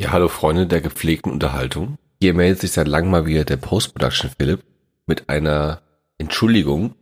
Ja, 0.00 0.12
hallo 0.12 0.28
Freunde 0.28 0.68
der 0.68 0.80
gepflegten 0.80 1.32
Unterhaltung. 1.32 1.98
Hier 2.20 2.32
meldet 2.32 2.60
sich 2.60 2.70
seit 2.70 2.86
langem 2.86 3.10
mal 3.10 3.26
wieder 3.26 3.44
der 3.44 3.56
Post-Production 3.56 4.30
Philipp 4.38 4.62
mit 5.06 5.28
einer 5.28 5.82
Entschuldigung, 6.18 6.94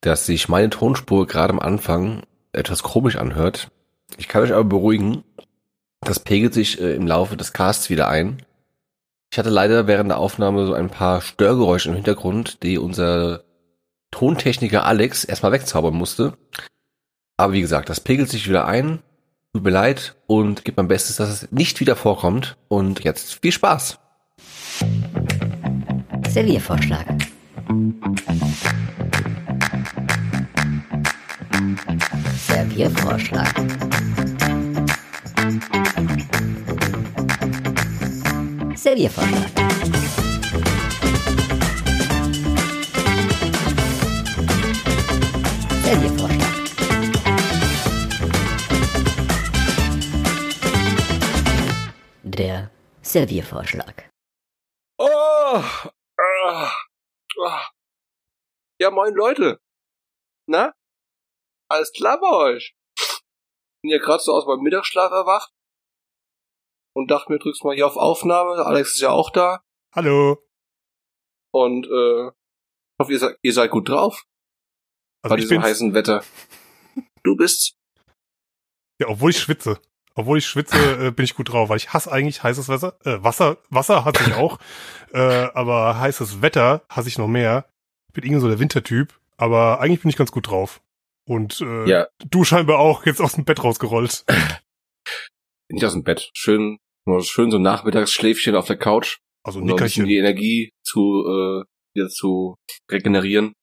dass 0.00 0.26
sich 0.26 0.48
meine 0.48 0.70
Tonspur 0.70 1.28
gerade 1.28 1.52
am 1.52 1.60
Anfang 1.60 2.22
etwas 2.52 2.82
komisch 2.82 3.14
anhört. 3.14 3.70
Ich 4.18 4.26
kann 4.26 4.42
euch 4.42 4.52
aber 4.52 4.64
beruhigen, 4.64 5.22
das 6.00 6.18
pegelt 6.18 6.52
sich 6.52 6.80
äh, 6.80 6.96
im 6.96 7.06
Laufe 7.06 7.36
des 7.36 7.52
Casts 7.52 7.90
wieder 7.90 8.08
ein. 8.08 8.42
Ich 9.30 9.38
hatte 9.38 9.50
leider 9.50 9.86
während 9.86 10.10
der 10.10 10.18
Aufnahme 10.18 10.66
so 10.66 10.74
ein 10.74 10.90
paar 10.90 11.20
Störgeräusche 11.20 11.90
im 11.90 11.94
Hintergrund, 11.94 12.64
die 12.64 12.78
unser 12.78 13.44
Tontechniker 14.10 14.84
Alex 14.84 15.22
erstmal 15.22 15.52
wegzaubern 15.52 15.94
musste. 15.94 16.36
Aber 17.36 17.52
wie 17.52 17.60
gesagt, 17.60 17.88
das 17.88 18.00
pegelt 18.00 18.28
sich 18.28 18.48
wieder 18.48 18.66
ein. 18.66 19.00
Tut 19.52 19.64
mir 19.64 19.70
leid 19.70 20.14
und 20.28 20.64
gebe 20.64 20.80
mein 20.80 20.86
Bestes, 20.86 21.16
dass 21.16 21.28
es 21.28 21.50
nicht 21.50 21.80
wieder 21.80 21.96
vorkommt. 21.96 22.56
Und 22.68 23.02
jetzt 23.02 23.40
viel 23.42 23.50
Spaß. 23.50 23.98
Serviervorschlag. 26.28 27.06
Serviervorschlag. 32.46 33.54
Serviervorschlag. 38.76 39.50
Serviervorschlag. 45.82 46.19
Der 52.40 52.70
Serviervorschlag. 53.02 54.08
Oh, 54.98 55.04
ah, 55.04 56.72
ah. 57.44 57.68
Ja, 58.80 58.90
moin 58.90 59.12
Leute. 59.14 59.60
Na? 60.48 60.72
Alles 61.70 61.92
klar 61.92 62.18
bei 62.18 62.30
euch? 62.30 62.74
Bin 63.82 63.90
ja 63.90 63.98
gerade 63.98 64.22
so 64.22 64.32
aus 64.32 64.46
meinem 64.46 64.62
Mittagsschlaf 64.62 65.12
erwacht 65.12 65.52
und 66.96 67.10
dachte 67.10 67.30
mir, 67.30 67.38
drückst 67.38 67.62
mal 67.62 67.74
hier 67.74 67.86
auf 67.86 67.98
Aufnahme. 67.98 68.64
Alex 68.64 68.94
ist 68.94 69.02
ja 69.02 69.10
auch 69.10 69.28
da. 69.28 69.62
Hallo. 69.94 70.42
Und 71.52 71.88
äh, 71.88 72.28
ich 72.28 72.98
hoffe, 73.02 73.12
ihr 73.12 73.18
seid, 73.18 73.36
ihr 73.42 73.52
seid 73.52 73.70
gut 73.70 73.90
drauf 73.90 74.24
Also 75.22 75.34
bei 75.34 75.36
ich 75.36 75.42
diesem 75.42 75.58
bin's. 75.58 75.64
heißen 75.66 75.92
Wetter. 75.92 76.24
Du 77.22 77.36
bist. 77.36 77.76
Ja, 78.98 79.08
obwohl 79.08 79.28
ich 79.28 79.38
schwitze. 79.40 79.78
Obwohl 80.14 80.38
ich 80.38 80.46
schwitze, 80.46 81.06
äh, 81.06 81.10
bin 81.12 81.24
ich 81.24 81.34
gut 81.34 81.52
drauf, 81.52 81.68
weil 81.68 81.76
ich 81.76 81.92
hasse 81.92 82.10
eigentlich 82.10 82.42
heißes 82.42 82.68
Wasser. 82.68 82.98
Äh, 83.04 83.22
Wasser, 83.22 83.58
Wasser 83.70 84.04
hasse 84.04 84.22
ich 84.26 84.34
auch. 84.34 84.58
äh, 85.12 85.18
aber 85.54 85.98
heißes 85.98 86.42
Wetter 86.42 86.82
hasse 86.88 87.08
ich 87.08 87.18
noch 87.18 87.28
mehr. 87.28 87.66
Ich 88.08 88.14
bin 88.14 88.24
irgendwie 88.24 88.40
so 88.40 88.48
der 88.48 88.58
Wintertyp, 88.58 89.18
aber 89.36 89.80
eigentlich 89.80 90.00
bin 90.02 90.10
ich 90.10 90.16
ganz 90.16 90.32
gut 90.32 90.48
drauf. 90.48 90.80
Und 91.28 91.60
äh, 91.60 91.88
Ja. 91.88 92.08
du 92.28 92.44
scheinbar 92.44 92.78
auch 92.78 93.06
jetzt 93.06 93.20
aus 93.20 93.34
dem 93.34 93.44
Bett 93.44 93.62
rausgerollt. 93.62 94.24
Nicht 95.70 95.84
aus 95.84 95.92
dem 95.92 96.02
Bett. 96.02 96.30
Schön, 96.34 96.78
nur 97.06 97.22
schön 97.22 97.50
so 97.52 97.58
ein 97.58 97.62
Nachmittagsschläfchen 97.62 98.56
auf 98.56 98.66
der 98.66 98.76
Couch. 98.76 99.18
Also 99.44 99.60
um 99.60 99.70
ein 99.70 99.76
bisschen 99.76 100.06
die 100.06 100.16
Energie 100.16 100.70
zu 100.84 101.24
äh, 101.26 101.64
wieder 101.94 102.08
zu 102.08 102.56
regenerieren. 102.90 103.54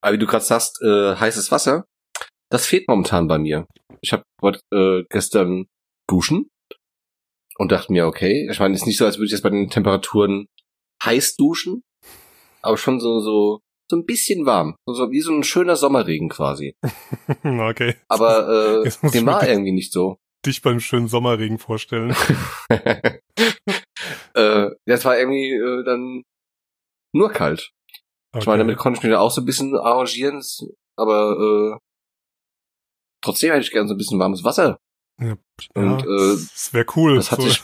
Aber 0.00 0.14
wie 0.14 0.18
du 0.18 0.26
gerade 0.26 0.44
sagst, 0.44 0.80
äh, 0.82 1.16
heißes 1.16 1.50
Wasser, 1.50 1.84
das 2.50 2.66
fehlt 2.66 2.88
momentan 2.88 3.26
bei 3.28 3.38
mir. 3.38 3.66
Ich 4.00 4.12
habe 4.12 4.22
äh, 4.72 5.04
gestern 5.10 5.66
duschen 6.12 6.50
und 7.56 7.72
dachte 7.72 7.90
mir, 7.92 8.06
okay, 8.06 8.48
ich 8.50 8.60
meine, 8.60 8.74
es 8.74 8.82
ist 8.82 8.86
nicht 8.86 8.98
so, 8.98 9.06
als 9.06 9.16
würde 9.16 9.26
ich 9.26 9.32
jetzt 9.32 9.42
bei 9.42 9.50
den 9.50 9.70
Temperaturen 9.70 10.46
heiß 11.02 11.36
duschen, 11.36 11.82
aber 12.60 12.76
schon 12.76 13.00
so 13.00 13.20
so 13.20 13.60
so 13.90 13.96
ein 13.96 14.06
bisschen 14.06 14.46
warm, 14.46 14.76
so, 14.86 15.10
wie 15.10 15.20
so 15.20 15.32
ein 15.32 15.42
schöner 15.42 15.76
Sommerregen 15.76 16.28
quasi. 16.30 16.76
okay. 17.44 17.96
Aber 18.08 18.84
äh, 18.84 19.10
dem 19.10 19.26
war 19.26 19.46
irgendwie 19.46 19.72
nicht 19.72 19.92
so. 19.92 20.16
Dich 20.46 20.62
beim 20.62 20.80
schönen 20.80 21.08
Sommerregen 21.08 21.58
vorstellen. 21.58 22.16
äh, 22.70 23.20
das 24.86 25.04
war 25.04 25.18
irgendwie 25.18 25.52
äh, 25.52 25.84
dann 25.84 26.22
nur 27.14 27.30
kalt. 27.32 27.70
Ich 28.38 28.46
meine, 28.46 28.60
damit 28.64 28.78
konnte 28.78 28.98
ich 28.98 29.02
mich 29.02 29.12
da 29.12 29.20
auch 29.20 29.30
so 29.30 29.42
ein 29.42 29.44
bisschen 29.44 29.76
arrangieren, 29.76 30.42
aber 30.96 31.36
äh, 31.38 31.78
trotzdem 33.22 33.50
hätte 33.50 33.62
ich 33.62 33.72
gerne 33.72 33.88
so 33.88 33.94
ein 33.94 33.98
bisschen 33.98 34.18
warmes 34.18 34.42
Wasser. 34.42 34.78
Ja, 35.20 35.36
und, 35.74 35.84
ja, 35.84 35.98
äh, 35.98 36.36
das 36.36 36.72
wäre 36.72 36.86
cool. 36.96 37.16
Das 37.16 37.30
hat 37.30 37.40
So- 37.40 37.48
sich, 37.48 37.62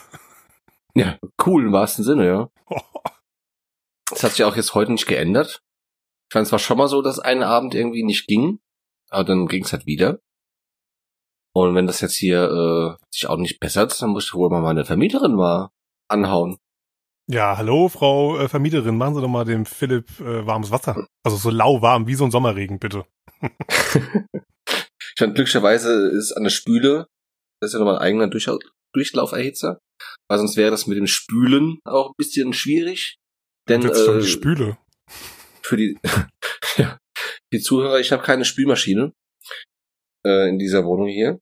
ja, 0.94 1.18
cool 1.46 1.66
im 1.66 1.72
wahrsten 1.72 2.04
Sinne, 2.04 2.26
ja. 2.26 2.50
Das 4.10 4.22
hat 4.22 4.32
sich 4.32 4.44
auch 4.44 4.56
jetzt 4.56 4.74
heute 4.74 4.92
nicht 4.92 5.06
geändert. 5.06 5.62
Ich 6.30 6.32
fand 6.32 6.46
es 6.46 6.52
war 6.52 6.58
schon 6.58 6.78
mal 6.78 6.88
so, 6.88 7.02
dass 7.02 7.18
ein 7.18 7.42
Abend 7.42 7.74
irgendwie 7.74 8.02
nicht 8.02 8.26
ging, 8.26 8.58
aber 9.10 9.24
dann 9.24 9.48
ging 9.48 9.64
es 9.64 9.72
halt 9.72 9.84
wieder. 9.84 10.20
Und 11.54 11.74
wenn 11.74 11.86
das 11.86 12.00
jetzt 12.00 12.16
hier 12.16 12.44
äh, 12.98 13.04
sich 13.10 13.26
auch 13.28 13.36
nicht 13.36 13.60
bessert, 13.60 14.00
dann 14.00 14.10
muss 14.10 14.24
ich 14.26 14.34
wohl 14.34 14.48
mal 14.48 14.62
meine 14.62 14.86
Vermieterin 14.86 15.34
mal 15.34 15.70
anhauen. 16.08 16.56
Ja, 17.30 17.58
hallo, 17.58 17.88
Frau 17.90 18.38
äh, 18.38 18.48
Vermieterin, 18.48 18.96
machen 18.96 19.14
Sie 19.16 19.20
doch 19.20 19.28
mal 19.28 19.44
dem 19.44 19.66
Philipp 19.66 20.18
äh, 20.20 20.46
warmes 20.46 20.70
Wasser. 20.70 21.06
Also 21.22 21.36
so 21.36 21.50
lauwarm, 21.50 22.06
wie 22.06 22.14
so 22.14 22.24
ein 22.24 22.30
Sommerregen, 22.30 22.78
bitte. 22.78 23.04
Ich 25.14 25.20
fand 25.20 25.34
glücklicherweise 25.34 26.08
ist 26.10 26.32
an 26.32 26.44
der 26.44 26.50
Spüle, 26.50 27.08
das 27.60 27.70
ist 27.70 27.72
ja 27.74 27.78
nochmal 27.78 27.96
ein 27.96 28.02
eigener 28.02 28.28
Durch 28.28 28.48
Durchlauferhitzer, 28.94 29.80
weil 30.28 30.38
sonst 30.38 30.56
wäre 30.56 30.70
das 30.70 30.86
mit 30.86 30.96
dem 30.96 31.06
Spülen 31.06 31.78
auch 31.84 32.10
ein 32.10 32.14
bisschen 32.16 32.52
schwierig. 32.52 33.18
Denn 33.68 33.84
äh, 33.84 34.20
die 34.20 34.26
Spüle. 34.26 34.78
für 35.62 35.76
die, 35.76 35.98
ja, 36.76 36.98
die 37.52 37.60
Zuhörer, 37.60 38.00
ich 38.00 38.12
habe 38.12 38.22
keine 38.22 38.44
Spülmaschine 38.44 39.12
äh, 40.26 40.48
in 40.48 40.58
dieser 40.58 40.84
Wohnung 40.84 41.08
hier. 41.08 41.38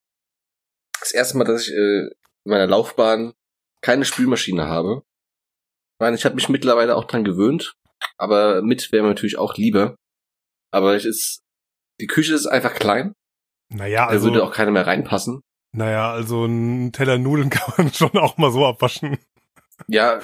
Das 1.01 1.13
erste 1.13 1.39
Mal, 1.39 1.45
dass 1.45 1.69
ich 1.69 1.75
äh, 1.75 2.07
in 2.09 2.51
meiner 2.51 2.67
Laufbahn 2.67 3.33
keine 3.83 4.05
Spülmaschine 4.05 4.67
habe. 4.67 5.03
Ich 5.95 6.01
meine, 6.01 6.17
ich 6.17 6.25
habe 6.25 6.35
mich 6.35 6.49
mittlerweile 6.49 6.97
auch 6.97 7.05
dran 7.05 7.25
gewöhnt, 7.25 7.75
aber 8.19 8.63
mit 8.63 8.91
wäre 8.93 9.03
mir 9.03 9.11
natürlich 9.11 9.39
auch 9.39 9.57
lieber. 9.57 9.97
Aber 10.73 10.95
es 10.97 11.05
ist, 11.05 11.41
die 12.01 12.07
Küche 12.07 12.35
ist 12.35 12.47
einfach 12.47 12.75
klein, 12.75 13.13
Naja, 13.73 14.07
da 14.07 14.09
also, 14.09 14.27
würde 14.27 14.43
auch 14.43 14.53
keiner 14.53 14.73
mehr 14.73 14.87
reinpassen. 14.87 15.41
Naja, 15.77 16.13
also 16.13 16.45
ein 16.45 16.93
Teller 16.93 17.19
Nudeln 17.19 17.51
kann 17.51 17.75
man 17.77 17.93
schon 17.93 18.17
auch 18.19 18.37
mal 18.39 18.51
so 18.51 18.67
abwaschen. 18.67 19.19
Ja, 19.89 20.21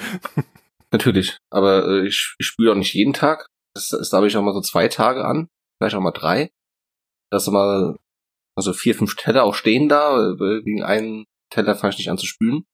natürlich. 0.91 1.37
Aber 1.49 1.87
äh, 1.87 2.07
ich, 2.07 2.35
ich 2.39 2.45
spüle 2.45 2.71
auch 2.71 2.77
nicht 2.77 2.93
jeden 2.93 3.13
Tag. 3.13 3.47
Das 3.75 3.91
ist, 3.93 4.11
da 4.11 4.17
habe 4.17 4.27
ich 4.27 4.37
auch 4.37 4.41
mal 4.41 4.53
so 4.53 4.61
zwei 4.61 4.87
Tage 4.87 5.25
an, 5.25 5.47
vielleicht 5.77 5.95
auch 5.95 6.01
mal 6.01 6.11
drei. 6.11 6.51
Das 7.31 7.43
ist 7.43 7.51
mal 7.51 7.97
also 8.55 8.73
vier, 8.73 8.95
fünf 8.95 9.15
Teller 9.15 9.43
auch 9.43 9.55
stehen 9.55 9.89
da. 9.89 10.15
Wegen 10.15 10.83
einen 10.83 11.25
Teller 11.49 11.75
fange 11.75 11.93
ich 11.93 11.99
nicht 11.99 12.09
an 12.09 12.17
zu 12.17 12.25
spülen. 12.25 12.65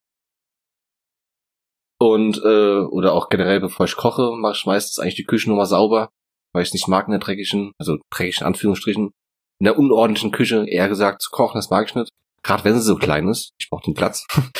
Und 2.01 2.41
äh, 2.44 2.79
oder 2.79 3.13
auch 3.13 3.29
generell, 3.29 3.59
bevor 3.59 3.85
ich 3.85 3.96
koche, 3.96 4.31
mache 4.38 4.53
ich 4.56 4.66
meistens 4.66 5.00
eigentlich 5.00 5.16
die 5.16 5.25
Küche 5.25 5.50
nur 5.50 5.57
mal 5.57 5.66
sauber, 5.66 6.09
weil 6.53 6.63
ich 6.63 6.69
es 6.69 6.73
nicht 6.73 6.88
mag 6.88 7.07
in 7.07 7.11
der 7.11 7.19
dreckigen, 7.19 7.73
also 7.78 7.97
dreckigen 8.09 8.47
Anführungsstrichen, 8.47 9.11
in 9.59 9.63
der 9.66 9.78
unordentlichen 9.78 10.31
Küche 10.31 10.66
eher 10.66 10.88
gesagt 10.88 11.22
zu 11.22 11.29
kochen, 11.29 11.57
das 11.57 11.69
mag 11.69 11.88
ich 11.88 11.96
nicht. 11.96 12.11
Gerade 12.44 12.63
wenn 12.63 12.75
sie 12.75 12.81
so 12.81 12.95
klein 12.95 13.27
ist. 13.27 13.53
Ich 13.59 13.69
brauche 13.69 13.83
den 13.83 13.94
Platz. 13.94 14.25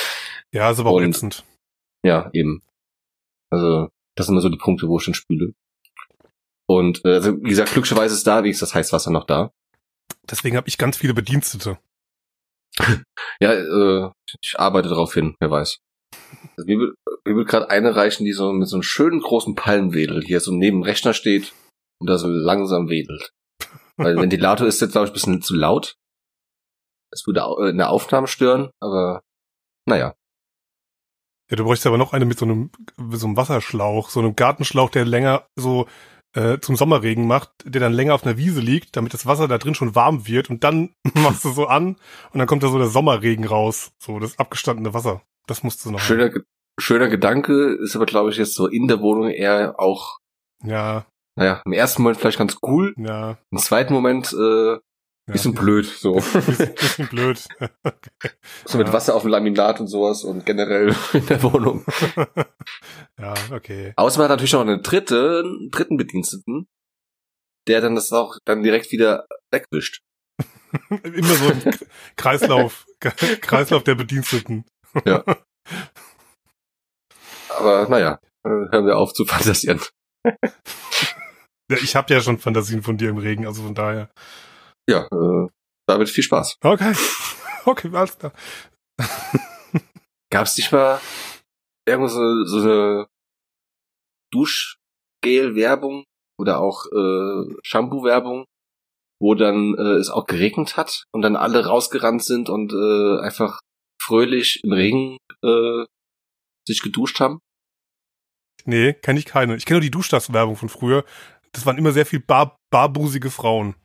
Ja, 0.52 0.72
ist 0.72 0.80
aber 0.80 0.90
auch 0.90 1.00
ätzend. 1.00 1.44
Ja, 2.04 2.32
eben. 2.34 2.64
Also, 3.52 3.90
das 4.16 4.26
sind 4.26 4.34
immer 4.34 4.42
so 4.42 4.50
die 4.50 4.58
Punkte, 4.58 4.88
wo 4.88 4.98
ich 4.98 5.04
schon 5.04 5.14
spüle. 5.14 5.54
Und 6.68 7.06
äh, 7.06 7.14
also, 7.14 7.38
wie 7.44 7.50
gesagt, 7.50 7.72
glücklicherweise 7.72 8.16
ist 8.16 8.26
da 8.26 8.44
wenigstens 8.44 8.70
das 8.70 8.76
Heißwasser 8.76 9.12
noch 9.12 9.26
da. 9.26 9.52
Deswegen 10.30 10.58
habe 10.58 10.68
ich 10.68 10.80
ganz 10.80 10.98
viele 10.98 11.14
Bedienstete. 11.14 11.78
Ja, 13.42 13.54
äh, 13.54 14.12
ich 14.42 14.60
arbeite 14.60 14.90
darauf 14.90 15.14
hin, 15.14 15.36
wer 15.40 15.50
weiß. 15.50 15.80
Also, 16.58 16.66
mir 16.66 16.80
will, 16.80 16.96
mir 17.26 17.36
will 17.36 17.46
gerade 17.46 17.70
eine 17.70 17.96
reichen, 17.96 18.26
die 18.26 18.34
so 18.34 18.52
mit 18.52 18.68
so 18.68 18.76
einem 18.76 18.84
schönen 18.84 19.22
großen 19.22 19.56
Palmwedel 19.56 20.24
hier 20.24 20.40
so 20.40 20.52
neben 20.52 20.80
dem 20.80 20.84
Rechner 20.84 21.14
steht 21.14 21.54
und 22.00 22.10
da 22.10 22.18
so 22.18 22.28
langsam 22.28 22.90
wedelt. 22.90 23.32
Weil 23.98 24.16
der 24.16 24.24
Ventilator 24.24 24.68
ist 24.68 24.82
jetzt, 24.82 24.92
glaube 24.92 25.06
ich, 25.06 25.12
ein 25.12 25.14
bisschen 25.14 25.42
zu 25.42 25.56
laut. 25.56 25.96
Es 27.12 27.26
würde 27.26 27.42
äh, 27.42 27.70
in 27.70 27.78
der 27.78 27.90
Aufnahme 27.90 28.28
stören, 28.28 28.72
aber 28.80 29.24
naja. 29.86 30.16
Ja, 31.50 31.58
du 31.58 31.64
bräuchst 31.64 31.88
aber 31.88 31.98
noch 31.98 32.14
eine 32.14 32.26
mit 32.26 32.38
so 32.38 32.46
einem, 32.46 32.72
mit 32.98 33.20
so 33.20 33.26
einem 33.26 33.38
Wasserschlauch, 33.38 34.10
so 34.10 34.20
einem 34.20 34.36
Gartenschlauch, 34.36 34.92
der 34.92 35.06
länger 35.06 35.48
so 35.56 35.88
äh, 36.36 36.60
zum 36.60 36.76
Sommerregen 36.76 37.26
macht, 37.26 37.52
der 37.64 37.82
dann 37.82 37.94
länger 37.94 38.14
auf 38.14 38.24
einer 38.24 38.38
Wiese 38.38 38.62
liegt, 38.62 38.96
damit 38.96 39.14
das 39.14 39.26
Wasser 39.26 39.48
da 39.48 39.58
drin 39.58 39.74
schon 39.74 39.96
warm 39.96 40.28
wird 40.28 40.50
und 40.50 40.64
dann 40.64 40.94
machst 41.16 41.44
du 41.44 41.50
so 41.50 41.66
an 41.66 41.96
und 42.32 42.38
dann 42.38 42.48
kommt 42.48 42.62
da 42.62 42.68
so 42.68 42.78
der 42.78 42.88
Sommerregen 42.88 43.46
raus, 43.46 43.92
so 43.98 44.20
das 44.20 44.38
abgestandene 44.38 44.94
Wasser. 44.94 45.24
Das 45.48 45.64
musst 45.64 45.84
du 45.84 45.92
noch. 45.92 46.00
Schöner, 46.00 46.32
schöner 46.80 47.08
Gedanke, 47.08 47.80
ist 47.82 47.96
aber, 47.96 48.06
glaube 48.06 48.30
ich, 48.30 48.38
jetzt 48.38 48.54
so 48.54 48.68
in 48.68 48.88
der 48.88 49.02
Wohnung 49.02 49.32
eher 49.32 49.80
auch 49.80 50.20
Ja, 50.64 51.08
naja, 51.36 51.62
im 51.66 51.72
ersten 51.74 52.04
Moment 52.04 52.20
vielleicht 52.20 52.38
ganz 52.38 52.58
cool, 52.64 52.94
ja. 52.98 53.38
im 53.50 53.58
zweiten 53.58 53.94
Moment 53.94 54.34
äh, 54.34 54.78
Ja, 55.30 55.34
Bisschen 55.34 55.54
blöd, 55.54 55.86
so. 55.86 56.14
Bisschen, 56.34 56.74
bisschen 56.74 57.08
blöd. 57.08 57.38
so 58.66 58.80
mit 58.80 58.88
Ja. 58.88 58.94
Wasser 58.94 59.14
auf 59.16 59.22
dem 59.22 59.30
Laminat 59.30 59.80
und 59.80 59.86
sowas 59.88 60.24
und 60.24 60.44
generell 60.44 60.96
in 61.14 61.26
der 61.28 61.44
Wohnung. 61.44 61.86
ja, 63.20 63.36
okay. 63.52 63.94
Außer 63.96 64.18
man 64.18 64.24
hat 64.24 64.32
natürlich 64.32 64.54
noch 64.54 64.62
einen 64.62 64.82
dritten, 64.82 65.16
einen 65.46 65.70
dritten 65.70 65.98
Bediensteten, 65.98 66.68
der 67.68 67.80
dann 67.82 67.94
das 67.94 68.12
auch 68.12 68.40
dann 68.46 68.64
direkt 68.64 68.92
wieder 68.92 69.28
wegwischt. 69.52 70.02
Immer 70.90 71.36
so 71.36 71.50
ein 71.50 71.76
Kreislauf, 72.16 72.88
Kreislauf 73.00 73.84
der 73.84 73.96
Bediensteten. 73.96 74.66
Aber 77.50 77.88
naja, 77.88 78.20
hören 78.44 78.86
wir 78.88 78.98
auf 78.98 79.14
zu 79.14 79.26
fantasieren. 79.26 79.80
Ja, 80.24 81.78
ich 81.84 81.96
habe 81.96 82.12
ja 82.12 82.20
schon 82.20 82.40
Fantasien 82.40 82.82
von 82.82 82.98
dir 82.98 83.10
im 83.10 83.18
Regen, 83.20 83.46
also 83.46 83.62
von 83.62 83.76
daher. 83.76 84.10
Ja, 84.90 85.06
äh, 85.12 85.48
damit 85.88 86.10
viel 86.10 86.24
Spaß. 86.24 86.58
Okay. 86.62 86.94
Okay, 87.66 87.92
alles 87.94 88.18
klar. 88.18 88.32
Gab 90.32 90.46
es 90.46 90.58
nicht 90.58 90.72
mal 90.72 91.00
irgendwo 91.86 92.08
so, 92.08 92.46
so 92.46 92.62
eine 92.62 93.08
Duschgel-Werbung 94.32 96.06
oder 96.40 96.62
auch 96.62 96.86
äh, 96.86 97.54
Shampoo-Werbung, 97.64 98.46
wo 99.22 99.36
dann 99.36 99.76
äh, 99.78 100.00
es 100.00 100.10
auch 100.10 100.26
geregnet 100.26 100.78
hat 100.78 101.04
und 101.12 101.22
dann 101.22 101.36
alle 101.36 101.66
rausgerannt 101.66 102.24
sind 102.24 102.50
und 102.50 102.72
äh, 102.72 103.20
einfach 103.22 103.60
fröhlich 104.02 104.64
im 104.64 104.72
Regen 104.72 105.18
äh, 105.44 105.86
sich 106.66 106.82
geduscht 106.82 107.20
haben? 107.20 107.40
Nee, 108.66 108.94
kenne 108.94 109.20
ich 109.20 109.26
keine. 109.26 109.58
Ich 109.58 109.66
kenne 109.66 109.80
nur 109.80 109.84
die 109.84 109.92
Duschtastenwerbung 109.92 110.56
von 110.56 110.70
früher. 110.70 111.04
Das 111.52 111.66
waren 111.66 111.78
immer 111.78 111.92
sehr 111.92 112.06
viel 112.06 112.22
bar 112.22 112.58
barbusige 112.72 113.30
Frauen. 113.30 113.76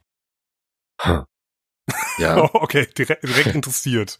Ja, 2.18 2.42
Oh, 2.42 2.48
okay, 2.54 2.86
direkt, 2.96 3.22
direkt 3.24 3.54
interessiert. 3.54 4.18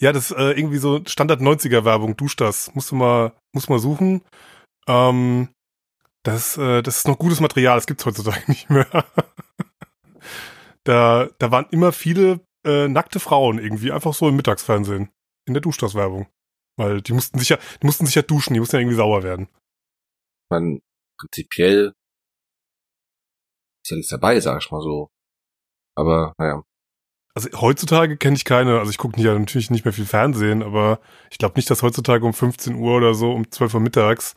Ja, 0.00 0.12
das 0.12 0.30
ist 0.30 0.36
äh, 0.36 0.52
irgendwie 0.52 0.78
so 0.78 1.02
Standard 1.06 1.40
90er 1.40 1.84
Werbung, 1.84 2.16
Duschtas. 2.16 2.74
Musst 2.74 2.90
du 2.90 2.96
mal, 2.96 3.32
musst 3.52 3.68
du 3.68 3.72
mal 3.72 3.78
suchen. 3.78 4.22
Ähm, 4.88 5.48
das, 6.22 6.56
äh, 6.56 6.82
das 6.82 6.98
ist 6.98 7.08
noch 7.08 7.18
gutes 7.18 7.40
Material, 7.40 7.76
das 7.76 7.86
gibt's 7.86 8.04
heutzutage 8.06 8.42
nicht 8.50 8.70
mehr. 8.70 8.86
da, 10.84 11.28
da 11.38 11.50
waren 11.50 11.66
immer 11.70 11.92
viele 11.92 12.40
äh, 12.64 12.88
nackte 12.88 13.20
Frauen 13.20 13.58
irgendwie, 13.58 13.92
einfach 13.92 14.14
so 14.14 14.28
im 14.28 14.36
Mittagsfernsehen. 14.36 15.10
In 15.46 15.54
der 15.54 15.62
Duschtas-Werbung. 15.62 16.28
Weil 16.76 17.02
die 17.02 17.12
mussten 17.12 17.38
sich 17.38 17.48
ja, 17.50 17.58
die 17.82 17.86
mussten 17.86 18.06
sich 18.06 18.14
ja 18.14 18.22
duschen, 18.22 18.54
die 18.54 18.60
mussten 18.60 18.76
ja 18.76 18.80
irgendwie 18.80 18.96
sauer 18.96 19.22
werden. 19.22 19.48
man 20.50 20.80
prinzipiell 21.18 21.92
ist 23.84 23.90
ja 23.90 23.96
nichts 23.96 24.10
dabei, 24.10 24.40
sag 24.40 24.62
ich 24.62 24.70
mal 24.70 24.80
so. 24.82 25.08
Aber 25.96 26.34
naja, 26.38 26.62
Also 27.34 27.48
heutzutage 27.60 28.16
kenne 28.16 28.36
ich 28.36 28.44
keine, 28.44 28.78
also 28.78 28.90
ich 28.90 28.98
gucke 28.98 29.20
ja 29.20 29.38
natürlich 29.38 29.70
nicht 29.70 29.84
mehr 29.84 29.92
viel 29.94 30.06
Fernsehen, 30.06 30.62
aber 30.62 31.00
ich 31.30 31.38
glaube 31.38 31.54
nicht, 31.56 31.70
dass 31.70 31.82
heutzutage 31.82 32.24
um 32.24 32.32
15 32.32 32.74
Uhr 32.76 32.96
oder 32.96 33.14
so, 33.14 33.32
um 33.32 33.50
12 33.50 33.74
Uhr 33.74 33.80
mittags, 33.80 34.34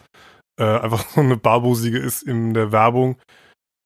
äh, 0.59 0.63
einfach 0.63 1.07
so 1.15 1.21
eine 1.21 1.38
Barbusige 1.38 2.00
ist 2.00 2.23
in 2.23 2.53
der 2.53 2.71
Werbung 2.71 3.19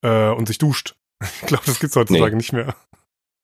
äh, 0.04 0.30
und 0.30 0.48
sich 0.48 0.58
duscht. 0.58 0.96
Ich 1.42 1.48
glaube, 1.48 1.64
das 1.66 1.80
gibt's 1.80 1.96
heutzutage 1.96 2.36
nicht 2.36 2.54
mehr. 2.54 2.76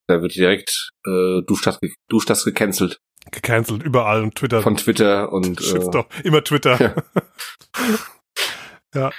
da 0.08 0.22
wird 0.22 0.36
direkt 0.36 0.92
äh, 1.08 1.42
Duschtas, 1.42 1.80
ge 1.80 1.92
Duschtas 2.08 2.44
gecancelt 2.46 3.00
Gecancelt, 3.32 3.84
überall 3.84 4.22
und 4.22 4.36
Twitter. 4.36 4.62
von 4.62 4.76
Twitter 4.78 5.32
und 5.32 5.60
äh, 5.62 5.64
Shitstorm. 5.64 6.06
Immer 6.24 6.44
Twitter. 6.44 6.80
Ja. 6.80 6.94
ja. 8.94 9.12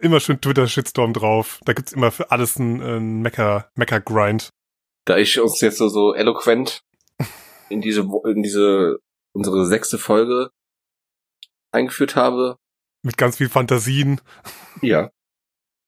Immer 0.00 0.20
schön 0.20 0.40
Twitter-Shitstorm 0.40 1.12
drauf. 1.12 1.60
Da 1.64 1.72
gibt's 1.72 1.92
immer 1.92 2.10
für 2.10 2.30
alles 2.30 2.56
einen, 2.56 2.80
einen 2.82 3.22
Mecker, 3.22 3.70
Mecker-Grind. 3.74 4.50
da 5.06 5.16
ich 5.18 5.40
uns 5.40 5.60
jetzt 5.60 5.78
so, 5.78 5.88
so 5.88 6.14
eloquent 6.14 6.82
in 7.68 7.80
diese, 7.80 8.08
in 8.26 8.42
diese, 8.42 8.98
unsere 9.34 9.66
sechste 9.66 9.98
Folge 9.98 10.50
eingeführt 11.72 12.16
habe, 12.16 12.56
Mit 13.02 13.16
ganz 13.16 13.38
viel 13.38 13.48
Fantasien. 13.48 14.20
ja, 14.82 15.10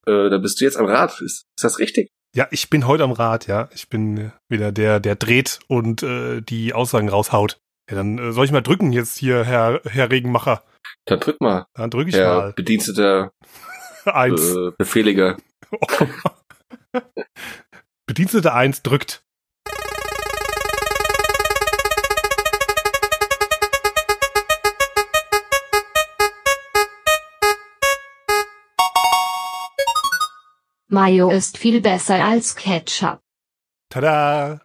äh, 0.06 0.28
da 0.30 0.38
bist 0.38 0.60
du 0.60 0.64
jetzt 0.64 0.76
am 0.76 0.86
Rad. 0.86 1.12
Ist, 1.20 1.44
ist 1.56 1.62
das 1.62 1.78
richtig? 1.78 2.10
Ja, 2.34 2.48
ich 2.50 2.68
bin 2.70 2.86
heute 2.86 3.04
am 3.04 3.12
Rad, 3.12 3.46
ja. 3.46 3.68
Ich 3.74 3.88
bin 3.88 4.16
äh, 4.18 4.30
wieder 4.48 4.72
der, 4.72 4.98
der 4.98 5.14
dreht 5.14 5.60
und 5.68 6.02
äh, 6.02 6.40
die 6.40 6.72
Aussagen 6.74 7.08
raushaut. 7.08 7.60
Ja, 7.88 7.96
dann 7.96 8.18
äh, 8.18 8.32
soll 8.32 8.46
ich 8.46 8.50
mal 8.52 8.62
drücken 8.62 8.92
jetzt 8.92 9.16
hier, 9.18 9.44
Herr, 9.44 9.80
Herr 9.84 10.10
Regenmacher. 10.10 10.64
Dann 11.04 11.20
drück 11.20 11.40
mal, 11.40 11.66
Dann 11.74 11.90
drücke 11.90 12.10
ich 12.10 12.16
Herr 12.16 12.34
mal. 12.40 12.52
Bediensteter, 12.54 13.30
Eins. 14.04 14.54
äh, 14.54 14.70
Befehliger. 14.76 15.36
Bedienstete 18.06 18.52
eins 18.52 18.82
drückt. 18.82 19.24
Mayo 30.88 31.30
ist 31.30 31.58
viel 31.58 31.80
besser 31.80 32.24
als 32.24 32.54
Ketchup. 32.54 33.20
Tada! 33.88 34.60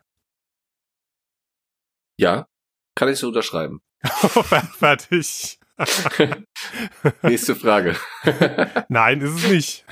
Ja, 2.19 2.47
kann 2.95 3.09
ich 3.09 3.17
so 3.17 3.27
unterschreiben. 3.29 3.81
Fertig. 4.03 5.59
Nächste 7.21 7.55
Frage. 7.55 7.95
Nein, 8.89 9.21
ist 9.21 9.43
es 9.43 9.49
nicht. 9.49 9.85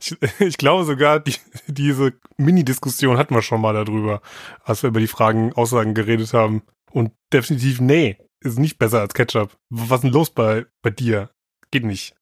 ich, 0.00 0.16
ich 0.40 0.58
glaube 0.58 0.84
sogar, 0.84 1.20
die, 1.20 1.34
diese 1.66 2.14
Mini-Diskussion 2.36 3.18
hatten 3.18 3.34
wir 3.34 3.42
schon 3.42 3.60
mal 3.60 3.74
darüber, 3.74 4.22
als 4.64 4.82
wir 4.82 4.88
über 4.88 5.00
die 5.00 5.06
Fragen, 5.06 5.52
Aussagen 5.54 5.94
geredet 5.94 6.32
haben. 6.32 6.62
Und 6.90 7.12
definitiv, 7.32 7.80
nee, 7.80 8.18
ist 8.40 8.58
nicht 8.58 8.78
besser 8.78 9.00
als 9.00 9.14
Ketchup. 9.14 9.56
Was 9.70 9.98
ist 9.98 10.04
denn 10.04 10.12
los 10.12 10.30
bei, 10.30 10.66
bei 10.82 10.90
dir? 10.90 11.30
Geht 11.70 11.84
nicht. 11.84 12.14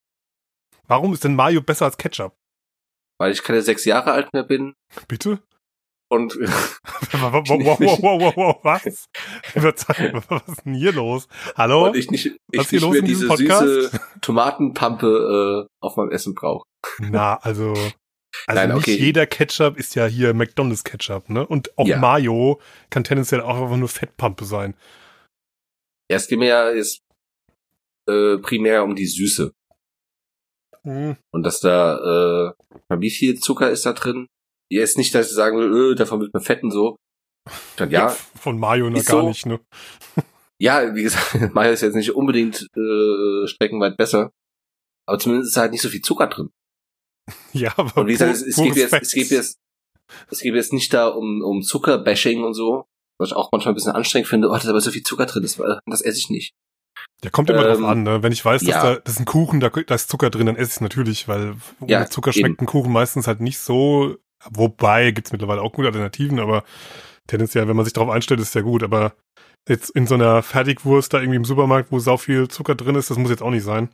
Warum 0.87 1.13
ist 1.13 1.25
denn 1.25 1.35
Mayo 1.35 1.61
besser 1.61 1.87
als 1.87 1.97
Ketchup? 1.97 2.37
Weil 3.19 3.33
ich 3.33 3.43
keine 3.43 3.63
sechs 3.63 3.85
Jahre 3.85 4.13
alt 4.13 4.33
mehr 4.33 4.45
bin 4.45 4.75
Bitte? 5.09 5.41
Und 6.11 6.35
Wow, 6.35 7.33
wow, 7.49 7.81
wow, 7.81 8.21
wow, 8.21 8.37
wow, 8.37 8.61
was? 8.63 9.09
Was 9.55 10.49
ist 10.49 10.65
denn 10.65 10.75
hier 10.75 10.93
los? 10.93 11.29
Hallo? 11.57 11.87
Und 11.87 11.97
ich 11.97 12.11
nicht, 12.11 12.37
Was 12.53 12.65
ich 12.65 12.71
hier 12.71 12.79
nicht 12.79 12.83
los 12.83 12.91
mehr 12.93 13.01
in 13.01 13.07
diesem 13.07 13.29
diese 13.29 13.45
Podcast? 13.45 13.65
süße 13.65 14.01
Tomatenpampe 14.21 15.67
äh, 15.67 15.75
auf 15.81 15.97
meinem 15.97 16.11
Essen 16.11 16.35
brauche. 16.35 16.67
Na, 16.99 17.37
also, 17.37 17.71
also 17.71 17.91
Nein, 18.49 18.69
nicht 18.71 18.79
okay. 18.79 18.97
jeder 18.97 19.27
Ketchup 19.27 19.79
ist 19.79 19.95
ja 19.95 20.07
hier 20.07 20.35
McDonald's 20.35 20.85
Ketchup, 20.85 21.29
ne? 21.29 21.47
Und 21.47 21.77
auch 21.79 21.87
Ja. 21.87 21.99
Mayo 21.99 22.61
kann 22.91 23.05
tendenziell 23.05 23.41
auch 23.41 23.61
einfach 23.61 23.77
nur 23.77 23.89
Fettpampe 23.89 24.45
sein. 24.45 24.75
Erst 26.09 26.29
geht 26.29 26.39
mir 26.39 26.49
ja 26.49 26.73
jetzt 26.73 27.01
äh, 28.09 28.39
primär 28.39 28.83
um 28.83 28.97
die 28.97 29.07
Süße. 29.07 29.53
Hm. 30.83 31.17
Und 31.31 31.43
dass 31.45 31.61
da, 31.61 32.55
äh, 32.89 32.99
wie 32.99 33.11
viel 33.11 33.39
Zucker 33.39 33.71
ist 33.71 33.87
da 33.87 33.93
drin? 33.93 34.27
Jetzt 34.71 34.99
nicht, 34.99 35.15
dass 35.15 35.29
ich 35.29 35.35
sagen 35.35 35.59
will, 35.59 35.93
äh, 35.93 35.95
davon 35.95 36.21
wird 36.21 36.33
man 36.33 36.43
fett 36.43 36.63
und 36.63 36.71
so. 36.71 36.97
Dann 37.77 37.91
ja, 37.91 38.09
Von 38.09 38.59
Mayo 38.59 38.89
noch 38.91 39.05
gar 39.05 39.23
so. 39.23 39.29
nicht, 39.29 39.47
ne? 39.47 39.61
ja, 40.61 40.95
wie 40.95 41.03
gesagt, 41.03 41.35
Mayo 41.55 41.73
ist 41.73 41.81
jetzt 41.81 41.95
nicht 41.97 42.15
unbedingt 42.15 42.67
äh, 42.77 43.47
streckenweit 43.47 43.97
besser. 43.97 44.31
Aber 45.09 45.19
zumindest 45.19 45.51
ist 45.51 45.57
halt 45.57 45.73
nicht 45.73 45.83
so 45.83 45.89
viel 45.89 46.03
Zucker 46.03 46.29
drin. 46.29 46.51
Ja, 47.53 47.73
aber 47.77 48.03
Und 48.03 48.07
wie 48.09 48.13
gesagt, 48.13 48.33
es, 48.33 48.43
es, 48.43 48.57
geht 48.57 48.77
jetzt, 48.77 48.93
es 48.93 49.13
geht 49.13 49.31
jetzt, 49.31 49.57
es 50.31 50.41
geht 50.41 50.55
jetzt 50.55 50.73
nicht 50.73 50.93
da 50.93 51.09
um, 51.09 51.43
um 51.43 51.63
Zuckerbashing 51.63 52.43
und 52.43 52.55
so, 52.55 52.87
was 53.19 53.31
ich 53.31 53.37
auch 53.37 53.51
manchmal 53.53 53.73
ein 53.73 53.75
bisschen 53.77 53.93
anstrengend 53.93 54.29
finde. 54.29 54.49
Oh, 54.49 54.53
da 54.53 54.59
ist 54.59 54.69
aber 54.69 54.81
so 54.81 54.91
viel 54.91 55.03
Zucker 55.03 55.27
drin, 55.27 55.43
das, 55.43 55.61
das 55.87 56.01
esse 56.01 56.19
ich 56.19 56.31
nicht. 56.31 56.53
Ja, 57.23 57.31
kommt 57.31 57.51
immer 57.51 57.67
ähm, 57.67 57.81
drauf 57.81 57.91
an, 57.91 58.03
ne? 58.03 58.23
Wenn 58.23 58.33
ich 58.33 58.45
weiß, 58.45 58.63
dass 58.63 58.71
ja. 58.71 58.83
da 58.83 59.01
das 59.01 59.15
ist 59.15 59.21
ein 59.21 59.27
Kuchen, 59.27 59.61
da, 59.61 59.69
da 59.69 59.95
ist 59.95 60.11
Zucker 60.11 60.31
drin, 60.31 60.47
dann 60.47 60.57
esse 60.57 60.71
ich 60.71 60.77
es 60.77 60.81
natürlich, 60.81 61.29
weil 61.29 61.57
ohne 61.81 61.91
Ja, 61.91 62.07
Zucker 62.07 62.33
schmeckt 62.33 62.49
eben. 62.49 62.61
ein 62.61 62.67
Kuchen 62.67 62.93
meistens 62.93 63.27
halt 63.27 63.41
nicht 63.41 63.59
so. 63.59 64.17
Wobei 64.51 65.11
gibt's 65.11 65.33
mittlerweile 65.33 65.63
auch 65.63 65.73
gute 65.73 65.89
Alternativen, 65.89 66.41
aber 66.41 66.65
tendenziell, 67.27 67.69
wenn 67.69 67.77
man 67.77 67.85
sich 67.85 67.95
darauf 67.95 68.11
einstellt, 68.11 68.41
ist 68.41 68.55
ja 68.55 68.63
gut. 68.63 68.83
Aber 68.83 69.13
jetzt 69.69 69.91
in 69.91 70.07
so 70.07 70.15
einer 70.15 70.43
Fertigwurst 70.43 71.13
da 71.13 71.21
irgendwie 71.21 71.37
im 71.37 71.45
Supermarkt, 71.45 71.93
wo 71.93 71.99
sau 71.99 72.17
viel 72.17 72.49
Zucker 72.49 72.75
drin 72.75 72.95
ist, 72.95 73.11
das 73.11 73.19
muss 73.19 73.31
jetzt 73.31 73.43
auch 73.43 73.51
nicht 73.51 73.65
sein. 73.65 73.91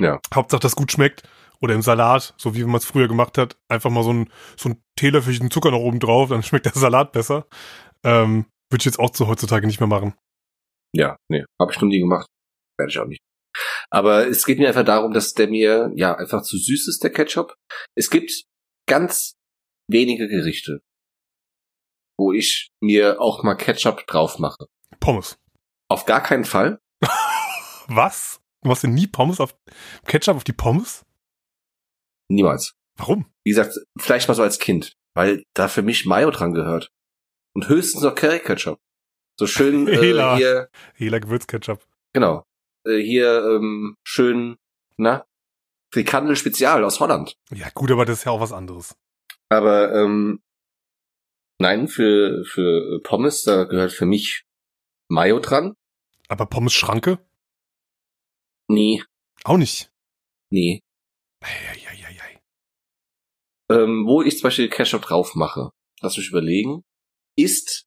Ja. 0.00 0.20
Hauptsache, 0.34 0.60
das 0.60 0.76
gut 0.76 0.92
schmeckt. 0.92 1.22
Oder 1.60 1.74
im 1.74 1.82
Salat, 1.82 2.34
so 2.38 2.56
wie 2.56 2.64
man 2.64 2.76
es 2.76 2.84
früher 2.84 3.06
gemacht 3.06 3.38
hat, 3.38 3.56
einfach 3.68 3.90
mal 3.90 4.02
so 4.02 4.12
ein, 4.12 4.30
so 4.56 4.70
ein 4.70 4.82
Teelöffelchen 4.96 5.50
Zucker 5.50 5.70
noch 5.70 5.78
oben 5.78 6.00
drauf, 6.00 6.30
dann 6.30 6.42
schmeckt 6.42 6.66
der 6.66 6.72
Salat 6.72 7.12
besser. 7.12 7.46
Ähm, 8.04 8.46
Würde 8.70 8.80
ich 8.80 8.86
jetzt 8.86 8.98
auch 8.98 9.10
zu 9.10 9.28
heutzutage 9.28 9.66
nicht 9.66 9.80
mehr 9.80 9.86
machen. 9.86 10.14
Ja, 10.94 11.16
nee, 11.28 11.44
habe 11.60 11.72
ich 11.72 11.80
noch 11.80 11.88
nie 11.88 12.00
gemacht. 12.00 12.26
Werde 12.78 12.90
ich 12.90 12.98
auch 12.98 13.06
nicht. 13.06 13.20
Aber 13.90 14.26
es 14.26 14.44
geht 14.44 14.58
mir 14.58 14.68
einfach 14.68 14.84
darum, 14.84 15.12
dass 15.12 15.34
der 15.34 15.48
mir 15.48 15.92
ja 15.94 16.14
einfach 16.14 16.42
zu 16.42 16.56
süß 16.56 16.88
ist, 16.88 17.02
der 17.02 17.12
Ketchup. 17.12 17.54
Es 17.94 18.10
gibt 18.10 18.44
ganz 18.88 19.34
wenige 19.92 20.28
Gerichte, 20.28 20.82
wo 22.18 22.32
ich 22.32 22.70
mir 22.80 23.20
auch 23.20 23.42
mal 23.42 23.54
Ketchup 23.54 24.06
drauf 24.06 24.38
mache. 24.38 24.66
Pommes. 25.00 25.38
Auf 25.88 26.04
gar 26.06 26.22
keinen 26.22 26.44
Fall. 26.44 26.80
Was? 27.88 28.40
Du 28.62 28.68
machst 28.68 28.82
denn 28.84 28.94
nie 28.94 29.06
Pommes 29.06 29.40
auf 29.40 29.54
Ketchup 30.06 30.36
auf 30.36 30.44
die 30.44 30.52
Pommes? 30.52 31.04
Niemals. 32.28 32.74
Warum? 32.96 33.26
Wie 33.44 33.50
gesagt, 33.50 33.74
vielleicht 33.98 34.28
mal 34.28 34.34
so 34.34 34.42
als 34.42 34.58
Kind. 34.58 34.94
weil 35.14 35.44
da 35.54 35.68
für 35.68 35.82
mich 35.82 36.06
Mayo 36.06 36.30
dran 36.30 36.54
gehört. 36.54 36.90
Und 37.54 37.68
höchstens 37.68 38.02
noch 38.02 38.14
Curry 38.14 38.38
Ketchup. 38.40 38.78
So 39.38 39.46
schön 39.46 39.86
äh, 39.88 39.96
Hela. 39.96 40.36
hier, 40.36 40.68
Hela 40.94 41.18
Gewürzketchup. 41.18 41.86
genau, 42.14 42.44
äh, 42.86 42.98
hier 43.02 43.44
ähm, 43.44 43.96
schön, 44.04 44.56
na, 44.96 45.26
Frikandel 45.92 46.36
Spezial 46.36 46.82
aus 46.84 47.00
Holland. 47.00 47.36
Ja, 47.52 47.68
gut, 47.74 47.90
aber 47.90 48.06
das 48.06 48.18
ist 48.20 48.24
ja 48.24 48.32
auch 48.32 48.40
was 48.40 48.52
anderes. 48.52 48.94
Aber 49.52 49.92
ähm, 49.94 50.42
nein, 51.58 51.88
für 51.88 52.42
für 52.46 53.00
Pommes 53.02 53.42
da 53.44 53.64
gehört 53.64 53.92
für 53.92 54.06
mich 54.06 54.44
Mayo 55.08 55.40
dran. 55.40 55.74
Aber 56.28 56.46
Pommes 56.46 56.72
Schranke? 56.72 57.18
Nee, 58.68 59.02
Auch 59.44 59.58
nicht. 59.58 59.92
nee. 60.50 60.80
Eieieiei. 61.42 62.40
Ähm, 63.70 64.06
wo 64.06 64.22
ich 64.22 64.38
zum 64.38 64.44
Beispiel 64.44 64.70
Ketchup 64.70 65.02
drauf 65.02 65.34
mache, 65.34 65.70
lass 66.00 66.16
mich 66.16 66.28
überlegen, 66.30 66.82
ist 67.36 67.84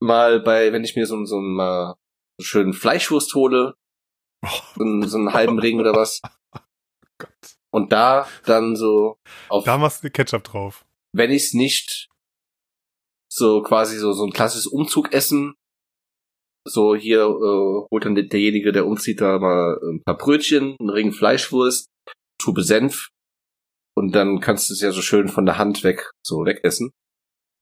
mal 0.00 0.38
bei, 0.40 0.72
wenn 0.72 0.84
ich 0.84 0.94
mir 0.94 1.06
so, 1.06 1.24
so 1.24 1.38
einen 1.38 1.54
mal 1.54 1.96
so 2.38 2.44
schönen 2.44 2.74
Fleischwurst 2.74 3.34
hole, 3.34 3.74
so 4.76 4.84
einen, 4.84 5.08
so 5.08 5.18
einen 5.18 5.32
halben 5.32 5.58
Ring 5.58 5.80
oder 5.80 5.94
was, 5.94 6.20
Gott. 7.18 7.56
Und 7.72 7.92
da 7.92 8.26
dann 8.46 8.76
so 8.76 9.16
auf, 9.48 9.64
Da 9.64 9.78
machst 9.78 10.02
du 10.04 10.10
Ketchup 10.10 10.44
drauf. 10.44 10.84
wenn 11.12 11.30
ich 11.30 11.44
es 11.44 11.54
nicht 11.54 12.08
so 13.32 13.62
quasi 13.62 13.96
so, 13.98 14.12
so 14.12 14.24
ein 14.24 14.32
klassisches 14.32 14.66
Umzugessen, 14.66 15.54
so 16.66 16.94
hier 16.94 17.20
äh, 17.22 17.86
holt 17.90 18.04
dann 18.04 18.14
derjenige, 18.14 18.72
der 18.72 18.86
umzieht, 18.86 19.20
da 19.20 19.38
mal 19.38 19.78
ein 19.82 20.02
paar 20.04 20.16
Brötchen, 20.16 20.76
einen 20.78 20.90
Ring 20.90 21.12
Fleischwurst, 21.12 21.86
Tube 22.42 22.60
Senf 22.62 23.08
und 23.96 24.12
dann 24.14 24.40
kannst 24.40 24.68
du 24.68 24.74
es 24.74 24.80
ja 24.80 24.90
so 24.92 25.00
schön 25.02 25.28
von 25.28 25.46
der 25.46 25.58
Hand 25.58 25.84
weg 25.84 26.10
so 26.26 26.44
wegessen. 26.44 26.90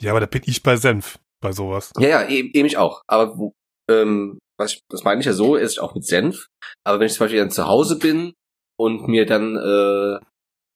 Ja, 0.01 0.13
aber 0.13 0.21
da 0.21 0.27
bin 0.27 0.43
ich 0.47 0.63
bei 0.63 0.77
Senf, 0.77 1.19
bei 1.43 1.53
sowas. 1.53 1.93
Ja, 1.99 2.09
ja, 2.09 2.29
eben, 2.29 2.51
eben 2.53 2.67
ich 2.67 2.77
auch. 2.77 3.03
Aber 3.09 3.51
ähm, 3.91 4.39
was 4.59 4.75
ich, 4.75 4.81
das 4.89 5.05
meine 5.05 5.21
ich 5.21 5.27
ja 5.27 5.33
so, 5.33 5.57
esse 5.57 5.73
ich 5.73 5.81
auch 5.81 5.95
mit 5.95 6.05
Senf. 6.05 6.47
Aber 6.85 6.99
wenn 7.01 7.07
ich 7.07 7.15
zum 7.15 7.25
Beispiel 7.25 7.41
dann 7.41 7.51
zu 7.51 7.67
Hause 7.67 7.99
bin 7.99 8.33
und 8.79 9.09
mir 9.09 9.27
dann 9.27 9.57
äh, 9.57 10.25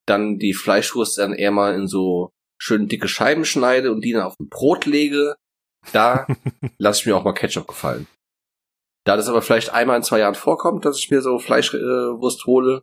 dann 0.07 0.39
die 0.39 0.55
Fleischwurst 0.55 1.19
dann 1.19 1.33
eher 1.33 1.53
mal 1.53 1.75
in 1.75 1.87
so 1.87 2.33
schön 2.61 2.89
dicke 2.89 3.09
Scheiben 3.09 3.45
schneide 3.45 3.93
und 3.93 4.03
die 4.03 4.13
dann 4.13 4.23
auf 4.23 4.39
ein 4.39 4.49
Brot 4.49 4.87
lege, 4.87 5.37
da 5.93 6.27
lasse 6.79 7.01
ich 7.01 7.07
mir 7.07 7.17
auch 7.17 7.25
mal 7.25 7.33
Ketchup 7.33 7.67
gefallen. 7.67 8.07
Da 9.05 9.17
das 9.17 9.29
aber 9.29 9.43
vielleicht 9.43 9.71
einmal 9.71 9.97
in 9.97 10.03
zwei 10.03 10.21
Jahren 10.21 10.35
vorkommt, 10.35 10.85
dass 10.85 10.99
ich 10.99 11.11
mir 11.11 11.23
so 11.23 11.39
Fleischwurst 11.39 12.41
äh, 12.41 12.45
hole 12.47 12.83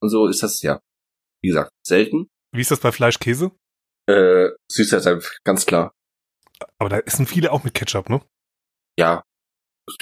und 0.00 0.08
so, 0.10 0.26
ist 0.26 0.42
das 0.42 0.62
ja, 0.62 0.80
wie 1.42 1.48
gesagt, 1.48 1.70
selten. 1.84 2.28
Wie 2.52 2.60
ist 2.60 2.70
das 2.70 2.80
bei 2.80 2.92
Fleischkäse? 2.92 3.50
Äh, 4.06 4.50
Süßheitssenf, 4.70 5.38
ganz 5.44 5.66
klar. 5.66 5.92
Aber 6.78 6.88
da 6.88 6.98
essen 6.98 7.26
viele 7.26 7.50
auch 7.50 7.64
mit 7.64 7.74
Ketchup, 7.74 8.10
ne? 8.10 8.20
Ja. 8.98 9.24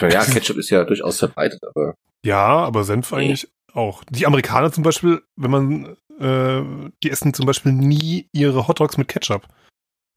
Ja, 0.00 0.24
Ketchup 0.24 0.58
ist 0.58 0.70
ja 0.70 0.84
durchaus 0.84 1.18
verbreitet, 1.18 1.60
aber 1.64 1.94
Ja, 2.24 2.58
aber 2.58 2.84
Senf 2.84 3.12
eigentlich 3.12 3.50
auch. 3.75 4.05
Die 4.11 4.26
Amerikaner 4.26 4.73
zum 4.73 4.83
Beispiel, 4.83 5.23
wenn 5.37 5.50
man, 5.50 5.97
äh, 6.19 6.91
die 7.02 7.11
essen 7.11 7.35
zum 7.35 7.47
Beispiel 7.47 7.73
nie 7.73 8.29
ihre 8.33 8.69
Hotdogs 8.69 8.97
mit 8.97 9.09
Ketchup. 9.09 9.49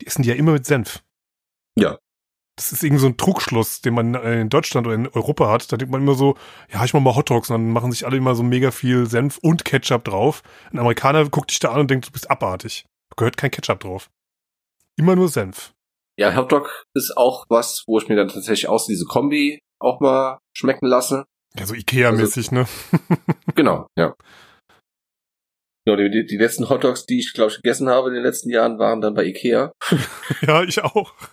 Die 0.02 0.08
essen 0.08 0.24
die 0.24 0.30
ja 0.30 0.36
immer 0.36 0.52
mit 0.52 0.66
Senf. 0.66 1.04
Ja. 1.78 1.98
Das 2.58 2.72
ist 2.72 2.84
irgendwie 2.84 3.02
so 3.02 3.08
ein 3.08 3.18
Trugschluss, 3.18 3.82
den 3.82 3.94
man 3.94 4.16
in 4.16 4.50
Deutschland 4.50 4.88
oder 4.88 4.96
in 4.96 5.10
Europa 5.10 5.50
hat. 5.50 5.70
Da 5.72 5.78
denkt 5.78 5.92
man 5.92 6.02
immer 6.02 6.16
so, 6.16 6.38
ja, 6.72 6.86
ich 6.86 6.94
mach 6.94 7.02
mal 7.02 7.16
Hotdogs, 7.16 7.50
und 7.50 7.56
dann 7.56 7.72
machen 7.72 7.92
sich 7.92 8.06
alle 8.06 8.16
immer 8.16 8.34
so 8.34 8.44
mega 8.44 8.72
viel 8.72 9.08
Senf 9.08 9.38
und 9.40 9.66
Ketchup 9.66 10.06
drauf. 10.06 10.42
Ein 10.72 10.80
Amerikaner 10.80 11.28
guckt 11.28 11.52
dich 11.52 11.60
da 11.60 11.72
an 11.72 11.82
und 11.82 11.92
denkt, 11.92 12.08
du 12.08 12.12
bist 12.12 12.32
abartig. 12.32 12.86
Da 13.10 13.16
gehört 13.18 13.36
kein 13.36 13.52
Ketchup 13.52 13.82
drauf. 13.82 14.10
Immer 14.98 15.18
nur 15.18 15.28
Senf. 15.28 15.74
Ja, 16.18 16.34
Hotdog 16.34 16.86
ist 16.94 17.18
auch 17.18 17.46
was, 17.50 17.84
wo 17.88 17.98
ich 17.98 18.08
mir 18.08 18.16
dann 18.16 18.30
tatsächlich 18.30 18.70
aus 18.70 18.86
diese 18.86 19.06
Kombi 19.06 19.60
auch 19.80 20.00
mal 20.00 20.40
schmecken 20.54 20.86
lasse. 20.86 21.26
Ja, 21.58 21.66
so 21.66 21.74
Ikea-mäßig, 21.74 22.52
ne? 22.52 22.68
Genau, 23.56 23.88
ja. 23.98 24.16
Ja, 25.88 25.96
die, 25.96 26.26
die, 26.26 26.38
letzten 26.38 26.68
Hotdogs, 26.70 27.06
die 27.06 27.20
ich, 27.20 27.34
glaube 27.34 27.52
ich, 27.52 27.58
gegessen 27.58 27.88
habe 27.90 28.08
in 28.10 28.16
den 28.16 28.24
letzten 28.24 28.50
Jahren, 28.50 28.80
waren 28.80 29.02
dann 29.02 29.14
bei 29.14 29.24
Ikea. 29.26 29.72
ja, 30.42 30.64
ich 30.64 30.82
auch. 30.84 31.14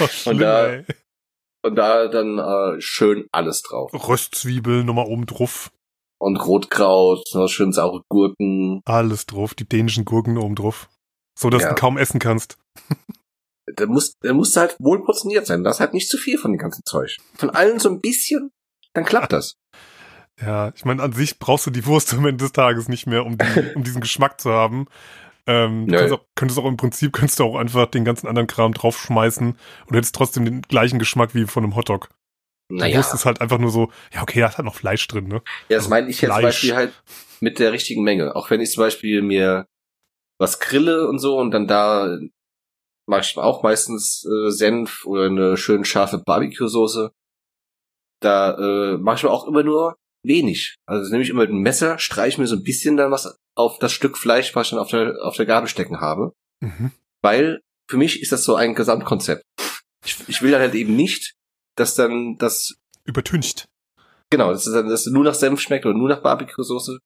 Oh, 0.00 0.06
schlimm, 0.08 0.38
da- 0.38 0.66
ey. 0.66 0.84
Und 1.64 1.76
da 1.76 2.08
dann 2.08 2.38
äh, 2.38 2.80
schön 2.82 3.26
alles 3.32 3.62
drauf. 3.62 3.90
Röstzwiebeln 3.94 4.84
nochmal 4.84 5.06
oben 5.06 5.24
drauf. 5.24 5.70
Und 6.20 6.36
Rotkraut, 6.36 7.24
noch 7.32 7.48
schön 7.48 7.72
saure 7.72 8.02
Gurken. 8.10 8.82
Alles 8.84 9.24
drauf, 9.24 9.54
die 9.54 9.66
dänischen 9.66 10.04
Gurken 10.04 10.36
oben 10.36 10.56
drauf. 10.56 10.90
So, 11.38 11.48
dass 11.48 11.62
Ja. 11.62 11.70
du 11.70 11.74
kaum 11.74 11.96
essen 11.96 12.18
kannst. 12.20 12.58
Da 13.76 13.86
muss, 13.86 14.12
da 14.20 14.34
muss 14.34 14.54
halt 14.56 14.76
wohl 14.78 15.02
portioniert 15.04 15.46
sein. 15.46 15.64
Das 15.64 15.76
ist 15.76 15.80
halt 15.80 15.94
nicht 15.94 16.10
zu 16.10 16.18
viel 16.18 16.36
von 16.36 16.52
dem 16.52 16.58
ganzen 16.58 16.82
Zeug. 16.84 17.16
Von 17.34 17.48
allen 17.48 17.78
so 17.80 17.88
ein 17.88 18.00
bisschen, 18.00 18.50
dann 18.94 19.04
klappt 19.04 19.32
das. 19.32 19.56
Ja, 20.40 20.72
ich 20.74 20.84
meine, 20.84 21.02
an 21.02 21.12
sich 21.12 21.38
brauchst 21.38 21.66
du 21.66 21.70
die 21.70 21.86
Wurst 21.86 22.12
am 22.14 22.26
Ende 22.26 22.44
des 22.44 22.52
Tages 22.52 22.88
nicht 22.88 23.06
mehr, 23.06 23.24
um, 23.24 23.38
die, 23.38 23.72
um 23.74 23.84
diesen 23.84 24.00
Geschmack 24.00 24.40
zu 24.40 24.50
haben. 24.50 24.86
Ähm, 25.46 25.86
du 25.86 26.14
auch, 26.14 26.24
könntest 26.34 26.58
auch 26.58 26.64
im 26.64 26.76
Prinzip 26.76 27.12
könntest 27.12 27.38
du 27.38 27.44
auch 27.44 27.56
einfach 27.56 27.86
den 27.86 28.04
ganzen 28.04 28.26
anderen 28.26 28.46
Kram 28.46 28.72
draufschmeißen 28.72 29.58
und 29.86 29.94
hättest 29.94 30.14
trotzdem 30.14 30.44
den 30.44 30.62
gleichen 30.62 30.98
Geschmack 30.98 31.34
wie 31.34 31.44
von 31.44 31.62
einem 31.62 31.76
Hotdog. 31.76 32.08
Die 32.70 32.76
Naja, 32.76 32.96
Wurst 32.96 33.12
ist 33.12 33.26
halt 33.26 33.42
einfach 33.42 33.58
nur 33.58 33.70
so, 33.70 33.90
ja, 34.12 34.22
okay, 34.22 34.40
da 34.40 34.48
hat 34.48 34.56
halt 34.56 34.64
noch 34.64 34.74
Fleisch 34.74 35.06
drin, 35.06 35.28
ne? 35.28 35.42
ja, 35.68 35.76
das 35.76 35.88
meine 35.88 36.08
ich 36.08 36.20
jetzt 36.20 36.30
zum. 36.30 36.42
Beispiel 36.42 36.74
halt 36.74 36.94
mit 37.40 37.58
der 37.58 37.72
richtigen 37.72 38.02
Menge. 38.02 38.34
Auch 38.34 38.50
wenn 38.50 38.60
ich 38.60 38.70
zum 38.70 38.82
Beispiel 38.82 39.20
mir 39.20 39.66
was 40.40 40.60
grille 40.60 41.06
und 41.08 41.18
so 41.18 41.38
und 41.38 41.50
dann 41.50 41.68
da 41.68 42.18
mache 43.06 43.20
ich 43.20 43.36
auch 43.36 43.62
meistens 43.62 44.24
äh, 44.24 44.50
Senf 44.50 45.04
oder 45.04 45.26
eine 45.26 45.56
schön 45.58 45.84
scharfe 45.84 46.18
Barbecue-Soße. 46.18 47.12
Da 48.24 48.56
äh, 48.56 48.96
mache 48.96 49.16
ich 49.16 49.22
mir 49.22 49.30
auch 49.30 49.46
immer 49.46 49.62
nur 49.62 49.96
wenig. 50.24 50.76
Also 50.86 51.10
nehme 51.10 51.22
ich 51.22 51.28
immer 51.28 51.42
ein 51.42 51.58
Messer, 51.58 51.98
streiche 51.98 52.40
mir 52.40 52.46
so 52.46 52.56
ein 52.56 52.62
bisschen 52.62 52.96
dann 52.96 53.10
was 53.10 53.38
auf 53.54 53.78
das 53.78 53.92
Stück 53.92 54.16
Fleisch, 54.16 54.54
was 54.54 54.66
ich 54.66 54.70
dann 54.70 54.80
auf 54.80 54.88
der, 54.88 55.16
auf 55.22 55.36
der 55.36 55.46
Gabel 55.46 55.68
stecken 55.68 56.00
habe. 56.00 56.32
Mhm. 56.60 56.92
Weil 57.22 57.60
für 57.88 57.98
mich 57.98 58.22
ist 58.22 58.32
das 58.32 58.44
so 58.44 58.56
ein 58.56 58.74
Gesamtkonzept. 58.74 59.42
Ich, 60.04 60.28
ich 60.28 60.42
will 60.42 60.50
dann 60.50 60.60
halt 60.60 60.74
eben 60.74 60.96
nicht, 60.96 61.34
dass 61.76 61.94
dann 61.94 62.36
das, 62.38 62.74
Übertüncht. 63.04 63.66
genau, 64.30 64.50
dass 64.52 64.66
es 64.66 64.72
dann 64.72 64.88
dass 64.88 65.06
es 65.06 65.12
nur 65.12 65.24
nach 65.24 65.34
Senf 65.34 65.60
schmeckt 65.60 65.84
oder 65.84 65.96
nur 65.96 66.08
nach 66.08 66.22
Barbecue-Soße. 66.22 66.98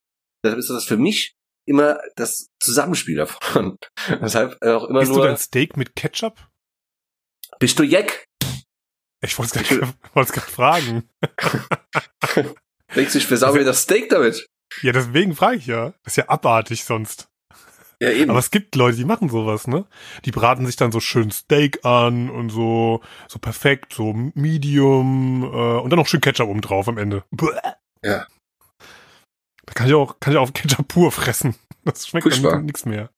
Deshalb 0.45 0.59
ist 0.59 0.71
das 0.71 0.85
für 0.85 0.97
mich 0.97 1.35
immer 1.67 1.99
das 2.17 2.49
Zusammenspiel 2.61 3.17
davon. 3.17 3.77
Deshalb 4.23 4.63
auch 4.63 4.89
immer 4.89 5.05
du 5.05 5.15
nur, 5.15 5.27
dein 5.27 5.37
Steak 5.37 5.77
mit 5.77 5.97
Ketchup? 5.97 6.49
bist 7.59 7.79
du 7.79 7.83
Jack? 7.83 8.28
Ich 9.21 9.39
wollte 9.39 9.59
es 9.59 10.33
gerade 10.33 10.51
fragen. 10.51 11.09
Denkst 12.95 13.13
du, 13.13 13.19
ich 13.19 13.27
versau 13.27 13.53
mir 13.53 13.65
das 13.65 13.83
Steak 13.83 14.09
damit? 14.09 14.47
Ja, 14.83 14.93
deswegen 14.93 15.35
frage 15.35 15.57
ich 15.57 15.67
ja. 15.67 15.93
Das 16.05 16.13
ist 16.13 16.17
ja 16.17 16.29
abartig 16.29 16.85
sonst. 16.85 17.29
Ja, 18.01 18.11
eben. 18.11 18.31
Aber 18.31 18.39
es 18.39 18.51
gibt 18.53 18.77
Leute, 18.77 18.97
die 18.97 19.05
machen 19.05 19.29
sowas, 19.29 19.67
ne? 19.67 19.85
Die 20.25 20.31
braten 20.31 20.65
sich 20.67 20.77
dann 20.77 20.93
so 20.93 21.01
schön 21.01 21.33
Steak 21.33 21.85
an 21.85 22.31
und 22.31 22.51
so, 22.51 23.01
so 23.27 23.41
perfekt, 23.41 23.93
so 23.93 24.13
Medium, 24.13 25.43
äh, 25.43 25.81
und 25.81 25.91
dann 25.91 25.99
noch 25.99 26.07
schön 26.07 26.21
Ketchup 26.21 26.49
oben 26.49 26.61
drauf 26.61 26.87
am 26.87 26.97
Ende. 26.97 27.25
Ja. 28.05 28.27
Da 29.67 29.75
kann 29.75 29.89
ich 29.89 29.95
auch, 29.95 30.21
kann 30.21 30.33
ich 30.33 30.39
auch 30.39 30.53
Ketchup 30.53 30.87
pur 30.87 31.11
fressen. 31.11 31.57
Das 31.85 32.07
schmeckt 32.07 32.23
Furchtbar. 32.23 32.53
dann 32.53 32.67
nichts 32.67 32.85
mehr. 32.85 33.11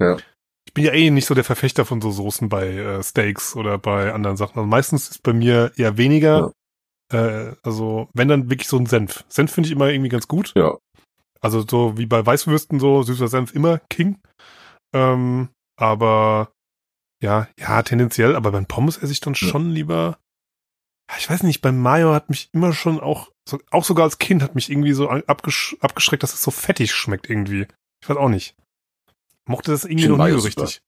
Ja. 0.00 0.16
Ich 0.66 0.74
bin 0.74 0.84
ja 0.84 0.92
eh 0.92 1.10
nicht 1.10 1.26
so 1.26 1.34
der 1.34 1.44
Verfechter 1.44 1.84
von 1.84 2.00
so 2.00 2.10
Soßen 2.10 2.48
bei 2.48 2.68
äh, 2.68 3.02
Steaks 3.02 3.56
oder 3.56 3.78
bei 3.78 4.12
anderen 4.12 4.36
Sachen. 4.36 4.58
Also 4.58 4.66
meistens 4.66 5.08
ist 5.08 5.22
bei 5.22 5.32
mir 5.32 5.72
eher 5.76 5.96
weniger. 5.98 6.52
Äh, 7.12 7.52
also, 7.62 8.08
wenn 8.14 8.28
dann 8.28 8.48
wirklich 8.48 8.68
so 8.68 8.78
ein 8.78 8.86
Senf. 8.86 9.24
Senf 9.28 9.52
finde 9.52 9.66
ich 9.68 9.72
immer 9.72 9.88
irgendwie 9.90 10.08
ganz 10.08 10.28
gut. 10.28 10.52
Ja. 10.56 10.78
Also 11.40 11.64
so 11.68 11.98
wie 11.98 12.06
bei 12.06 12.24
Weißwürsten 12.24 12.78
so, 12.80 13.02
süßer 13.02 13.28
Senf 13.28 13.54
immer 13.54 13.78
King. 13.90 14.20
Ähm, 14.94 15.48
aber 15.76 16.52
ja, 17.22 17.48
ja, 17.58 17.82
tendenziell, 17.82 18.36
aber 18.36 18.52
beim 18.52 18.66
Pommes 18.66 18.96
esse 18.96 19.12
ich 19.12 19.20
dann 19.20 19.34
Ja. 19.34 19.48
schon 19.48 19.70
lieber. 19.70 20.18
Ja, 21.10 21.16
ich 21.18 21.28
weiß 21.28 21.42
nicht, 21.42 21.60
beim 21.60 21.80
Mayo 21.80 22.14
hat 22.14 22.30
mich 22.30 22.48
immer 22.52 22.72
schon 22.72 23.00
auch, 23.00 23.30
auch 23.70 23.84
sogar 23.84 24.04
als 24.04 24.18
Kind 24.18 24.42
hat 24.42 24.54
mich 24.54 24.70
irgendwie 24.70 24.92
so 24.92 25.10
abgesch 25.10 25.76
abgeschreckt, 25.80 26.22
dass 26.22 26.34
es 26.34 26.42
so 26.42 26.50
fettig 26.50 26.92
schmeckt 26.94 27.28
irgendwie. 27.28 27.66
Ich 28.02 28.08
weiß 28.08 28.16
auch 28.16 28.28
nicht. 28.28 28.54
Mochte 29.44 29.70
das 29.70 29.84
irgendwie 29.84 30.08
noch 30.08 30.24
nie 30.24 30.32
so 30.32 30.38
richtig. 30.38 30.82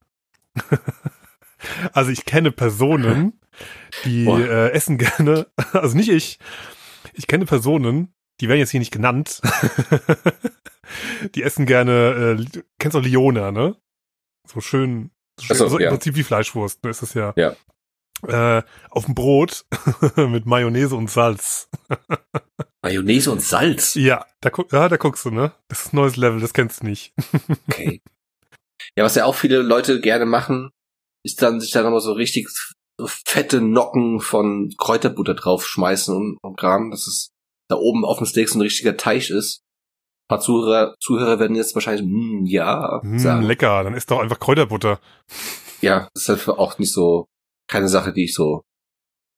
also 1.93 2.11
ich 2.11 2.25
kenne 2.25 2.51
Personen, 2.51 3.39
die 4.03 4.25
äh, 4.25 4.71
essen 4.71 4.97
gerne, 4.97 5.47
also 5.73 5.95
nicht 5.95 6.09
ich, 6.09 6.39
ich 7.13 7.27
kenne 7.27 7.45
Personen, 7.45 8.13
die 8.39 8.49
werden 8.49 8.59
jetzt 8.59 8.71
hier 8.71 8.79
nicht 8.79 8.93
genannt, 8.93 9.41
die 11.35 11.43
essen 11.43 11.65
gerne, 11.65 12.37
äh, 12.39 12.61
kennst 12.79 12.95
du 12.95 12.99
Leona, 12.99 13.51
ne? 13.51 13.75
So 14.47 14.61
schön, 14.61 15.11
so, 15.39 15.47
schön 15.47 15.57
so, 15.57 15.67
so 15.69 15.79
ja. 15.79 15.87
im 15.87 15.93
Prinzip 15.93 16.15
wie 16.15 16.23
Fleischwurst, 16.23 16.83
ne, 16.83 16.89
ist 16.89 17.01
das 17.01 17.13
ja. 17.13 17.33
Ja. 17.35 17.55
Äh, 18.27 18.63
auf 18.89 19.05
dem 19.05 19.13
Brot 19.15 19.65
mit 20.15 20.45
Mayonnaise 20.45 20.95
und 20.95 21.11
Salz. 21.11 21.69
Mayonnaise 22.81 23.29
und 23.29 23.41
Salz. 23.41 23.95
Ja, 23.95 24.25
da, 24.39 24.51
ja, 24.71 24.87
da 24.87 24.97
guckst 24.97 25.25
du, 25.25 25.31
ne? 25.31 25.51
Das 25.67 25.85
ist 25.85 25.93
ein 25.93 25.97
neues 25.97 26.15
Level, 26.15 26.39
das 26.39 26.53
kennst 26.53 26.81
du 26.81 26.87
nicht. 26.87 27.13
Okay. 27.67 28.01
Ja, 28.97 29.03
was 29.03 29.15
ja 29.15 29.25
auch 29.25 29.35
viele 29.35 29.61
Leute 29.61 29.99
gerne 30.01 30.25
machen, 30.25 30.71
ist 31.23 31.41
dann 31.41 31.59
sich 31.59 31.71
da 31.71 31.81
nochmal 31.81 32.01
so 32.01 32.13
richtig 32.13 32.49
fette 33.03 33.61
Nocken 33.61 34.19
von 34.21 34.73
Kräuterbutter 34.77 35.33
draufschmeißen 35.33 36.15
und, 36.15 36.37
und 36.41 36.57
Kram, 36.57 36.91
dass 36.91 37.07
es 37.07 37.31
da 37.67 37.75
oben 37.75 38.05
auf 38.05 38.17
dem 38.19 38.27
Steak 38.27 38.47
so 38.49 38.57
ein 38.57 38.61
richtiger 38.61 38.95
Teich 38.95 39.29
ist. 39.29 39.61
Ein 40.25 40.27
paar 40.29 40.39
Zuhörer, 40.39 40.95
Zuhörer 40.99 41.39
werden 41.39 41.55
jetzt 41.55 41.75
wahrscheinlich, 41.75 42.05
hm, 42.05 42.45
ja, 42.45 43.01
Hm, 43.01 43.19
sagen. 43.19 43.41
lecker, 43.43 43.83
dann 43.83 43.93
ist 43.95 44.09
doch 44.11 44.19
einfach 44.19 44.39
Kräuterbutter. 44.39 44.99
Ja, 45.81 46.09
das 46.13 46.23
ist 46.23 46.29
halt 46.47 46.47
auch 46.59 46.77
nicht 46.79 46.93
so, 46.93 47.27
keine 47.67 47.89
Sache, 47.89 48.13
die 48.13 48.25
ich 48.25 48.33
so 48.33 48.61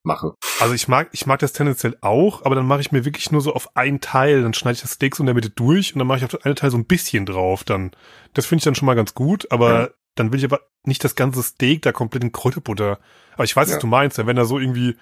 mache. 0.08 0.34
Also 0.60 0.74
ich 0.74 0.88
mag, 0.88 1.10
ich 1.12 1.28
mag 1.28 1.40
das 1.40 1.54
tendenziell 1.54 1.96
auch, 2.02 2.44
aber 2.44 2.56
dann 2.56 2.66
mache 2.66 2.82
ich 2.82 2.92
mir 2.92 3.06
wirklich 3.06 3.32
nur 3.32 3.42
so 3.42 3.54
auf 3.54 3.76
einen 3.76 4.02
Teil, 4.02 4.42
dann 4.42 4.56
schneide 4.56 4.76
ich 4.76 4.82
das 4.82 4.92
Steak 4.94 5.16
so 5.16 5.22
in 5.22 5.28
der 5.28 5.36
Mitte 5.36 5.52
durch 5.52 5.94
und 5.94 6.00
dann 6.00 6.08
mache 6.08 6.18
ich 6.18 6.24
auf 6.24 6.32
das 6.32 6.44
eine 6.44 6.56
Teil 6.56 6.72
so 6.72 6.78
ein 6.78 6.86
bisschen 6.86 7.26
drauf. 7.28 7.64
Dann, 7.64 7.92
das 8.34 8.48
finde 8.48 8.62
ich 8.62 8.64
dann 8.64 8.74
schon 8.76 8.88
mal 8.88 8.96
ganz 8.96 9.14
gut, 9.14 9.52
aber 9.52 9.70
Ja. 9.82 9.90
dann 10.16 10.32
will 10.32 10.40
ich 10.40 10.46
aber 10.46 10.62
nicht 10.84 11.04
das 11.04 11.16
ganze 11.16 11.44
Steak 11.44 11.84
da 11.84 11.92
komplett 11.92 12.24
in 12.24 12.32
Kräuterbutter. 12.32 12.98
Aber 13.36 13.44
ich 13.44 13.56
weiß, 13.56 13.70
Ja. 13.70 13.76
was 13.76 13.82
du 13.82 13.88
meinst, 13.88 14.18
wenn 14.26 14.36
da 14.36 14.46
so 14.46 14.58
irgendwie 14.58 14.98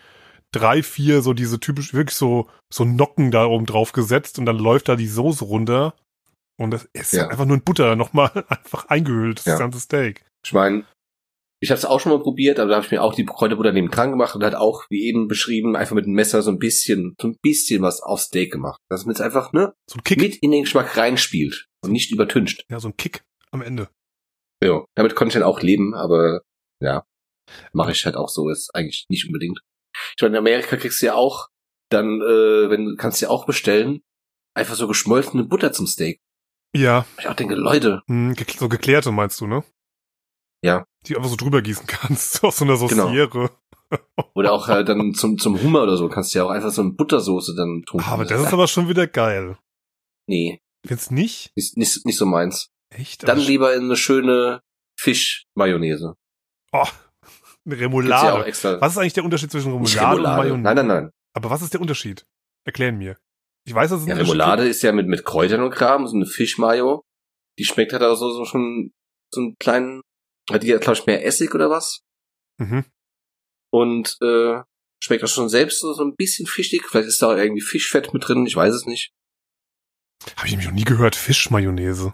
drei, 0.52 0.84
vier 0.84 1.22
so 1.22 1.34
diese 1.34 1.60
typisch 1.60 1.94
wirklich 1.94 2.16
so 2.18 2.50
so 2.74 2.84
Nocken 2.86 3.32
da 3.32 3.46
oben 3.46 3.66
drauf 3.66 3.92
gesetzt 3.94 4.40
und 4.40 4.46
dann 4.46 4.58
läuft 4.58 4.90
da 4.90 4.96
die 4.96 5.08
Soße 5.08 5.46
runter 5.46 5.94
und 6.58 6.72
das 6.72 6.86
ist 6.94 7.14
Ja. 7.14 7.28
einfach 7.28 7.46
nur 7.46 7.58
in 7.58 7.64
Butter 7.64 7.96
nochmal 7.96 8.32
einfach 8.50 8.86
eingehüllt, 8.90 9.46
das 9.46 9.60
ganze 9.60 9.80
Steak. 9.80 10.24
Ich 10.46 10.54
meine, 10.54 10.86
ich 11.66 11.72
habe 11.72 11.80
es 11.80 11.86
auch 11.86 12.00
schon 12.00 12.12
mal 12.12 12.22
probiert, 12.22 12.60
aber 12.60 12.70
da 12.70 12.76
habe 12.78 12.86
ich 12.86 12.92
mir 12.92 13.02
auch 13.02 13.14
die 13.16 13.26
Kräuterbutter 13.26 13.72
neben 13.72 13.90
dran 13.90 14.12
gemacht 14.12 14.36
und 14.36 14.44
hat 14.44 14.56
auch, 14.56 14.84
wie 14.90 15.04
eben 15.08 15.28
beschrieben, 15.28 15.76
einfach 15.76 15.96
mit 15.96 16.06
dem 16.06 16.14
Messer 16.14 16.42
so 16.42 16.52
ein 16.52 16.60
bisschen, 16.60 17.16
so 17.20 17.28
ein 17.28 17.38
bisschen 17.42 17.82
was 17.82 18.02
auf 18.02 18.22
Steak 18.22 18.52
gemacht. 18.52 18.80
Dass 18.90 19.06
man 19.06 19.16
es 19.16 19.22
einfach, 19.22 19.52
ne, 19.52 19.74
So 19.90 19.98
ein 19.98 20.04
Kick, 20.04 20.20
mit 20.20 20.36
in 20.38 20.52
den 20.52 20.64
Geschmack 20.64 20.96
reinspielt 20.96 21.66
und 21.84 21.92
nicht 21.92 22.12
übertüncht. 22.12 22.66
ja, 22.70 22.80
so 22.80 22.90
ein 22.90 22.98
Kick 22.98 23.24
am 23.52 23.62
Ende. 23.62 23.90
Ja, 24.64 24.86
damit 24.96 25.16
konnte 25.16 25.30
ich 25.30 25.34
dann 25.34 25.44
auch 25.50 25.62
leben, 25.62 25.94
aber 25.96 26.42
ja, 26.80 27.04
mache 27.74 27.92
ich 27.92 28.06
halt 28.06 28.16
auch 28.16 28.30
so, 28.30 28.50
ist 28.50 28.70
eigentlich 28.74 29.06
nicht 29.10 29.26
unbedingt. 29.26 29.60
Ich 30.16 30.22
meine, 30.22 30.36
in 30.36 30.40
Amerika 30.40 30.78
kriegst 30.78 31.02
du 31.02 31.08
ja 31.08 31.16
auch 31.16 31.48
dann, 31.90 32.22
äh, 32.22 32.70
wenn 32.70 32.96
kannst 32.98 33.22
du 33.22 33.26
ja 33.26 33.30
auch 33.32 33.46
bestellen, 33.46 34.02
einfach 34.56 34.76
so 34.76 34.88
geschmolzene 34.88 35.44
Butter 35.44 35.72
zum 35.74 35.88
Steak. 35.88 36.20
Ja, 36.76 37.06
Ich 37.20 37.28
auch 37.28 37.36
denke, 37.36 37.56
Leute, 37.56 38.02
hm, 38.08 38.36
so 38.58 38.68
geklärte 38.68 39.12
meinst 39.12 39.40
du, 39.40 39.48
ne? 39.48 39.64
Ja. 40.64 40.86
Die 41.08 41.16
einfach 41.16 41.30
so 41.30 41.36
drüber 41.36 41.62
gießen 41.62 41.86
kannst, 41.88 42.44
aus 42.44 42.58
so 42.58 42.66
einer 42.66 42.78
Genau. 42.78 43.04
Sauciere. 43.08 43.52
oder 44.34 44.52
auch 44.54 44.68
äh, 44.70 44.84
dann 44.84 45.14
zum 45.14 45.38
zum 45.38 45.62
Hummer 45.62 45.84
oder 45.84 45.98
so, 45.98 46.10
kannst 46.10 46.34
du 46.34 46.40
ja 46.40 46.46
auch 46.46 46.50
einfach 46.50 46.72
so 46.72 46.82
eine 46.82 46.92
Buttersoße 46.92 47.56
dann 47.56 47.84
tun. 47.86 48.02
Ah, 48.04 48.14
aber 48.14 48.26
das 48.26 48.42
ist 48.42 48.54
aber 48.54 48.68
schon 48.68 48.88
wieder 48.90 49.08
geil. 49.08 49.58
nee, 50.28 50.60
Findest 50.86 51.12
nicht? 51.12 51.52
nicht, 51.56 51.78
nicht, 51.78 52.06
nicht 52.06 52.18
so 52.18 52.26
meins. 52.28 52.70
Echt? 52.94 53.24
Dann 53.24 53.38
Aber 53.38 53.40
lieber 53.42 53.74
in 53.76 53.86
eine 53.86 53.96
schöne 53.96 54.62
Fischmayonnaise. 55.00 56.16
Oh, 56.72 56.84
eine 57.66 57.76
ja 57.76 57.82
Remoulade. 57.82 58.46
extra. 58.46 58.80
Was 58.82 58.94
ist 58.94 58.98
eigentlich 59.00 59.14
der 59.14 59.24
Unterschied 59.24 59.52
zwischen 59.52 59.72
Nicht 59.80 59.96
Remoulade, 60.00 60.18
und 60.18 60.26
Remoulade. 60.26 60.38
Mayonnaise? 60.44 60.64
Nein, 60.76 60.76
nein, 60.76 60.88
nein. 61.04 61.12
Aber 61.36 61.50
was 61.50 61.62
ist 61.62 61.74
der 61.74 61.82
Unterschied? 61.82 62.26
Erklären 62.66 62.98
mir. 62.98 63.18
Ich 63.68 63.74
weiß, 63.74 63.90
dass 63.90 64.02
es 64.02 64.08
Ja, 64.08 64.16
Remoulade 64.16 64.68
ist 64.68 64.84
ja 64.84 64.92
mit, 64.92 65.08
mit 65.08 65.26
Kräutern 65.26 65.62
und 65.64 65.72
Kram, 65.72 66.06
so 66.08 66.16
eine 66.16 66.26
Fischmayo. 66.28 67.02
Die 67.58 67.66
schmeckt 67.66 67.94
halt 67.94 68.04
auch 68.04 68.16
so, 68.16 68.32
so 68.32 68.46
schon 68.46 68.92
so 69.34 69.42
einen 69.42 69.56
kleinen, 69.60 70.02
hat 70.52 70.64
die, 70.64 70.68
glaube 70.68 70.94
ich, 70.94 71.06
mehr 71.06 71.26
Essig 71.26 71.54
oder 71.54 71.70
was? 71.70 72.02
Mhm. 72.58 72.86
Und 73.72 74.18
äh, 74.22 74.62
schmeckt 75.04 75.24
auch 75.24 75.28
schon 75.28 75.50
selbst 75.50 75.82
so, 75.82 75.94
so 75.94 76.04
ein 76.04 76.16
bisschen 76.16 76.48
fischig. 76.48 76.84
Vielleicht 76.86 77.08
ist 77.08 77.22
da 77.22 77.28
auch 77.28 77.38
irgendwie 77.38 77.62
Fischfett 77.62 78.14
mit 78.14 78.28
drin, 78.28 78.46
ich 78.46 78.56
weiß 78.56 78.74
es 78.74 78.86
nicht. 78.86 79.12
Habe 80.38 80.48
ich 80.48 80.52
nämlich 80.52 80.68
noch 80.68 80.76
nie 80.76 80.86
gehört. 80.86 81.16
Fischmayonnaise. 81.16 82.14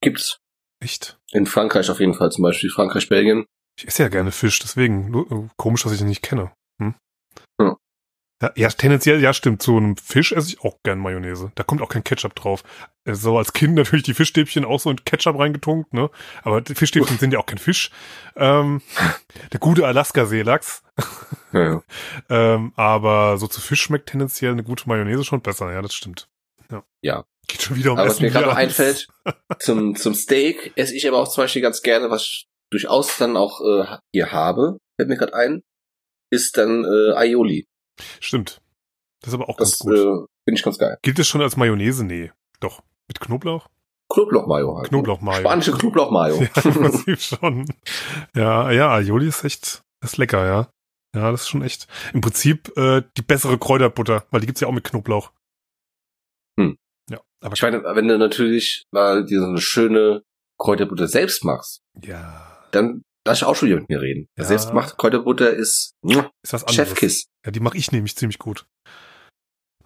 Gibt's. 0.00 0.40
Echt? 0.82 1.18
In 1.32 1.46
Frankreich 1.46 1.90
auf 1.90 2.00
jeden 2.00 2.14
Fall, 2.14 2.32
zum 2.32 2.42
Beispiel 2.42 2.70
Frankreich, 2.70 3.08
Belgien. 3.08 3.44
Ich 3.78 3.86
esse 3.86 4.02
ja 4.02 4.08
gerne 4.08 4.32
Fisch, 4.32 4.58
deswegen 4.58 5.14
äh, 5.14 5.48
komisch, 5.56 5.82
dass 5.82 5.92
ich 5.92 5.98
den 5.98 6.08
nicht 6.08 6.22
kenne. 6.22 6.52
Ja. 8.42 8.52
Ja, 8.56 8.68
tendenziell, 8.68 9.20
ja, 9.20 9.34
stimmt. 9.34 9.60
Zu 9.62 9.76
einem 9.76 9.96
Fisch 9.98 10.32
esse 10.32 10.48
ich 10.48 10.60
auch 10.62 10.78
gern 10.82 10.98
Mayonnaise. 10.98 11.52
Da 11.56 11.62
kommt 11.62 11.82
auch 11.82 11.88
kein 11.90 12.04
Ketchup 12.04 12.34
drauf. 12.34 12.62
Äh, 13.04 13.14
So 13.14 13.36
als 13.36 13.52
Kind 13.52 13.74
natürlich 13.76 14.04
die 14.04 14.14
Fischstäbchen 14.14 14.64
auch 14.64 14.80
so 14.80 14.90
in 14.90 15.04
Ketchup 15.04 15.38
reingetunkt, 15.38 15.92
ne? 15.92 16.10
Aber 16.42 16.60
die 16.60 16.74
Fischstäbchen 16.74 17.18
sind 17.18 17.32
ja 17.32 17.38
auch 17.38 17.46
kein 17.46 17.58
Fisch. 17.58 17.90
Ähm, 18.36 18.80
der 19.52 19.60
gute 19.60 19.86
Alaska-Seelachs. 19.86 20.82
Ja, 21.52 21.62
ja. 21.62 21.82
Ähm, 22.30 22.72
aber 22.76 23.38
so 23.38 23.46
zu 23.46 23.60
Fisch 23.60 23.82
schmeckt 23.82 24.08
tendenziell 24.10 24.52
eine 24.52 24.62
gute 24.62 24.88
Mayonnaise 24.88 25.24
schon 25.24 25.42
besser, 25.42 25.72
ja, 25.72 25.82
das 25.82 25.94
stimmt. 25.94 26.28
Ja. 26.70 26.84
Ja. 27.02 27.24
Geht 27.48 27.62
schon 27.62 27.76
wieder 27.76 27.92
um 27.92 27.98
Aber 27.98 28.06
was 28.08 28.14
Essen. 28.14 28.24
mir 28.26 28.30
gerade 28.30 28.46
noch 28.46 28.54
einfällt, 28.54 29.08
zum, 29.58 29.96
zum 29.96 30.14
Steak 30.14 30.72
esse 30.76 30.94
ich 30.94 31.08
aber 31.08 31.18
auch 31.18 31.28
zum 31.28 31.42
Beispiel 31.44 31.62
ganz 31.62 31.82
gerne, 31.82 32.08
was 32.10 32.22
ich 32.22 32.46
durchaus 32.70 33.16
dann 33.18 33.36
auch 33.36 33.60
äh, 33.60 33.96
hier 34.12 34.30
habe, 34.30 34.78
fällt 34.96 35.08
mir 35.08 35.16
gerade 35.16 35.34
ein, 35.34 35.62
ist 36.30 36.56
dann 36.56 36.84
äh, 36.84 37.12
Aioli. 37.16 37.66
Stimmt. 38.20 38.60
Das 39.20 39.28
ist 39.28 39.34
aber 39.34 39.48
auch 39.48 39.56
ganz 39.56 39.70
Das 39.70 39.78
gut. 39.80 39.94
äh, 39.94 40.00
finde 40.00 40.26
ich 40.54 40.62
ganz 40.62 40.78
geil. 40.78 40.98
Gilt 41.02 41.18
das 41.18 41.28
schon 41.28 41.42
als 41.42 41.56
Mayonnaise? 41.56 42.04
Nee. 42.04 42.32
Doch. 42.60 42.82
Mit 43.08 43.20
Knoblauch? 43.20 43.68
Knoblauchmayo 44.12 44.76
halt. 44.76 44.88
Knoblauchmayo. 44.88 45.40
Spanische 45.40 45.72
Knoblauchmayo. 45.72 46.36
Ja, 46.54 46.62
im 46.64 46.72
Prinzip 46.74 47.20
schon. 47.20 47.66
Ja, 48.34 48.70
ja, 48.70 48.90
Aioli 48.94 49.28
ist 49.28 49.44
echt, 49.44 49.82
ist 50.02 50.16
lecker, 50.16 50.46
ja. 50.46 50.68
Ja, 51.14 51.30
das 51.32 51.42
ist 51.42 51.48
schon 51.48 51.62
echt. 51.62 51.86
Im 52.12 52.20
Prinzip 52.20 52.76
äh, 52.76 53.02
die 53.16 53.22
bessere 53.22 53.58
Kräuterbutter, 53.58 54.24
weil 54.30 54.40
die 54.40 54.46
gibt's 54.46 54.60
ja 54.60 54.68
auch 54.68 54.72
mit 54.72 54.84
Knoblauch. 54.84 55.32
Hm. 56.58 56.76
Ja, 57.10 57.20
aber 57.40 57.54
Ich 57.54 57.62
meine, 57.62 57.82
wenn 57.82 58.08
du 58.08 58.16
natürlich 58.18 58.84
mal 58.92 59.24
dir 59.24 59.40
so 59.40 59.46
eine 59.46 59.60
schöne 59.60 60.22
Kräuterbutter 60.58 61.08
selbst 61.08 61.44
machst, 61.44 61.80
ja, 62.02 62.64
dann 62.70 63.02
lass 63.26 63.38
ich 63.38 63.44
auch 63.44 63.54
schon 63.56 63.68
wieder 63.68 63.80
mit 63.80 63.88
mir 63.88 64.00
reden. 64.00 64.28
Ja. 64.38 64.44
Selbstgemachte 64.44 64.96
Kräuterbutter 64.96 65.50
ist 65.50 65.92
ist 66.02 66.52
was 66.52 66.64
anderes. 66.64 66.74
Chefkiss. 66.74 67.26
Ja, 67.44 67.50
die 67.52 67.60
mache 67.60 67.76
ich 67.78 67.92
nämlich 67.92 68.16
ziemlich 68.16 68.38
gut. 68.38 68.66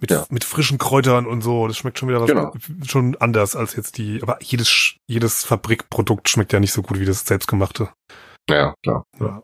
Mit, 0.00 0.10
Ja. 0.10 0.26
mit 0.28 0.44
frischen 0.44 0.78
Kräutern 0.78 1.26
und 1.26 1.42
so. 1.42 1.66
Das 1.68 1.76
schmeckt 1.78 1.98
schon 1.98 2.08
wieder 2.08 2.20
was 2.20 2.28
Genau. 2.28 2.52
schon 2.86 3.16
anders 3.16 3.54
als 3.56 3.76
jetzt 3.76 3.96
die. 3.98 4.20
Aber 4.22 4.38
jedes 4.42 4.96
jedes 5.06 5.44
Fabrikprodukt 5.44 6.28
schmeckt 6.28 6.52
ja 6.52 6.60
nicht 6.60 6.72
so 6.72 6.82
gut 6.82 6.98
wie 6.98 7.04
das 7.04 7.24
selbstgemachte. 7.24 7.90
Ja, 8.50 8.74
klar. 8.82 9.04
Ja. 9.20 9.42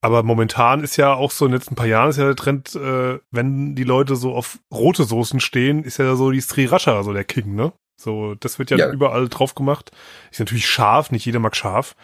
Aber 0.00 0.22
momentan 0.24 0.82
ist 0.82 0.96
ja 0.96 1.14
auch 1.14 1.30
so 1.30 1.44
in 1.46 1.52
den 1.52 1.58
letzten 1.60 1.76
paar 1.76 1.86
Jahren 1.86 2.10
ist 2.10 2.16
ja 2.16 2.24
der 2.24 2.34
Trend, 2.36 2.74
äh, 2.74 3.20
wenn 3.30 3.74
die 3.76 3.84
Leute 3.84 4.16
so 4.16 4.34
auf 4.34 4.58
rote 4.72 5.04
Soßen 5.04 5.38
stehen, 5.40 5.84
ist 5.84 5.98
ja 5.98 6.16
so 6.16 6.30
die 6.32 6.40
Sriracha 6.40 7.02
so 7.04 7.12
der 7.12 7.24
King, 7.24 7.54
ne? 7.54 7.72
So, 8.00 8.34
das 8.34 8.58
wird 8.58 8.70
ja, 8.70 8.76
Ja. 8.78 8.90
überall 8.90 9.28
drauf 9.28 9.54
gemacht. 9.54 9.92
Ist 10.32 10.40
natürlich 10.40 10.66
scharf, 10.68 11.12
nicht 11.12 11.24
jeder 11.24 11.38
mag 11.38 11.54
scharf. 11.54 11.94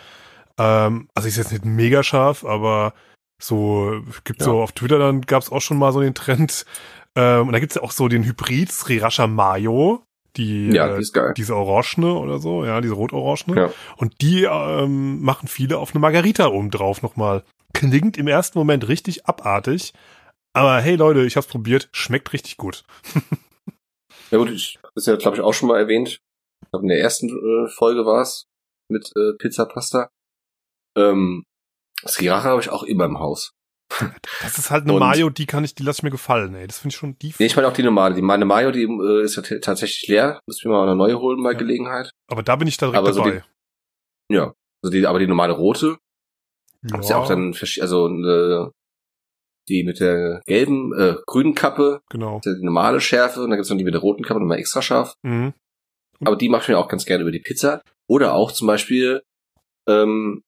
Ähm, 0.59 1.09
also 1.14 1.29
ist 1.29 1.37
jetzt 1.37 1.53
nicht 1.53 1.64
mega 1.64 2.03
scharf, 2.03 2.44
aber 2.44 2.92
so 3.40 4.01
gibt 4.25 4.40
Ja. 4.40 4.47
so 4.47 4.61
auf 4.62 4.73
Twitter 4.73 4.99
dann 4.99 5.21
gab 5.23 5.42
es 5.42 5.51
auch 5.53 5.61
schon 5.61 5.79
mal 5.79 5.92
so 5.92 6.01
den 6.01 6.14
Trend. 6.14 6.66
Ähm, 7.16 7.47
und 7.47 7.53
da 7.53 7.59
gibt's 7.61 7.77
ja 7.77 7.83
auch 7.83 7.92
so 7.92 8.09
den 8.09 8.25
Hybrid 8.25 8.71
Sriracha 8.71 9.27
Mayo, 9.27 10.03
die 10.37 10.68
Ja, 10.71 10.88
äh, 10.88 10.94
die 10.97 11.03
ist 11.03 11.12
geil. 11.14 11.35
diese 11.37 11.55
Orangene 11.57 12.12
oder 12.14 12.38
so, 12.38 12.64
ja, 12.64 12.81
diese 12.81 12.94
rot-orangene. 12.94 13.61
Ja. 13.61 13.73
Und 13.97 14.21
die 14.21 14.44
ähm, 14.44 15.21
machen 15.23 15.49
viele 15.49 15.79
auf 15.79 15.92
eine 15.94 16.01
Margarita 16.01 16.49
oben 16.49 16.71
drauf 16.71 17.03
nochmal. 17.03 17.44
Klingt 17.75 18.16
im 18.18 18.27
ersten 18.29 18.59
Moment 18.59 18.88
richtig 18.88 19.27
abartig. 19.27 19.92
Aber 20.55 20.81
hey 20.81 20.97
Leute, 20.97 21.25
ich 21.25 21.37
hab's 21.37 21.47
probiert, 21.47 21.88
schmeckt 21.92 22.33
richtig 22.33 22.57
gut. 22.57 22.83
Ja 24.31 24.38
gut, 24.38 24.51
ich 24.51 24.79
das 24.83 25.05
ist 25.05 25.07
ja, 25.07 25.16
glaube 25.16 25.37
ich, 25.37 25.42
auch 25.42 25.55
schon 25.55 25.68
mal 25.68 25.79
erwähnt. 25.79 26.09
Ich 26.64 26.71
glaube, 26.71 26.85
in 26.85 26.88
der 26.88 27.01
ersten 27.01 27.29
äh, 27.29 27.68
Folge 27.68 28.05
war 28.05 28.23
es 28.23 28.47
mit 28.90 29.12
äh, 29.16 29.35
Pizza 29.38 29.64
Pasta. 29.66 30.11
Ähm, 30.98 31.44
Sriracha 32.06 32.44
habe 32.50 32.61
ich 32.61 32.70
auch 32.70 32.82
immer 32.82 33.04
im 33.04 33.18
Haus. 33.18 33.52
Das 34.42 34.58
ist 34.58 34.70
halt 34.70 34.84
eine 34.84 34.92
Und- 34.94 35.00
Mayo, 35.00 35.30
die 35.30 35.46
kann 35.46 35.64
ich, 35.64 35.74
die 35.74 35.82
lass 35.82 35.98
ich 35.98 36.02
mir 36.02 36.11
gefallen, 36.11 36.54
ey. 36.54 36.66
Das 36.66 36.78
finde 36.78 36.92
ich 36.92 36.98
schon 36.98 37.18
die. 37.18 37.34
Nee, 37.38 37.46
ich 37.46 37.56
meine 37.56 37.68
auch 37.68 37.72
die 37.72 37.82
normale. 37.82 38.14
Die 38.14 38.22
meine 38.22 38.44
Mayo, 38.44 38.70
die 38.70 38.82
äh, 38.82 39.22
ist 39.22 39.37
ja 39.37 39.42
tatsächlich 39.61 40.06
leer. 40.08 40.40
Müssen 40.46 40.70
wir 40.70 40.76
mal 40.76 40.82
eine 40.87 40.94
neue 40.96 41.18
holen 41.18 41.42
bei 41.42 41.52
Ja. 41.52 41.58
Gelegenheit. 41.58 42.11
aber 42.30 42.42
da 42.42 42.56
bin 42.56 42.68
ich 42.68 42.76
da 42.76 42.87
direkt 42.87 42.98
Aber 42.98 43.12
so 43.12 43.24
dabei. 43.24 43.44
Ja. 44.30 44.52
Also 44.82 44.92
die, 44.92 45.06
aber 45.06 45.18
die 45.18 45.26
normale 45.26 45.54
rote 45.54 45.96
ja, 46.82 46.98
ist 47.00 47.08
ja 47.11 47.16
auch 47.16 47.26
dann 47.26 47.54
also 47.80 48.08
äh, 48.08 48.70
die 49.68 49.84
mit 49.84 50.00
der 50.00 50.40
gelben, 50.46 50.92
äh, 50.98 51.16
grünen 51.26 51.54
Kappe, 51.54 52.00
genau. 52.11 52.38
ist 52.38 52.46
ja 52.46 52.54
die 52.54 52.64
normale 52.64 53.00
Schärfe 53.00 53.40
und 53.42 53.50
dann 53.50 53.58
gibt's 53.58 53.70
noch 53.70 53.76
die 53.76 53.84
mit 53.84 53.94
der 53.94 54.00
roten 54.00 54.22
Kappe, 54.22 54.38
nochmal 54.40 54.58
extra 54.58 54.80
scharf. 54.82 55.14
Mhm. 55.22 55.52
Aber 56.24 56.37
die 56.37 56.48
mache 56.48 56.62
ich 56.62 56.68
mir 56.68 56.78
auch 56.78 56.88
ganz 56.88 57.04
gerne 57.04 57.22
über 57.22 57.32
die 57.32 57.40
Pizza. 57.40 57.82
Oder 58.08 58.34
auch 58.34 58.52
zum 58.52 58.66
Beispiel, 58.66 59.22
ähm, 59.88 60.42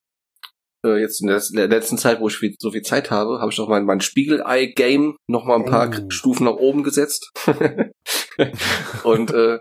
äh, 0.85 1.01
jetzt 1.01 1.21
in 1.21 1.29
der 1.29 1.37
letz- 1.39 1.55
der 1.55 1.69
letzten 1.69 1.99
Zeit, 1.99 2.21
wo 2.21 2.29
ich 2.29 2.37
viel, 2.37 2.55
so 2.59 2.71
viel 2.71 2.83
Zeit 2.83 3.11
habe, 3.11 3.41
habe 3.41 3.51
ich 3.51 3.59
noch 3.59 3.69
mein, 3.69 3.85
mein 3.85 4.01
Spiegelei-Game 4.01 5.17
noch 5.29 5.45
mal 5.45 5.57
ein 5.57 5.65
paar 5.65 5.91
Oh. 5.91 6.11
Stufen 6.11 6.45
nach 6.45 6.55
oben 6.55 6.83
gesetzt. 6.83 7.31
und 9.05 9.31
äh, 9.33 9.59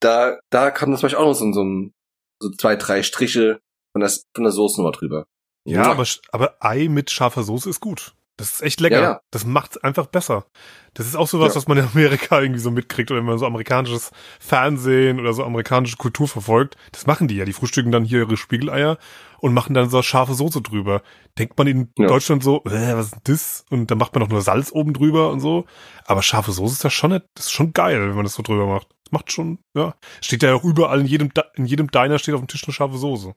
da, 0.00 0.38
da 0.50 0.70
kann 0.70 0.94
zum 0.96 1.02
Beispiel 1.02 1.18
auch 1.18 1.26
noch 1.26 1.34
so, 1.34 1.52
so, 1.52 1.62
ein, 1.62 1.92
so 2.40 2.50
zwei, 2.50 2.76
drei 2.76 3.02
Striche 3.02 3.60
von 3.92 4.00
der, 4.00 4.10
von 4.34 4.44
der 4.44 4.52
Soße 4.52 4.80
nochmal 4.80 4.92
drüber. 4.98 5.24
Ja, 5.66 5.90
aber, 5.90 6.06
aber 6.32 6.56
Ei 6.60 6.88
mit 6.88 7.10
scharfer 7.10 7.42
Soße 7.42 7.68
ist 7.68 7.80
gut. 7.80 8.14
Das 8.40 8.54
ist 8.54 8.62
echt 8.62 8.80
lecker. 8.80 8.96
Ja, 8.96 9.02
ja. 9.02 9.20
Das 9.30 9.44
macht's 9.44 9.76
einfach 9.76 10.06
besser. 10.06 10.46
Das 10.94 11.06
ist 11.06 11.14
auch 11.14 11.28
sowas, 11.28 11.50
Ja. 11.52 11.56
was 11.56 11.68
man 11.68 11.76
in 11.76 11.84
Amerika 11.92 12.40
irgendwie 12.40 12.60
so 12.60 12.70
mitkriegt 12.70 13.10
oder 13.10 13.20
wenn 13.20 13.26
man 13.26 13.36
so 13.38 13.44
amerikanisches 13.44 14.12
Fernsehen 14.40 15.20
oder 15.20 15.34
so 15.34 15.44
amerikanische 15.44 15.98
Kultur 15.98 16.26
verfolgt. 16.26 16.76
Das 16.92 17.06
machen 17.06 17.28
die 17.28 17.36
ja. 17.36 17.44
Die 17.44 17.52
frühstücken 17.52 17.92
dann 17.92 18.04
hier 18.04 18.20
ihre 18.20 18.38
Spiegeleier 18.38 18.96
und 19.40 19.52
machen 19.52 19.74
dann 19.74 19.90
so 19.90 20.00
scharfe 20.02 20.32
Soße 20.34 20.62
drüber. 20.62 21.02
Denkt 21.38 21.58
man 21.58 21.66
in 21.66 21.92
Ja. 21.98 22.06
Deutschland 22.06 22.42
so, 22.42 22.64
äh, 22.64 22.96
was 22.96 23.12
ist 23.12 23.16
das? 23.24 23.64
Und 23.70 23.90
dann 23.90 23.98
macht 23.98 24.14
man 24.14 24.20
doch 24.22 24.30
nur 24.30 24.40
Salz 24.40 24.72
oben 24.72 24.94
drüber 24.94 25.30
und 25.30 25.40
so. 25.40 25.66
Aber 26.06 26.22
scharfe 26.22 26.52
Soße 26.52 26.72
ist 26.72 26.84
das 26.84 26.94
schon, 26.94 27.10
nicht- 27.12 27.26
das 27.34 27.44
ist 27.46 27.52
schon 27.52 27.74
geil, 27.74 28.00
wenn 28.00 28.14
man 28.16 28.24
das 28.24 28.34
so 28.34 28.42
drüber 28.42 28.66
macht. 28.66 28.88
Das 29.04 29.12
macht 29.12 29.30
schon, 29.32 29.58
ja. 29.76 29.94
Steht 30.22 30.42
ja 30.42 30.54
auch 30.54 30.64
überall 30.64 31.00
in 31.00 31.06
jedem, 31.06 31.30
in 31.56 31.66
jedem 31.66 31.90
Diner 31.90 32.18
steht 32.18 32.34
auf 32.34 32.40
dem 32.40 32.48
Tisch 32.48 32.64
eine 32.64 32.72
scharfe 32.72 32.96
Soße. 32.96 33.34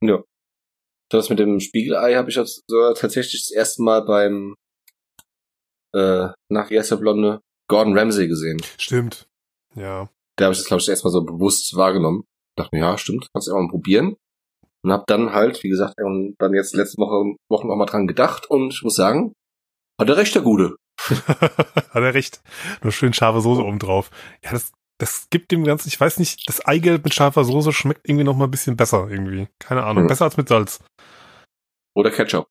Ja. 0.00 0.18
Das 1.10 1.30
mit 1.30 1.38
dem 1.38 1.60
Spiegelei 1.60 2.14
habe 2.14 2.30
ich 2.30 2.36
jetzt 2.36 2.62
sogar 2.68 2.94
tatsächlich 2.94 3.42
das 3.46 3.50
erste 3.50 3.82
Mal 3.82 4.04
beim 4.04 4.54
äh, 5.94 6.28
nach 6.50 6.70
Yes 6.70 6.94
Blonde 6.98 7.40
Gordon 7.68 7.98
Ramsay 7.98 8.28
gesehen. 8.28 8.60
Stimmt. 8.78 9.26
Ja. 9.74 10.08
Da 10.36 10.46
habe 10.46 10.52
ich 10.52 10.58
das, 10.58 10.66
glaube 10.66 10.80
ich, 10.80 10.86
das 10.86 10.92
erste 10.92 11.06
Mal 11.06 11.12
so 11.12 11.24
bewusst 11.24 11.74
wahrgenommen. 11.76 12.24
Dachte 12.56 12.76
mir, 12.76 12.82
ja, 12.82 12.98
stimmt, 12.98 13.28
kannst 13.32 13.48
du 13.48 13.52
auch 13.52 13.60
mal 13.60 13.68
probieren. 13.68 14.16
Und 14.84 14.92
habe 14.92 15.04
dann 15.06 15.32
halt, 15.32 15.62
wie 15.62 15.68
gesagt, 15.68 15.94
dann 15.98 16.54
jetzt 16.54 16.74
letzte 16.74 16.98
Woche 16.98 17.36
Wochen 17.50 17.70
auch 17.70 17.76
mal 17.76 17.86
dran 17.86 18.06
gedacht 18.06 18.48
und 18.48 18.72
ich 18.72 18.82
muss 18.82 18.94
sagen, 18.94 19.32
hat 20.00 20.08
er 20.08 20.16
recht, 20.16 20.34
der 20.34 20.42
Gute. 20.42 20.76
Hat 20.98 21.94
er 21.94 22.14
recht. 22.14 22.42
Nur 22.82 22.92
schön 22.92 23.12
scharfe 23.12 23.40
Soße 23.40 23.62
oben 23.62 23.78
drauf. 23.78 24.10
Ja, 24.44 24.50
das, 24.50 24.72
das 24.98 25.28
gibt 25.30 25.52
dem 25.52 25.64
Ganzen, 25.64 25.88
ich 25.88 26.00
weiß 26.00 26.18
nicht, 26.18 26.48
das 26.48 26.64
Eigelb 26.64 27.04
mit 27.04 27.14
scharfer 27.14 27.44
Soße 27.44 27.72
schmeckt 27.72 28.08
irgendwie 28.08 28.24
noch 28.24 28.36
mal 28.36 28.46
ein 28.46 28.50
bisschen 28.50 28.76
besser 28.76 29.08
irgendwie. 29.08 29.48
Keine 29.58 29.84
Ahnung. 29.84 30.04
Hm. 30.04 30.08
Besser 30.08 30.24
als 30.24 30.36
mit 30.36 30.48
Salz. 30.48 30.80
Oder 31.94 32.10
Ketchup. 32.10 32.48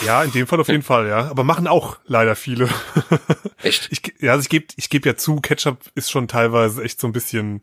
Ja, 0.00 0.24
in 0.24 0.32
dem 0.32 0.46
Fall 0.46 0.60
auf 0.60 0.68
jeden 0.68 0.82
Fall, 0.82 1.06
ja. 1.06 1.28
Aber 1.28 1.44
machen 1.44 1.66
auch 1.66 1.98
leider 2.06 2.34
viele. 2.34 2.68
Echt? 3.62 3.88
Ich, 3.92 4.02
ja, 4.20 4.32
also 4.32 4.42
ich 4.42 4.48
gebe 4.48 4.66
ich 4.76 4.88
geb 4.88 5.06
ja 5.06 5.16
zu, 5.16 5.36
Ketchup 5.36 5.78
ist 5.94 6.10
schon 6.10 6.26
teilweise 6.26 6.82
echt 6.82 7.00
so 7.00 7.06
ein 7.06 7.12
bisschen, 7.12 7.62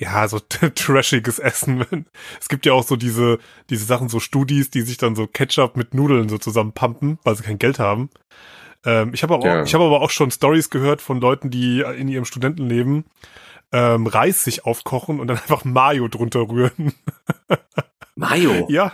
ja, 0.00 0.26
so 0.26 0.40
trashiges 0.74 1.38
Essen. 1.38 2.06
Es 2.40 2.48
gibt 2.48 2.66
ja 2.66 2.72
auch 2.72 2.82
so 2.82 2.96
diese, 2.96 3.38
diese 3.70 3.84
Sachen, 3.84 4.08
so 4.08 4.18
Studis, 4.18 4.70
die 4.70 4.82
sich 4.82 4.96
dann 4.96 5.14
so 5.14 5.26
Ketchup 5.26 5.76
mit 5.76 5.94
Nudeln 5.94 6.28
so 6.28 6.38
zusammenpumpen, 6.38 7.18
weil 7.22 7.36
sie 7.36 7.44
kein 7.44 7.58
Geld 7.58 7.78
haben. 7.78 8.10
Ähm, 8.84 9.12
ich 9.14 9.22
habe 9.22 9.34
aber, 9.34 9.46
Ja. 9.46 9.60
auch- 9.62 9.66
ich 9.66 9.74
habe 9.74 9.84
aber 9.84 10.00
auch 10.00 10.10
schon 10.10 10.30
Stories 10.30 10.70
gehört 10.70 11.00
von 11.02 11.20
Leuten, 11.20 11.50
die 11.50 11.80
in 11.80 12.08
ihrem 12.08 12.24
Studentenleben 12.24 13.04
ähm, 13.72 14.06
Reis 14.06 14.44
sich 14.44 14.64
aufkochen 14.66 15.18
und 15.20 15.28
dann 15.28 15.36
einfach 15.38 15.64
Mayo 15.64 16.08
drunter 16.08 16.40
rühren. 16.48 16.92
Mayo. 18.14 18.66
Ja, 18.68 18.92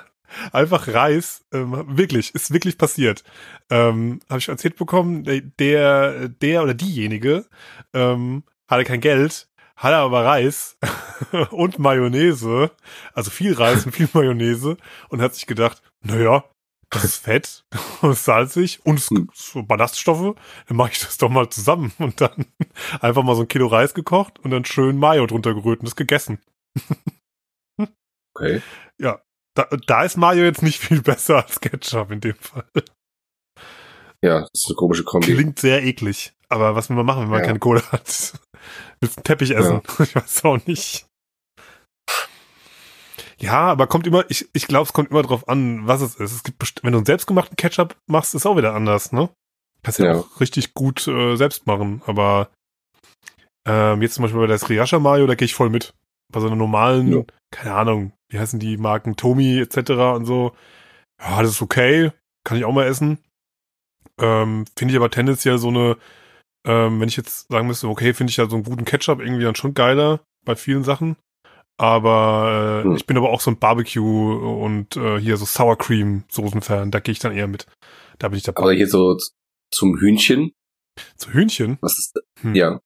einfach 0.52 0.88
Reis. 0.88 1.44
Ähm, 1.52 1.84
wirklich, 1.96 2.34
ist 2.34 2.52
wirklich 2.52 2.78
passiert. 2.78 3.24
Ähm, 3.70 4.20
Habe 4.28 4.38
ich 4.38 4.48
erzählt 4.48 4.76
bekommen, 4.76 5.24
der- 5.24 5.40
der, 5.40 6.28
der 6.28 6.62
oder 6.62 6.74
diejenige 6.74 7.46
ähm, 7.94 8.44
hatte 8.68 8.84
kein 8.84 9.00
Geld, 9.00 9.48
hatte 9.76 9.96
aber 9.96 10.24
Reis 10.24 10.76
und 11.50 11.78
Mayonnaise, 11.78 12.70
also 13.14 13.30
viel 13.30 13.54
Reis 13.54 13.84
und 13.86 13.92
viel 13.92 14.08
Mayonnaise 14.12 14.76
und 15.08 15.20
hat 15.22 15.34
sich 15.34 15.46
gedacht, 15.46 15.82
naja, 16.02 16.44
das 16.90 17.04
ist 17.04 17.16
fett 17.16 17.64
und 18.02 18.12
ist 18.12 18.24
salzig 18.24 18.80
und 18.84 18.98
es 18.98 19.10
Hm. 19.10 19.28
so 19.34 19.62
Ballaststoffe, 19.62 20.36
dann 20.66 20.76
mache 20.76 20.92
ich 20.92 21.00
das 21.00 21.18
doch 21.18 21.28
mal 21.28 21.48
zusammen 21.50 21.92
und 21.98 22.20
dann 22.20 22.46
einfach 23.00 23.22
mal 23.22 23.34
so 23.36 23.42
ein 23.42 23.48
Kilo 23.48 23.66
Reis 23.66 23.94
gekocht 23.94 24.38
und 24.40 24.50
dann 24.50 24.64
schön 24.64 24.96
Mayo 24.98 25.26
drunter 25.26 25.54
gerührt 25.54 25.80
und 25.80 25.86
das 25.86 25.96
gegessen. 25.96 26.40
Okay. 28.36 28.62
Ja, 29.00 29.20
da, 29.54 29.64
da 29.86 30.02
ist 30.04 30.16
Mayo 30.16 30.44
jetzt 30.44 30.62
nicht 30.62 30.78
viel 30.80 31.02
besser 31.02 31.36
als 31.44 31.60
Ketchup 31.60 32.10
in 32.12 32.20
dem 32.20 32.36
Fall. 32.36 32.64
Ja, 34.24 34.40
das 34.40 34.50
ist 34.54 34.66
eine 34.66 34.76
komische 34.76 35.04
Kombi. 35.04 35.32
Klingt 35.34 35.58
sehr 35.58 35.82
eklig. 35.84 36.32
Aber 36.48 36.74
was 36.74 36.88
will 36.88 36.96
man 36.96 37.06
machen, 37.06 37.22
wenn 37.22 37.30
man 37.30 37.40
Ja. 37.40 37.46
keine 37.46 37.58
Kohle 37.58 37.82
hat? 37.92 38.06
Willst 39.00 39.16
du 39.16 39.18
einen 39.18 39.24
Teppich 39.24 39.50
essen? 39.50 39.82
Ich 40.00 40.14
weiß 40.14 40.44
auch 40.44 40.64
nicht. 40.66 41.06
Ja, 43.40 43.60
aber 43.70 43.86
kommt 43.86 44.06
immer, 44.06 44.24
ich, 44.28 44.48
ich 44.52 44.66
glaube, 44.66 44.84
es 44.86 44.92
kommt 44.92 45.10
immer 45.10 45.22
drauf 45.22 45.48
an, 45.48 45.86
was 45.86 46.00
es 46.00 46.16
ist. 46.16 46.32
Es 46.32 46.42
gibt 46.42 46.82
wenn 46.82 46.92
du 46.92 46.98
einen 46.98 47.06
selbstgemachten 47.06 47.56
Ketchup 47.56 47.96
machst, 48.06 48.34
ist 48.34 48.46
auch 48.46 48.56
wieder 48.56 48.74
anders, 48.74 49.12
ne? 49.12 49.30
Kannst 49.82 50.00
ja, 50.00 50.06
Ja. 50.06 50.16
auch 50.20 50.40
richtig 50.40 50.74
gut 50.74 51.06
äh, 51.06 51.36
selbst 51.36 51.66
machen, 51.66 52.02
aber 52.06 52.50
ähm, 53.66 54.02
jetzt 54.02 54.14
zum 54.14 54.22
Beispiel 54.22 54.40
bei 54.40 54.46
der 54.48 54.58
Sriracha 54.58 54.98
Mayo, 54.98 55.26
da 55.26 55.34
gehe 55.34 55.46
ich 55.46 55.54
voll 55.54 55.70
mit. 55.70 55.94
Bei 56.32 56.40
so 56.40 56.46
einer 56.46 56.56
normalen, 56.56 57.12
Ja. 57.12 57.22
keine 57.52 57.74
Ahnung, 57.74 58.12
wie 58.30 58.38
heißen 58.38 58.58
die 58.58 58.76
Marken, 58.76 59.16
Tomi 59.16 59.58
etc. 59.60 59.90
und 60.16 60.26
so. 60.26 60.52
Ja, 61.20 61.40
das 61.42 61.52
ist 61.52 61.62
okay, 61.62 62.10
kann 62.44 62.58
ich 62.58 62.64
auch 62.64 62.72
mal 62.72 62.86
essen. 62.86 63.18
Ähm, 64.20 64.64
finde 64.76 64.92
ich 64.92 64.96
aber 64.98 65.10
tendenziell 65.10 65.58
so 65.58 65.68
eine, 65.68 65.96
ähm, 66.66 67.00
wenn 67.00 67.08
ich 67.08 67.16
jetzt 67.16 67.46
sagen 67.50 67.68
müsste, 67.68 67.88
okay, 67.88 68.14
finde 68.14 68.30
ich 68.32 68.36
ja 68.36 68.48
so 68.48 68.56
einen 68.56 68.64
guten 68.64 68.84
Ketchup 68.84 69.20
irgendwie 69.20 69.44
dann 69.44 69.54
schon 69.54 69.74
geiler 69.74 70.20
bei 70.44 70.56
vielen 70.56 70.82
Sachen. 70.84 71.16
Aber 71.78 72.82
äh, 72.82 72.88
Hm. 72.88 72.96
ich 72.96 73.06
bin 73.06 73.16
aber 73.16 73.30
auch 73.30 73.40
so 73.40 73.50
ein 73.50 73.58
Barbecue 73.58 74.34
und 74.64 74.96
äh, 74.96 75.18
hier 75.20 75.36
so 75.36 75.44
Sour 75.44 75.78
Cream 75.78 76.24
Soßen-Fan, 76.28 76.90
da 76.90 76.98
gehe 77.00 77.12
ich 77.12 77.18
dann 77.20 77.32
eher 77.36 77.46
mit. 77.46 77.66
Da 78.18 78.28
bin 78.28 78.36
ich 78.38 78.42
dabei. 78.44 78.62
Aber 78.62 78.72
hier 78.72 78.88
so 78.88 79.16
zum 79.70 79.96
Hühnchen. 79.98 80.52
Zu 81.16 81.32
Hühnchen? 81.32 81.78
Was 81.80 81.98
ist 81.98 82.18
Hm. 82.40 82.54
Ja. 82.54 82.80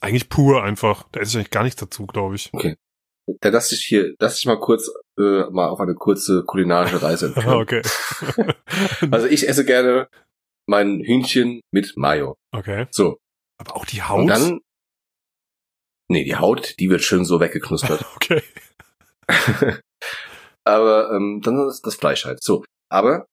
Eigentlich 0.00 0.28
pur 0.28 0.62
einfach. 0.62 1.04
Da 1.12 1.20
esse 1.20 1.30
ich 1.30 1.36
eigentlich 1.36 1.50
gar 1.50 1.62
nichts 1.62 1.80
dazu, 1.80 2.06
glaube 2.06 2.34
ich. 2.36 2.50
Da 3.40 3.48
lass 3.50 3.70
ich 3.72 3.82
hier, 3.84 4.14
lass 4.18 4.38
ich 4.38 4.46
mal 4.46 4.58
kurz 4.58 4.90
äh, 5.18 5.44
mal 5.50 5.68
auf 5.68 5.80
eine 5.80 5.94
kurze 5.94 6.44
kulinarische 6.44 7.02
Reise 7.02 7.32
okay. 7.46 7.82
Also 9.10 9.26
ich 9.26 9.46
esse 9.48 9.64
gerne 9.64 10.08
mein 10.66 11.00
Hühnchen 11.00 11.60
mit 11.72 11.92
Mayo. 11.96 12.36
okay. 12.52 12.86
So. 12.90 13.18
Aber 13.60 13.76
auch 13.76 13.84
die 13.84 14.00
Und 14.00 14.08
Haut? 14.08 14.30
dann. 14.30 14.60
Nee, 16.10 16.24
die 16.24 16.36
Haut, 16.36 16.78
die 16.78 16.90
wird 16.90 17.02
schön 17.02 17.24
so 17.24 17.40
weggeknuspert. 17.40 18.04
okay. 18.16 18.42
aber 20.64 21.12
ähm, 21.12 21.40
dann 21.42 21.68
ist 21.68 21.86
das 21.86 21.96
Fleisch 21.96 22.24
halt. 22.24 22.42
So. 22.42 22.64
Aber 22.90 23.26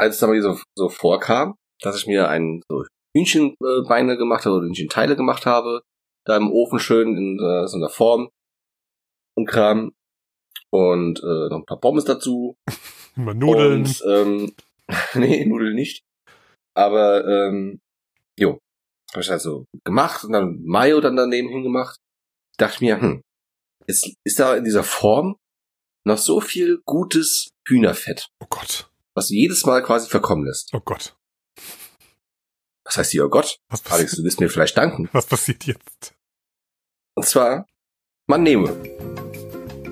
als 0.00 0.14
es 0.14 0.20
dann 0.20 0.30
mal 0.30 0.42
so, 0.42 0.58
so 0.76 0.88
vorkam, 0.88 1.54
dass 1.80 1.96
ich 1.96 2.06
mir 2.06 2.28
ein 2.28 2.62
so 2.68 2.84
Hühnchenbeine 3.16 4.16
gemacht 4.16 4.44
habe 4.44 4.56
oder 4.56 4.66
Hühnchenteile 4.66 5.16
gemacht 5.16 5.46
habe, 5.46 5.82
da 6.24 6.36
im 6.36 6.50
Ofen 6.50 6.78
schön 6.78 7.16
in 7.16 7.38
äh, 7.38 7.66
so 7.68 7.76
einer 7.76 7.88
Form 7.88 8.28
und 9.36 9.46
Kram 9.46 9.92
und 10.70 11.20
äh, 11.20 11.48
noch 11.48 11.58
ein 11.58 11.66
paar 11.66 11.80
Pommes 11.80 12.04
dazu 12.04 12.56
Immer 13.18 13.34
Nudeln. 13.34 13.80
Und, 13.80 14.04
ähm, 14.06 14.52
nee, 15.14 15.44
Nudeln 15.44 15.74
nicht. 15.74 16.04
Aber, 16.74 17.26
ähm, 17.26 17.80
jo. 18.38 18.58
Habe 19.12 19.22
ich 19.22 19.30
also 19.30 19.64
gemacht 19.84 20.24
und 20.24 20.32
dann 20.32 20.60
Mayo 20.64 21.00
dann 21.00 21.16
daneben 21.16 21.48
hingemacht. 21.48 21.98
Dachte 22.58 22.84
mir, 22.84 23.00
hm, 23.00 23.22
ist, 23.86 24.10
ist 24.24 24.38
da 24.38 24.54
in 24.56 24.64
dieser 24.64 24.84
Form 24.84 25.36
noch 26.04 26.18
so 26.18 26.40
viel 26.40 26.80
gutes 26.84 27.50
Hühnerfett, 27.66 28.28
oh 28.40 28.46
Gott. 28.48 28.90
was 29.14 29.28
jedes 29.30 29.64
Mal 29.66 29.82
quasi 29.82 30.08
verkommen 30.08 30.44
lässt. 30.46 30.70
Oh 30.74 30.80
Gott. 30.80 31.16
Was 32.84 32.96
heißt 32.96 33.10
hier, 33.10 33.26
oh 33.26 33.28
Gott, 33.28 33.58
Was, 33.68 33.84
Alex, 33.90 34.16
du 34.16 34.24
wirst 34.24 34.40
mir 34.40 34.48
vielleicht 34.48 34.76
danken. 34.76 35.08
was 35.12 35.26
passiert 35.26 35.64
jetzt? 35.64 36.14
Und 37.14 37.26
zwar, 37.26 37.66
man 38.26 38.42
nehme 38.42 38.70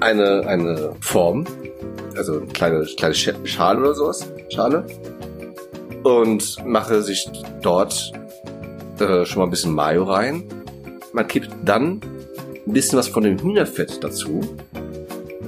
eine, 0.01 0.47
eine 0.47 0.97
Form, 1.01 1.47
also 2.17 2.41
eine 2.41 2.53
kleine, 2.53 2.85
kleine 2.97 3.15
Sch- 3.15 3.47
Schale 3.47 3.81
oder 3.81 3.95
sowas, 3.95 4.27
Schale, 4.51 4.87
und 6.05 6.65
mache 6.65 7.03
sich 7.03 7.29
dort 7.63 8.13
äh, 9.01 9.27
schon 9.27 9.41
mal 9.41 9.45
ein 9.45 9.51
bisschen 9.51 9.75
Mayo 9.75 10.05
rein. 10.05 10.45
Man 11.13 11.27
kippt 11.27 11.51
dann 11.65 12.01
ein 12.67 12.73
bisschen 12.73 12.99
was 12.99 13.09
von 13.09 13.23
dem 13.23 13.39
Hühnerfett 13.39 14.03
dazu, 14.03 14.41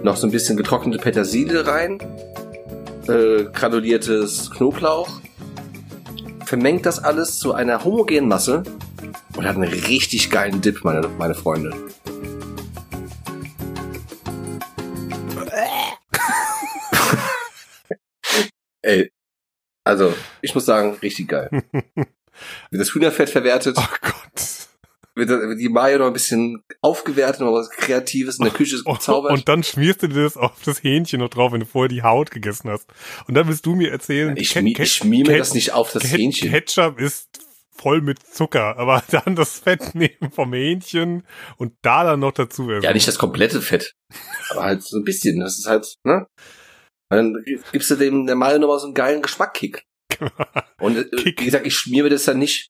noch 0.03 0.17
so 0.17 0.27
ein 0.27 0.31
bisschen 0.31 0.57
getrocknete 0.57 0.99
Petersilie 0.99 1.67
rein, 1.67 1.99
äh, 3.09 3.45
granuliertes 3.53 4.51
Knoblauch, 4.51 5.21
vermengt 6.45 6.87
das 6.87 7.03
alles 7.03 7.39
zu 7.39 7.55
einer 7.55 7.85
homogenen 7.85 8.29
Masse 8.29 8.63
und 9.37 9.45
hat 9.45 9.57
einen 9.57 9.71
richtig 9.71 10.31
geilen 10.31 10.61
Dip, 10.61 10.85
meine, 10.85 11.09
meine 11.19 11.35
Freunde. 11.35 11.75
Ey, 18.83 19.11
also, 19.85 20.15
ich 20.41 20.55
muss 20.55 20.67
sagen, 20.67 20.97
richtig 21.03 21.29
geil. 21.29 21.51
Wird 22.71 22.81
das 22.81 22.95
Hühnerfett 22.95 23.31
verwertet, 23.31 23.77
Oh 23.79 23.85
Gott. 24.01 24.43
wird, 25.15 25.59
die 25.61 25.69
Mayo 25.69 25.99
noch 25.99 26.07
ein 26.07 26.13
bisschen 26.13 26.63
aufgewertet, 26.81 27.41
noch 27.41 27.53
was 27.53 27.71
Kreatives 27.71 28.39
in 28.39 28.45
der 28.45 28.55
Küche 28.55 28.77
Oh, 28.85 28.95
gezaubert. 28.95 29.33
und 29.33 29.49
dann 29.49 29.63
schmierst 29.63 30.03
du 30.03 30.09
dir 30.09 30.23
das 30.23 30.37
auf 30.37 30.53
das 30.65 30.83
Hähnchen 30.83 31.21
noch 31.21 31.29
drauf, 31.31 31.53
wenn 31.53 31.61
du 31.61 31.67
vorher 31.67 31.89
die 31.89 32.03
Haut 32.03 32.31
gegessen 32.31 32.71
hast. 32.71 32.89
Und 33.27 33.35
dann 33.35 33.49
willst 33.49 33.67
du 33.67 33.75
mir 33.75 33.91
erzählen, 33.91 34.37
ich, 34.37 34.51
Ke- 34.51 34.61
schmi 34.61 34.73
Ke- 34.75 34.83
ich 34.85 34.93
schmier 34.93 35.27
mir 35.27 35.39
das 35.39 35.55
nicht 35.55 35.73
auf 35.73 35.93
das 35.93 36.03
Ke- 36.05 36.09
Hähnchen. 36.17 36.51
Ketchup 36.51 37.01
ist 37.01 37.29
voll 37.77 38.01
mit 38.01 38.19
Zucker, 38.25 38.77
aber 38.77 39.03
dann 39.11 39.35
das 39.37 39.59
Fett 39.59 39.95
nehmen 39.95 40.31
vom 40.33 40.53
Hähnchen 40.53 41.25
und 41.57 41.75
da 41.83 42.05
dann 42.05 42.21
noch 42.21 42.33
dazu 42.33 42.71
essen. 42.71 42.83
Ja, 42.85 42.93
nicht 42.93 43.07
das 43.09 43.19
komplette 43.19 43.61
Fett. 43.61 43.95
Aber 44.51 44.63
halt 44.65 44.83
so 44.83 44.97
ein 44.99 45.05
bisschen. 45.05 45.41
Das 45.41 45.59
ist 45.59 45.67
halt, 45.67 45.95
ne? 46.05 46.27
Dann 47.11 47.43
gibst 47.73 47.91
du 47.91 47.95
dem 47.97 48.27
der 48.27 48.37
Mayo 48.37 48.59
nochmal 48.59 48.79
so 48.79 48.87
einen 48.87 48.95
geilen 48.95 49.23
Geschmackkick. 49.23 49.83
Und 50.81 50.97
äh, 50.97 51.05
Kick. 51.17 51.41
wie 51.41 51.45
gesagt, 51.47 51.67
ich 51.67 51.75
schmier 51.75 52.05
mir 52.05 52.11
das 52.11 52.25
dann 52.25 52.39
nicht 52.39 52.69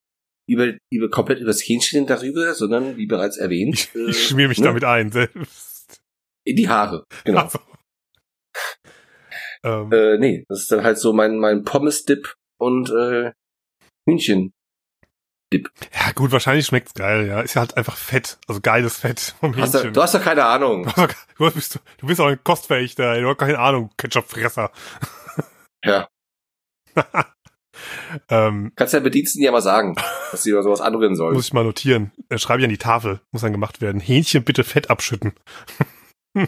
über, 0.49 0.75
über 0.93 1.11
komplett 1.11 1.41
übers 1.41 1.61
Hähnchen 1.61 2.07
darüber, 2.07 2.55
sondern 2.55 2.97
wie 2.97 3.07
bereits 3.07 3.37
erwähnt, 3.37 3.75
Ich, 3.75 3.95
äh, 3.95 4.11
ich 4.11 4.29
schmier 4.29 4.49
mich 4.49 4.59
ne, 4.59 4.65
damit 4.65 4.85
ein 4.85 5.11
selbst. 5.13 6.01
in 6.47 6.57
die 6.57 6.69
Haare. 6.69 7.05
Genau. 7.25 7.43
Also. 7.43 7.59
Ähm, 9.65 9.93
Äh, 9.93 10.19
nee, 10.19 10.45
das 10.49 10.61
ist 10.61 10.73
dann 10.73 10.85
halt 10.85 10.99
so 10.99 11.13
mein, 11.13 11.39
mein 11.39 11.65
Pommes-Dip 11.65 12.35
und 12.61 12.91
äh, 12.91 13.33
Hühnchen. 14.09 14.53
ja 15.53 16.13
gut, 16.15 16.31
wahrscheinlich 16.33 16.67
schmeckt's 16.67 16.95
geil, 16.95 17.27
ja. 17.27 17.41
Ist 17.41 17.55
ja 17.55 17.61
halt 17.63 17.77
einfach 17.77 17.97
Fett, 17.97 18.39
also 18.47 18.61
geiles 18.61 18.99
Fett 18.99 19.35
vom 19.41 19.57
Hast 19.57 19.75
du, 19.75 19.79
Hähnchen. 19.79 19.95
du 19.95 20.03
hast 20.03 20.15
doch 20.15 20.23
keine 20.23 20.45
Ahnung. 20.45 20.85
Du, 20.85 20.91
doch- 21.07 21.15
du, 21.39 21.51
bist, 21.53 21.81
du 21.99 22.07
bist 22.07 22.21
auch 22.21 22.27
ein 22.29 22.43
Kostverächter, 22.43 23.21
du 23.21 23.29
hast 23.29 23.39
keine 23.39 23.59
Ahnung, 23.59 23.91
Ketchupfresser. 23.97 24.71
Ja. 25.85 26.09
Ähm, 28.29 28.73
Kannst 28.77 28.95
ja 28.95 29.01
Bediensten 29.01 29.43
ja 29.43 29.53
mal 29.53 29.61
sagen, 29.63 29.95
dass 30.31 30.43
sie 30.43 30.51
sowas 30.51 30.81
anrühren 30.81 31.17
sollen. 31.17 31.35
muss 31.35 31.47
ich 31.49 31.53
mal 31.53 31.65
notieren. 31.65 32.13
Äh, 32.29 32.39
schreibe 32.39 32.61
ich 32.61 32.65
an 32.65 32.71
die 32.71 32.79
Tafel, 32.79 33.21
muss 33.33 33.43
dann 33.43 33.53
gemacht 33.53 33.81
werden. 33.81 34.01
Hähnchen 34.01 34.45
bitte 34.45 34.65
Fett 34.65 34.91
abschütten. 34.91 35.33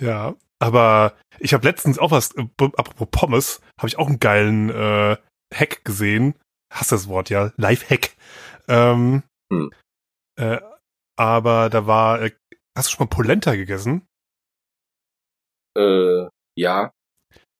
ja, 0.00 0.34
aber 0.58 1.14
ich 1.38 1.54
habe 1.54 1.66
letztens 1.66 1.98
auch 1.98 2.10
was, 2.10 2.34
äh, 2.36 2.46
apropos 2.58 3.08
Pommes, 3.10 3.60
habe 3.78 3.88
ich 3.88 3.98
auch 3.98 4.08
einen 4.08 4.20
geilen 4.20 4.70
äh, 4.70 5.16
Hack 5.54 5.84
gesehen. 5.84 6.34
Hast 6.72 6.92
das 6.92 7.08
Wort, 7.08 7.30
ja, 7.30 7.52
Live-Hack. 7.56 8.10
Ähm, 8.68 9.22
Hm. 9.52 9.70
äh, 10.40 10.58
aber 11.18 11.68
da 11.68 11.86
war, 11.86 12.22
äh, 12.22 12.30
hast 12.76 12.88
du 12.88 12.92
schon 12.96 13.06
mal 13.06 13.14
Polenta 13.14 13.54
gegessen? 13.54 14.06
Äh, 15.76 16.28
ja. 16.56 16.92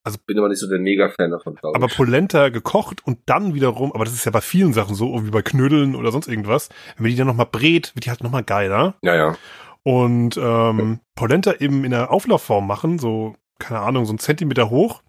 Also- 0.05 0.19
bin 0.27 0.39
aber 0.39 0.49
nicht 0.49 0.59
so 0.59 0.69
der 0.69 0.79
Mega-Fan 0.79 1.31
davon, 1.31 1.59
Aber. 1.63 1.89
Polenta 1.89 2.49
gekocht 2.49 3.07
und 3.07 3.21
dann 3.27 3.55
wiederum, 3.55 3.93
aber 3.93 4.05
das 4.05 4.15
ist 4.15 4.25
ja 4.25 4.33
bei 4.33 4.41
vielen 4.41 4.73
Sachen 4.73 4.95
so, 4.95 5.25
wie 5.25 5.31
bei 5.31 5.43
Knödeln 5.43 5.95
oder 5.95 6.11
sonst 6.11 6.29
irgendwas, 6.29 6.69
wenn 6.97 7.05
man 7.05 7.11
die 7.11 7.17
dann 7.17 7.27
nochmal 7.29 7.49
brät, 7.51 7.95
wird 7.95 8.07
die 8.07 8.11
halt 8.11 8.23
nochmal 8.23 8.43
geiler. 8.43 8.95
Ja, 9.03 9.15
ja. 9.15 9.37
Und 9.85 10.37
ähm, 10.37 11.01
Polenta 11.15 11.55
eben 11.55 11.85
in 11.85 11.91
der 11.91 12.11
Auflaufform 12.11 12.67
machen, 12.67 12.99
so, 12.99 13.35
keine 13.59 13.81
Ahnung, 13.81 14.05
so 14.05 14.13
ein 14.13 14.19
Zentimeter 14.19 14.71
hoch. 14.71 15.03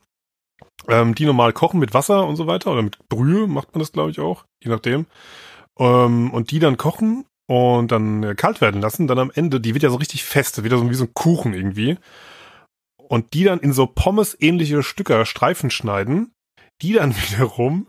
Ähm, 0.89 1.15
die 1.15 1.25
normal 1.25 1.53
kochen 1.53 1.79
mit 1.79 1.93
Wasser 1.93 2.25
und 2.27 2.35
so 2.35 2.47
weiter. 2.47 2.71
Oder 2.71 2.81
mit 2.81 2.97
Brühe 3.07 3.47
macht 3.47 3.73
man 3.73 3.79
das, 3.79 3.91
glaube 3.91 4.11
ich, 4.11 4.19
auch, 4.19 4.45
je 4.63 4.69
nachdem. 4.69 5.05
Ähm, 5.79 6.31
und 6.31 6.51
die 6.51 6.59
dann 6.59 6.77
kochen 6.77 7.25
und 7.47 7.91
dann 7.91 8.23
äh, 8.23 8.35
kalt 8.35 8.61
werden 8.61 8.81
lassen. 8.81 9.07
Dann 9.07 9.19
am 9.19 9.31
Ende, 9.33 9.61
die 9.61 9.73
wird 9.73 9.83
ja 9.83 9.89
so 9.89 9.97
richtig 9.97 10.23
fest, 10.23 10.63
wieder 10.63 10.77
so 10.77 10.89
wie 10.89 10.95
so 10.95 11.05
ein 11.05 11.13
Kuchen 11.13 11.53
irgendwie. 11.53 11.97
Und 13.13 13.35
die 13.35 13.43
dann 13.43 13.59
in 13.59 13.73
so 13.73 13.85
Pommes-ähnliche 13.85 14.81
Stücke, 14.81 15.23
Streifen 15.27 15.69
schneiden, 15.69 16.33
die 16.81 16.93
dann 16.93 17.15
wiederum 17.29 17.87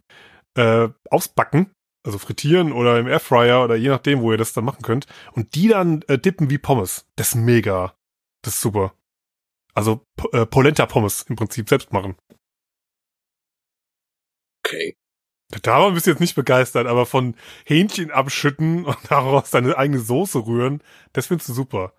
äh, 0.54 0.90
ausbacken, 1.10 1.72
also 2.06 2.18
frittieren 2.18 2.72
oder 2.72 2.98
im 2.98 3.08
Airfryer 3.08 3.64
oder 3.64 3.74
je 3.74 3.88
nachdem, 3.88 4.20
wo 4.20 4.32
ihr 4.32 4.36
das 4.36 4.52
dann 4.52 4.66
machen 4.66 4.82
könnt. 4.82 5.06
Und 5.32 5.54
die 5.54 5.68
dann 5.68 6.02
äh, 6.08 6.18
dippen 6.18 6.50
wie 6.50 6.58
Pommes. 6.58 7.06
Das 7.16 7.28
ist 7.28 7.34
mega. 7.36 7.96
Das 8.44 8.56
ist 8.56 8.60
super. 8.60 8.92
Also 9.72 10.04
äh, 10.32 10.44
Polenta-Pommes 10.44 11.22
im 11.22 11.36
Prinzip 11.36 11.70
selbst 11.70 11.90
machen. 11.90 12.16
Okay. 14.62 14.94
Darum 15.62 15.94
bist 15.94 16.06
du 16.06 16.10
jetzt 16.10 16.20
nicht 16.20 16.34
begeistert, 16.34 16.86
aber 16.86 17.06
von 17.06 17.34
Hähnchen 17.64 18.10
abschütten 18.10 18.84
und 18.84 18.98
daraus 19.08 19.50
deine 19.50 19.78
eigene 19.78 20.00
Soße 20.00 20.46
rühren, 20.46 20.82
das 21.14 21.28
findest 21.28 21.48
du 21.48 21.54
super. 21.54 21.94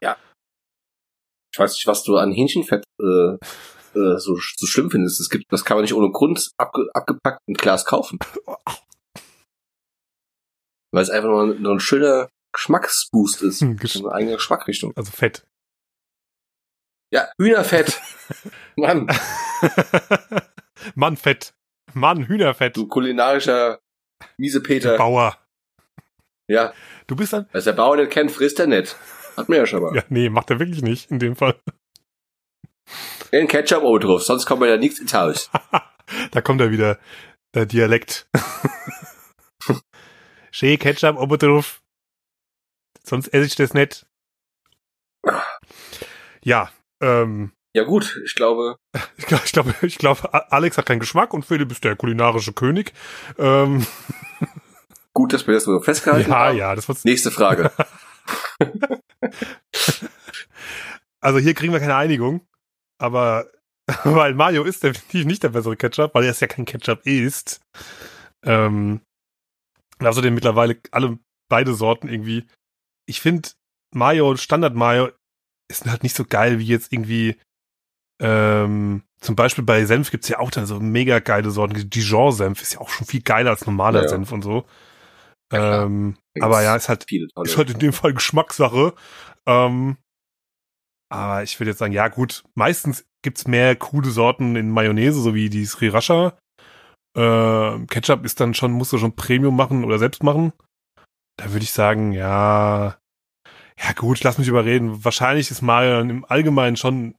Ich 1.56 1.60
weiß 1.60 1.72
nicht, 1.72 1.88
was 1.88 2.04
du 2.04 2.18
an 2.18 2.34
Hähnchenfett 2.34 2.84
äh, 3.00 3.36
äh, 3.98 4.18
so, 4.18 4.36
so 4.36 4.66
schlimm 4.68 4.92
findest. 4.92 5.22
Es 5.22 5.30
gibt, 5.30 5.46
das 5.54 5.64
kann 5.64 5.78
man 5.78 5.84
nicht 5.84 5.94
ohne 5.94 6.12
Grund 6.12 6.52
abge, 6.58 6.86
abgepackt 6.94 7.40
ein 7.48 7.54
Glas 7.54 7.86
kaufen. 7.86 8.20
Weil 10.92 11.02
es 11.04 11.10
einfach 11.10 11.30
nur, 11.30 11.56
nur 11.56 11.72
ein 11.76 11.80
schöner 11.80 12.28
Geschmacksboost 12.54 13.42
ist. 13.44 13.62
Hm, 13.62 13.78
Gesch- 13.78 14.00
Eine 14.00 14.12
eigene 14.12 14.36
Geschmackrichtung. 14.36 14.92
Also 14.98 15.12
Fett. 15.12 15.46
Ja, 17.14 17.30
Hühnerfett. 17.40 18.02
Mann, 18.76 19.08
Mann, 20.96 21.16
Fett. 21.16 21.54
Mann, 21.94 22.28
Hühnerfett. 22.28 22.76
du 22.76 22.88
kulinarischer 22.90 23.80
Miesepeter. 24.38 24.98
Bauer. 24.98 25.38
Ja, 26.50 26.74
Du 27.08 27.16
bist 27.16 27.32
dann. 27.32 27.48
was 27.54 27.64
der 27.64 27.72
Bauer 27.74 27.96
nicht 27.96 28.12
kennt, 28.12 28.30
frisst 28.32 28.60
er 28.60 28.68
nicht. 28.68 28.98
Hat 29.36 29.50
mir 29.50 29.58
ja 29.58 29.66
schon 29.66 29.82
mal. 29.82 29.96
Ja, 29.96 30.04
nee, 30.10 30.30
macht 30.30 30.50
er 30.50 30.60
wirklich 30.60 30.82
nicht 30.82 31.12
in 31.12 31.20
dem 31.20 31.36
Fall. 31.36 31.56
Den 33.32 33.48
Ketchup 33.48 33.84
oben 33.84 34.00
drauf, 34.00 34.24
sonst 34.24 34.46
kommt 34.46 34.62
mir 34.62 34.70
ja 34.70 34.78
nichts 34.78 35.00
ins 35.00 35.14
Haus. 35.14 35.50
Da 36.30 36.42
kommt 36.42 36.62
er 36.62 36.70
wieder, 36.70 37.00
der 37.56 37.66
Dialekt. 37.66 38.30
Schee 40.52 40.78
Ketchup 40.78 41.18
oben 41.18 41.40
drauf. 41.40 41.82
Sonst 43.04 43.30
esse 43.30 43.48
ich 43.48 43.56
das 43.56 43.74
nicht. 43.74 44.06
Ja, 46.44 46.70
ähm, 47.02 47.54
Ja 47.74 47.86
gut, 47.86 48.22
ich 48.24 48.36
glaube, 48.36 48.78
ich 49.18 49.26
glaube, 49.26 49.44
ich 49.46 49.52
glaube, 49.52 49.76
ich 49.82 49.98
glaube, 49.98 50.52
Alex 50.52 50.78
hat 50.78 50.86
keinen 50.86 51.00
Geschmack 51.00 51.34
und 51.34 51.44
Philipp 51.44 51.72
ist 51.72 51.84
der 51.84 51.96
kulinarische 51.96 52.54
König. 52.54 52.94
Ähm, 53.40 53.88
gut, 55.14 55.34
dass 55.34 55.48
wir 55.48 55.56
das 55.56 55.64
so 55.64 55.80
festgehalten 55.80 56.30
ja, 56.30 56.38
haben. 56.38 56.58
ja, 56.58 56.76
das 56.76 56.88
war's. 56.88 57.04
Nächste 57.04 57.32
Frage. 57.32 57.72
Also 61.26 61.40
hier 61.40 61.56
kriegen 61.56 61.74
wir 61.74 61.80
keine 61.80 61.96
Einigung, 61.96 62.48
aber 63.00 63.50
weil 64.04 64.36
Mario 64.36 64.64
ist 64.64 64.84
definitiv 64.84 65.26
nicht 65.26 65.42
der 65.42 65.50
bessere 65.50 65.76
Ketchup, 65.76 66.14
weil 66.14 66.24
er 66.24 66.30
es 66.30 66.40
ja 66.40 66.46
kein 66.46 66.66
Ketchup 66.66 67.06
ist. 67.08 67.62
Ähm, 68.44 69.02
außerdem 70.00 70.36
mittlerweile 70.36 70.78
alle 70.92 71.18
beide 71.50 71.74
Sorten 71.74 72.10
irgendwie. 72.10 72.46
Ich 73.08 73.22
finde 73.22 73.50
Mayo, 73.92 74.36
Standard 74.36 74.76
Mayo, 74.76 75.10
ist 75.68 75.88
halt 75.88 76.04
nicht 76.04 76.16
so 76.16 76.26
geil 76.26 76.60
wie 76.60 76.68
jetzt 76.68 76.94
irgendwie. 76.94 77.38
Ähm, 78.22 79.04
zum 79.20 79.36
Beispiel 79.36 79.64
bei 79.64 79.84
Senf 79.86 80.12
gibt's 80.12 80.30
ja 80.30 80.38
auch 80.40 80.52
dann 80.52 80.68
so 80.68 80.80
mega 80.80 81.20
geile 81.20 81.50
Sorten. 81.50 81.90
Dijon-Senf 81.90 82.62
ist 82.62 82.74
ja 82.74 82.82
auch 82.82 82.90
schon 82.90 83.08
viel 83.08 83.22
geiler 83.22 83.50
als 83.50 83.66
normaler 83.66 84.04
ja. 84.04 84.08
Senf 84.08 84.32
und 84.32 84.44
so. 84.44 84.66
Ja, 85.52 85.84
ähm, 85.84 86.18
aber 86.40 86.64
ja, 86.64 86.76
ist 86.76 86.90
halt 86.90 87.06
Viele 87.08 87.28
tolle. 87.28 87.48
ist 87.48 87.58
halt 87.58 87.70
in 87.70 87.80
dem 87.80 87.94
Fall 87.94 88.14
Geschmackssache. 88.14 88.94
Ähm, 89.46 89.98
aber 91.10 91.44
ich 91.44 91.60
würde 91.60 91.72
jetzt 91.72 91.80
sagen, 91.80 91.94
ja 91.94 92.08
gut, 92.08 92.44
meistens 92.56 93.06
gibt's 93.24 93.48
mehr 93.48 93.76
coole 93.76 94.10
Sorten 94.10 94.56
in 94.56 94.72
Mayonnaise, 94.72 95.22
so 95.22 95.34
wie 95.36 95.50
die 95.50 95.66
Sriracha. 95.66 96.38
Ähm, 97.16 97.88
Ketchup 97.88 98.26
ist 98.26 98.40
dann 98.40 98.54
schon, 98.54 98.72
musst 98.72 98.92
du 98.92 98.98
schon 98.98 99.16
Premium 99.16 99.56
machen 99.56 99.84
oder 99.84 100.00
selbst 100.00 100.24
machen. 100.24 100.52
Da 101.38 101.52
würde 101.52 101.64
ich 101.64 101.72
sagen, 101.72 102.12
ja, 102.12 102.98
ja 103.80 103.92
gut, 103.96 104.24
lass 104.24 104.38
mich 104.38 104.48
überreden. 104.48 105.04
Wahrscheinlich 105.04 105.52
ist 105.52 105.62
Mayo 105.62 106.00
im 106.02 106.26
Allgemeinen 106.26 106.78
schon 106.78 107.16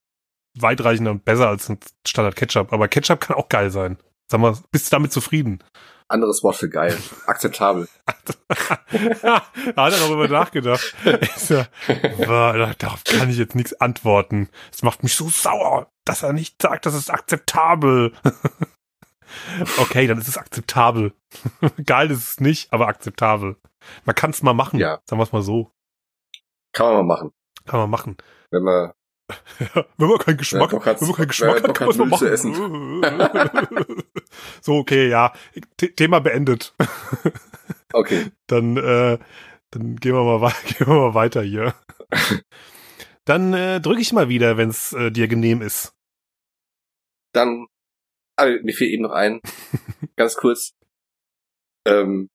weitreichender 0.59 1.11
und 1.11 1.25
besser 1.25 1.49
als 1.49 1.69
ein 1.69 1.79
Standard 2.07 2.37
Ketchup. 2.37 2.73
Aber 2.73 2.89
Ketchup 2.89 3.21
kann 3.21 3.37
auch 3.37 3.49
geil 3.49 3.71
sein. 3.71 3.99
Sag 4.31 4.41
mal, 4.41 4.57
bist 4.73 4.87
du 4.87 4.91
damit 4.97 5.13
zufrieden? 5.13 5.63
Anderes 6.09 6.43
Wort 6.45 6.57
für 6.57 6.69
geil. 6.69 6.97
Akzeptabel. 7.27 7.89
hat 8.09 9.53
er 9.77 10.01
noch 10.01 10.11
über 10.11 10.29
nachgedacht. 10.29 10.95
Ja, 11.49 12.75
darauf 12.75 13.03
kann 13.05 13.29
ich 13.29 13.39
jetzt 13.39 13.57
nichts 13.57 13.75
antworten. 13.81 14.49
Es 14.73 14.83
macht 14.83 15.03
mich 15.03 15.17
so 15.17 15.29
sauer, 15.29 15.91
dass 16.05 16.23
er 16.23 16.33
nicht 16.33 16.63
sagt, 16.63 16.87
das 16.87 16.95
ist 16.95 17.11
akzeptabel. 17.11 18.13
okay, 19.79 20.07
dann 20.07 20.19
ist 20.19 20.29
es 20.29 20.39
akzeptabel. 20.39 21.13
Geil 21.87 22.11
ist 22.11 22.31
es 22.31 22.41
nicht, 22.41 22.73
aber 22.73 22.87
akzeptabel. 22.87 23.57
Man 24.05 24.15
kann 24.15 24.31
es 24.31 24.43
mal 24.43 24.55
machen. 24.55 24.79
Ja. 24.79 25.01
Sagen 25.07 25.19
wir 25.21 25.25
es 25.25 25.33
mal 25.33 25.43
so. 25.43 25.73
Kann 26.73 26.87
man 26.87 27.07
mal 27.07 27.15
machen. 27.15 27.33
Kann 27.65 27.81
man 27.81 27.91
machen. 27.91 28.17
Wenn 28.51 28.63
man, 28.63 28.93
Wenn 29.97 30.09
man 30.09 30.19
keinen 30.19 30.37
Geschmack, 30.37 30.71
Bock 30.71 30.87
hat- 30.87 31.01
wenn 31.01 31.09
man 31.09 31.17
keinen 31.17 31.29
Geschmack 31.29 31.63
hat, 31.63 31.75
kann 31.75 31.89
man 31.97 32.09
machen. 32.09 32.37
zu 32.37 32.53
so, 34.63 34.75
okay, 34.77 35.09
ja. 35.09 35.33
The 35.81 35.89
Thema 35.89 36.21
beendet. 36.21 36.75
okay. 37.93 38.31
Dann, 38.47 38.77
äh, 38.77 39.19
dann 39.71 39.97
gehen 39.97 40.15
wir 40.15 40.39
mal, 40.39 40.53
gehen 40.67 40.87
wir 40.87 40.95
mal 40.95 41.15
weiter 41.15 41.43
hier. 41.43 41.75
Dann 43.25 43.53
äh, 43.55 43.81
drücke 43.81 44.01
ich 44.01 44.13
mal 44.13 44.29
wieder, 44.29 44.57
wenn 44.57 44.69
es 44.69 44.93
äh, 44.93 45.11
dir 45.11 45.27
genehm 45.27 45.61
ist. 45.61 45.93
Dann, 47.33 47.67
ah, 48.37 48.47
mir 48.47 48.73
fiel 48.75 48.89
eben 48.89 49.03
noch 49.03 49.11
ein, 49.11 49.41
ganz 50.17 50.37
kurz. 50.37 50.73
Ähm, 51.87 52.29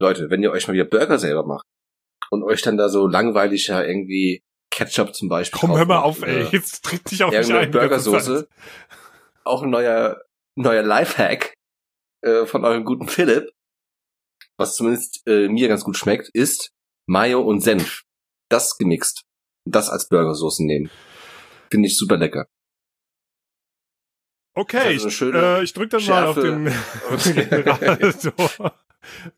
Leute, 0.00 0.30
wenn 0.30 0.42
ihr 0.42 0.50
euch 0.50 0.66
mal 0.66 0.74
wieder 0.74 0.84
Burger 0.84 1.18
selber 1.18 1.44
macht 1.44 1.66
und 2.30 2.42
euch 2.42 2.62
dann 2.62 2.76
da 2.76 2.88
so 2.88 3.06
langweilig 3.06 3.66
ja 3.66 3.82
irgendwie 3.82 4.42
Ketchup 4.70 5.14
zum 5.14 5.28
Beispiel 5.28 5.58
Komm, 5.60 5.76
hör 5.76 5.84
mal 5.86 5.98
auf, 6.02 6.22
ey. 6.22 6.42
oder 6.42 6.52
Jetzt 6.52 6.84
tritt 6.84 7.10
dich 7.10 7.22
auf 7.24 7.30
mich 7.30 7.40
irgendeine 7.40 7.66
ein. 7.66 7.70
Burgersoße. 7.70 8.48
Auch 9.44 9.62
ein 9.62 9.70
neuer, 9.70 10.20
neuer 10.56 10.82
Lifehack 10.82 11.54
äh, 12.22 12.46
von 12.46 12.64
eurem 12.64 12.84
guten 12.84 13.08
Philipp, 13.08 13.50
was 14.56 14.74
zumindest 14.76 15.22
äh, 15.26 15.48
mir 15.48 15.68
ganz 15.68 15.84
gut 15.84 15.96
schmeckt, 15.96 16.28
ist 16.32 16.70
Mayo 17.06 17.40
und 17.40 17.60
Senf. 17.60 18.02
Das 18.50 18.76
gemixt. 18.76 19.22
Das 19.64 19.88
als 19.90 20.08
Burgersoße 20.08 20.64
nehmen. 20.64 20.90
Finde 21.70 21.88
ich 21.88 21.96
super 21.98 22.16
lecker. 22.16 22.46
Okay, 24.54 24.96
ist 24.96 25.04
ich, 25.04 25.20
äh, 25.22 25.62
ich 25.62 25.72
drück 25.72 25.90
dann 25.90 26.04
mal 26.06 26.26
auf 26.26 26.34
Schärfe. 26.34 26.50
den 26.50 26.66
Okay. 27.10 27.46
Generator. 27.46 28.74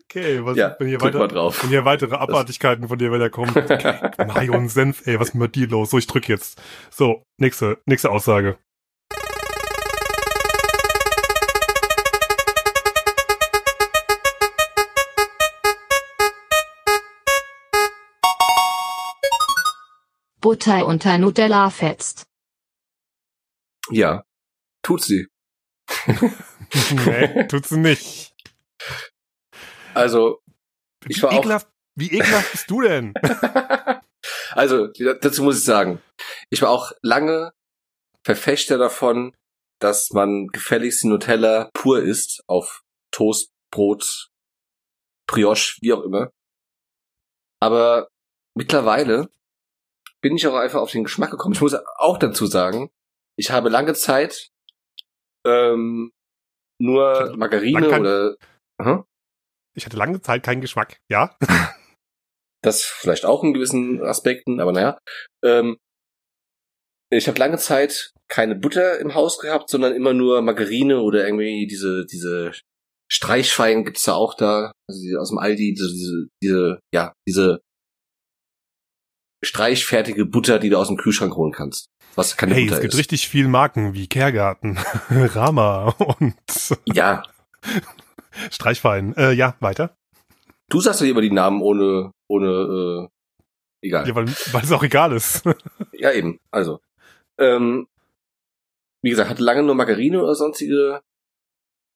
Okay, 0.04 0.44
was, 0.44 0.56
Ja, 0.56 0.76
wenn 0.78 0.88
hier 0.88 0.98
drück 0.98 1.14
weiter, 1.14 1.18
mal 1.18 1.28
drauf. 1.28 1.62
wenn 1.62 1.70
hier 1.70 1.84
weitere 1.84 2.14
Abartigkeiten 2.16 2.88
von 2.88 2.98
dir 2.98 3.12
wieder 3.12 3.30
kommen. 3.30 3.50
Okay, 3.56 4.26
Mayo 4.26 4.54
und 4.54 4.68
Senf, 4.68 5.06
ey, 5.06 5.18
was 5.20 5.28
ist 5.28 5.34
mit 5.34 5.54
dir 5.54 5.68
los? 5.68 5.90
So, 5.90 5.98
ich 5.98 6.06
drück 6.06 6.28
jetzt. 6.28 6.60
So, 6.90 7.22
nächste, 7.38 7.78
nächste 7.86 8.10
Aussage. 8.10 8.58
Butter 20.40 20.86
unter 20.86 21.18
Nutella 21.18 21.70
fetzt. 21.70 22.24
Ja, 23.90 24.22
tut 24.82 25.02
sie. 25.02 25.26
nee, 27.06 27.46
tut 27.48 27.66
sie 27.66 27.78
nicht. 27.78 28.34
Also, 29.94 30.40
Wie 31.04 31.12
Ich 31.12 31.22
war 31.22 31.30
auch- 31.32 31.38
ekelhaft, 31.38 31.68
wie 31.96 32.12
ekelhaft 32.12 32.52
bist 32.52 32.70
du 32.70 32.82
denn? 32.82 33.14
also 34.52 34.86
dazu 34.88 35.42
muss 35.42 35.58
ich 35.58 35.64
sagen, 35.64 36.00
ich 36.50 36.62
war 36.62 36.70
auch 36.70 36.92
lange 37.02 37.52
Verfechter 38.24 38.76
davon, 38.78 39.34
dass 39.80 40.10
man 40.10 40.48
gefälligst 40.48 41.02
die 41.02 41.08
Nutella 41.08 41.70
pur 41.72 42.02
isst 42.02 42.42
auf 42.46 42.82
Toast, 43.12 43.50
Brot, 43.72 44.28
Brioche, 45.26 45.78
wie 45.80 45.92
auch 45.92 46.02
immer. 46.02 46.30
Aber 47.62 48.08
mittlerweile 48.56 49.30
bin 50.22 50.36
ich 50.36 50.46
auch 50.46 50.54
einfach 50.56 50.80
auf 50.80 50.90
den 50.92 51.04
Geschmack 51.04 51.30
gekommen. 51.30 51.54
Ich 51.54 51.60
muss 51.60 51.74
auch 51.96 52.18
dazu 52.18 52.46
sagen, 52.46 52.90
ich 53.38 53.50
habe 53.50 53.70
lange 53.70 53.94
Zeit 53.94 54.50
ähm, 55.46 56.12
nur 56.78 57.34
Margarine 57.36 57.88
kann- 57.88 58.00
oder 58.02 58.36
Aha. 58.78 59.06
Ich 59.80 59.86
hatte 59.86 59.96
lange 59.96 60.20
Zeit 60.20 60.42
keinen 60.42 60.60
Geschmack, 60.60 60.98
ja? 61.10 61.34
Das 62.62 62.84
vielleicht 62.84 63.24
auch 63.24 63.42
in 63.42 63.54
gewissen 63.54 64.02
Aspekten, 64.02 64.60
aber 64.60 64.72
naja. 64.72 64.98
Ähm, 65.42 65.78
ich 67.10 67.26
habe 67.26 67.38
lange 67.38 67.56
Zeit 67.56 68.12
keine 68.28 68.54
Butter 68.54 68.98
im 68.98 69.14
Haus 69.14 69.38
gehabt, 69.38 69.70
sondern 69.70 69.94
immer 69.94 70.12
nur 70.12 70.42
Margarine 70.42 71.00
oder 71.00 71.24
irgendwie 71.24 71.66
diese, 71.66 72.04
diese 72.04 72.52
Streichwein 73.10 73.86
gibt's 73.86 74.02
da 74.02 74.12
auch 74.12 74.34
da, 74.34 74.72
also 74.86 75.00
die 75.00 75.16
aus 75.16 75.30
dem 75.30 75.38
Aldi, 75.38 75.72
diese, 75.72 76.26
diese, 76.42 76.80
ja, 76.92 77.14
diese 77.26 77.62
streichfertige 79.42 80.26
Butter, 80.26 80.58
die 80.58 80.68
du 80.68 80.76
aus 80.76 80.88
dem 80.88 80.98
Kühlschrank 80.98 81.34
holen 81.36 81.52
kannst. 81.52 81.86
Was 82.14 82.36
keine 82.36 82.52
Hey, 82.52 82.64
Butter 82.64 82.76
es 82.76 82.82
gibt 82.82 82.92
ist. 82.92 83.00
richtig 83.00 83.26
viel 83.26 83.48
Marken 83.48 83.94
wie 83.94 84.06
Kehrgarten, 84.06 84.76
Rama 85.10 85.88
und 85.98 86.36
ja, 86.84 87.22
Streichwein. 88.50 89.14
Äh, 89.16 89.32
ja, 89.32 89.56
weiter. 89.60 89.96
du 90.68 90.80
sagst 90.80 91.00
doch 91.00 91.06
immer 91.06 91.20
die 91.20 91.30
Namen 91.32 91.60
ohne, 91.62 92.12
ohne, 92.28 93.08
äh, 93.82 93.86
egal. 93.86 94.06
Ja, 94.08 94.14
weil, 94.14 94.26
weil 94.52 94.62
es 94.62 94.72
auch 94.72 94.82
egal 94.82 95.12
ist. 95.12 95.42
Ja, 95.92 96.12
eben. 96.12 96.38
Also. 96.50 96.80
Ähm, 97.38 97.86
wie 99.02 99.10
gesagt, 99.10 99.28
hatte 99.30 99.42
lange 99.42 99.62
nur 99.62 99.74
Margarine 99.74 100.22
oder 100.22 100.34
sonstige 100.34 101.02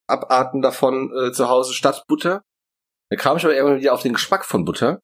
Abarten 0.06 0.60
davon 0.60 1.10
äh, 1.16 1.32
zu 1.32 1.48
Hause 1.48 1.72
statt 1.72 2.04
Butter. 2.08 2.42
Da 3.10 3.16
kam 3.16 3.36
ich 3.38 3.44
aber 3.44 3.54
irgendwann 3.54 3.80
wieder 3.80 3.94
auf 3.94 4.02
den 4.02 4.12
Geschmack 4.14 4.44
von 4.44 4.64
Butter. 4.66 5.00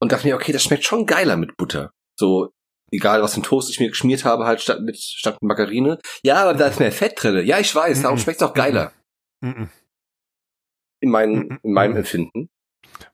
Und 0.00 0.12
dachte 0.12 0.26
mir, 0.26 0.34
okay, 0.36 0.52
das 0.52 0.62
schmeckt 0.62 0.84
schon 0.84 1.06
geiler 1.06 1.36
mit 1.36 1.56
Butter. 1.56 1.92
So, 2.18 2.50
egal 2.92 3.22
was 3.22 3.34
für 3.34 3.40
ein 3.40 3.44
Toast 3.44 3.70
ich 3.70 3.80
mir 3.80 3.88
geschmiert 3.88 4.24
habe, 4.24 4.44
halt 4.46 4.60
statt 4.60 4.80
mit, 4.82 4.96
statt 4.98 5.34
mit 5.40 5.48
Margarine. 5.48 5.98
Ja, 6.22 6.42
aber 6.42 6.54
da 6.54 6.68
ist 6.68 6.78
mehr 6.80 6.92
Fett 6.92 7.22
drin. 7.22 7.44
Ja, 7.46 7.58
ich 7.58 7.74
weiß, 7.74 8.02
darum 8.02 8.16
Mhm. 8.18 8.22
schmeckt's 8.22 8.42
auch 8.42 8.54
geiler. 8.54 8.92
Mhm. 9.40 9.70
In, 11.00 11.10
mein, 11.10 11.30
Mhm. 11.32 11.60
in 11.62 11.72
meinem 11.72 11.96
Empfinden. 11.96 12.48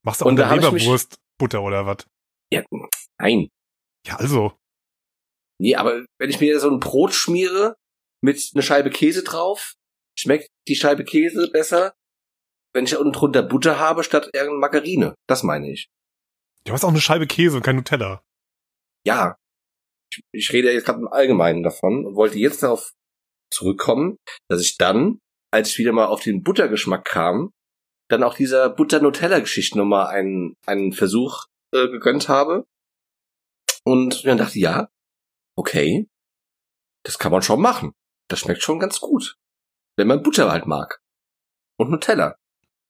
Machst 0.02 0.20
du 0.20 0.24
auch 0.24 0.28
Und 0.28 0.40
eine 0.40 0.54
Leberwurst 0.54 1.16
Butter 1.38 1.62
oder 1.62 1.86
was? 1.86 2.06
Ja, 2.52 2.62
nein. 3.18 3.48
Ja, 4.06 4.16
also. 4.16 4.52
Nee, 5.60 5.76
aber 5.76 6.04
wenn 6.18 6.30
ich 6.30 6.40
mir 6.40 6.58
so 6.60 6.70
ein 6.70 6.80
Brot 6.80 7.14
schmiere 7.14 7.76
mit 8.22 8.50
einer 8.54 8.62
Scheibe 8.62 8.90
Käse 8.90 9.22
drauf, 9.22 9.74
schmeckt 10.18 10.48
die 10.68 10.76
Scheibe 10.76 11.04
Käse 11.04 11.50
besser, 11.52 11.94
wenn 12.72 12.84
ich 12.84 12.96
unten 12.96 13.12
drunter 13.12 13.42
Butter 13.42 13.78
habe 13.78 14.02
statt 14.04 14.30
irgendeine 14.32 14.58
Margarine. 14.60 15.14
Das 15.28 15.42
meine 15.42 15.70
ich. 15.70 15.88
Du 16.64 16.72
hast 16.72 16.84
auch 16.84 16.88
eine 16.88 17.00
Scheibe 17.00 17.26
Käse 17.26 17.56
und 17.56 17.62
kein 17.62 17.76
Nutella. 17.76 18.22
Ja. 19.06 19.36
Ich, 20.12 20.20
ich 20.32 20.52
rede 20.52 20.72
jetzt 20.72 20.86
gerade 20.86 21.00
im 21.00 21.08
Allgemeinen 21.08 21.62
davon 21.62 22.06
und 22.06 22.14
wollte 22.14 22.38
jetzt 22.38 22.62
darauf 22.62 22.92
zurückkommen, 23.52 24.16
dass 24.48 24.60
ich 24.62 24.76
dann, 24.76 25.18
als 25.54 25.70
ich 25.70 25.78
wieder 25.78 25.92
mal 25.92 26.06
auf 26.06 26.20
den 26.20 26.42
Buttergeschmack 26.42 27.04
kam, 27.04 27.52
dann 28.10 28.24
auch 28.24 28.34
dieser 28.34 28.68
Butter-Nutella-Geschichte 28.70 29.78
nochmal 29.78 30.08
einen, 30.08 30.56
einen 30.66 30.92
Versuch 30.92 31.44
äh, 31.72 31.86
gegönnt 31.86 32.28
habe. 32.28 32.66
Und 33.84 34.24
dann 34.26 34.36
dachte 34.36 34.58
ich, 34.58 34.64
ja, 34.64 34.88
okay, 35.56 36.08
das 37.04 37.20
kann 37.20 37.30
man 37.30 37.42
schon 37.42 37.60
machen. 37.60 37.92
Das 38.28 38.40
schmeckt 38.40 38.62
schon 38.62 38.80
ganz 38.80 38.98
gut. 38.98 39.36
Wenn 39.96 40.08
man 40.08 40.24
Butter 40.24 40.50
halt 40.50 40.66
mag. 40.66 41.00
Und 41.78 41.90
Nutella. 41.90 42.36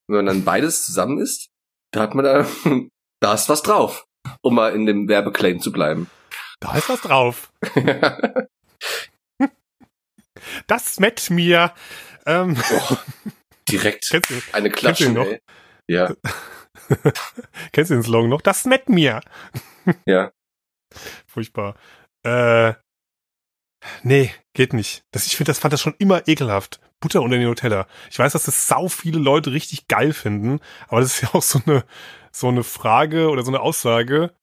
Wenn 0.08 0.16
man 0.16 0.26
dann 0.26 0.44
beides 0.44 0.86
zusammen 0.86 1.18
isst, 1.18 1.50
da 1.92 2.00
hat 2.00 2.14
man 2.14 2.24
da, 2.24 2.46
da 3.20 3.34
ist 3.34 3.50
was 3.50 3.62
drauf. 3.62 4.06
Um 4.40 4.54
mal 4.54 4.74
in 4.74 4.86
dem 4.86 5.06
Werbeclaim 5.06 5.60
zu 5.60 5.70
bleiben. 5.70 6.10
Da 6.60 6.74
ist 6.78 6.88
was 6.88 7.02
drauf. 7.02 7.52
Das 10.66 10.94
schmeckt 10.94 11.30
mir. 11.30 11.72
Ähm, 12.26 12.56
Direkt 13.68 14.08
kennst, 14.10 14.30
du, 14.30 14.34
eine 14.52 14.70
Kennst 14.70 15.00
du 15.00 15.04
Klatsche. 15.04 15.12
noch? 15.12 15.26
ey. 15.26 15.40
Ja, 15.88 16.14
kennst 17.72 17.90
du 17.90 17.94
den 17.94 18.02
Slogan 18.02 18.30
noch? 18.30 18.40
Das 18.40 18.62
schmeckt 18.62 18.88
mir. 18.88 19.20
ja. 20.06 20.32
Furchtbar. 21.26 21.76
Äh, 22.24 22.74
nee, 24.02 24.32
geht 24.54 24.72
nicht. 24.72 25.04
Das, 25.12 25.26
ich 25.26 25.36
finde, 25.36 25.50
das 25.50 25.58
fand 25.58 25.72
das 25.72 25.80
schon 25.80 25.94
immer 25.98 26.26
ekelhaft. 26.28 26.80
Butter 27.00 27.20
unter 27.22 27.36
den 27.36 27.46
Nutella. 27.46 27.86
Ich 28.10 28.18
weiß, 28.18 28.32
dass 28.32 28.44
das 28.44 28.66
sau 28.66 28.88
viele 28.88 29.18
Leute 29.18 29.52
richtig 29.52 29.88
geil 29.88 30.12
finden, 30.12 30.60
aber 30.88 31.00
das 31.00 31.14
ist 31.14 31.22
ja 31.22 31.34
auch 31.34 31.42
so 31.42 31.60
eine, 31.66 31.84
so 32.32 32.48
eine 32.48 32.64
Frage 32.64 33.28
oder 33.28 33.42
so 33.42 33.50
eine 33.50 33.60
Aussage, 33.60 34.34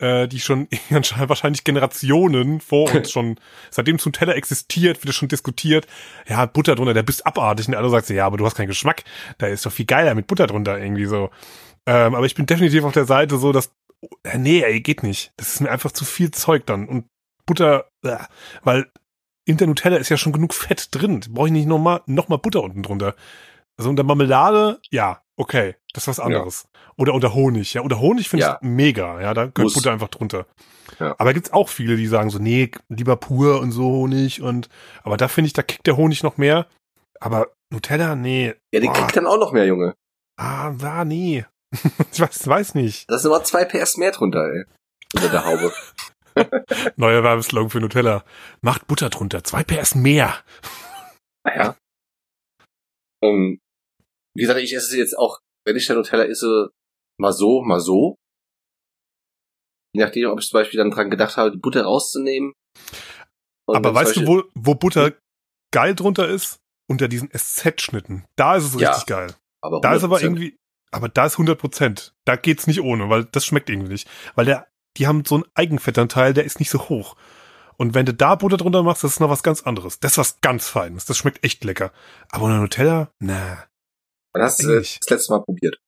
äh, 0.00 0.26
die 0.26 0.40
schon 0.40 0.68
wahrscheinlich 1.26 1.64
Generationen 1.64 2.60
vor 2.60 2.92
uns 2.92 3.10
schon, 3.12 3.36
seitdem 3.70 3.98
Nutella 4.04 4.34
existiert, 4.34 5.02
wird 5.02 5.10
es 5.10 5.16
schon 5.16 5.28
diskutiert. 5.28 5.86
Ja, 6.26 6.46
Butter 6.46 6.74
drunter, 6.74 6.94
der 6.94 7.02
bist 7.02 7.26
abartig. 7.26 7.68
Und 7.68 7.74
alle 7.74 7.90
sagt 7.90 8.08
ja, 8.10 8.26
aber 8.26 8.36
du 8.36 8.46
hast 8.46 8.56
keinen 8.56 8.68
Geschmack. 8.68 9.04
Da 9.38 9.46
ist 9.46 9.66
doch 9.66 9.72
viel 9.72 9.86
geiler 9.86 10.14
mit 10.14 10.26
Butter 10.26 10.46
drunter 10.46 10.78
irgendwie 10.78 11.06
so. 11.06 11.30
Ähm, 11.86 12.14
aber 12.14 12.26
ich 12.26 12.34
bin 12.34 12.46
definitiv 12.46 12.84
auf 12.84 12.92
der 12.92 13.04
Seite 13.04 13.38
so, 13.38 13.52
dass 13.52 13.70
äh, 14.24 14.38
nee, 14.38 14.62
ey, 14.62 14.80
geht 14.80 15.02
nicht. 15.02 15.32
Das 15.36 15.54
ist 15.54 15.60
mir 15.60 15.70
einfach 15.70 15.92
zu 15.92 16.04
viel 16.04 16.30
Zeug 16.30 16.66
dann. 16.66 16.88
Und 16.88 17.06
Butter, 17.46 17.88
äh, 18.04 18.16
weil 18.62 18.90
in 19.44 19.56
der 19.56 19.66
Nutella 19.66 19.96
ist 19.96 20.08
ja 20.08 20.16
schon 20.16 20.32
genug 20.32 20.54
Fett 20.54 20.88
drin. 20.92 21.20
Brauche 21.30 21.46
ich 21.48 21.52
nicht 21.52 21.66
nochmal 21.66 22.02
noch 22.06 22.28
mal 22.28 22.38
Butter 22.38 22.62
unten 22.62 22.82
drunter. 22.82 23.14
Also 23.76 23.90
unter 23.90 24.04
Marmelade, 24.04 24.80
ja, 24.90 25.22
okay, 25.40 25.74
das 25.92 26.04
ist 26.04 26.08
was 26.08 26.20
anderes. 26.20 26.68
Oder 26.96 27.14
unter 27.14 27.34
Honig, 27.34 27.72
ja. 27.74 27.80
Unter 27.80 27.98
Honig 28.00 28.28
finde 28.28 28.46
Ja. 28.46 28.58
ich 28.60 28.68
mega, 28.68 29.20
ja, 29.20 29.32
da 29.34 29.46
gehört 29.46 29.58
Muss. 29.58 29.74
Butter 29.74 29.92
einfach 29.92 30.08
drunter. 30.08 30.46
Ja. 30.98 31.14
Aber 31.18 31.32
gibt's 31.32 31.52
auch 31.52 31.68
viele, 31.68 31.96
die 31.96 32.06
sagen 32.06 32.30
so, 32.30 32.38
nee, 32.38 32.70
lieber 32.88 33.16
pur 33.16 33.60
und 33.60 33.72
so 33.72 33.84
Honig 33.84 34.42
und, 34.42 34.68
aber 35.02 35.16
da 35.16 35.28
finde 35.28 35.46
ich, 35.46 35.52
da 35.54 35.62
kickt 35.62 35.86
der 35.86 35.96
Honig 35.96 36.22
noch 36.22 36.36
mehr. 36.36 36.66
Aber 37.20 37.48
Nutella, 37.72 38.16
nee. 38.16 38.54
Ja, 38.72 38.80
Boah. 38.80 38.92
kriegt 38.92 39.16
dann 39.16 39.26
auch 39.26 39.38
noch 39.38 39.52
mehr, 39.52 39.66
Junge. 39.66 39.94
Ah, 40.36 40.70
da, 40.72 41.04
nee. 41.04 41.44
ich 42.12 42.20
weiß, 42.20 42.46
weiß 42.46 42.74
nicht. 42.74 43.08
Da 43.10 43.18
sind 43.18 43.30
immer 43.30 43.44
zwei 43.44 43.64
PS 43.64 43.96
mehr 43.96 44.10
drunter, 44.10 44.44
ey. 44.52 44.64
Unter 45.14 45.28
der 45.28 45.44
Haube. 45.44 45.72
Neuer 46.96 47.22
Werbeslogan 47.22 47.70
für 47.70 47.80
Nutella. 47.80 48.24
Macht 48.60 48.86
Butter 48.86 49.10
drunter. 49.10 49.44
Zwei 49.44 49.62
PS 49.64 49.94
mehr. 49.94 50.34
Naja. 51.44 51.76
Ähm, 53.22 53.60
wie 54.34 54.42
gesagt, 54.42 54.60
ich 54.60 54.74
esse 54.74 54.96
jetzt 54.98 55.16
auch, 55.18 55.40
wenn 55.64 55.76
ich 55.76 55.86
der 55.86 55.96
Nutella 55.96 56.24
esse, 56.24 56.70
mal 57.18 57.32
so, 57.32 57.62
mal 57.62 57.80
so. 57.80 58.16
Je 59.94 60.02
nachdem, 60.04 60.30
ob 60.30 60.40
ich 60.40 60.48
zum 60.48 60.58
Beispiel 60.60 60.78
dann 60.78 60.90
dran 60.90 61.10
gedacht 61.10 61.36
habe, 61.36 61.50
die 61.50 61.58
Butter 61.58 61.82
rauszunehmen. 61.82 62.52
Und 63.66 63.76
Aber 63.76 63.88
dann 63.88 63.94
weißt 63.94 64.16
du, 64.16 64.26
wo, 64.26 64.42
wo 64.54 64.74
Butter 64.74 65.12
geil 65.72 65.94
drunter 65.94 66.28
ist? 66.28 66.58
Unter 66.88 67.06
diesen 67.08 67.30
SZ-Schnitten. 67.30 68.24
Da 68.36 68.56
ist 68.56 68.64
es 68.74 68.80
Ja, 68.80 68.90
richtig 68.90 69.06
geil. 69.06 69.34
aber 69.62 69.80
Da 69.80 69.94
ist 69.94 70.02
aber 70.02 70.16
100%. 70.18 70.22
irgendwie, 70.22 70.56
aber 70.90 71.08
da 71.08 71.26
ist 71.26 71.34
100 71.34 71.58
Prozent. 71.58 72.14
Da 72.24 72.34
geht's 72.36 72.66
nicht 72.66 72.80
ohne, 72.80 73.08
weil 73.08 73.24
das 73.26 73.44
schmeckt 73.46 73.70
irgendwie 73.70 73.92
nicht. 73.92 74.08
Weil 74.34 74.44
der, 74.46 74.66
die 74.96 75.06
haben 75.06 75.24
so 75.24 75.36
einen 75.36 75.44
Eigenfettanteil, 75.54 76.34
der 76.34 76.44
ist 76.44 76.58
nicht 76.58 76.70
so 76.70 76.88
hoch. 76.88 77.16
Und 77.76 77.94
wenn 77.94 78.06
du 78.06 78.12
da 78.12 78.34
Butter 78.34 78.56
drunter 78.56 78.82
machst, 78.82 79.04
das 79.04 79.12
ist 79.12 79.20
noch 79.20 79.30
was 79.30 79.42
ganz 79.44 79.62
anderes. 79.62 80.00
Das 80.00 80.12
ist 80.12 80.18
was 80.18 80.40
ganz 80.40 80.68
Feines. 80.68 81.04
Das 81.06 81.16
schmeckt 81.16 81.44
echt 81.44 81.62
lecker. 81.64 81.92
Aber 82.30 82.46
unter 82.46 82.58
Nutella, 82.58 83.10
na. 83.20 83.64
Wann 84.32 84.42
hast 84.42 84.62
du 84.62 84.68
das, 84.68 84.98
letzte 85.08 85.32
Mal 85.32 85.42
probiert? 85.42 85.80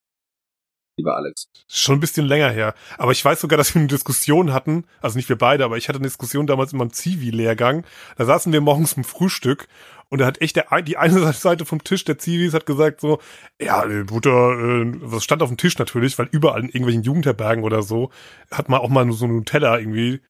lieber 0.96 1.16
Alex. 1.16 1.48
Schon 1.68 1.96
ein 1.96 2.00
bisschen 2.00 2.26
länger 2.26 2.50
her. 2.50 2.74
Aber 2.98 3.12
ich 3.12 3.24
weiß 3.24 3.40
sogar, 3.40 3.56
dass 3.56 3.74
wir 3.74 3.80
eine 3.80 3.88
Diskussion 3.88 4.52
hatten, 4.52 4.84
also 5.00 5.16
nicht 5.16 5.28
wir 5.28 5.38
beide, 5.38 5.64
aber 5.64 5.76
ich 5.76 5.88
hatte 5.88 5.98
eine 5.98 6.06
Diskussion 6.06 6.46
damals 6.46 6.72
in 6.72 6.78
meinem 6.78 6.92
Zivi-Lehrgang. 6.92 7.84
Da 8.16 8.24
saßen 8.24 8.52
wir 8.52 8.60
morgens 8.60 8.94
zum 8.94 9.04
Frühstück 9.04 9.68
und 10.08 10.20
da 10.20 10.26
hat 10.26 10.40
echt 10.40 10.56
der, 10.56 10.82
die 10.82 10.96
eine 10.96 11.32
Seite 11.32 11.64
vom 11.64 11.82
Tisch 11.82 12.04
der 12.04 12.18
Zivis 12.18 12.54
hat 12.54 12.66
gesagt 12.66 13.00
so, 13.00 13.18
ja, 13.60 13.84
äh, 13.84 14.04
Butter, 14.04 14.30
äh, 14.30 14.92
was 15.00 15.24
stand 15.24 15.42
auf 15.42 15.48
dem 15.48 15.56
Tisch 15.56 15.78
natürlich, 15.78 16.18
weil 16.18 16.28
überall 16.30 16.60
in 16.60 16.68
irgendwelchen 16.68 17.02
Jugendherbergen 17.02 17.64
oder 17.64 17.82
so 17.82 18.10
hat 18.50 18.68
man 18.68 18.80
auch 18.80 18.90
mal 18.90 19.04
nur 19.04 19.16
so 19.16 19.24
einen 19.24 19.36
Nutella 19.36 19.78
irgendwie 19.78 20.20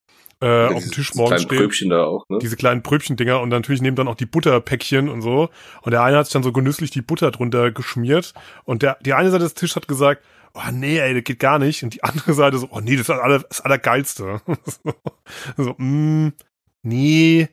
äh, 0.42 0.64
auf 0.66 0.70
dem 0.70 0.78
Diese- 0.80 0.90
Tisch 0.90 1.08
diese 1.10 1.18
morgens 1.18 1.36
kleinen 1.36 1.46
stehen 1.48 1.58
Pröbchen 1.58 1.90
da 1.90 2.04
auch, 2.04 2.28
ne? 2.28 2.38
diese 2.40 2.56
kleinen 2.56 2.82
Pröbchendinger 2.82 3.40
und 3.40 3.48
natürlich 3.48 3.80
nehmen 3.80 3.96
dann 3.96 4.08
auch 4.08 4.16
die 4.16 4.26
Butterpäckchen 4.26 5.08
und 5.08 5.22
so. 5.22 5.48
Und 5.82 5.92
der 5.92 6.02
eine 6.02 6.16
hat 6.18 6.26
sich 6.26 6.32
dann 6.34 6.42
so 6.42 6.52
genüsslich 6.52 6.90
die 6.90 7.02
Butter 7.02 7.30
drunter 7.30 7.70
geschmiert 7.70 8.34
und 8.64 8.82
der, 8.82 8.98
die 9.00 9.14
eine 9.14 9.30
Seite 9.30 9.44
des 9.44 9.54
Tisches 9.54 9.76
hat 9.76 9.88
gesagt, 9.88 10.22
oh 10.54 10.60
nee, 10.72 10.98
ey, 10.98 11.14
das 11.14 11.24
geht 11.24 11.38
gar 11.38 11.58
nicht. 11.58 11.82
Und 11.82 11.94
die 11.94 12.02
andere 12.04 12.34
Seite 12.34 12.58
so, 12.58 12.68
oh 12.70 12.80
nee, 12.80 12.92
das 12.92 13.00
ist 13.02 13.08
das, 13.08 13.20
aller, 13.20 13.38
das 13.38 13.60
Allergeilste. 13.62 14.40
so, 14.66 14.94
so 15.56 15.74
mm, 15.78 16.32
nee. 16.82 17.48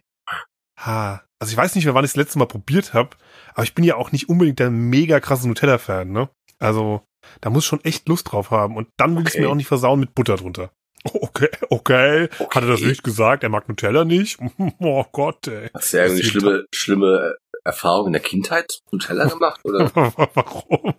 Ha. 0.79 1.23
Also 1.39 1.51
ich 1.51 1.57
weiß 1.57 1.75
nicht 1.75 1.85
mehr, 1.85 1.93
wann 1.93 2.03
ich 2.03 2.11
das 2.11 2.17
letzte 2.17 2.39
Mal 2.39 2.45
probiert 2.47 2.93
habe, 2.93 3.11
aber 3.53 3.63
ich 3.63 3.73
bin 3.73 3.85
ja 3.85 3.95
auch 3.95 4.11
nicht 4.11 4.27
unbedingt 4.27 4.59
der 4.59 4.69
mega 4.71 5.19
krasse 5.21 5.47
Nutella-Fan, 5.47 6.11
ne? 6.11 6.29
Also, 6.59 7.01
da 7.39 7.49
muss 7.49 7.63
schon 7.63 7.81
echt 7.85 8.09
Lust 8.09 8.29
drauf 8.31 8.51
haben. 8.51 8.75
Und 8.75 8.89
dann 8.97 9.15
will 9.15 9.21
ich 9.23 9.29
es 9.29 9.35
Okay. 9.35 9.43
mir 9.45 9.49
auch 9.49 9.55
nicht 9.55 9.67
versauen 9.67 10.01
mit 10.01 10.13
Butter 10.13 10.35
drunter. 10.35 10.71
Okay, 11.05 11.49
okay. 11.69 12.29
Hat 12.39 12.63
er 12.63 12.67
das 12.67 12.79
Okay. 12.81 12.89
nicht 12.89 13.03
gesagt? 13.03 13.43
Er 13.43 13.49
mag 13.49 13.67
Nutella 13.69 14.05
nicht? 14.05 14.37
Oh 14.79 15.05
Gott, 15.11 15.47
ey. 15.47 15.69
Hast 15.73 15.93
du 15.93 15.97
ja 15.97 16.03
irgendwie 16.05 16.23
schlimme, 16.25 16.65
schlimme 16.73 17.35
Erfahrungen 17.63 18.07
in 18.07 18.13
der 18.13 18.21
Kindheit 18.21 18.79
Nutella 18.91 19.25
gemacht, 19.27 19.59
oder? 19.63 19.91
Warum? 19.95 20.93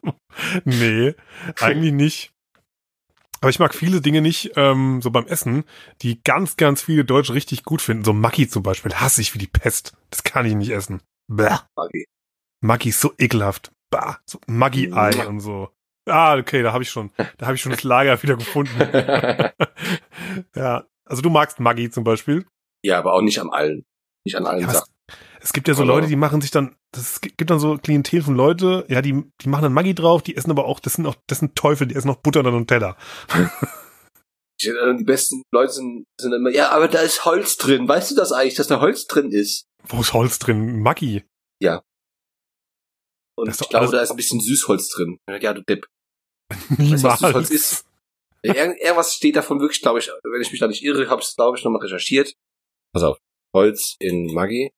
Nee, 0.64 1.14
eigentlich 1.60 1.92
nicht. 1.92 2.32
Aber 3.40 3.48
ich 3.50 3.58
mag 3.58 3.74
viele 3.74 4.00
Dinge 4.02 4.20
nicht, 4.20 4.52
ähm, 4.56 5.00
so 5.02 5.10
beim 5.10 5.26
Essen, 5.26 5.64
die 6.02 6.22
ganz, 6.22 6.56
ganz 6.58 6.82
viele 6.82 7.04
Deutsche 7.06 7.32
richtig 7.32 7.62
gut 7.64 7.80
finden. 7.80 8.04
So 8.04 8.12
Maggi 8.12 8.48
zum 8.48 8.62
Beispiel, 8.62 8.92
hasse 8.94 9.22
ich 9.22 9.34
wie 9.34 9.38
die 9.38 9.46
Pest. 9.46 9.94
Das 10.10 10.22
kann 10.24 10.44
ich 10.44 10.54
nicht 10.54 10.70
essen. 10.70 11.00
Bäh. 11.26 11.56
Maggi. 11.74 12.04
Maggi 12.62 12.90
ist 12.90 13.00
so 13.00 13.14
ekelhaft. 13.18 13.72
Bah, 13.90 14.18
so 14.26 14.38
Maggi-Ei 14.46 15.16
Mua. 15.16 15.24
und 15.26 15.40
so. 15.40 15.70
Ah, 16.10 16.36
okay, 16.36 16.62
da 16.62 16.72
habe 16.72 16.82
ich 16.82 16.90
schon, 16.90 17.10
da 17.38 17.46
habe 17.46 17.54
ich 17.54 17.60
schon 17.62 17.72
das 17.72 17.82
Lager 17.82 18.22
wieder 18.22 18.36
gefunden. 18.36 18.78
ja, 20.54 20.84
also 21.04 21.22
du 21.22 21.30
magst 21.30 21.60
Maggi 21.60 21.90
zum 21.90 22.04
Beispiel. 22.04 22.46
ja, 22.82 22.98
aber 22.98 23.14
auch 23.14 23.22
nicht 23.22 23.40
an 23.40 23.50
allen. 23.50 23.84
Nicht 24.24 24.36
an 24.36 24.46
allen 24.46 24.60
Ja, 24.62 24.70
Sachen. 24.70 24.92
Es 25.40 25.52
gibt 25.54 25.68
ja 25.68 25.74
so 25.74 25.84
Leute, 25.84 26.06
die 26.06 26.16
machen 26.16 26.42
sich 26.42 26.50
dann, 26.50 26.76
das 26.92 27.20
gibt 27.22 27.50
dann 27.50 27.58
so 27.58 27.78
Klientel 27.78 28.22
von 28.22 28.34
Leute, 28.34 28.84
ja, 28.88 29.00
die, 29.00 29.24
die 29.40 29.48
machen 29.48 29.62
dann 29.62 29.72
Maggi 29.72 29.94
drauf, 29.94 30.22
die 30.22 30.36
essen 30.36 30.50
aber 30.50 30.66
auch, 30.66 30.80
das 30.80 30.94
sind 30.94 31.06
auch, 31.06 31.16
das 31.26 31.38
sind 31.38 31.56
Teufel, 31.56 31.86
die 31.86 31.94
essen 31.94 32.10
auch 32.10 32.16
Butter 32.16 32.40
und 32.40 32.52
Nutella. 32.52 32.96
Äh, 34.62 34.94
die 34.98 35.04
besten 35.04 35.42
Leute 35.54 35.72
sind, 35.72 36.04
sind 36.20 36.34
immer, 36.34 36.50
ja, 36.50 36.68
aber 36.68 36.86
da 36.86 36.98
ist 37.00 37.24
Holz 37.24 37.56
drin. 37.56 37.88
Weißt 37.88 38.10
du 38.10 38.14
das 38.14 38.30
eigentlich, 38.30 38.56
dass 38.56 38.66
da 38.66 38.82
Holz 38.82 39.06
drin 39.06 39.32
ist? 39.32 39.64
Wo 39.84 40.02
ist 40.02 40.12
Holz 40.12 40.38
drin? 40.38 40.82
Maggi. 40.82 41.24
Und 43.40 43.48
Das 43.48 43.56
ist 43.56 43.62
ich 43.62 43.68
glaube, 43.70 43.90
da 43.90 44.02
ist 44.02 44.10
ein 44.10 44.16
bisschen 44.16 44.40
Süßholz 44.40 44.90
drin. 44.90 45.18
Ja, 45.40 45.54
du 45.54 45.62
Depp. 45.62 45.86
Niemals. 46.76 47.02
Weißt 47.02 47.04
was 47.04 47.20
Süßholz 47.20 47.50
ist? 47.50 47.86
Irgend, 48.42 48.80
irgendwas 48.80 49.14
steht 49.14 49.36
davon 49.36 49.60
wirklich, 49.60 49.82
glaube 49.82 49.98
ich, 49.98 50.10
wenn 50.22 50.40
ich 50.40 50.50
mich 50.50 50.60
da 50.60 50.66
nicht 50.66 50.82
irre, 50.82 51.08
habe 51.08 51.20
ich 51.20 51.28
es, 51.28 51.36
glaube 51.36 51.58
ich, 51.58 51.64
nochmal 51.64 51.82
recherchiert. 51.82 52.34
Pass 52.92 53.02
auf. 53.02 53.18
Holz 53.54 53.96
in 53.98 54.32
Maggi. 54.32 54.72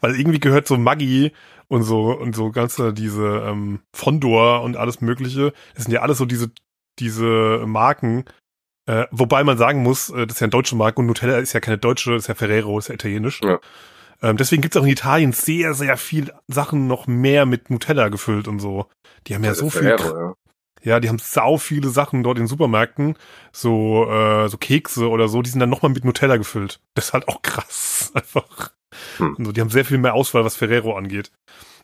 Weil 0.00 0.14
irgendwie 0.18 0.38
gehört 0.38 0.68
so 0.68 0.76
Maggi 0.76 1.32
und 1.68 1.82
so, 1.82 2.12
und 2.12 2.36
so 2.36 2.50
ganze 2.50 2.92
diese, 2.92 3.42
ähm, 3.46 3.80
Fondor 3.94 4.62
und 4.62 4.76
alles 4.76 5.00
mögliche. 5.00 5.52
Das 5.74 5.84
sind 5.84 5.92
ja 5.92 6.02
alles 6.02 6.18
so 6.18 6.26
diese, 6.26 6.52
diese 6.98 7.64
Marken, 7.66 8.24
äh, 8.86 9.06
wobei 9.10 9.42
man 9.42 9.58
sagen 9.58 9.82
muss, 9.82 10.10
äh, 10.10 10.26
das 10.26 10.36
ist 10.36 10.40
ja 10.40 10.44
eine 10.44 10.50
deutsche 10.50 10.76
Marke 10.76 11.00
und 11.00 11.06
Nutella 11.06 11.38
ist 11.38 11.52
ja 11.52 11.60
keine 11.60 11.78
deutsche, 11.78 12.12
das 12.12 12.24
ist 12.24 12.28
ja 12.28 12.34
Ferrero, 12.34 12.78
ist 12.78 12.88
ja 12.88 12.94
italienisch. 12.94 13.40
Ja. 13.42 13.58
Ähm, 14.22 14.36
deswegen 14.36 14.62
gibt's 14.62 14.76
auch 14.76 14.84
in 14.84 14.88
Italien 14.88 15.32
sehr, 15.32 15.74
sehr 15.74 15.96
viel 15.96 16.32
Sachen 16.48 16.86
noch 16.86 17.06
mehr 17.06 17.46
mit 17.46 17.70
Nutella 17.70 18.08
gefüllt 18.08 18.48
und 18.48 18.60
so. 18.60 18.86
Die 19.26 19.34
haben 19.34 19.44
ja 19.44 19.50
Also 19.50 19.64
so 19.64 19.70
viel. 19.70 19.82
Ferrero, 19.82 20.18
ja. 20.18 20.34
Ja, 20.82 21.00
die 21.00 21.08
haben 21.08 21.18
sau 21.18 21.56
viele 21.56 21.88
Sachen 21.88 22.22
dort 22.22 22.38
in 22.38 22.46
Supermärkten, 22.46 23.16
so 23.50 24.08
äh, 24.08 24.48
so 24.48 24.56
Kekse 24.56 25.08
oder 25.08 25.26
so, 25.26 25.42
die 25.42 25.50
sind 25.50 25.58
dann 25.58 25.70
nochmal 25.70 25.90
mit 25.90 26.04
Nutella 26.04 26.36
gefüllt. 26.36 26.80
Das 26.94 27.06
ist 27.06 27.12
halt 27.12 27.26
auch 27.26 27.42
krass, 27.42 28.12
einfach. 28.14 28.70
Hm. 29.16 29.34
Und 29.36 29.44
so, 29.46 29.52
die 29.52 29.60
haben 29.60 29.70
sehr 29.70 29.84
viel 29.84 29.98
mehr 29.98 30.14
Auswahl, 30.14 30.44
was 30.44 30.54
Ferrero 30.54 30.96
angeht. 30.96 31.32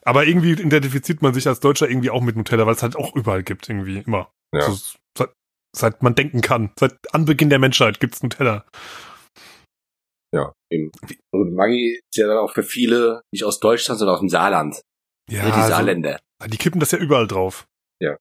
Aber 0.05 0.25
irgendwie 0.25 0.53
identifiziert 0.53 1.21
man 1.21 1.33
sich 1.33 1.47
als 1.47 1.59
Deutscher 1.59 1.89
irgendwie 1.89 2.11
auch 2.11 2.21
mit 2.21 2.35
Nutella, 2.35 2.65
weil 2.65 2.75
es 2.75 2.83
halt 2.83 2.95
auch 2.95 3.15
überall 3.15 3.43
gibt, 3.43 3.67
irgendwie, 3.67 3.99
immer. 3.99 4.29
Ja. 4.53 4.61
So, 4.71 4.77
seit, 5.17 5.31
seit 5.75 6.03
man 6.03 6.15
denken 6.15 6.41
kann. 6.41 6.71
Seit 6.79 6.95
Anbeginn 7.13 7.49
der 7.49 7.59
Menschheit 7.59 7.99
gibt's 7.99 8.23
Nutella. 8.23 8.65
Ja, 10.73 10.79
eben. 10.79 10.91
Und 11.31 11.53
Maggi 11.55 11.99
ist 12.09 12.17
ja 12.17 12.27
dann 12.27 12.37
auch 12.37 12.53
für 12.53 12.63
viele 12.63 13.21
nicht 13.31 13.43
aus 13.43 13.59
Deutschland, 13.59 13.99
sondern 13.99 14.15
aus 14.15 14.19
dem 14.21 14.29
Saarland. 14.29 14.81
Ja, 15.29 15.39
Ja, 15.39 15.45
die 15.47 15.51
also, 15.53 15.69
Saarländer. 15.69 16.19
die 16.47 16.57
kippen 16.57 16.79
das 16.79 16.91
ja 16.91 16.97
überall 16.99 17.27
drauf. 17.27 17.67
Ja. 18.01 18.17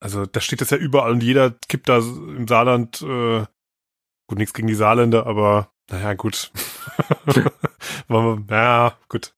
Also 0.00 0.26
da 0.26 0.40
steht 0.40 0.60
das 0.60 0.70
ja 0.70 0.76
überall 0.76 1.10
und 1.12 1.22
jeder 1.22 1.52
kippt 1.68 1.88
da 1.88 1.98
im 1.98 2.46
Saarland, 2.46 3.02
äh, 3.02 3.44
gut, 4.28 4.38
nichts 4.38 4.54
gegen 4.54 4.68
die 4.68 4.74
Saarländer, 4.74 5.26
aber 5.26 5.72
naja, 5.90 6.14
gut. 6.14 6.52
Man- 8.08 8.46
ja, 8.50 8.98
gut. 9.08 9.34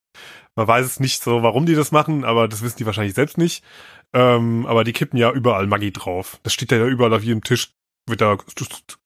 Man 0.56 0.66
weiß 0.66 0.84
es 0.84 1.00
nicht 1.00 1.22
so, 1.22 1.42
warum 1.42 1.64
die 1.66 1.74
das 1.76 1.92
machen, 1.92 2.24
aber 2.24 2.48
das 2.48 2.62
wissen 2.62 2.78
die 2.78 2.86
wahrscheinlich 2.86 3.14
selbst 3.14 3.38
nicht. 3.38 3.64
Ähm, 4.12 4.66
aber 4.66 4.82
die 4.82 4.92
kippen 4.92 5.18
ja 5.18 5.30
überall 5.32 5.66
Maggi 5.68 5.92
drauf. 5.92 6.40
Das 6.42 6.52
steht 6.52 6.72
ja 6.72 6.84
überall 6.84 7.14
auf 7.14 7.22
jedem 7.22 7.44
Tisch, 7.44 7.72
wird 8.08 8.20
da 8.20 8.36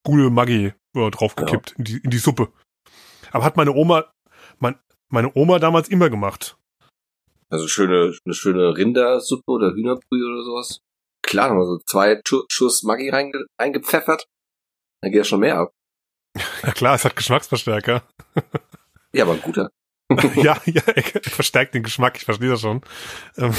gute 0.03 0.31
Maggi 0.31 0.73
äh, 0.97 1.11
draufgekippt 1.11 1.73
in, 1.79 1.85
die, 1.85 1.99
in 1.99 2.11
die 2.11 2.19
Suppe. 2.19 2.51
Aber 3.35 3.45
hat 3.45 3.57
meine 3.57 3.73
Oma, 3.73 4.13
mein, 4.61 4.79
meine 5.11 5.33
Oma 5.35 5.59
damals 5.59 5.89
immer 5.89 6.09
gemacht. 6.09 6.57
Also 7.51 7.67
schöne, 7.67 8.17
eine 8.25 8.35
schöne 8.35 8.77
Rindersuppe 8.77 9.51
oder 9.51 9.73
Hühnerbrühe 9.73 10.27
oder 10.27 10.45
sowas. 10.45 10.81
Klar, 11.23 11.49
nochmal 11.49 11.67
so 11.67 11.79
zwei 11.87 12.21
Schu- 12.27 12.45
Schuss 12.51 12.83
Maggi 12.85 13.11
reinge 13.11 13.45
reingepfeffert. 13.61 14.27
Dann 15.03 15.11
geht 15.11 15.21
das 15.21 15.29
schon 15.29 15.41
mehr 15.41 15.59
ab. 15.59 15.73
Ja 16.63 16.73
klar, 16.73 16.95
es 16.95 17.05
hat 17.05 17.17
Geschmacksverstärker. 17.17 18.03
Ja, 19.13 19.25
aber 19.25 19.35
ein 19.35 19.43
guter. 19.43 19.71
ja, 20.37 20.61
ja, 20.67 20.83
er 20.87 21.03
verstärkt 21.23 21.75
den 21.75 21.83
Geschmack, 21.83 22.17
ich 22.17 22.25
verstehe 22.25 22.51
das 22.51 22.61
schon. 22.61 22.83
Ähm, 23.37 23.55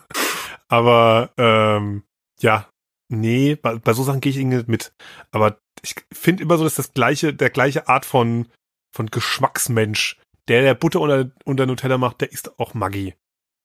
aber 0.68 1.30
ähm, 1.36 2.04
ja, 2.40 2.68
nee, 3.10 3.54
bei, 3.56 3.76
bei 3.76 3.92
so 3.92 4.02
Sachen 4.02 4.20
gehe 4.20 4.30
ich 4.30 4.38
irgendwie 4.38 4.58
nicht 4.58 4.68
mit. 4.68 4.92
Aber 5.30 5.58
ich 5.82 5.94
finde 6.12 6.42
immer 6.42 6.56
so, 6.56 6.64
dass 6.64 6.76
das 6.76 6.94
gleiche, 6.94 7.34
der 7.34 7.50
gleiche 7.50 7.88
Art 7.88 8.06
von, 8.06 8.48
von 8.94 9.06
Geschmacksmensch, 9.10 10.18
der 10.48 10.62
der 10.62 10.74
Butter 10.74 11.00
unter, 11.00 11.30
unter 11.44 11.66
Nutella 11.66 11.98
macht, 11.98 12.20
der 12.20 12.32
isst 12.32 12.58
auch 12.60 12.74
Maggi. 12.74 13.14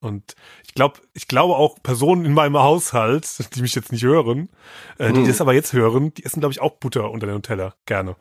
Und 0.01 0.34
ich 0.65 0.73
glaube, 0.73 0.99
ich 1.13 1.27
glaube 1.27 1.55
auch 1.57 1.77
Personen 1.84 2.23
in 2.25 2.34
meinem 2.34 2.57
Haushalt, 2.57 3.27
die 3.55 3.61
mich 3.61 3.75
jetzt 3.75 3.91
nicht 3.91 4.03
hören, 4.03 4.49
äh, 4.97 5.11
die 5.11 5.19
Hm. 5.19 5.27
das 5.27 5.41
aber 5.41 5.53
jetzt 5.53 5.73
hören, 5.73 6.13
die 6.13 6.23
essen, 6.25 6.39
glaube 6.39 6.53
ich, 6.53 6.61
auch 6.61 6.77
Butter 6.77 7.11
unter 7.11 7.25
der 7.27 7.36
Nutella. 7.36 7.75
Gerne. 7.86 8.15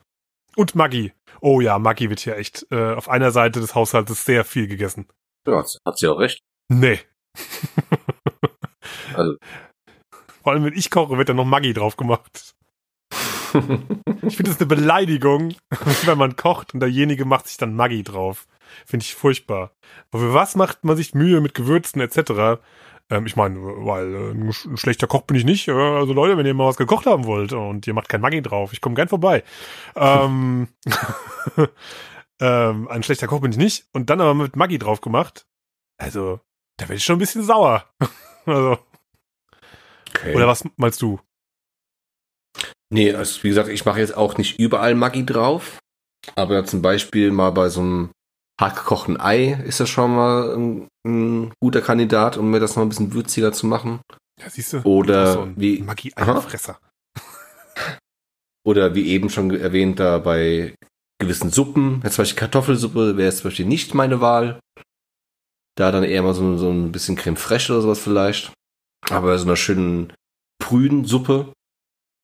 Und 0.57 0.75
Maggi. 0.75 1.13
Oh 1.41 1.61
ja, 1.61 1.79
Maggi 1.79 2.11
wird 2.11 2.19
hier 2.21 2.37
echt 2.37 2.67
äh, 2.73 2.95
auf 2.95 3.09
einer 3.09 3.31
Seite 3.31 3.61
des 3.61 3.75
Haushaltes 3.77 4.25
sehr 4.25 4.45
viel 4.45 4.67
gegessen. 4.67 5.07
Ja, 5.47 5.59
hat- 5.59 5.79
hat 5.87 5.99
sie 5.99 6.09
auch 6.09 6.19
recht. 6.19 6.41
Nee. 6.69 6.99
Also. 9.15 9.37
Vor 10.43 10.53
allem, 10.53 10.65
wenn 10.65 10.73
ich 10.77 10.91
koche, 10.91 11.17
wird 11.19 11.29
da 11.29 11.35
noch 11.35 11.45
Maggi 11.45 11.75
drauf 11.75 11.97
gemacht. 11.97 12.55
Ich 14.23 14.37
finde 14.37 14.51
das 14.51 14.59
eine 14.59 14.67
Beleidigung, 14.67 15.55
wenn 16.05 16.19
man 16.19 16.37
kocht 16.37 16.75
und 16.75 16.81
derjenige 16.81 17.25
macht 17.25 17.49
sich 17.49 17.57
dann 17.57 17.75
Maggi 17.75 18.03
drauf. 18.03 18.47
Finde 18.87 19.05
ich 19.05 19.15
furchtbar. 19.15 19.73
Aber 20.11 20.23
für 20.23 20.35
was 20.35 20.57
macht 20.57 20.85
man 20.85 20.97
sich 20.97 21.15
Mühe 21.15 21.41
mit 21.41 21.55
Gewürzen 21.55 22.01
etc.? 22.01 22.61
Ähm, 23.11 23.27
ich 23.27 23.37
meine, 23.37 23.59
weil 23.59 24.15
äh, 24.15 24.31
ein 24.33 24.77
schlechter 24.77 25.07
Koch 25.07 25.23
bin 25.23 25.37
ich 25.37 25.45
nicht. 25.45 25.69
Äh, 25.69 25.73
also 25.73 26.13
Leute, 26.13 26.37
wenn 26.37 26.47
ihr 26.47 26.55
mal 26.55 26.67
was 26.67 26.77
gekocht 26.77 27.07
haben 27.07 27.25
wollt 27.25 27.53
und 27.53 27.87
ihr 27.87 27.95
macht 27.95 28.09
kein 28.09 28.21
Maggi 28.21 28.43
drauf, 28.43 28.73
ich 28.73 28.81
komme 28.81 28.95
gern 28.95 29.09
vorbei. 29.09 29.45
Ähm, 29.97 30.69
ähm, 32.41 32.89
ein 32.89 33.03
schlechter 33.03 33.27
Koch 33.27 33.41
bin 33.41 33.53
ich 33.53 33.59
nicht. 33.59 33.87
Und 33.93 34.11
dann 34.11 34.21
aber 34.21 34.35
mit 34.35 34.57
Maggi 34.57 34.79
drauf 34.79 35.01
gemacht. 35.01 35.47
Also, 35.97 36.41
da 36.77 36.85
werde 36.85 36.97
ich 36.97 37.05
schon 37.05 37.17
ein 37.17 37.21
bisschen 37.21 37.43
sauer. 37.43 37.87
also, 38.47 38.79
Okay. 40.19 40.35
oder 40.35 40.47
was 40.47 40.65
meinst 40.77 41.03
du? 41.03 41.21
Nee, 42.91 43.13
also 43.15 43.43
wie 43.43 43.49
gesagt, 43.49 43.69
ich 43.69 43.85
mache 43.85 44.01
jetzt 44.01 44.17
auch 44.17 44.39
nicht 44.39 44.59
überall 44.59 44.95
Maggi 44.95 45.25
drauf. 45.27 45.79
Aber 46.37 46.65
zum 46.65 46.83
Beispiel 46.83 47.31
mal 47.31 47.51
bei 47.51 47.69
so 47.69 47.81
einem 47.81 48.11
hartgekochten 48.61 49.21
Ei 49.21 49.53
ist 49.67 49.81
das 49.81 49.89
schon 49.89 50.15
mal 50.15 50.55
ein, 50.57 50.89
ein 51.07 51.53
guter 51.61 51.81
Kandidat, 51.81 52.37
um 52.37 52.51
mir 52.51 52.61
das 52.61 52.77
noch 52.77 52.83
ein 52.83 52.89
bisschen 52.89 53.13
würziger 53.13 53.53
zu 53.53 53.67
machen. 53.67 54.01
Ja, 54.41 54.49
siehst 54.51 54.73
du? 54.73 54.83
Oder 54.85 55.33
so 55.33 55.49
wie- 55.57 55.81
Maggi-Eierfresser. 55.83 56.79
Oder 58.67 58.95
wie 58.95 59.09
eben 59.09 59.31
schon 59.31 59.51
erwähnt, 59.55 59.99
da 59.99 60.19
bei 60.19 60.75
gewissen 61.21 61.51
Suppen, 61.51 62.01
jetzt 62.05 62.15
zum 62.15 62.23
Beispiel 62.23 62.39
Kartoffelsuppe 62.41 63.17
wäre 63.17 63.29
jetzt 63.29 63.39
zum 63.39 63.51
Beispiel 63.51 63.67
nicht 63.67 63.95
meine 63.95 64.21
Wahl. 64.21 64.61
Da 65.77 65.91
dann 65.93 66.05
eher 66.05 66.23
mal 66.23 66.35
so, 66.35 66.57
so 66.59 66.71
ein 66.71 66.93
bisschen 66.93 67.17
Creme 67.17 67.37
fraiche 67.37 67.73
oder 67.73 67.83
sowas 67.83 68.01
vielleicht. 68.01 68.53
Aber 69.11 69.29
bei 69.29 69.39
so 69.39 69.45
einer 69.47 69.57
schönen 69.57 70.13
Brühensuppe, 70.63 71.53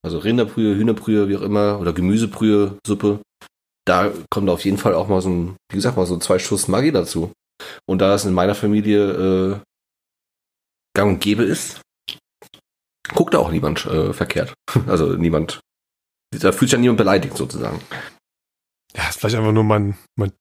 also 0.05 0.19
Rinderbrühe, 0.19 0.77
Hühnerbrühe, 0.77 1.29
wie 1.29 1.37
auch 1.37 1.43
immer, 1.43 1.81
oder 1.81 1.95
Gemüsebrühe-Suppe, 1.95 3.21
da 3.87 4.13
kommt 4.31 4.51
auf 4.51 4.65
jeden 4.65 4.77
Fall 4.77 4.95
auch 4.95 5.09
mal 5.09 5.23
so 5.23 5.31
ein, 5.31 5.57
wie 5.71 5.77
gesagt, 5.77 5.97
mal 5.97 6.07
so 6.07 6.19
zwei 6.19 6.39
Schuss 6.39 6.69
Maggi 6.69 6.93
dazu. 6.93 7.33
Und 7.87 8.01
da 8.01 8.15
es 8.15 8.25
in 8.25 8.35
meiner 8.35 8.55
Familie 8.55 9.11
äh, 9.13 9.61
gang 10.95 11.13
und 11.13 11.21
gäbe 11.21 11.45
ist, 11.45 11.81
guckt 13.15 13.33
da 13.33 13.39
auch 13.39 13.51
niemand 13.51 13.87
äh, 13.87 14.13
verkehrt. 14.13 14.55
Also 14.87 15.15
niemand, 15.15 15.61
da 16.31 16.53
fühlt 16.53 16.71
sich 16.71 16.73
ja 16.73 16.79
niemand 16.79 16.99
beleidigt 16.99 17.37
sozusagen. 17.37 17.81
Ja, 18.95 19.09
ist 19.09 19.21
vielleicht 19.21 19.37
einfach 19.37 19.53
nur 19.53 19.65
mein, 19.65 19.97
mein 20.17 20.33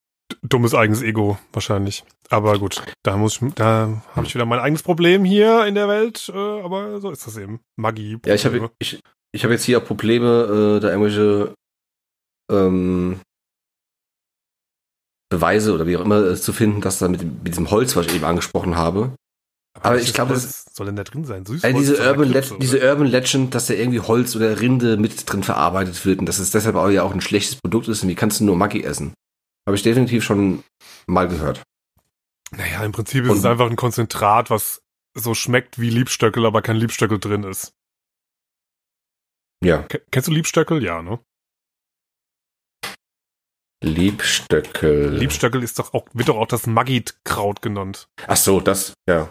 dummes 0.41 0.74
eigenes 0.74 1.01
Ego 1.01 1.38
wahrscheinlich. 1.53 2.03
Aber 2.30 2.59
gut, 2.59 2.84
da 3.03 3.16
muss 3.16 3.41
ich, 3.41 3.53
da 3.53 4.01
habe 4.16 4.26
ich 4.26 4.36
wieder 4.36 4.45
mein 4.45 4.59
eigenes 4.59 4.84
Problem 4.84 5.24
hier 5.24 5.66
in 5.66 5.76
der 5.76 5.88
Welt. 5.88 6.30
Äh, 6.34 6.61
aber 6.61 6.99
so 6.99 7.11
ist 7.11 7.26
das 7.28 7.38
eben. 7.38 7.61
Magie. 7.78 8.18
Ja, 8.26 8.34
ich 8.34 8.45
habe 8.45 8.70
ich, 8.80 8.99
ich 9.34 9.43
hab 9.43 9.51
jetzt 9.51 9.63
hier 9.63 9.79
auch 9.79 9.86
Probleme, 9.86 10.77
äh, 10.77 10.79
da 10.79 10.89
irgendwelche 10.89 11.53
ähm, 12.51 13.19
Beweise 15.29 15.73
oder 15.73 15.88
wie 15.88 15.97
auch 15.97 16.05
immer 16.05 16.23
äh, 16.25 16.36
zu 16.36 16.53
finden, 16.53 16.81
dass 16.81 16.99
da 16.99 17.07
mit, 17.07 17.23
mit 17.23 17.47
diesem 17.47 17.71
Holz, 17.71 17.95
was 17.95 18.05
ich 18.07 18.15
eben 18.15 18.25
angesprochen 18.25 18.75
habe, 18.75 19.15
aber 19.81 19.99
ich 19.99 20.13
glaube, 20.13 20.34
das 20.34 20.65
soll 20.71 20.86
denn 20.88 20.95
da 20.95 21.03
drin 21.03 21.25
sein. 21.25 21.43
Also 21.47 21.77
diese 21.77 21.97
Urban, 21.97 22.31
Krypto, 22.31 22.57
diese 22.57 22.79
Urban 22.79 23.07
Legend, 23.07 23.55
dass 23.55 23.65
da 23.65 23.73
irgendwie 23.73 23.99
Holz 23.99 24.36
oder 24.36 24.59
Rinde 24.59 24.97
mit 24.97 25.31
drin 25.31 25.43
verarbeitet 25.43 26.05
wird 26.05 26.19
und 26.19 26.27
dass 26.27 26.39
es 26.39 26.51
deshalb 26.51 26.75
auch 26.75 26.89
ja 26.89 27.03
auch 27.03 27.13
ein 27.13 27.21
schlechtes 27.21 27.55
Produkt 27.55 27.88
ist 27.88 28.03
und 28.03 28.09
wie 28.09 28.15
kannst 28.15 28.39
du 28.39 28.45
nur 28.45 28.55
Maggi 28.55 28.84
essen? 28.84 29.13
Habe 29.67 29.75
ich 29.75 29.84
definitiv 29.84 30.23
schon 30.23 30.63
mal 31.07 31.27
gehört. 31.27 31.63
Naja, 32.51 32.84
im 32.86 32.91
Prinzip 32.91 33.23
ist 33.23 33.31
und, 33.31 33.38
es 33.38 33.45
einfach 33.45 33.69
ein 33.69 33.75
Konzentrat, 33.75 34.51
was 34.51 34.81
so 35.15 35.34
schmeckt 35.34 35.79
wie 35.79 35.89
Liebstöckel, 35.89 36.45
aber 36.45 36.61
kein 36.61 36.75
Liebstöckel 36.75 37.19
drin 37.19 37.43
ist. 37.43 37.73
Ja. 39.64 39.86
Kennst 40.11 40.28
du 40.28 40.34
Liebstöckel? 40.34 40.84
Ja, 40.84 41.01
ne? 41.01 41.20
Liebstöckel. 43.84 45.14
Liebstöckel 45.14 45.61
ist 45.61 45.78
doch 45.78 45.93
auch, 45.93 46.07
wird 46.14 46.30
doch 46.30 46.38
auch 46.38 46.47
das 46.47 46.68
Maggi-Kraut 46.68 47.61
genannt. 47.61 48.07
Ach 48.28 48.38
so, 48.38 48.61
das, 48.61 48.93
ja. 49.07 49.30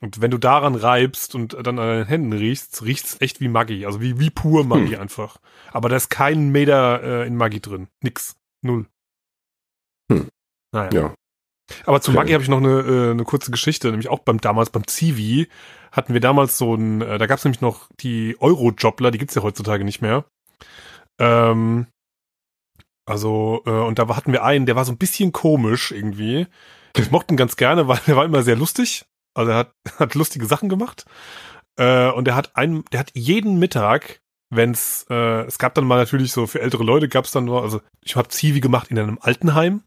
Und 0.00 0.20
wenn 0.20 0.30
du 0.30 0.38
daran 0.38 0.74
reibst 0.74 1.34
und 1.34 1.54
dann 1.54 1.78
an 1.78 1.88
deinen 1.88 2.06
Händen 2.06 2.32
riechst, 2.32 2.82
riecht's 2.82 3.16
echt 3.20 3.40
wie 3.40 3.48
Maggi, 3.48 3.84
also 3.84 4.00
wie, 4.00 4.20
wie 4.20 4.30
pur 4.30 4.64
Maggi 4.64 4.92
hm. 4.92 5.00
einfach. 5.00 5.38
Aber 5.72 5.88
da 5.88 5.96
ist 5.96 6.10
kein 6.10 6.50
Meter 6.50 7.02
äh, 7.02 7.26
in 7.26 7.36
Maggi 7.36 7.60
drin. 7.60 7.88
Nix. 8.02 8.36
Null. 8.62 8.86
Hm. 10.12 10.28
Naja. 10.72 10.90
Ja. 10.92 11.14
Aber 11.84 12.00
zu 12.00 12.12
Maggi 12.12 12.32
habe 12.32 12.42
ich 12.42 12.48
noch 12.48 12.58
eine, 12.58 12.80
äh, 12.80 13.10
eine 13.10 13.24
kurze 13.24 13.50
Geschichte, 13.50 13.90
nämlich 13.90 14.08
auch 14.08 14.20
beim 14.20 14.40
damals 14.40 14.70
beim 14.70 14.86
Zivi 14.86 15.48
hatten 15.92 16.12
wir 16.12 16.20
damals 16.20 16.58
so 16.58 16.74
ein, 16.74 17.00
äh, 17.02 17.18
da 17.18 17.26
gab's 17.26 17.44
nämlich 17.44 17.60
noch 17.60 17.88
die 18.00 18.36
Euro-Jobler, 18.40 19.10
die 19.10 19.18
gibt's 19.18 19.34
ja 19.34 19.42
heutzutage 19.42 19.84
nicht 19.84 20.02
mehr. 20.02 20.24
Ähm, 21.18 21.86
also, 23.06 23.62
äh, 23.66 23.70
und 23.70 23.98
da 23.98 24.14
hatten 24.14 24.32
wir 24.32 24.44
einen, 24.44 24.66
der 24.66 24.76
war 24.76 24.84
so 24.84 24.92
ein 24.92 24.98
bisschen 24.98 25.32
komisch 25.32 25.92
irgendwie. 25.92 26.46
Ich 26.96 27.10
mochte 27.10 27.32
ihn 27.32 27.38
ganz 27.38 27.56
gerne, 27.56 27.88
weil 27.88 28.00
der 28.06 28.16
war 28.16 28.24
immer 28.24 28.42
sehr 28.42 28.56
lustig. 28.56 29.06
Also 29.34 29.52
er 29.52 29.58
hat, 29.58 29.72
hat 29.98 30.14
lustige 30.14 30.46
Sachen 30.46 30.68
gemacht. 30.68 31.04
Äh, 31.76 32.10
und 32.10 32.28
er 32.28 32.34
hat 32.34 32.56
einen, 32.56 32.84
der 32.92 33.00
hat 33.00 33.12
jeden 33.14 33.58
Mittag, 33.58 34.20
wenn's, 34.50 35.06
äh, 35.08 35.44
es 35.46 35.58
gab 35.58 35.74
dann 35.74 35.86
mal 35.86 35.96
natürlich 35.96 36.32
so 36.32 36.46
für 36.46 36.60
ältere 36.60 36.84
Leute 36.84 37.08
gab's 37.08 37.32
dann 37.32 37.44
nur, 37.44 37.62
also 37.62 37.80
ich 38.04 38.16
habe 38.16 38.28
Zivi 38.28 38.60
gemacht 38.60 38.90
in 38.90 38.98
einem 38.98 39.18
Altenheim. 39.20 39.82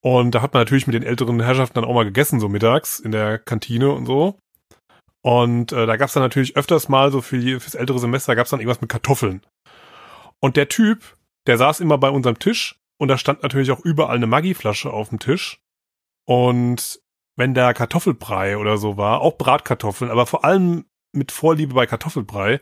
Und 0.00 0.34
da 0.34 0.42
hat 0.42 0.52
man 0.52 0.60
natürlich 0.60 0.86
mit 0.86 0.94
den 0.94 1.02
älteren 1.02 1.40
Herrschaften 1.40 1.76
dann 1.76 1.84
auch 1.86 1.94
mal 1.94 2.04
gegessen, 2.04 2.38
so 2.40 2.50
mittags 2.50 3.00
in 3.00 3.10
der 3.10 3.38
Kantine 3.38 3.90
und 3.90 4.04
so. 4.04 4.38
Und 5.24 5.72
äh, 5.72 5.86
da 5.86 5.96
gab's 5.96 6.12
dann 6.12 6.22
natürlich 6.22 6.54
öfters 6.54 6.90
mal 6.90 7.10
so 7.10 7.22
für 7.22 7.40
fürs 7.58 7.74
ältere 7.74 7.98
Semester 7.98 8.36
gab's 8.36 8.50
dann 8.50 8.60
irgendwas 8.60 8.82
mit 8.82 8.90
Kartoffeln. 8.90 9.40
Und 10.38 10.58
der 10.58 10.68
Typ, 10.68 11.16
der 11.46 11.56
saß 11.56 11.80
immer 11.80 11.96
bei 11.96 12.10
unserem 12.10 12.38
Tisch 12.38 12.78
und 12.98 13.08
da 13.08 13.16
stand 13.16 13.42
natürlich 13.42 13.70
auch 13.70 13.80
überall 13.80 14.16
eine 14.16 14.26
Maggi-Flasche 14.26 14.92
auf 14.92 15.08
dem 15.08 15.18
Tisch. 15.18 15.62
Und 16.26 17.00
wenn 17.36 17.54
da 17.54 17.72
Kartoffelbrei 17.72 18.58
oder 18.58 18.76
so 18.76 18.98
war, 18.98 19.22
auch 19.22 19.38
Bratkartoffeln, 19.38 20.10
aber 20.10 20.26
vor 20.26 20.44
allem 20.44 20.84
mit 21.12 21.32
Vorliebe 21.32 21.72
bei 21.72 21.86
Kartoffelbrei, 21.86 22.60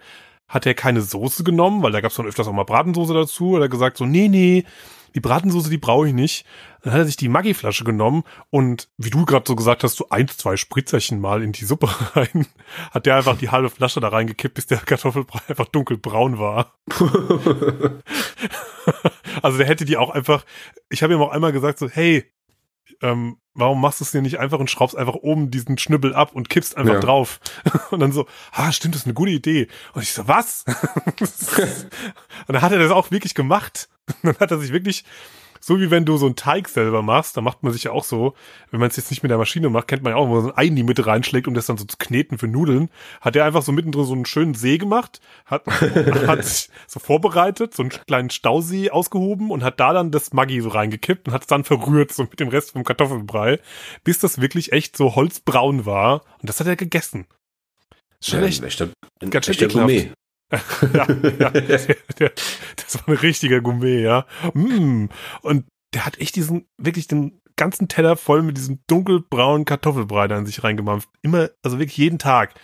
hat 0.53 0.66
er 0.66 0.74
keine 0.74 1.00
Soße 1.00 1.44
genommen, 1.44 1.82
weil 1.82 1.92
da 1.92 2.03
gab 2.03 2.11
es 2.11 2.16
dann 2.16 2.26
öfters 2.26 2.46
auch 2.46 2.53
mal 2.53 2.64
Bratensoße 2.64 3.14
dazu, 3.14 3.53
oder 3.53 3.70
gesagt 3.70 3.96
so, 3.96 4.05
nee, 4.05 4.28
nee, 4.28 4.64
die 5.14 5.20
Bratensoße, 5.20 5.70
die 5.70 5.78
brauche 5.78 6.09
ich 6.09 6.14
nicht. 6.14 6.44
Dann 6.82 6.92
hat 6.92 7.00
er 7.00 7.07
sich 7.07 7.16
die 7.16 7.28
Maggi-Flasche 7.28 7.84
genommen 7.84 8.24
und 8.50 8.88
wie 8.98 9.11
du 9.11 9.24
gerade 9.24 9.44
so 9.46 9.57
gesagt 9.57 9.82
hast, 9.82 9.96
so 9.96 10.09
ein, 10.11 10.28
zwei 10.28 10.57
Spritzerchen 10.57 11.20
mal 11.20 11.42
in 11.42 11.53
die 11.53 11.64
Suppe 11.64 11.88
rein, 12.14 12.46
hat 12.90 13.07
der 13.07 13.16
einfach 13.16 13.38
die 13.38 13.50
halbe 13.50 13.70
Flasche 13.70 14.00
da 14.00 14.09
reingekippt, 14.09 14.55
bis 14.55 14.66
der 14.66 14.78
Kartoffelbrei 14.78 15.40
einfach 15.48 15.68
dunkelbraun 15.68 16.38
war. 16.38 16.74
also 19.42 19.59
der 19.59 19.66
hätte 19.66 19.86
die 19.86 19.96
auch 19.96 20.11
einfach, 20.11 20.44
ich 20.90 21.03
habe 21.03 21.14
ihm 21.14 21.22
auch 21.22 21.32
einmal 21.32 21.53
gesagt 21.53 21.78
so, 21.78 21.88
hey, 21.88 22.30
ähm, 23.00 23.38
warum 23.54 23.80
machst 23.80 24.00
du 24.00 24.04
es 24.04 24.12
dir 24.12 24.22
nicht 24.22 24.38
einfach 24.38 24.58
und 24.58 24.70
schraubst 24.70 24.96
einfach 24.96 25.14
oben 25.14 25.50
diesen 25.50 25.78
Schnübbel 25.78 26.14
ab 26.14 26.32
und 26.34 26.48
kippst 26.48 26.76
einfach 26.76 26.94
ja. 26.94 27.00
drauf? 27.00 27.40
Und 27.90 28.00
dann 28.00 28.12
so, 28.12 28.26
ah, 28.52 28.72
stimmt, 28.72 28.94
das 28.94 29.02
ist 29.02 29.06
eine 29.06 29.14
gute 29.14 29.32
Idee. 29.32 29.68
Und 29.92 30.02
ich 30.02 30.12
so, 30.12 30.26
was? 30.26 30.64
und 31.18 32.54
dann 32.54 32.62
hat 32.62 32.72
er 32.72 32.78
das 32.78 32.90
auch 32.90 33.10
wirklich 33.10 33.34
gemacht. 33.34 33.88
dann 34.22 34.38
hat 34.38 34.50
er 34.50 34.58
sich 34.58 34.72
wirklich 34.72 35.04
so 35.64 35.80
wie 35.80 35.90
wenn 35.92 36.04
du 36.04 36.16
so 36.16 36.26
einen 36.26 36.34
Teig 36.34 36.68
selber 36.68 37.02
machst, 37.02 37.36
da 37.36 37.40
macht 37.40 37.62
man 37.62 37.72
sich 37.72 37.84
ja 37.84 37.92
auch 37.92 38.02
so, 38.02 38.34
wenn 38.70 38.80
man 38.80 38.90
es 38.90 38.96
jetzt 38.96 39.10
nicht 39.10 39.22
mit 39.22 39.30
der 39.30 39.38
Maschine 39.38 39.70
macht, 39.70 39.86
kennt 39.86 40.02
man 40.02 40.12
ja 40.12 40.16
auch, 40.16 40.28
wo 40.28 40.34
man 40.34 40.42
so 40.42 40.48
ein 40.52 40.58
Ei 40.58 40.66
in 40.66 40.76
die 40.76 40.82
Mitte 40.82 41.06
reinschlägt, 41.06 41.46
um 41.46 41.54
das 41.54 41.66
dann 41.66 41.78
so 41.78 41.84
zu 41.84 41.96
kneten 41.98 42.36
für 42.36 42.48
Nudeln. 42.48 42.90
Hat 43.20 43.36
er 43.36 43.44
einfach 43.44 43.62
so 43.62 43.70
mittendrin 43.70 44.04
so 44.04 44.12
einen 44.12 44.26
schönen 44.26 44.54
See 44.54 44.76
gemacht, 44.76 45.20
hat, 45.46 45.64
hat 46.26 46.44
sich 46.44 46.68
so 46.88 46.98
vorbereitet, 46.98 47.74
so 47.74 47.84
einen 47.84 47.90
kleinen 47.90 48.30
Stausee 48.30 48.90
ausgehoben 48.90 49.52
und 49.52 49.62
hat 49.62 49.78
da 49.78 49.92
dann 49.92 50.10
das 50.10 50.32
Maggi 50.32 50.60
so 50.60 50.68
reingekippt 50.68 51.28
und 51.28 51.34
hat 51.34 51.42
es 51.42 51.46
dann 51.46 51.62
verrührt, 51.62 52.12
so 52.12 52.24
mit 52.24 52.40
dem 52.40 52.48
Rest 52.48 52.72
vom 52.72 52.82
Kartoffelbrei, 52.82 53.60
bis 54.02 54.18
das 54.18 54.40
wirklich 54.40 54.72
echt 54.72 54.96
so 54.96 55.14
holzbraun 55.14 55.86
war. 55.86 56.22
Und 56.40 56.48
das 56.48 56.58
hat 56.58 56.66
er 56.66 56.76
gegessen. 56.76 57.26
Schon 58.20 58.40
ja, 58.40 58.46
echt, 58.46 58.62
echter, 58.64 58.88
ganz 59.30 59.46
schön 59.46 59.68
Gourmet. 59.68 60.12
ja, 60.92 61.07
ja 61.38 61.50
das 62.76 62.98
war 62.98 63.09
ein 63.09 63.16
richtiger 63.16 63.61
Gourmet, 63.61 64.03
ja. 64.03 64.26
Mm. 64.55 65.07
Und 65.42 65.64
der 65.94 66.07
hat 66.07 66.18
echt 66.20 66.36
diesen, 66.36 66.66
wirklich 66.78 67.07
den 67.07 67.40
ganzen 67.57 67.88
Teller 67.88 68.16
voll 68.16 68.42
mit 68.42 68.57
diesem 68.57 68.80
dunkelbraunen 68.86 69.64
Kartoffelbrei 69.64 70.28
da 70.28 70.38
in 70.38 70.46
sich 70.46 70.62
reingemampft. 70.64 71.09
Immer, 71.22 71.50
also 71.62 71.78
wirklich 71.78 71.96
jeden 71.96 72.18
Tag. 72.18 72.55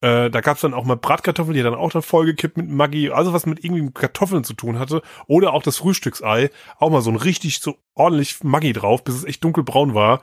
Äh, 0.00 0.30
da 0.30 0.40
gab's 0.40 0.60
dann 0.60 0.74
auch 0.74 0.84
mal 0.84 0.96
Bratkartoffeln, 0.96 1.54
die 1.54 1.62
dann 1.62 1.74
auch 1.74 1.90
dann 1.90 2.02
vollgekippt 2.02 2.56
mit 2.56 2.68
Maggi, 2.68 3.10
also 3.10 3.32
was 3.32 3.46
mit 3.46 3.64
irgendwie 3.64 3.82
mit 3.82 3.94
Kartoffeln 3.94 4.44
zu 4.44 4.54
tun 4.54 4.78
hatte. 4.78 5.02
Oder 5.26 5.52
auch 5.54 5.62
das 5.62 5.78
Frühstücksei, 5.78 6.50
auch 6.78 6.90
mal 6.90 7.00
so 7.00 7.10
ein 7.10 7.16
richtig 7.16 7.60
so 7.60 7.76
ordentlich 7.94 8.42
Maggi 8.42 8.72
drauf, 8.72 9.02
bis 9.02 9.14
es 9.14 9.24
echt 9.24 9.42
dunkelbraun 9.44 9.94
war. 9.94 10.22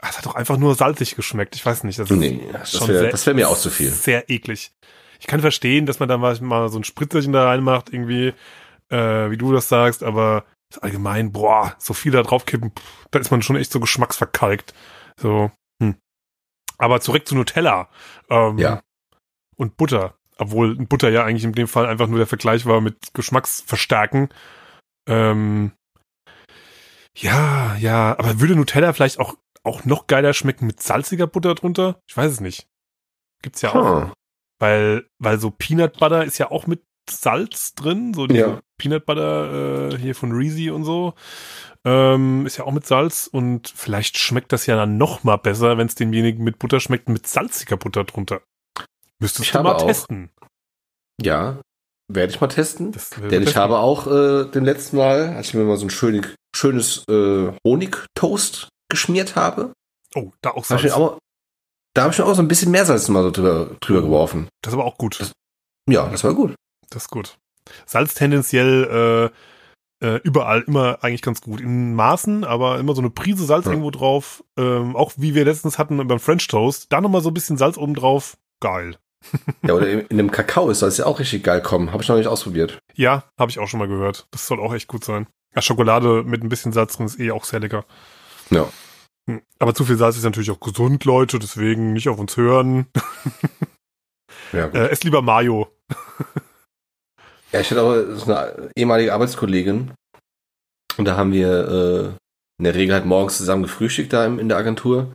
Das 0.00 0.18
hat 0.18 0.26
doch 0.26 0.34
einfach 0.34 0.56
nur 0.56 0.74
salzig 0.74 1.14
geschmeckt. 1.14 1.54
Ich 1.54 1.64
weiß 1.64 1.84
nicht. 1.84 2.00
Das 2.00 2.10
nee, 2.10 2.42
das 2.52 2.88
wäre 2.88 3.12
wär 3.12 3.34
mir 3.34 3.48
auch 3.48 3.58
zu 3.58 3.70
viel. 3.70 3.90
Sehr 3.90 4.28
eklig 4.28 4.72
ich 5.22 5.28
kann 5.28 5.40
verstehen, 5.40 5.86
dass 5.86 6.00
man 6.00 6.08
da 6.08 6.18
mal 6.18 6.34
so 6.68 6.76
ein 6.76 6.82
Spritzerchen 6.82 7.32
da 7.32 7.44
reinmacht, 7.44 7.92
irgendwie, 7.92 8.34
äh, 8.88 9.30
wie 9.30 9.36
du 9.36 9.52
das 9.52 9.68
sagst, 9.68 10.02
aber 10.02 10.44
allgemein, 10.80 11.30
boah, 11.30 11.76
so 11.78 11.94
viel 11.94 12.10
da 12.10 12.24
draufkippen, 12.24 12.72
pff, 12.72 13.06
da 13.12 13.20
ist 13.20 13.30
man 13.30 13.40
schon 13.40 13.54
echt 13.54 13.70
so 13.70 13.78
geschmacksverkalkt. 13.78 14.74
So, 15.16 15.52
hm. 15.80 15.94
Aber 16.76 17.00
zurück 17.00 17.28
zu 17.28 17.36
Nutella. 17.36 17.88
Ähm, 18.30 18.58
ja. 18.58 18.82
Und 19.56 19.76
Butter. 19.76 20.16
Obwohl 20.38 20.74
Butter 20.74 21.10
ja 21.10 21.24
eigentlich 21.24 21.44
in 21.44 21.52
dem 21.52 21.68
Fall 21.68 21.86
einfach 21.86 22.08
nur 22.08 22.18
der 22.18 22.26
Vergleich 22.26 22.66
war 22.66 22.80
mit 22.80 23.14
Geschmacksverstärken. 23.14 24.28
Ähm, 25.08 25.70
ja, 27.16 27.76
ja, 27.76 28.18
aber 28.18 28.40
würde 28.40 28.56
Nutella 28.56 28.92
vielleicht 28.92 29.20
auch, 29.20 29.36
auch 29.62 29.84
noch 29.84 30.08
geiler 30.08 30.32
schmecken 30.32 30.66
mit 30.66 30.82
salziger 30.82 31.28
Butter 31.28 31.54
drunter? 31.54 32.00
Ich 32.08 32.16
weiß 32.16 32.32
es 32.32 32.40
nicht. 32.40 32.66
Gibt's 33.40 33.62
ja 33.62 33.72
auch. 33.72 34.12
Weil, 34.62 35.08
weil 35.18 35.40
so 35.40 35.50
Peanut 35.50 35.98
Butter 35.98 36.24
ist 36.24 36.38
ja 36.38 36.52
auch 36.52 36.68
mit 36.68 36.84
Salz 37.10 37.74
drin, 37.74 38.14
so 38.14 38.28
die 38.28 38.36
ja. 38.36 38.60
Peanut 38.78 39.06
Butter 39.06 39.90
äh, 39.90 39.98
hier 39.98 40.14
von 40.14 40.30
Reezy 40.30 40.70
und 40.70 40.84
so. 40.84 41.14
Ähm, 41.84 42.46
ist 42.46 42.58
ja 42.58 42.64
auch 42.64 42.70
mit 42.70 42.86
Salz 42.86 43.26
und 43.26 43.72
vielleicht 43.74 44.18
schmeckt 44.18 44.52
das 44.52 44.66
ja 44.66 44.76
dann 44.76 44.98
noch 44.98 45.24
mal 45.24 45.34
besser, 45.34 45.78
wenn 45.78 45.88
es 45.88 45.96
demjenigen 45.96 46.44
mit 46.44 46.60
Butter 46.60 46.78
schmeckt, 46.78 47.08
mit 47.08 47.26
salziger 47.26 47.76
Butter 47.76 48.04
drunter. 48.04 48.40
Müsstest 49.18 49.46
ich 49.46 49.50
du 49.50 49.64
mal 49.64 49.74
auch, 49.74 49.84
testen. 49.84 50.30
Ja, 51.20 51.60
werde 52.06 52.32
ich 52.32 52.40
mal 52.40 52.46
testen. 52.46 52.94
Denn 53.32 53.42
ich 53.42 53.56
habe 53.56 53.78
auch 53.78 54.06
äh, 54.06 54.44
dem 54.44 54.64
letzten 54.64 54.96
Mal, 54.96 55.30
als 55.30 55.48
ich 55.48 55.54
mir 55.54 55.64
mal 55.64 55.76
so 55.76 55.86
ein 55.86 55.90
schönes, 55.90 56.36
schönes 56.54 57.02
äh, 57.08 57.52
Honigtoast 57.66 58.68
geschmiert 58.88 59.34
habe. 59.34 59.72
Oh, 60.14 60.30
da 60.40 60.50
auch 60.50 60.64
Salz. 60.64 60.82
Habe 60.82 60.86
ich 60.86 60.94
auch, 60.94 61.18
da 61.94 62.02
habe 62.02 62.12
ich 62.12 62.18
mir 62.18 62.24
auch 62.24 62.34
so 62.34 62.42
ein 62.42 62.48
bisschen 62.48 62.70
mehr 62.70 62.84
Salz 62.84 63.08
mal 63.08 63.22
so 63.22 63.30
drüber, 63.30 63.70
drüber 63.80 64.02
geworfen. 64.02 64.48
Das 64.62 64.72
ist 64.72 64.78
aber 64.78 64.86
auch 64.86 64.98
gut. 64.98 65.20
Das, 65.20 65.32
ja, 65.88 66.08
das 66.08 66.24
war 66.24 66.34
gut. 66.34 66.54
Das 66.90 67.04
ist 67.04 67.10
gut. 67.10 67.36
Salz 67.86 68.14
tendenziell 68.14 69.30
äh, 70.02 70.06
äh, 70.06 70.20
überall 70.24 70.62
immer 70.62 70.98
eigentlich 71.02 71.22
ganz 71.22 71.40
gut. 71.40 71.60
In 71.60 71.94
Maßen, 71.94 72.44
aber 72.44 72.78
immer 72.78 72.94
so 72.94 73.00
eine 73.00 73.10
Prise 73.10 73.44
Salz 73.44 73.66
ja. 73.66 73.72
irgendwo 73.72 73.90
drauf. 73.90 74.42
Ähm, 74.58 74.96
auch 74.96 75.12
wie 75.16 75.34
wir 75.34 75.44
letztens 75.44 75.78
hatten 75.78 76.06
beim 76.06 76.20
French 76.20 76.46
Toast. 76.48 76.92
Da 76.92 77.00
nochmal 77.00 77.22
so 77.22 77.30
ein 77.30 77.34
bisschen 77.34 77.56
Salz 77.56 77.76
oben 77.76 77.94
drauf. 77.94 78.36
Geil. 78.60 78.96
Ja, 79.62 79.74
oder 79.74 79.88
in, 79.88 80.00
in 80.08 80.16
dem 80.16 80.30
Kakao 80.30 80.72
soll 80.72 80.88
es 80.88 80.98
ja 80.98 81.06
auch 81.06 81.20
richtig 81.20 81.44
geil 81.44 81.62
kommen. 81.62 81.92
Habe 81.92 82.02
ich 82.02 82.08
noch 82.08 82.16
nicht 82.16 82.26
ausprobiert. 82.26 82.78
Ja, 82.94 83.24
habe 83.38 83.50
ich 83.50 83.58
auch 83.58 83.68
schon 83.68 83.78
mal 83.78 83.88
gehört. 83.88 84.26
Das 84.30 84.46
soll 84.46 84.60
auch 84.60 84.74
echt 84.74 84.88
gut 84.88 85.04
sein. 85.04 85.26
Ja, 85.54 85.62
Schokolade 85.62 86.24
mit 86.24 86.42
ein 86.42 86.48
bisschen 86.48 86.72
Salz 86.72 86.96
drin 86.96 87.06
ist 87.06 87.20
eh 87.20 87.30
auch 87.30 87.44
sehr 87.44 87.60
lecker. 87.60 87.84
Ja. 88.50 88.68
Hm. 89.28 89.42
Aber 89.58 89.74
zu 89.74 89.84
viel 89.84 89.96
Salz 89.96 90.16
ist 90.16 90.24
natürlich 90.24 90.50
auch 90.50 90.60
gesund, 90.60 91.04
Leute, 91.04 91.38
deswegen 91.38 91.92
nicht 91.92 92.08
auf 92.08 92.18
uns 92.18 92.36
hören. 92.36 92.86
Ja, 94.52 94.66
gut. 94.66 94.74
Äh, 94.74 94.88
esst 94.88 95.04
lieber 95.04 95.22
Mayo. 95.22 95.72
ja 97.52 97.60
ich 97.60 97.70
hatte 97.70 97.82
auch 97.82 98.16
so 98.16 98.32
eine 98.32 98.70
ehemalige 98.76 99.12
Arbeitskollegin. 99.14 99.94
Und 100.98 101.04
da 101.06 101.16
haben 101.16 101.32
wir 101.32 101.68
äh, 101.68 102.06
in 102.58 102.64
der 102.64 102.74
Regel 102.74 102.94
halt 102.94 103.06
morgens 103.06 103.38
zusammen 103.38 103.62
gefrühstückt 103.62 104.12
da 104.12 104.26
in 104.26 104.48
der 104.48 104.58
Agentur. 104.58 105.12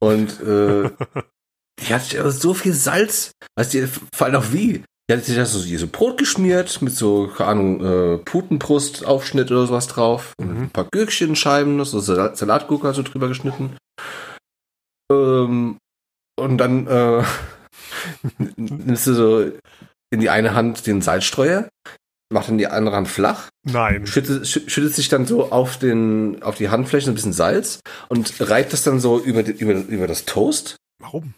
Und 0.00 0.40
äh, 0.40 0.90
die 1.80 1.94
hatte 1.94 2.20
aber 2.20 2.30
so 2.30 2.52
viel 2.52 2.74
Salz. 2.74 3.32
Weißt 3.56 3.74
du, 3.74 3.88
vor 3.88 4.26
allem 4.26 4.36
auch 4.36 4.52
wie? 4.52 4.84
Die 5.10 5.14
hat 5.16 5.24
sich 5.24 5.36
das 5.36 5.52
so, 5.52 5.58
so 5.58 5.86
Brot 5.86 6.16
geschmiert 6.16 6.80
mit 6.80 6.94
so, 6.94 7.26
keine 7.28 7.50
Ahnung, 7.50 7.84
äh, 7.84 8.18
Putenbrustaufschnitt 8.18 9.50
oder 9.50 9.66
sowas 9.66 9.86
drauf. 9.86 10.32
Und 10.38 10.50
Mhm. 10.54 10.62
ein 10.62 10.70
paar 10.70 10.88
Gürkchenscheiben, 10.90 11.84
so 11.84 12.00
Salat 12.00 12.38
Salatgurke 12.38 12.92
so 12.94 13.02
drüber 13.02 13.28
geschnitten. 13.28 13.76
Ähm, 15.12 15.76
und 16.40 16.58
dann 16.58 16.86
äh, 16.86 17.22
nimmst 18.56 19.06
du 19.06 19.12
so 19.14 19.40
in 20.10 20.20
die 20.20 20.30
eine 20.30 20.54
Hand 20.54 20.86
den 20.86 21.02
Salzstreuer, 21.02 21.68
macht 22.32 22.48
in 22.48 22.56
die 22.58 22.66
andere 22.66 22.96
Hand 22.96 23.08
flach, 23.08 23.48
Nein. 23.64 24.06
schüttet, 24.06 24.44
schü- 24.44 24.68
schüttet 24.70 24.94
sich 24.94 25.08
dann 25.10 25.26
so 25.26 25.50
auf, 25.52 25.78
den, 25.78 26.42
auf 26.42 26.56
die 26.56 26.70
Handfläche 26.70 27.10
ein 27.10 27.14
bisschen 27.14 27.32
Salz 27.32 27.80
und 28.08 28.32
reibt 28.40 28.72
das 28.72 28.82
dann 28.84 29.00
so 29.00 29.20
über, 29.20 29.42
die, 29.42 29.52
über, 29.52 29.74
über 29.74 30.06
das 30.06 30.24
Toast 30.24 30.76
Warum? 30.98 31.34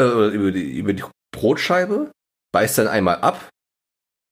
äh, 0.00 0.28
über, 0.34 0.50
die, 0.52 0.78
über 0.78 0.92
die 0.94 1.04
Brotscheibe, 1.36 2.10
beißt 2.52 2.78
dann 2.78 2.88
einmal 2.88 3.16
ab 3.16 3.48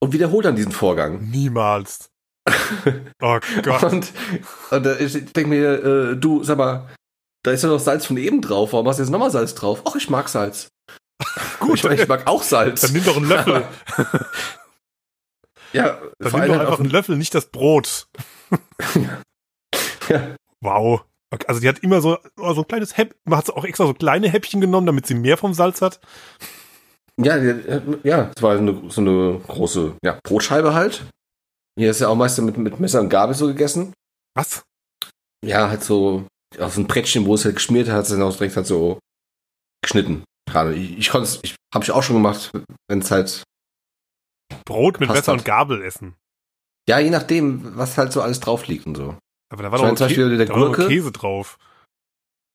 und 0.01 0.13
wiederholt 0.13 0.45
dann 0.45 0.57
diesen 0.57 0.73
Vorgang. 0.73 1.29
Niemals. 1.31 2.11
Oh 3.23 3.39
Gott. 3.63 3.83
Und, 3.83 4.13
und 4.71 4.87
ich 5.01 5.13
denke 5.33 5.47
mir, 5.47 5.85
äh, 5.85 6.17
du, 6.17 6.43
sag 6.43 6.57
mal, 6.57 6.89
da 7.43 7.51
ist 7.51 7.63
ja 7.63 7.69
noch 7.69 7.79
Salz 7.79 8.07
von 8.07 8.17
eben 8.17 8.41
drauf, 8.41 8.73
warum 8.73 8.89
hast 8.89 8.97
du 8.99 9.03
jetzt 9.03 9.11
nochmal 9.11 9.31
Salz 9.31 9.55
drauf? 9.55 9.83
Ach, 9.85 9.95
ich 9.95 10.09
mag 10.09 10.29
Salz. 10.29 10.69
Gut, 11.61 11.85
ich, 11.85 11.85
ich 11.85 12.09
mag 12.09 12.27
auch 12.27 12.43
Salz. 12.43 12.81
Dann 12.81 12.93
nimm 12.93 13.05
doch 13.05 13.17
einen 13.17 13.29
Löffel. 13.29 13.65
ja, 15.73 15.99
Dann 15.99 16.11
nimm 16.19 16.31
doch 16.31 16.39
allem 16.39 16.61
einfach 16.61 16.81
einen 16.81 16.91
Löffel, 16.91 17.17
nicht 17.17 17.35
das 17.35 17.47
Brot. 17.47 18.09
ja, 20.09 20.37
Wow. 20.61 21.05
Also 21.47 21.61
die 21.61 21.69
hat 21.69 21.79
immer 21.81 22.01
so, 22.01 22.19
oh, 22.39 22.55
so 22.55 22.63
ein 22.63 22.69
kleines 22.69 22.97
Häppchen, 22.97 23.19
man 23.25 23.39
hat 23.39 23.51
auch 23.51 23.65
extra 23.65 23.87
so 23.87 23.95
kleine 23.95 24.29
Häppchen 24.29 24.61
genommen, 24.61 24.87
damit 24.87 25.07
sie 25.07 25.15
mehr 25.15 25.37
vom 25.37 25.55
Salz 25.55 25.81
hat. 25.81 26.01
Ja, 27.23 27.39
die- 27.39 27.99
ja, 28.09 28.31
es 28.35 28.43
war 28.43 28.57
so 28.57 28.63
eine, 28.63 28.91
so 28.91 29.01
eine 29.01 29.41
große 29.47 29.97
ja, 30.05 30.19
Brotscheibe 30.23 30.75
halt. 30.75 31.05
Hier 31.79 31.91
ist 31.91 32.01
ja 32.01 32.09
auch 32.09 32.17
meistens 32.17 32.45
mit, 32.45 32.57
mit 32.59 32.81
Messer 32.81 33.01
und 33.01 33.09
Gabel 33.09 33.35
so 33.35 33.47
gegessen. 33.47 33.93
Was? 34.37 34.63
Ja, 35.45 35.69
halt 35.69 35.83
so 35.83 36.27
auf 36.59 36.75
so 36.75 36.81
ein 36.81 36.87
Brettchen, 36.87 37.27
wo 37.27 37.35
es 37.35 37.45
halt 37.45 37.55
geschmiert 37.57 37.89
hat, 37.89 37.95
hat 37.97 38.03
es 38.05 38.11
dann 38.11 38.23
auch 38.23 38.33
direkt 38.37 38.57
halt 38.57 38.67
so 38.67 38.99
geschnitten. 39.83 40.25
Gerade. 40.51 40.75
Ich, 40.75 40.99
ich 40.99 41.11
konnte 41.11 41.29
es, 41.29 41.39
ich 41.43 41.55
habe 41.73 41.85
ich 41.85 41.93
auch 41.93 42.03
schon 42.03 42.17
gemacht, 42.17 42.51
wenn 42.89 42.99
es 42.99 43.11
halt, 43.11 43.43
Brot 44.65 44.99
mit 45.01 45.09
Messer 45.09 45.33
halt. 45.33 45.41
und 45.41 45.45
Gabel 45.45 45.83
essen. 45.83 46.17
ja, 46.89 46.99
je 46.99 47.11
nachdem, 47.11 47.77
was 47.77 47.97
halt 47.97 48.13
so 48.13 48.21
alles 48.21 48.41
drauf 48.41 48.67
liegt 48.67 48.87
und 48.87 48.97
so. 48.97 49.17
Aber 49.53 49.63
da 49.63 49.71
war 49.71 49.79
Ich 49.79 49.83
doch 49.85 49.89
Kä- 50.07 50.37
der 50.37 50.47
da 50.47 50.55
war. 50.55 50.89
Käse 50.89 51.13
drauf. 51.13 51.57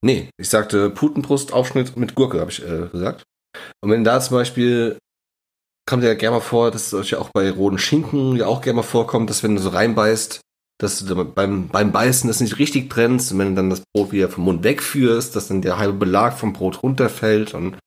Nee, 0.04 0.30
ich 0.38 0.50
sagte 0.50 0.90
Putenbrustaufschnitt 0.90 1.98
mit 1.98 2.16
Gurke, 2.16 2.40
habe 2.42 2.52
ich 2.52 2.62
äh, 2.62 2.90
gesagt. 2.90 3.24
Und 3.82 3.92
wenn 3.92 4.04
da 4.04 4.20
zum 4.20 4.38
Beispiel, 4.38 4.98
kommt 5.88 6.04
ja 6.04 6.14
gerne 6.14 6.38
mal 6.38 6.42
vor, 6.42 6.72
dass 6.72 6.88
es 6.88 6.94
euch 6.94 7.12
ja 7.12 7.20
auch 7.20 7.30
bei 7.34 7.50
roten 7.52 7.78
Schinken 7.78 8.36
ja 8.36 8.48
auch 8.48 8.62
gerne 8.62 8.78
mal 8.78 8.84
vorkommt, 8.84 9.30
dass 9.30 9.44
wenn 9.44 9.56
du 9.56 9.62
so 9.62 9.70
reinbeißt, 9.70 10.42
dass 10.82 11.06
du 11.06 11.26
beim, 11.26 11.70
beim 11.70 11.92
Beißen 11.92 12.28
das 12.28 12.42
nicht 12.42 12.60
richtig 12.60 12.90
trennst 12.90 13.32
und 13.32 13.40
wenn 13.40 13.50
du 13.50 13.56
dann 13.56 13.70
das 13.70 13.84
Brot 13.94 14.12
wieder 14.12 14.30
vom 14.30 14.44
Mund 14.46 14.64
wegführst, 14.64 15.36
dass 15.36 15.48
dann 15.48 15.62
der 15.62 15.78
halbe 15.78 15.94
Belag 15.94 16.38
vom 16.38 16.54
Brot 16.54 16.84
runterfällt 16.84 17.54
und 17.54 17.78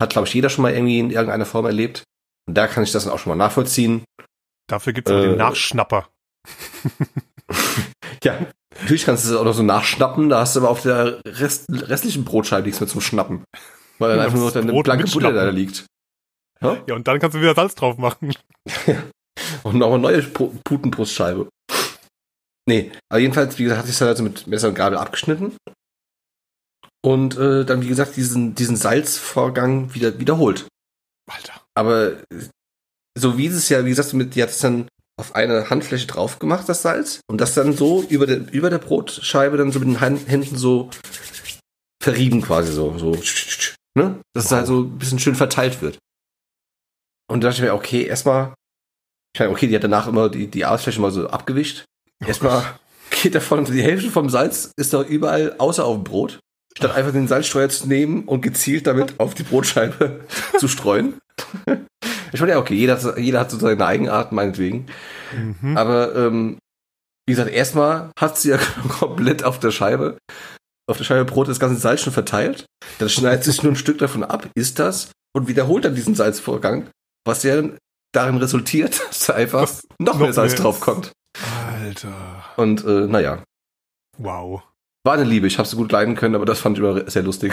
hat, 0.00 0.10
glaube 0.10 0.28
ich, 0.28 0.34
jeder 0.34 0.48
schon 0.50 0.62
mal 0.62 0.72
irgendwie 0.72 0.98
in 0.98 1.10
irgendeiner 1.10 1.46
Form 1.46 1.64
erlebt. 1.66 2.04
Und 2.46 2.56
da 2.56 2.68
kann 2.68 2.84
ich 2.84 2.92
das 2.92 3.04
dann 3.04 3.12
auch 3.12 3.18
schon 3.18 3.30
mal 3.30 3.44
nachvollziehen. 3.44 4.04
Dafür 4.68 4.92
gibt's 4.92 5.10
auch 5.10 5.20
den 5.20 5.34
Äh, 5.34 5.36
Nachschnapper. 5.36 6.08
Ja, 8.24 8.38
natürlich 8.80 9.04
kannst 9.04 9.24
du 9.24 9.30
es 9.30 9.36
auch 9.36 9.44
noch 9.44 9.54
so 9.54 9.62
nachschnappen, 9.62 10.28
da 10.28 10.40
hast 10.40 10.56
du 10.56 10.60
aber 10.60 10.70
auf 10.70 10.82
der 10.82 11.20
Rest, 11.24 11.66
restlichen 11.70 12.24
Brotscheibe 12.24 12.66
nichts 12.66 12.80
mehr 12.80 12.88
zum 12.88 13.00
Schnappen. 13.00 13.44
Weil 13.98 14.10
dann 14.10 14.18
Ja, 14.18 14.24
einfach 14.24 14.36
nur 14.36 14.46
noch 14.46 14.52
deine 14.52 14.82
blanke 14.82 15.10
Butter 15.10 15.32
da 15.32 15.48
liegt. 15.50 15.86
Ja? 16.60 16.82
Ja, 16.86 16.94
und 16.94 17.06
dann 17.06 17.18
kannst 17.18 17.34
du 17.36 17.40
wieder 17.40 17.54
Salz 17.54 17.74
drauf 17.74 17.98
machen. 17.98 18.34
Und 19.62 19.76
noch 19.76 19.88
eine 19.92 19.98
neue 19.98 20.20
Pu- 20.22 20.52
Putenbrustscheibe. 20.64 21.48
Nee, 22.68 22.90
aber 23.10 23.20
jedenfalls, 23.20 23.58
wie 23.58 23.64
gesagt, 23.64 23.78
hatte 23.80 23.88
ich 23.90 23.94
es 23.94 24.00
halt 24.00 24.10
also 24.10 24.22
mit 24.22 24.46
Messer 24.46 24.68
und 24.68 24.74
Gabel 24.74 24.98
abgeschnitten. 24.98 25.54
Und 27.04 27.36
äh, 27.36 27.64
dann, 27.64 27.82
wie 27.82 27.88
gesagt, 27.88 28.16
diesen, 28.16 28.54
diesen 28.54 28.76
Salzvorgang 28.76 29.94
wieder 29.94 30.18
wiederholt. 30.18 30.66
Alter. 31.30 31.60
Aber 31.74 32.16
so 33.16 33.38
wie 33.38 33.46
es 33.46 33.68
ja, 33.68 33.84
wie 33.84 33.90
gesagt, 33.90 34.12
mit, 34.14 34.34
die 34.34 34.42
hat 34.42 34.50
es 34.50 34.58
dann 34.58 34.88
auf 35.18 35.34
eine 35.34 35.70
Handfläche 35.70 36.06
drauf 36.06 36.38
gemacht, 36.38 36.68
das 36.68 36.82
Salz, 36.82 37.20
und 37.30 37.40
das 37.40 37.54
dann 37.54 37.72
so 37.72 38.02
über 38.02 38.26
der, 38.26 38.52
über 38.52 38.68
der 38.70 38.78
Brotscheibe 38.78 39.56
dann 39.56 39.70
so 39.72 39.78
mit 39.80 39.88
den 39.88 39.98
Händen 40.00 40.56
so 40.56 40.90
verrieben 42.02 42.42
quasi 42.42 42.72
so, 42.72 42.98
so, 42.98 43.14
ne? 43.96 44.20
Dass 44.34 44.46
es 44.46 44.52
halt 44.52 44.66
so 44.66 44.82
ein 44.82 44.98
bisschen 44.98 45.18
schön 45.18 45.34
verteilt 45.34 45.82
wird. 45.82 45.98
Und 47.28 47.42
da 47.42 47.48
dachte 47.48 47.62
ich 47.62 47.68
mir, 47.68 47.74
okay, 47.74 48.04
erstmal, 48.04 48.54
ich 49.34 49.40
meine, 49.40 49.50
okay, 49.52 49.66
die 49.66 49.74
hat 49.74 49.82
danach 49.84 50.06
immer 50.06 50.28
die, 50.28 50.46
die 50.46 50.64
Arbeitsfläche 50.64 51.00
mal 51.00 51.10
so 51.10 51.28
abgewischt. 51.28 51.84
Erstmal 52.24 52.62
geht 53.22 53.34
davon, 53.34 53.64
die 53.64 53.82
Hälfte 53.82 54.10
vom 54.10 54.30
Salz 54.30 54.70
ist 54.76 54.92
doch 54.94 55.06
überall 55.06 55.56
außer 55.58 55.84
auf 55.84 55.96
dem 55.96 56.04
Brot. 56.04 56.38
Statt 56.76 56.94
einfach 56.94 57.12
den 57.12 57.26
Salzstreuer 57.26 57.70
zu 57.70 57.88
nehmen 57.88 58.24
und 58.24 58.42
gezielt 58.42 58.86
damit 58.86 59.18
auf 59.18 59.34
die 59.34 59.42
Brotscheibe 59.44 60.24
zu 60.58 60.68
streuen. 60.68 61.14
Ich 62.32 62.40
meine, 62.40 62.52
ja, 62.52 62.58
okay, 62.58 62.74
jeder, 62.74 63.00
hat- 63.00 63.18
jeder 63.18 63.40
hat 63.40 63.50
so 63.52 63.58
seine 63.58 63.86
Eigenart, 63.86 64.32
meinetwegen. 64.32 64.86
Mhm. 65.34 65.76
Aber 65.76 66.14
ähm, 66.16 66.58
wie 67.26 67.32
gesagt, 67.32 67.50
erstmal 67.50 68.10
hat 68.18 68.36
sie 68.36 68.50
ja 68.50 68.58
komplett 68.88 69.44
auf 69.44 69.60
der 69.60 69.70
Scheibe, 69.70 70.18
auf 70.86 70.96
der 70.96 71.04
Scheibe 71.04 71.24
Brot 71.24 71.48
das 71.48 71.60
ganze 71.60 71.76
Salz 71.80 72.02
schon 72.02 72.12
verteilt. 72.12 72.66
Dann 72.98 73.08
schneidet 73.08 73.44
sich 73.44 73.62
nur 73.62 73.72
ein 73.72 73.76
Stück 73.76 73.98
davon 73.98 74.22
ab, 74.24 74.48
isst 74.54 74.78
das 74.78 75.10
und 75.34 75.48
wiederholt 75.48 75.84
dann 75.84 75.94
diesen 75.94 76.14
Salzvorgang, 76.14 76.88
was 77.24 77.42
ja 77.42 77.62
darin 78.12 78.36
resultiert, 78.36 79.00
dass 79.08 79.26
da 79.26 79.34
einfach 79.34 79.62
Das 79.62 79.82
noch, 79.98 80.18
mehr 80.18 80.32
Salz 80.32 80.52
mehr 80.52 80.62
drauf 80.62 80.76
ist. 80.76 80.82
kommt. 80.82 81.12
Alter. 81.82 82.14
Und 82.56 82.84
äh, 82.84 83.06
naja, 83.06 83.42
Wow. 84.18 84.62
war 85.04 85.14
eine 85.14 85.24
Liebe. 85.24 85.46
Ich 85.46 85.58
habe 85.58 85.68
sie 85.68 85.76
gut 85.76 85.92
leiden 85.92 86.14
können, 86.16 86.34
aber 86.34 86.46
das 86.46 86.60
fand 86.60 86.78
ich 86.78 86.82
immer 86.84 87.08
sehr 87.10 87.22
lustig. 87.22 87.52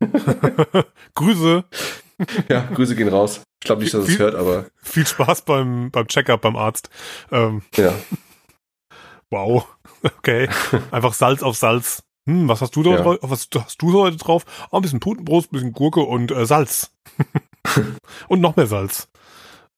Grüße. 1.14 1.64
ja, 2.48 2.60
Grüße 2.74 2.94
gehen 2.94 3.08
raus. 3.08 3.40
Ich 3.60 3.66
glaube 3.66 3.82
nicht, 3.82 3.92
dass 3.94 4.06
es 4.08 4.18
hört, 4.18 4.34
aber 4.36 4.66
Viel 4.82 5.06
Spaß 5.06 5.42
beim, 5.42 5.90
beim 5.90 6.06
Checkup 6.06 6.42
beim 6.42 6.54
Arzt. 6.54 6.88
Ähm, 7.32 7.62
ja. 7.74 7.92
wow. 9.30 9.66
Okay. 10.02 10.48
Einfach 10.92 11.14
Salz 11.14 11.42
auf 11.42 11.56
Salz. 11.56 12.03
Hm, 12.26 12.48
was 12.48 12.60
hast 12.60 12.74
du 12.76 12.82
da 12.82 12.90
Ja. 12.90 13.02
drauf? 13.02 13.18
Was 13.22 13.48
hast 13.54 13.82
du 13.82 13.92
heute 13.92 14.16
drauf? 14.16 14.44
Oh, 14.70 14.76
ein 14.76 14.82
bisschen 14.82 15.00
Putenbrot, 15.00 15.46
ein 15.46 15.50
bisschen 15.50 15.72
Gurke 15.72 16.00
und 16.00 16.30
äh, 16.30 16.46
Salz. 16.46 16.92
und 18.28 18.40
noch 18.40 18.56
mehr 18.56 18.66
Salz. 18.66 19.08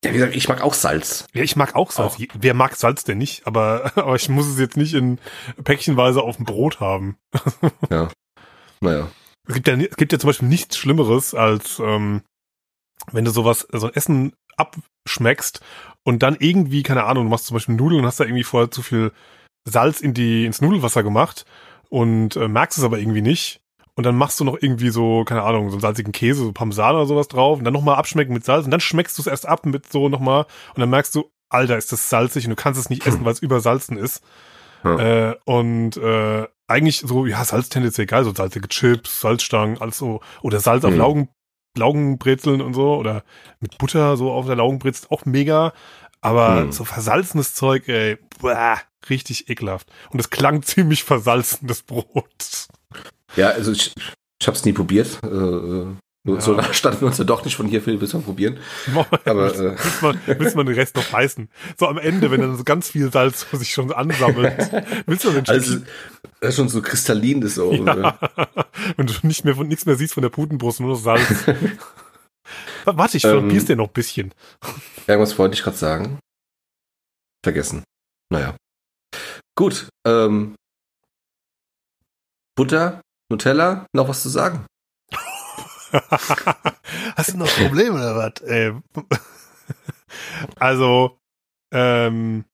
Ja, 0.05 0.11
wie 0.13 0.19
gesagt, 0.19 0.37
ich 0.37 0.49
mag 0.49 0.61
auch 0.61 0.75
Salz. 0.75 1.27
Ja, 1.33 1.43
ich 1.43 1.57
mag 1.57 1.75
auch 1.75 1.91
Salz. 1.91 2.15
Auch. 2.15 2.21
Wer 2.35 2.55
mag 2.55 2.77
Salz 2.77 3.03
denn 3.05 3.19
nicht? 3.19 3.47
Aber, 3.47 3.93
aber 3.97 4.15
ich 4.15 4.29
muss 4.29 4.47
es 4.47 4.59
jetzt 4.59 4.77
nicht 4.77 4.95
in 4.95 5.19
Päckchenweise 5.65 6.23
auf 6.23 6.37
dem 6.37 6.45
Brot 6.45 6.81
haben. 6.81 7.17
Naja. 8.83 9.11
Es 9.49 9.55
gibt 9.55 9.69
ja, 9.69 9.75
es 9.75 9.97
gibt 9.97 10.13
ja 10.13 10.19
zum 10.19 10.29
Beispiel 10.29 10.49
nichts 10.49 10.77
Schlimmeres, 10.77 11.35
als 11.35 11.79
ähm, 11.79 12.21
wenn 13.11 13.25
du 13.25 13.31
sowas, 13.31 13.67
so 13.73 13.87
ein 13.87 13.95
Essen 13.95 14.35
abschmeckst 14.59 15.61
und 16.05 16.23
dann 16.23 16.37
irgendwie, 16.39 16.83
keine 16.83 17.05
Ahnung, 17.05 17.25
du 17.25 17.31
machst 17.31 17.47
zum 17.47 17.55
Beispiel 17.55 17.75
Nudeln 17.75 18.01
und 18.03 18.07
hast 18.07 18.21
da 18.21 18.25
irgendwie 18.25 18.45
vorher 18.45 18.71
zu 18.71 18.83
viel 18.83 19.13
Salz 19.65 20.03
in 20.03 20.13
die, 20.13 20.45
ins 20.45 20.61
Nudelwasser 20.61 21.03
gemacht 21.03 21.47
und 21.89 22.37
äh, 22.37 22.49
merkst 22.49 22.79
es 22.79 22.85
aber 22.85 22.99
irgendwie 22.99 23.23
nicht. 23.23 23.61
Und 23.95 24.05
dann 24.05 24.17
machst 24.17 24.39
du 24.41 24.45
noch 24.45 24.59
irgendwie 24.61 24.91
so, 24.91 25.25
keine 25.25 25.43
Ahnung, 25.43 25.71
so 25.71 25.77
einen 25.77 25.81
salzigen 25.81 26.13
Käse, 26.13 26.45
so 26.45 26.53
Parmesan 26.53 26.95
oder 26.97 27.07
sowas 27.07 27.29
drauf 27.29 27.59
und 27.59 27.65
dann 27.65 27.73
nochmal 27.73 27.97
abschmecken 27.97 28.35
mit 28.35 28.45
Salz 28.45 28.67
und 28.67 28.71
dann 28.71 28.81
schmeckst 28.81 29.17
du 29.17 29.23
es 29.23 29.27
erst 29.27 29.47
ab 29.47 29.65
mit 29.65 29.91
so 29.91 30.11
nochmal 30.11 30.43
und 30.75 30.81
dann 30.81 30.91
merkst 30.91 31.15
du, 31.15 31.31
Alter, 31.49 31.79
ist 31.79 31.93
das 31.93 32.11
salzig 32.11 32.45
und 32.45 32.51
du 32.51 32.57
kannst 32.57 32.79
es 32.79 32.91
nicht 32.91 33.07
essen, 33.07 33.25
weil 33.25 33.33
es 33.33 33.41
übersalzen 33.41 33.97
ist. 33.97 34.23
Ja. 34.85 35.31
Äh, 35.31 35.37
und 35.47 35.97
äh, 35.97 36.47
eigentlich 36.69 36.99
so, 37.07 37.25
ja, 37.25 37.43
Salz 37.45 37.71
tendenziell 37.71 38.07
geil, 38.07 38.25
so 38.25 38.35
salzige 38.35 38.69
Chips, 38.69 39.21
Salzstangen, 39.21 39.81
alles 39.81 39.97
so, 39.97 40.21
oder 40.43 40.61
Salz 40.61 40.85
auf 40.85 40.93
Mhm. 40.93 40.99
Laugen, 40.99 41.29
Laugenbrezeln 41.79 42.61
und 42.61 42.75
so, 42.75 42.97
oder 42.97 43.23
mit 43.61 43.79
Butter 43.79 44.17
so 44.17 44.31
auf 44.33 44.47
der 44.47 44.57
Laugenbrezel, 44.57 45.09
auch 45.11 45.25
mega. 45.25 45.73
Aber 46.27 46.65
Mhm. 46.65 46.73
so 46.73 46.85
versalzenes 46.85 47.55
Zeug, 47.55 47.89
ey, 47.89 48.19
boah, 48.41 48.81
richtig 49.09 49.49
ekelhaft. 49.49 49.87
Und 50.11 50.19
es 50.21 50.31
klang 50.31 50.63
ziemlich 50.63 51.05
versalzen, 51.05 51.69
das 51.69 51.83
Brot. 51.83 52.67
Ja, 53.37 53.49
also 53.51 53.71
ich, 53.73 53.93
Ich 54.41 54.47
habe 54.47 54.57
es 54.57 54.65
nie 54.65 54.73
probiert. 54.73 55.19
Äh, 55.25 55.29
äh, 55.29 55.87
Ja. 56.29 56.41
So 56.41 56.55
nah 56.55 56.73
standen 56.75 57.03
wir 57.03 57.07
uns 57.07 57.19
ja 57.19 57.25
doch 57.25 57.45
nicht 57.45 57.55
von 57.55 57.67
hier, 57.69 57.81
Phil, 57.81 57.99
bis 57.99 58.13
wir 58.13 58.21
probieren. 58.21 58.59
Aber, 59.25 59.55
willst, 59.55 59.61
äh, 59.61 59.77
willst, 59.79 60.03
man, 60.03 60.21
willst 60.27 60.57
man 60.57 60.67
den 60.67 60.75
Rest 60.75 60.97
noch 60.97 61.05
beißen? 61.05 61.49
So 61.79 61.87
am 61.87 61.99
Ende, 61.99 62.31
wenn 62.33 62.41
dann 62.41 62.57
so 62.57 62.65
ganz 62.65 62.91
viel 62.91 63.13
Salz 63.13 63.47
sich 63.53 63.71
schon 63.73 63.93
ansammelt. 63.93 64.59
Willst 65.07 65.25
du 65.25 65.31
den 65.31 65.47
Also, 65.49 65.79
das 66.41 66.51
ist 66.51 66.57
schon 66.57 66.69
so 66.69 66.83
kristallin, 66.83 67.41
das 67.41 67.55
so. 67.55 67.73
Ja. 67.73 68.19
Wenn 68.97 69.07
du 69.07 69.15
nicht 69.23 69.45
mehr 69.45 69.55
nichts 69.63 69.87
mehr 69.87 69.95
siehst 69.95 70.15
von 70.15 70.23
der 70.23 70.31
Putenbrust, 70.31 70.81
nur 70.81 70.91
noch 70.91 70.99
Salz. 71.01 71.45
Warte, 72.85 73.17
ich 73.17 73.25
Ähm, 73.25 73.41
probier's 73.41 73.65
dir 73.65 73.77
noch 73.77 73.89
ein 73.89 73.93
bisschen. 73.93 74.35
Irgendwas 75.07 75.39
wollte 75.39 75.55
ich 75.55 75.63
gerade 75.63 75.77
sagen. 75.77 76.19
Vergessen. 77.45 77.85
Naja. 78.31 78.57
Gut. 79.57 79.89
Ähm, 80.07 80.57
Butter, 82.57 83.03
Nutella, 83.31 83.87
noch 83.93 84.09
was 84.09 84.23
zu 84.23 84.29
sagen? 84.29 84.67
Hast 87.17 87.33
du 87.33 87.39
noch 87.39 87.49
Probleme 87.49 87.95
oder 87.95 88.17
was? 88.17 88.33
Ähm, 88.47 88.83
also, 90.57 91.19
ähm, 91.73 92.45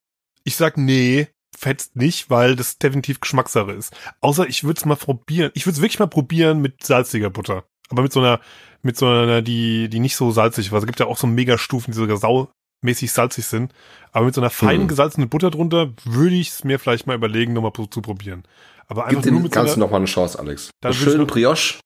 ich 0.45 0.57
sag 0.57 0.77
nee, 0.77 1.29
fetzt 1.57 1.97
nicht, 1.97 2.31
weil 2.31 2.57
das 2.57 2.79
definitiv 2.79 3.21
Geschmackssache 3.21 3.73
ist. 3.73 3.95
Außer 4.21 4.47
ich 4.49 4.65
würde 4.65 4.79
es 4.79 4.85
mal 4.85 4.97
probieren. 4.97 5.53
Ich 5.55 5.67
würde 5.67 5.77
es 5.77 5.81
wirklich 5.81 6.01
mal 6.01 6.07
probieren 6.09 6.61
mit 6.61 6.85
salziger 6.85 7.31
Butter. 7.31 7.65
Aber 7.93 8.03
mit 8.03 8.13
so 8.13 8.21
einer, 8.21 8.41
mit 8.83 8.97
so 8.97 9.07
einer, 9.07 9.43
die, 9.43 9.89
die 9.89 10.01
nicht 10.01 10.17
so 10.17 10.31
salzig 10.33 10.73
war. 10.73 10.81
Es 10.81 10.87
gibt 10.87 10.99
ja 10.99 11.07
auch 11.07 11.17
so 11.17 11.27
Megastufen, 11.29 11.93
die 11.93 11.99
sogar 11.99 12.17
saumäßig 12.17 13.13
salzig 13.13 13.47
sind. 13.47 13.73
Aber 14.11 14.27
mit 14.27 14.35
so 14.35 14.41
einer 14.41 14.51
feinen 14.51 14.83
Hm. 14.83 14.89
gesalzenen 14.89 15.29
Butter 15.29 15.51
drunter 15.51 15.93
würde 16.05 16.35
ich 16.35 16.49
es 16.49 16.65
mir 16.65 16.79
vielleicht 16.81 17.07
mal 17.07 17.15
überlegen, 17.15 17.53
nochmal 17.53 17.73
zu 17.73 18.03
probieren. 18.03 18.43
Aber 18.89 19.07
einfach 19.07 19.23
Gib 19.23 19.33
nur 19.33 19.43
mit 19.43 19.53
so 19.55 19.61
Ganzen 19.61 19.75
einer, 19.75 19.85
noch 19.85 19.91
mal 19.91 19.99
eine 19.99 20.07
Chance, 20.07 20.39
Alex. 20.39 20.71
Dann 20.81 20.91
Eine 20.91 20.99
würd 20.99 21.07
ich 21.07 21.13
schöne 21.13 21.25
noch- 21.25 21.33
Brioche 21.33 21.79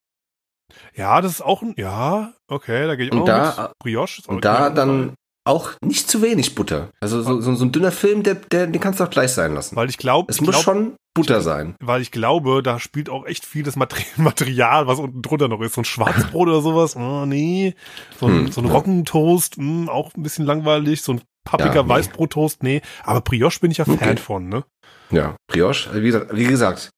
Ja, 0.95 1.21
das 1.21 1.33
ist 1.33 1.41
auch 1.43 1.63
ein, 1.63 1.75
ja, 1.77 2.33
okay, 2.49 2.87
da 2.87 2.97
gehe 2.97 3.07
ich 3.07 3.13
auch 3.13 3.19
Und 3.21 3.27
da- 3.27 3.69
mit. 3.69 3.79
Brioche 3.79 4.19
ist 4.21 4.29
auch 4.29 4.35
und 4.35 4.45
da 4.45 4.71
dann 4.71 5.15
auch 5.47 5.71
nicht 5.85 6.11
zu 6.11 6.23
wenig 6.23 6.55
Butter. 6.55 6.91
Also 7.01 7.23
so, 7.23 7.41
so, 7.41 7.55
so 7.55 7.65
ein 7.65 7.73
dünner 7.73 7.93
Film, 7.93 8.23
der, 8.23 8.35
der, 8.35 8.67
den 8.67 8.81
kannst 8.81 9.01
du 9.01 9.05
auch 9.05 9.11
gleich 9.11 9.33
sein 9.33 9.55
lassen. 9.55 9.77
Weil 9.77 9.89
ich 9.89 9.99
glaube, 9.99 10.31
Es 10.31 10.37
ich 10.37 10.43
muss 10.43 10.51
glaub, 10.51 10.65
schon 10.65 10.97
Butter 11.15 11.41
sein. 11.41 11.75
weil 11.81 12.03
ich 12.03 12.11
glaube, 12.11 12.63
da 12.63 12.79
spielt 12.79 13.09
auch 13.09 13.25
echt 13.27 13.45
viel 13.47 13.63
das 13.63 13.77
Materi- 13.77 14.05
Material, 14.17 14.87
was 14.87 14.99
unten 14.99 15.23
drunter 15.23 15.49
noch 15.49 15.61
ist. 15.61 15.75
So 15.75 15.81
ein 15.83 15.85
Schwarzbrot 15.87 16.49
oder 16.49 16.61
sowas, 16.63 16.97
oh 16.97 17.25
nee. 17.27 17.75
So 18.21 18.27
ein, 18.27 18.47
Hm, 18.47 18.53
so 18.53 18.61
ein. 18.61 18.67
Roggentoast, 18.67 19.57
hm, 19.57 19.89
auch 19.89 20.13
ein 20.15 20.23
bisschen 20.23 20.45
langweilig. 20.47 21.03
So 21.03 21.13
ein 21.13 21.21
pappiger 21.45 21.75
Ja, 21.77 21.83
nee. 21.85 21.89
Weißbrottoast, 21.89 22.63
nee. 22.63 22.83
Aber 23.05 23.21
Brioche 23.21 23.61
bin 23.61 23.71
ich 23.71 23.79
ja 23.79 23.87
Okay. 23.87 23.99
Fan 24.05 24.19
von, 24.19 24.49
ne? 24.49 24.65
Ja, 25.11 25.37
Brioche, 25.47 25.91
wie 26.03 26.07
gesagt, 26.07 26.35
wie 26.37 26.45
gesagt, 26.47 26.91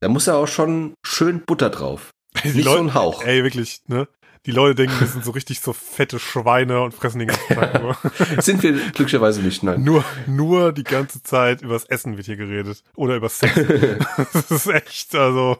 da 0.00 0.08
muss 0.08 0.26
ja 0.26 0.34
auch 0.36 0.46
schon 0.48 0.94
schön 1.04 1.42
Butter 1.44 1.70
drauf. 1.70 2.10
Die 2.44 2.48
Nicht 2.50 2.64
so 2.64 2.70
Leute, 2.70 2.82
ein 2.84 2.94
Hauch. 2.94 3.22
ey, 3.24 3.42
wirklich, 3.42 3.80
ne? 3.88 4.06
Die 4.46 4.52
Leute 4.52 4.76
denken, 4.76 5.00
wir 5.00 5.08
sind 5.08 5.24
so 5.24 5.32
richtig 5.32 5.60
so 5.60 5.72
fette 5.72 6.20
Schweine 6.20 6.80
und 6.80 6.94
fressen 6.94 7.18
den 7.18 7.28
ganzen 7.28 7.54
Tag 7.56 7.82
nur. 7.82 7.96
Sind 8.42 8.62
wir 8.62 8.72
glücklicherweise 8.72 9.42
nicht, 9.42 9.64
nein. 9.64 9.82
Nur, 9.82 10.04
nur 10.28 10.72
die 10.72 10.84
ganze 10.84 11.20
Zeit 11.24 11.62
übers 11.62 11.84
Essen 11.84 12.16
wird 12.16 12.26
hier 12.26 12.36
geredet. 12.36 12.84
Oder 12.94 13.16
über 13.16 13.28
Sex. 13.28 13.54
das 14.32 14.50
ist 14.52 14.66
echt, 14.68 15.16
also, 15.16 15.58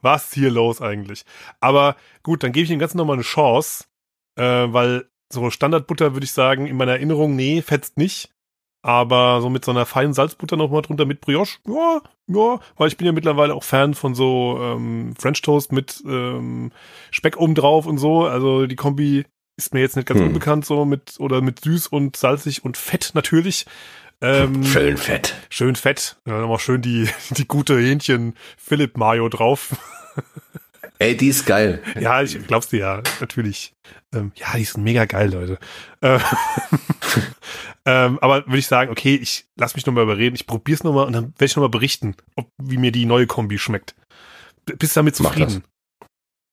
was 0.00 0.28
ist 0.28 0.34
hier 0.34 0.50
los 0.50 0.80
eigentlich? 0.80 1.26
Aber 1.60 1.96
gut, 2.22 2.42
dann 2.42 2.52
gebe 2.52 2.62
ich 2.62 2.70
dem 2.70 2.78
Ganzen 2.78 2.96
nochmal 2.96 3.16
eine 3.16 3.22
Chance, 3.22 3.84
äh, 4.36 4.42
weil 4.42 5.10
so 5.30 5.50
Standardbutter 5.50 6.14
würde 6.14 6.24
ich 6.24 6.32
sagen, 6.32 6.66
in 6.66 6.76
meiner 6.78 6.92
Erinnerung, 6.92 7.36
nee, 7.36 7.60
fetzt 7.60 7.98
nicht. 7.98 8.30
Aber 8.86 9.40
so 9.40 9.50
mit 9.50 9.64
so 9.64 9.72
einer 9.72 9.84
feinen 9.84 10.12
Salzbutter 10.14 10.56
nochmal 10.56 10.82
drunter 10.82 11.06
mit 11.06 11.20
Brioche, 11.20 11.58
ja, 11.66 12.00
ja, 12.28 12.60
weil 12.76 12.86
ich 12.86 12.96
bin 12.96 13.06
ja 13.06 13.12
mittlerweile 13.12 13.52
auch 13.52 13.64
Fan 13.64 13.94
von 13.94 14.14
so 14.14 14.58
ähm, 14.62 15.12
French 15.18 15.42
Toast 15.42 15.72
mit 15.72 16.04
ähm, 16.06 16.70
Speck 17.10 17.36
obendrauf 17.36 17.86
und 17.86 17.98
so. 17.98 18.26
Also 18.26 18.66
die 18.66 18.76
Kombi 18.76 19.24
ist 19.56 19.74
mir 19.74 19.80
jetzt 19.80 19.96
nicht 19.96 20.06
ganz 20.06 20.20
Hm. 20.20 20.28
unbekannt, 20.28 20.66
so 20.66 20.84
mit, 20.84 21.16
oder 21.18 21.40
mit 21.40 21.64
süß 21.64 21.88
und 21.88 22.14
salzig 22.16 22.64
und 22.64 22.76
fett 22.76 23.10
natürlich. 23.14 23.66
Ähm, 24.20 24.62
Schön 24.62 24.96
fett. 24.96 25.34
schön 25.50 25.74
fett. 25.74 26.16
Ja, 26.24 26.38
nochmal 26.40 26.60
schön 26.60 26.80
die, 26.80 27.08
die 27.30 27.48
gute 27.48 27.76
Hähnchen 27.78 28.34
Philipp 28.56 28.96
Mayo 28.96 29.28
drauf. 29.28 29.74
Ey, 30.98 31.16
die 31.16 31.28
ist 31.28 31.46
geil. 31.46 31.82
ja, 32.00 32.22
ich 32.22 32.46
glaub's 32.46 32.68
dir 32.68 32.80
ja, 32.80 33.02
natürlich. 33.20 33.74
Ähm, 34.14 34.32
ja, 34.34 34.56
die 34.56 34.62
ist 34.62 34.78
mega 34.78 35.04
geil, 35.04 35.30
Leute. 35.32 35.58
Äh, 36.00 36.18
ähm, 37.84 38.18
aber 38.20 38.46
würde 38.46 38.58
ich 38.58 38.66
sagen, 38.66 38.90
okay, 38.90 39.14
ich 39.14 39.46
lass 39.56 39.74
mich 39.74 39.86
nochmal 39.86 40.04
überreden, 40.04 40.34
ich 40.34 40.46
probier's 40.46 40.84
nochmal 40.84 41.06
und 41.06 41.12
dann 41.12 41.24
werde 41.24 41.44
ich 41.44 41.56
nochmal 41.56 41.70
berichten, 41.70 42.14
ob, 42.34 42.50
wie 42.62 42.78
mir 42.78 42.92
die 42.92 43.06
neue 43.06 43.26
Kombi 43.26 43.58
schmeckt. 43.58 43.94
Bist 44.64 44.96
du 44.96 45.00
damit 45.00 45.16
zufrieden? 45.16 45.64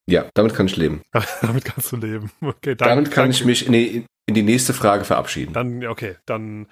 Ja, 0.09 0.25
damit 0.33 0.53
kann 0.53 0.65
ich 0.65 0.75
leben. 0.75 1.01
damit 1.41 1.65
kannst 1.65 1.91
du 1.91 1.97
leben. 1.97 2.31
Okay, 2.41 2.75
danke, 2.75 2.95
damit 2.95 3.11
kann 3.11 3.23
danke. 3.25 3.37
ich 3.37 3.45
mich 3.45 3.65
in 3.65 3.73
die, 3.73 4.05
in 4.25 4.35
die 4.35 4.43
nächste 4.43 4.73
Frage 4.73 5.05
verabschieden. 5.05 5.53
Dann, 5.53 5.85
okay, 5.85 6.17
dann 6.25 6.67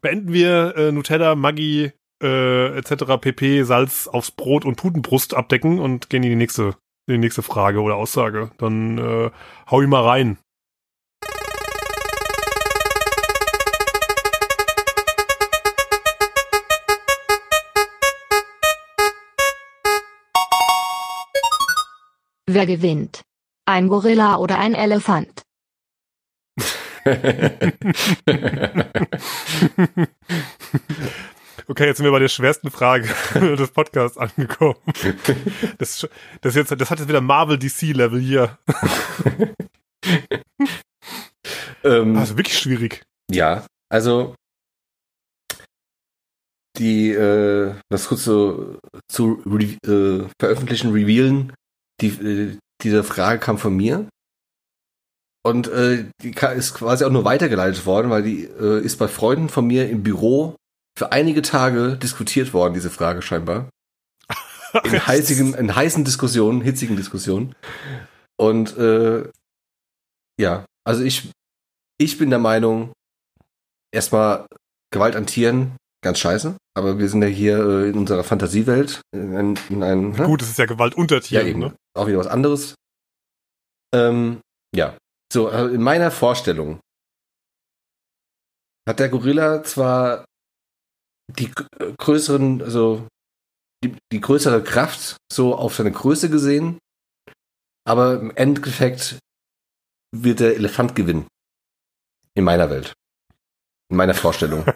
beenden 0.00 0.32
wir 0.32 0.74
äh, 0.76 0.92
Nutella, 0.92 1.34
Maggi, 1.34 1.92
äh, 2.22 2.78
etc. 2.78 3.18
pp. 3.20 3.62
Salz 3.64 4.08
aufs 4.08 4.30
Brot 4.30 4.64
und 4.64 4.76
Putenbrust 4.76 5.34
abdecken 5.34 5.78
und 5.78 6.10
gehen 6.10 6.22
in 6.22 6.30
die 6.30 6.36
nächste, 6.36 6.76
die 7.10 7.18
nächste 7.18 7.42
Frage 7.42 7.80
oder 7.80 7.96
Aussage. 7.96 8.50
Dann 8.58 8.98
äh, 8.98 9.30
hau 9.70 9.82
ich 9.82 9.88
mal 9.88 10.02
rein. 10.02 10.38
Wer 22.46 22.66
gewinnt? 22.66 23.22
Ein 23.66 23.88
Gorilla 23.88 24.36
oder 24.36 24.58
ein 24.58 24.74
Elefant? 24.74 25.42
Okay, 31.66 31.86
jetzt 31.86 31.98
sind 31.98 32.04
wir 32.04 32.12
bei 32.12 32.18
der 32.18 32.28
schwersten 32.28 32.70
Frage 32.70 33.08
des 33.34 33.70
Podcasts 33.70 34.18
angekommen. 34.18 34.76
Das, 35.78 36.08
das, 36.40 36.54
jetzt, 36.54 36.70
das 36.70 36.90
hat 36.90 36.98
jetzt 36.98 37.08
wieder 37.08 37.20
Marvel 37.20 37.58
DC-Level 37.58 38.20
hier. 38.20 38.58
ähm, 41.84 42.16
Also 42.16 42.36
wirklich 42.36 42.58
schwierig. 42.58 43.02
Ja, 43.30 43.66
also 43.88 44.34
die, 46.78 47.10
äh, 47.10 47.74
das 47.90 48.08
kurz 48.08 48.24
so 48.24 48.78
zu 49.08 49.42
re 49.46 49.76
äh, 49.86 50.28
veröffentlichen, 50.40 50.92
revealen, 50.92 51.52
die, 52.00 52.08
äh, 52.08 52.58
diese 52.82 53.04
Frage 53.04 53.38
kam 53.38 53.58
von 53.58 53.76
mir. 53.76 54.08
Und 55.42 55.68
äh, 55.68 56.04
die 56.22 56.34
ist 56.54 56.74
quasi 56.74 57.04
auch 57.04 57.10
nur 57.10 57.24
weitergeleitet 57.24 57.86
worden, 57.86 58.10
weil 58.10 58.22
die 58.22 58.44
äh, 58.44 58.82
ist 58.82 58.98
bei 58.98 59.08
Freunden 59.08 59.48
von 59.48 59.66
mir 59.66 59.88
im 59.88 60.02
Büro 60.02 60.56
für 61.00 61.12
einige 61.12 61.40
Tage 61.40 61.96
diskutiert 61.96 62.52
worden, 62.52 62.74
diese 62.74 62.90
Frage 62.90 63.22
scheinbar. 63.22 63.70
In 64.84 64.92
heißigen, 65.06 65.54
in 65.54 65.74
heißen 65.74 66.04
Diskussionen, 66.04 66.60
hitzigen 66.60 66.94
Diskussionen. 66.94 67.54
Und 68.38 68.76
äh, 68.76 69.26
ja, 70.38 70.66
also 70.84 71.02
ich, 71.02 71.30
ich 71.98 72.18
bin 72.18 72.28
der 72.28 72.38
Meinung, 72.38 72.92
erstmal 73.94 74.46
Gewalt 74.92 75.16
an 75.16 75.26
Tieren, 75.26 75.74
ganz 76.04 76.18
scheiße. 76.18 76.58
Aber 76.76 76.98
wir 76.98 77.08
sind 77.08 77.22
ja 77.22 77.28
hier 77.28 77.56
äh, 77.66 77.88
in 77.88 77.96
unserer 77.96 78.22
Fantasiewelt. 78.22 79.00
In, 79.12 79.34
ein- 79.34 79.58
in 79.70 79.82
einem, 79.82 80.10
ne? 80.12 80.26
Gut, 80.26 80.42
es 80.42 80.50
ist 80.50 80.58
ja 80.58 80.66
Gewalt 80.66 80.94
unter 80.96 81.14
ja, 81.16 81.20
Tieren, 81.22 81.46
eben. 81.46 81.60
ne? 81.60 81.74
Auch 81.96 82.08
wieder 82.08 82.18
was 82.18 82.26
anderes. 82.26 82.74
Ähm, 83.94 84.42
ja. 84.76 84.98
So, 85.32 85.48
also 85.48 85.74
in 85.74 85.80
meiner 85.82 86.10
Vorstellung 86.10 86.78
hat 88.86 88.98
der 89.00 89.08
Gorilla 89.08 89.62
zwar 89.62 90.26
die 91.38 91.50
g- 91.50 91.64
größeren, 91.98 92.62
also 92.62 93.06
die, 93.84 93.96
die 94.12 94.20
größere 94.20 94.62
Kraft 94.62 95.16
so 95.32 95.54
auf 95.54 95.74
seine 95.74 95.92
Größe 95.92 96.30
gesehen, 96.30 96.78
aber 97.86 98.20
im 98.20 98.30
Endeffekt 98.36 99.18
wird 100.14 100.40
der 100.40 100.54
Elefant 100.56 100.94
gewinnen. 100.94 101.26
In 102.34 102.44
meiner 102.44 102.70
Welt. 102.70 102.92
In 103.90 103.96
meiner 103.96 104.14
Vorstellung. 104.14 104.64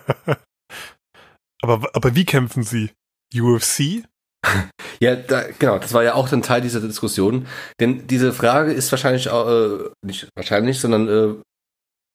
Aber, 1.63 1.89
aber 1.95 2.15
wie 2.15 2.27
kämpfen 2.27 2.63
sie? 2.63 2.93
UFC? 3.35 4.05
Ja, 5.01 5.17
da, 5.17 5.51
genau, 5.51 5.79
das 5.79 5.93
war 5.93 6.05
ja 6.05 6.15
auch 6.15 6.29
dann 6.29 6.41
Teil 6.43 6.61
dieser 6.61 6.81
Diskussion. 6.81 7.49
Denn 7.81 8.07
diese 8.07 8.33
Frage 8.33 8.73
ist 8.73 8.93
wahrscheinlich, 8.93 9.29
auch, 9.29 9.49
äh, 9.49 9.91
nicht 10.07 10.29
wahrscheinlich, 10.37 10.79
sondern 10.79 11.09
äh, 11.09 11.43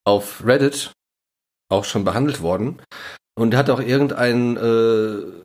auf 0.08 0.46
Reddit 0.46 0.94
auch 1.70 1.84
schon 1.84 2.06
behandelt 2.06 2.42
worden. 2.42 2.82
Und 3.40 3.56
hat 3.56 3.70
auch 3.70 3.80
irgendein 3.80 4.58
äh, 4.58 5.44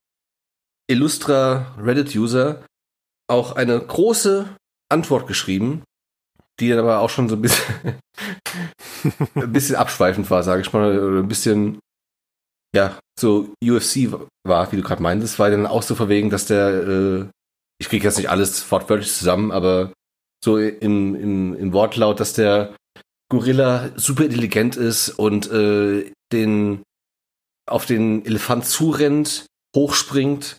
illustrer 0.91 1.75
Reddit-User 1.79 2.65
auch 3.31 3.55
eine 3.55 3.79
große 3.79 4.49
Antwort 4.91 5.29
geschrieben, 5.29 5.85
die 6.59 6.69
dann 6.69 6.81
aber 6.81 6.99
auch 6.99 7.11
schon 7.11 7.29
so 7.29 7.37
ein 7.37 7.43
bisschen, 7.43 8.01
ein 9.35 9.53
bisschen 9.53 9.77
abschweifend 9.77 10.29
war, 10.29 10.43
sage 10.43 10.63
ich 10.63 10.73
mal, 10.73 10.99
oder 10.99 11.21
ein 11.21 11.29
bisschen 11.29 11.79
ja, 12.75 12.99
so 13.19 13.55
UFC 13.63 14.13
war, 14.45 14.73
wie 14.73 14.77
du 14.77 14.83
gerade 14.83 15.03
meintest, 15.03 15.39
war 15.39 15.49
dann 15.49 15.67
auch 15.67 15.83
so 15.83 15.95
verwegen, 15.95 16.31
dass 16.31 16.47
der, 16.47 16.69
äh, 16.69 17.27
ich 17.79 17.89
kriege 17.89 18.05
jetzt 18.05 18.17
nicht 18.17 18.31
alles 18.31 18.69
wortwörtlich 18.71 19.13
zusammen, 19.13 19.53
aber 19.53 19.93
so 20.45 20.59
im, 20.59 21.15
im, 21.15 21.55
im 21.55 21.73
Wortlaut, 21.73 22.19
dass 22.19 22.33
der 22.33 22.75
Gorilla 23.31 23.91
super 23.95 24.25
intelligent 24.25 24.77
ist 24.77 25.11
und 25.11 25.51
äh, 25.53 26.11
den 26.33 26.83
auf 27.67 27.87
den 27.87 28.25
Elefant 28.25 28.67
zurennt, 28.67 29.47
hochspringt, 29.75 30.57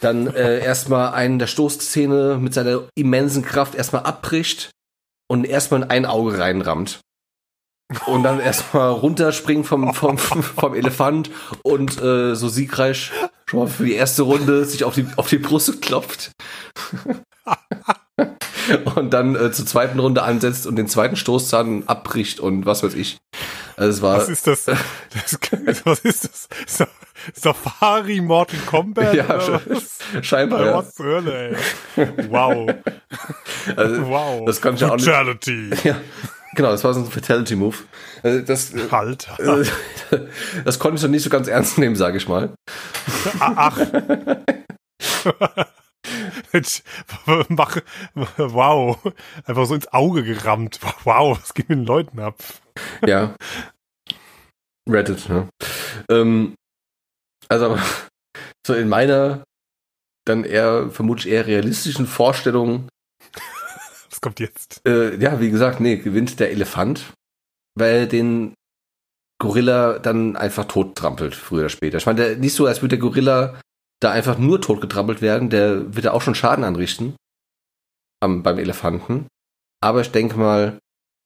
dann 0.00 0.26
äh, 0.28 0.60
erstmal 0.64 1.12
einen 1.14 1.38
der 1.38 1.46
Stoßzähne 1.46 2.38
mit 2.40 2.54
seiner 2.54 2.88
immensen 2.94 3.42
Kraft 3.42 3.74
erstmal 3.74 4.02
abbricht 4.02 4.70
und 5.28 5.44
erstmal 5.44 5.82
in 5.82 5.90
ein 5.90 6.06
Auge 6.06 6.38
reinrammt. 6.38 7.00
Und 8.06 8.24
dann 8.24 8.40
erstmal 8.40 8.90
runterspringen 8.90 9.62
vom, 9.62 9.94
vom, 9.94 10.18
vom 10.18 10.74
Elefant 10.74 11.30
und 11.62 12.02
äh, 12.02 12.34
so 12.34 12.48
siegreich 12.48 13.12
schon 13.48 13.60
mal 13.60 13.68
für 13.68 13.84
die 13.84 13.94
erste 13.94 14.22
Runde 14.22 14.64
sich 14.64 14.82
auf 14.82 14.94
die, 14.94 15.06
auf 15.14 15.28
die 15.28 15.38
Brust 15.38 15.80
klopft. 15.82 16.32
und 18.96 19.10
dann 19.10 19.36
äh, 19.36 19.52
zur 19.52 19.66
zweiten 19.66 20.00
Runde 20.00 20.24
ansetzt 20.24 20.66
und 20.66 20.74
den 20.74 20.88
zweiten 20.88 21.14
Stoßzahn 21.14 21.84
abbricht 21.86 22.40
und 22.40 22.66
was 22.66 22.82
weiß 22.82 22.94
ich. 22.94 23.18
Also 23.76 23.90
es 23.90 24.02
war. 24.02 24.16
Was 24.18 24.28
ist 24.28 24.46
das? 24.46 24.64
das 24.64 25.38
was 25.84 25.98
ist 26.00 26.48
das? 26.68 26.88
Safari 27.34 28.20
Mortal 28.20 28.58
Kombat? 28.66 29.14
ja, 29.14 29.40
scheinbar. 30.22 30.64
Ja. 30.64 30.74
Was 30.78 30.94
zur 30.94 31.06
Hölle, 31.06 31.56
ey. 31.96 32.06
Wow. 32.30 32.70
Also, 33.76 34.08
Wow. 34.08 34.44
Das 34.46 34.58
ich 34.58 34.80
ja 34.80 34.88
auch 34.90 34.96
nicht. 34.96 35.06
Fatality. 35.06 35.70
Ja, 35.84 35.96
genau, 36.54 36.70
das 36.70 36.84
war 36.84 36.94
so 36.94 37.00
ein 37.00 37.06
Fatality-Move. 37.06 37.76
Also 38.22 38.40
das, 38.40 38.72
Alter. 38.90 39.60
äh, 39.60 40.18
das 40.64 40.78
konnte 40.78 40.96
ich 40.96 41.02
noch 41.02 41.10
nicht 41.10 41.22
so 41.22 41.30
ganz 41.30 41.48
ernst 41.48 41.78
nehmen, 41.78 41.96
sage 41.96 42.16
ich 42.18 42.28
mal. 42.28 42.54
Ach. 43.40 43.78
Mach, 47.48 47.76
wow. 48.36 48.98
Einfach 49.44 49.66
so 49.66 49.74
ins 49.74 49.92
Auge 49.92 50.22
gerammt. 50.22 50.80
Wow, 51.04 51.38
was 51.40 51.54
geht 51.54 51.68
mit 51.68 51.78
den 51.78 51.84
Leuten 51.86 52.20
ab? 52.20 52.36
Ja. 53.06 53.34
Reddit, 54.88 55.28
ne? 55.28 55.48
Ähm, 56.10 56.54
also 57.48 57.66
aber 57.66 57.82
so 58.66 58.74
in 58.74 58.88
meiner 58.88 59.44
dann 60.26 60.44
eher, 60.44 60.90
vermutlich 60.90 61.32
eher 61.32 61.46
realistischen 61.46 62.06
Vorstellung, 62.06 62.88
Was 64.10 64.20
kommt 64.20 64.40
jetzt? 64.40 64.80
äh, 64.86 65.16
ja, 65.16 65.40
wie 65.40 65.50
gesagt, 65.50 65.80
nee, 65.80 65.96
gewinnt 65.96 66.40
der 66.40 66.50
Elefant, 66.50 67.12
weil 67.76 68.06
den 68.06 68.54
Gorilla 69.38 69.98
dann 69.98 70.36
einfach 70.36 70.64
tot 70.64 70.96
trampelt, 70.96 71.34
früher 71.34 71.60
oder 71.60 71.68
später. 71.68 71.98
Ich 71.98 72.06
meine, 72.06 72.20
der, 72.20 72.36
nicht 72.36 72.54
so, 72.54 72.66
als 72.66 72.82
würde 72.82 72.96
der 72.96 72.98
Gorilla 72.98 73.60
da 74.00 74.10
einfach 74.10 74.38
nur 74.38 74.60
tot 74.60 74.80
getrampelt 74.80 75.22
werden, 75.22 75.50
der 75.50 75.94
wird 75.94 76.06
da 76.06 76.12
auch 76.12 76.22
schon 76.22 76.34
Schaden 76.34 76.64
anrichten 76.64 77.16
am, 78.22 78.42
beim 78.42 78.58
Elefanten. 78.58 79.26
Aber 79.82 80.00
ich 80.00 80.10
denke 80.10 80.36
mal, 80.36 80.78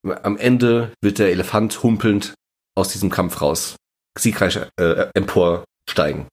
am 0.05 0.36
Ende 0.36 0.92
wird 1.03 1.18
der 1.18 1.30
Elefant 1.30 1.82
humpelnd 1.82 2.34
aus 2.76 2.88
diesem 2.92 3.11
Kampf 3.11 3.40
raus, 3.42 3.76
siegreich 4.18 4.59
äh, 4.78 5.09
emporsteigen. 5.14 6.26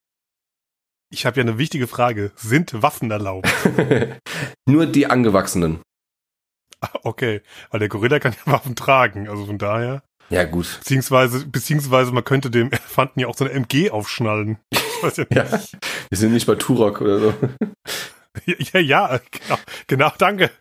Ich 1.10 1.26
habe 1.26 1.38
ja 1.38 1.44
eine 1.44 1.58
wichtige 1.58 1.88
Frage. 1.88 2.32
Sind 2.36 2.82
Waffen 2.82 3.12
erlaubt? 3.12 3.48
Nur 4.66 4.86
die 4.86 5.08
Angewachsenen. 5.08 5.82
Ah, 6.82 6.90
Okay, 7.04 7.42
weil 7.72 7.80
der 7.80 7.90
Gorilla 7.90 8.20
kann 8.20 8.34
ja 8.34 8.52
Waffen 8.52 8.76
tragen. 8.76 9.28
Also 9.30 9.46
von 9.46 9.58
daher. 9.58 10.04
Ja, 10.30 10.44
gut. 10.44 10.80
Beziehungsweise, 10.80 11.48
beziehungsweise 11.48 12.12
man 12.12 12.26
könnte 12.26 12.52
dem 12.52 12.72
Elefanten 12.72 13.22
ja 13.22 13.28
auch 13.28 13.38
so 13.38 13.46
eine 13.46 13.54
MG 13.54 13.90
aufschnallen. 13.92 14.58
Ich 14.72 15.04
weiß 15.04 15.18
ja 15.18 15.24
nicht. 15.30 15.36
Ja, 15.36 15.80
wir 16.10 16.18
sind 16.18 16.34
nicht 16.34 16.48
bei 16.48 16.56
Turok 16.56 17.00
oder 17.02 17.20
so. 17.20 17.34
Ja, 18.74 18.80
ja, 18.80 19.20
genau, 19.32 19.60
genau, 19.88 20.12
danke. 20.18 20.52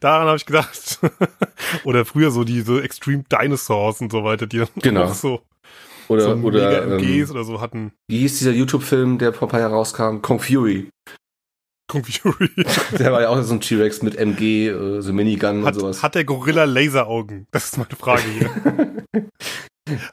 Daran 0.00 0.26
habe 0.26 0.36
ich 0.36 0.46
gedacht. 0.46 0.98
Oder 1.84 2.04
früher 2.04 2.30
so 2.30 2.44
diese 2.44 2.82
Extreme 2.82 3.24
Dinosaurs 3.30 4.00
und 4.00 4.12
so 4.12 4.24
weiter, 4.24 4.46
die 4.46 4.64
Genau. 4.82 5.04
auch 5.04 5.14
so, 5.14 5.42
Oder, 6.08 6.22
so 6.22 6.30
oder 6.42 6.68
mega 6.70 6.96
MGs 6.96 7.30
ähm, 7.30 7.36
oder 7.36 7.44
so 7.44 7.60
hatten. 7.60 7.92
wie 8.08 8.18
hieß 8.20 8.38
dieser 8.38 8.52
YouTube-Film, 8.52 9.18
der 9.18 9.32
vor 9.32 9.48
ein 9.48 9.50
paar 9.50 9.60
Jahren 9.60 9.72
rauskam? 9.72 10.18
Kong 10.22 10.38
Fury. 10.40 10.88
Kung 11.88 12.04
Fury. 12.04 12.50
Der 12.98 13.12
war 13.12 13.22
ja 13.22 13.28
auch 13.28 13.40
so 13.42 13.54
ein 13.54 13.60
T-Rex 13.60 14.02
mit 14.02 14.16
MG, 14.16 14.68
äh, 14.68 15.00
so 15.00 15.12
Minigun 15.12 15.64
Hat, 15.64 15.74
und 15.74 15.80
sowas. 15.80 16.02
hat 16.02 16.14
der 16.16 16.24
Gorilla 16.24 16.64
Laseraugen? 16.64 17.46
Das 17.52 17.64
ist 17.66 17.78
meine 17.78 17.94
Frage 17.96 18.22
hier. 18.22 18.50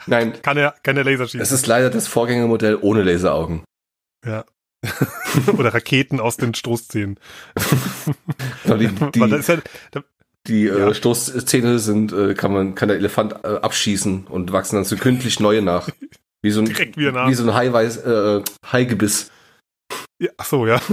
Nein, 0.06 0.34
Kann 0.44 0.58
er, 0.58 0.76
kann 0.84 0.98
er 0.98 1.04
Laser 1.04 1.26
schießen? 1.26 1.42
es 1.42 1.52
ist 1.52 1.66
leider 1.66 1.90
das 1.90 2.08
Vorgängermodell 2.08 2.78
ohne 2.80 3.02
Laseraugen. 3.02 3.64
Ja. 4.26 4.46
Oder 5.58 5.74
Raketen 5.74 6.20
aus 6.20 6.38
den 6.38 6.54
Stoßzähnen. 6.54 7.18
Genau, 8.64 8.78
Die, 8.78 8.88
die, 8.88 9.20
ja, 9.20 9.58
da, 9.92 10.04
die 10.48 10.64
Ja. 10.64 10.90
äh, 10.90 10.94
Stoßzähne 10.94 11.80
sind, 11.80 12.12
äh, 12.12 12.34
kann 12.34 12.52
man, 12.54 12.76
kann 12.76 12.90
der 12.90 12.98
Elefant 12.98 13.34
äh, 13.44 13.48
abschießen 13.48 14.28
und 14.28 14.52
wachsen 14.52 14.76
dann 14.76 14.86
so 14.86 14.96
kündlich 14.98 15.40
neue 15.40 15.62
nach. 15.62 15.90
Wie 16.42 16.52
so 16.52 16.60
ein, 16.60 16.66
Direkt 16.66 16.98
wieder 16.98 17.14
nach. 17.14 17.30
wie 17.30 17.34
so 17.34 17.44
ein 17.44 17.54
Haiweiß, 17.54 17.98
äh, 17.98 18.42
Haigebiss. 18.72 19.32
ja, 20.20 20.30
ach 20.38 20.46
so, 20.46 20.68
ja. 20.68 20.82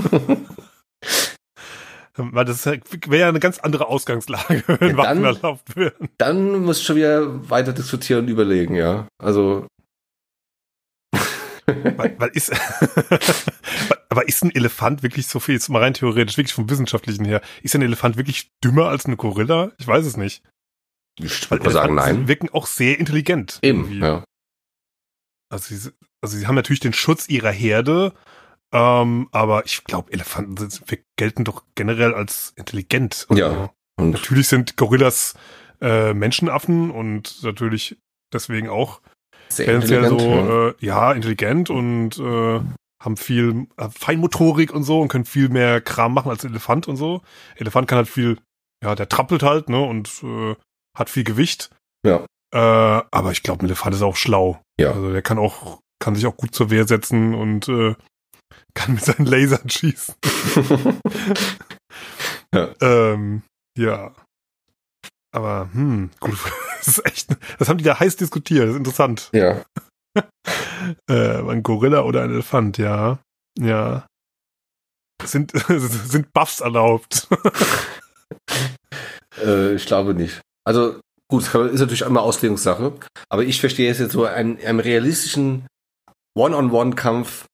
Weil 2.16 2.44
das 2.44 2.66
wäre 2.66 3.16
ja 3.18 3.28
eine 3.28 3.40
ganz 3.40 3.58
andere 3.60 3.86
Ausgangslage, 3.88 4.62
wenn 4.66 4.90
Ja, 4.90 4.96
Waffen 4.96 5.22
dann- 5.22 5.36
erlaubt 5.36 5.76
werden. 5.76 6.08
Dann 6.18 6.58
muss 6.60 6.78
ich 6.80 6.84
schon 6.86 6.96
wieder 6.96 7.48
weiter 7.48 7.72
diskutieren 7.72 8.24
und 8.24 8.28
überlegen, 8.28 8.74
ja. 8.74 9.06
Also, 9.18 9.66
Weil, 11.96 12.14
weil 12.18 12.30
ist, 12.30 12.52
aber 14.08 14.28
ist 14.28 14.42
ein 14.42 14.54
Elefant 14.54 15.02
wirklich 15.02 15.26
so 15.26 15.40
viel, 15.40 15.54
jetzt 15.54 15.68
mal 15.68 15.82
rein 15.82 15.94
theoretisch, 15.94 16.36
wirklich 16.36 16.54
vom 16.54 16.68
Wissenschaftlichen 16.70 17.24
her, 17.24 17.40
ist 17.62 17.74
ein 17.74 17.82
Elefant 17.82 18.16
wirklich 18.16 18.50
dümmer 18.62 18.88
als 18.88 19.06
eine 19.06 19.16
Gorilla? 19.16 19.72
Ich 19.78 19.86
weiß 19.86 20.04
es 20.06 20.16
nicht. 20.16 20.42
ich 21.18 21.50
würde 21.50 21.64
mal 21.64 21.70
sagen, 21.70 21.94
nein. 21.94 22.28
wirken 22.28 22.50
auch 22.50 22.66
sehr 22.66 22.98
intelligent. 22.98 23.58
Eben, 23.62 23.80
irgendwie. 23.80 24.00
ja. 24.00 24.24
Also 25.48 25.74
sie, 25.74 25.90
also 26.20 26.36
sie 26.36 26.46
haben 26.46 26.54
natürlich 26.54 26.80
den 26.80 26.92
Schutz 26.92 27.28
ihrer 27.28 27.50
Herde, 27.50 28.12
ähm, 28.72 29.28
aber 29.32 29.64
ich 29.64 29.84
glaube, 29.84 30.12
Elefanten 30.12 30.56
sind, 30.56 30.82
wir 30.86 30.98
gelten 31.16 31.44
doch 31.44 31.64
generell 31.74 32.14
als 32.14 32.52
intelligent. 32.56 33.26
Also 33.28 33.42
Ja. 33.42 33.74
Und 33.96 34.10
Natürlich 34.10 34.48
sind 34.48 34.76
Gorillas 34.76 35.34
äh, 35.80 36.14
Menschenaffen 36.14 36.90
und 36.90 37.42
natürlich 37.42 37.98
deswegen 38.32 38.68
auch 38.68 39.00
sehr 39.52 39.66
tendenziell 39.66 40.08
so, 40.08 40.18
ja. 40.18 40.68
äh, 40.68 40.74
ja, 40.80 41.12
intelligent 41.12 41.70
und 41.70 42.18
äh, 42.18 42.60
haben 43.02 43.16
viel 43.16 43.66
äh, 43.76 43.88
Feinmotorik 43.90 44.72
und 44.72 44.82
so 44.84 45.00
und 45.00 45.08
können 45.08 45.24
viel 45.24 45.48
mehr 45.48 45.80
Kram 45.80 46.14
machen 46.14 46.30
als 46.30 46.44
Elefant 46.44 46.88
und 46.88 46.96
so. 46.96 47.22
Elefant 47.56 47.88
kann 47.88 47.98
halt 47.98 48.08
viel, 48.08 48.38
ja, 48.82 48.94
der 48.94 49.08
trampelt 49.08 49.42
halt, 49.42 49.68
ne, 49.68 49.80
und 49.80 50.22
äh, 50.22 50.54
hat 50.96 51.10
viel 51.10 51.24
Gewicht. 51.24 51.70
Ja. 52.06 52.24
Äh, 52.52 53.04
aber 53.10 53.32
ich 53.32 53.42
glaube, 53.42 53.62
ein 53.62 53.66
Elefant 53.66 53.94
ist 53.94 54.02
auch 54.02 54.16
schlau. 54.16 54.60
Ja. 54.80 54.92
Also 54.92 55.12
der 55.12 55.22
kann 55.22 55.38
auch, 55.38 55.80
kann 55.98 56.14
sich 56.14 56.26
auch 56.26 56.36
gut 56.36 56.54
zur 56.54 56.70
Wehr 56.70 56.86
setzen 56.86 57.34
und 57.34 57.68
äh, 57.68 57.94
kann 58.74 58.94
mit 58.94 59.04
seinen 59.04 59.26
Lasern 59.26 59.68
schießen. 59.68 60.14
Ähm, 62.80 63.42
ja. 63.78 64.12
Aber, 65.32 65.68
hm, 65.72 66.10
gut. 66.20 66.38
Das 66.80 66.96
ist 66.96 67.04
echt, 67.04 67.36
das 67.58 67.68
haben 67.68 67.76
die 67.76 67.84
da 67.84 68.00
heiß 68.00 68.16
diskutiert. 68.16 68.62
Das 68.64 68.70
ist 68.70 68.78
interessant. 68.78 69.30
ja. 69.32 69.62
Äh, 71.10 71.42
ein 71.42 71.62
Gorilla 71.62 72.00
oder 72.04 72.22
ein 72.22 72.30
Elefant, 72.30 72.78
ja. 72.78 73.18
Ja. 73.58 74.06
Sind, 75.22 75.52
sind 75.68 76.32
Buffs 76.32 76.60
erlaubt? 76.60 77.28
Äh, 79.38 79.74
ich 79.74 79.86
glaube 79.86 80.14
nicht. 80.14 80.40
Also, 80.64 81.00
gut, 81.30 81.44
das 81.52 81.72
ist 81.72 81.80
natürlich 81.80 82.02
immer 82.02 82.22
Auslegungssache. 82.22 82.94
Aber 83.28 83.44
ich 83.44 83.60
verstehe 83.60 83.90
es 83.90 83.98
jetzt 83.98 84.12
so 84.12 84.24
einen, 84.24 84.58
einen 84.64 84.80
realistischen 84.80 85.66
One-on-One-Kampf, 86.36 87.46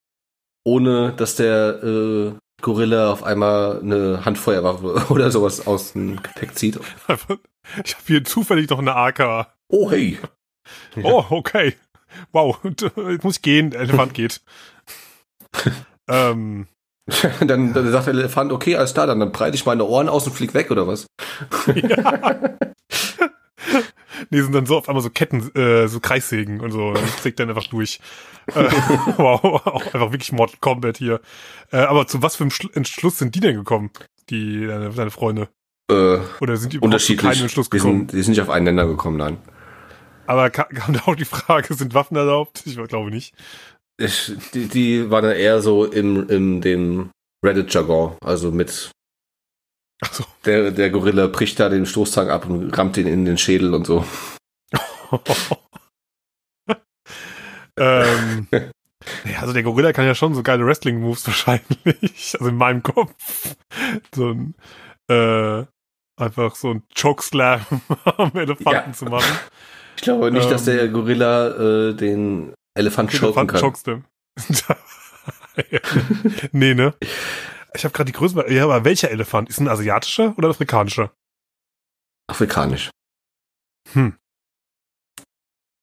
ohne 0.64 1.12
dass 1.12 1.36
der 1.36 1.82
äh, 1.82 2.32
Gorilla 2.62 3.12
auf 3.12 3.22
einmal 3.22 3.80
eine 3.80 4.24
Handfeuerwaffe 4.24 5.12
oder 5.12 5.30
sowas 5.30 5.66
aus 5.66 5.92
dem 5.92 6.22
Gepäck 6.22 6.56
zieht. 6.56 6.78
Ich 7.84 7.94
habe 7.94 8.04
hier 8.06 8.24
zufällig 8.24 8.68
noch 8.70 8.78
eine 8.78 8.94
AK. 8.94 9.48
Oh, 9.68 9.90
hey. 9.90 10.18
Oh, 11.02 11.24
okay. 11.30 11.74
Wow, 12.32 12.58
und, 12.62 12.82
äh, 12.82 13.10
jetzt 13.12 13.24
muss 13.24 13.36
ich 13.36 13.42
gehen. 13.42 13.70
Der 13.70 13.80
Elefant 13.80 14.14
geht. 14.14 14.40
ähm, 16.08 16.66
dann, 17.40 17.72
dann 17.72 17.92
sagt 17.92 18.06
der 18.06 18.14
Elefant, 18.14 18.52
okay, 18.52 18.76
alles 18.76 18.94
klar, 18.94 19.06
dann, 19.06 19.20
dann 19.20 19.32
breite 19.32 19.54
ich 19.54 19.66
meine 19.66 19.84
Ohren 19.84 20.08
aus 20.08 20.26
und 20.26 20.32
flieg 20.32 20.54
weg 20.54 20.70
oder 20.70 20.86
was? 20.86 21.06
ja. 21.74 22.56
Nee, 24.30 24.40
sind 24.40 24.54
dann 24.54 24.66
so 24.66 24.78
auf 24.78 24.88
einmal 24.88 25.02
so 25.02 25.10
Ketten, 25.10 25.54
äh, 25.54 25.88
so 25.88 26.00
Kreissägen 26.00 26.60
und 26.60 26.70
so. 26.72 26.92
Dann 26.94 27.04
sägt 27.22 27.38
dann 27.38 27.48
einfach 27.48 27.66
durch. 27.66 28.00
Äh, 28.46 28.64
wow, 29.18 29.44
auch 29.66 29.84
einfach 29.84 30.10
wirklich 30.12 30.32
Mortal 30.32 30.56
Kombat 30.60 30.96
hier. 30.96 31.20
Äh, 31.70 31.78
aber 31.78 32.06
zu 32.06 32.22
was 32.22 32.36
für 32.36 32.44
einem 32.44 32.50
Schlu- 32.50 32.74
Entschluss 32.74 33.18
sind 33.18 33.34
die 33.34 33.40
denn 33.40 33.56
gekommen? 33.56 33.90
Die, 34.30 34.66
deine, 34.66 34.90
deine 34.90 35.10
Freunde? 35.10 35.48
Äh, 35.90 36.18
Oder 36.40 36.56
sind 36.56 36.72
die 36.72 36.78
überhaupt 36.78 37.00
zu 37.00 37.14
keinem 37.16 37.28
unterschiedlich. 37.30 37.40
Entschluss 37.42 37.70
Die 37.70 37.76
gekommen? 37.78 37.98
sind, 38.00 38.12
die 38.12 38.22
sind 38.22 38.32
nicht 38.32 38.40
auf 38.40 38.50
einen 38.50 38.64
Nenner 38.64 38.86
gekommen, 38.86 39.16
nein. 39.18 39.38
Aber 40.26 40.50
ka- 40.50 40.64
kam 40.74 40.94
da 40.94 41.00
auch 41.06 41.14
die 41.14 41.24
Frage, 41.24 41.72
sind 41.74 41.94
Waffen 41.94 42.16
erlaubt? 42.16 42.62
Ich 42.66 42.76
glaube 42.76 43.10
nicht. 43.10 43.34
Ich, 43.98 44.32
die, 44.52 44.66
die 44.68 45.10
waren 45.10 45.24
dann 45.24 45.36
eher 45.36 45.62
so 45.62 45.84
im, 45.84 46.28
in 46.28 46.60
dem 46.60 47.10
Reddit-Jargon, 47.44 48.16
also 48.22 48.50
mit 48.50 48.90
so. 50.12 50.24
Der, 50.44 50.72
der 50.72 50.90
Gorilla 50.90 51.26
bricht 51.28 51.58
da 51.58 51.68
den 51.70 51.86
Stoßzang 51.86 52.28
ab 52.28 52.44
und 52.46 52.76
rammt 52.76 52.96
den 52.96 53.06
in 53.06 53.24
den 53.24 53.38
Schädel 53.38 53.72
und 53.72 53.86
so. 53.86 54.04
ähm, 57.78 58.46
ja, 59.24 59.38
also 59.40 59.52
der 59.52 59.62
Gorilla 59.62 59.92
kann 59.92 60.04
ja 60.06 60.14
schon 60.14 60.34
so 60.34 60.42
geile 60.42 60.66
Wrestling-Moves 60.66 61.26
wahrscheinlich. 61.26 62.34
Also 62.34 62.46
in 62.48 62.56
meinem 62.56 62.82
Kopf. 62.82 63.56
So 64.14 64.30
ein, 64.32 64.54
äh, 65.08 65.64
einfach 66.16 66.54
so 66.56 66.70
ein 66.74 66.82
Chokeslam 66.98 67.60
am 68.04 68.32
Elefanten 68.34 68.90
Ja. 68.90 68.92
zu 68.92 69.04
machen. 69.06 69.38
Ich 69.96 70.02
glaube 70.02 70.30
nicht, 70.30 70.50
dass 70.50 70.66
Ähm. 70.68 70.76
der 70.76 70.88
Gorilla 70.88 71.88
äh, 71.90 71.94
den 71.94 72.54
Elefant 72.74 73.10
choken 73.18 73.46
kann. 73.46 73.60
Chokeslam. 73.60 74.04
nee, 76.52 76.74
ne? 76.74 76.94
Ich 77.74 77.84
habe 77.84 77.92
gerade 77.92 78.10
die 78.10 78.16
Größe. 78.16 78.50
Ja, 78.52 78.64
aber 78.64 78.84
welcher 78.84 79.10
Elefant? 79.10 79.48
Ist 79.48 79.60
ein 79.60 79.68
asiatischer 79.68 80.34
oder 80.36 80.48
ein 80.48 80.52
afrikanischer? 80.52 81.12
Afrikanisch. 82.28 82.90
Hm. 83.92 84.16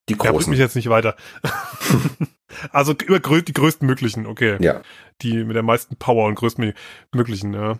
Die 0.08 0.14
Ja, 0.14 0.30
großen. 0.30 0.50
mich 0.50 0.58
jetzt 0.60 0.76
nicht 0.76 0.88
weiter. 0.90 1.16
also 2.70 2.92
immer 2.92 3.20
grö 3.20 3.42
die 3.42 3.52
größten 3.54 3.86
möglichen, 3.86 4.26
okay. 4.26 4.58
Ja. 4.60 4.82
Die 5.22 5.42
mit 5.44 5.56
der 5.56 5.62
meisten 5.62 5.96
Power 5.96 6.26
und 6.26 6.34
größten 6.34 6.74
möglichen, 7.14 7.54
ja. 7.54 7.78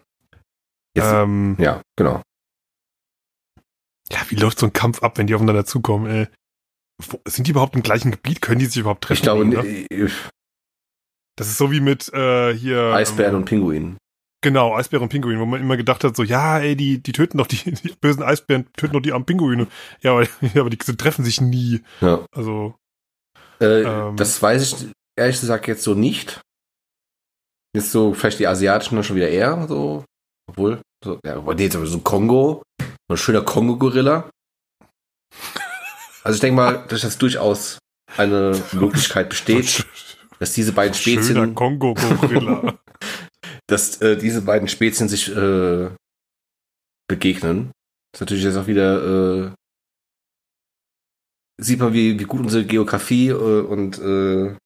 Jetzt, 0.97 1.13
Ähm, 1.13 1.57
ja, 1.59 1.83
genau. 1.97 2.23
Ja, 4.11 4.19
wie 4.29 4.37
läuft 4.37 4.59
so 4.59 4.67
ein 4.67 4.73
Kampf 4.73 5.03
ab, 5.03 5.19
wenn 5.19 5.27
die 5.27 5.35
aufeinander 5.35 5.65
zukommen, 5.65 6.07
ey? 6.07 6.29
Wo, 7.03 7.21
sind 7.27 7.47
die 7.47 7.51
überhaupt 7.51 7.75
im 7.75 7.83
gleichen 7.83 8.11
Gebiet? 8.13 8.41
Können 8.41 8.61
die 8.61 8.67
sich 8.67 8.79
überhaupt 8.79 9.03
treffen? 9.05 9.15
Ich 9.19 9.23
glaube, 9.23 9.45
ne? 9.45 9.65
äh, 9.67 10.09
Das 11.37 11.49
ist 11.49 11.59
so 11.59 11.73
wie 11.73 11.81
mit 11.81 12.13
äh, 12.13 12.55
hier. 12.55 12.93
Eisbären 12.95 13.35
ähm, 13.35 13.41
und 13.41 13.45
Pinguin. 13.47 13.97
Genau, 14.43 14.75
Eisbären 14.77 15.03
und 15.05 15.09
Pinguin, 15.09 15.41
wo 15.41 15.47
man 15.47 15.61
immer 15.61 15.77
gedacht 15.79 16.05
hat, 16.05 16.15
so, 16.15 16.23
ja, 16.23 16.59
ey, 16.59 16.77
die, 16.77 17.03
die 17.03 17.13
töten 17.13 17.39
doch 17.39 17.47
die, 17.47 17.57
die 17.73 17.95
bösen 18.01 18.23
Eisbären, 18.23 18.67
töten 18.77 18.93
doch 18.93 19.01
die 19.01 19.13
armen 19.13 19.25
Pinguine. 19.25 19.67
Ja, 20.03 20.13
aber, 20.13 20.23
ja, 20.55 20.61
aber 20.61 20.71
die 20.71 20.77
treffen 20.77 21.25
sich 21.25 21.41
nie. 21.41 21.83
Ja. 22.01 22.25
Also, 22.31 22.75
Äh, 23.61 23.83
Ähm. 23.83 24.17
das 24.17 24.41
weiß 24.41 24.63
ich 24.63 24.91
ehrlich 25.17 25.41
gesagt 25.41 25.67
jetzt 25.67 25.83
so 25.83 25.95
nicht. 25.95 26.41
Ist 27.77 27.91
so 27.91 28.15
vielleicht 28.15 28.39
die 28.39 28.47
asiatischen 28.47 28.95
dann 28.95 29.05
schon 29.05 29.17
wieder 29.17 29.29
eher 29.31 29.67
so. 29.67 30.05
Obwohl, 30.49 30.81
so, 31.03 31.19
ja, 31.25 31.37
aber 31.37 31.55
nee, 31.55 31.69
so 31.69 31.81
ein 31.81 32.05
Kongo, 32.05 32.63
ein 33.09 33.17
schöner 33.17 33.43
Kongo-Gorilla. 33.43 34.31
Also 36.23 36.37
ich 36.37 36.41
denke 36.41 36.57
mal, 36.57 36.87
dass 36.89 37.03
das 37.03 37.19
durchaus 37.19 37.79
eine 38.17 38.61
Möglichkeit 38.73 39.29
besteht, 39.29 39.87
dass 40.39 40.53
diese 40.53 40.73
beiden 40.73 40.95
Spezien, 40.95 41.55
Kongo-Gorilla. 41.55 42.79
dass 43.67 44.01
äh, 44.01 44.17
diese 44.17 44.43
beiden 44.43 44.69
Spezien 44.69 45.09
sich 45.09 45.35
äh, 45.35 45.91
begegnen. 47.09 47.73
Das 48.13 48.19
ist 48.19 48.21
natürlich 48.21 48.45
jetzt 48.45 48.57
auch 48.57 48.67
wieder, 48.67 49.47
äh, 49.47 49.53
sieht 51.61 51.81
man, 51.81 51.93
wie, 51.93 52.19
wie 52.19 52.25
gut 52.25 52.41
unsere 52.41 52.65
Geografie 52.65 53.29
äh, 53.29 53.33
und 53.33 53.99
äh, 53.99 54.57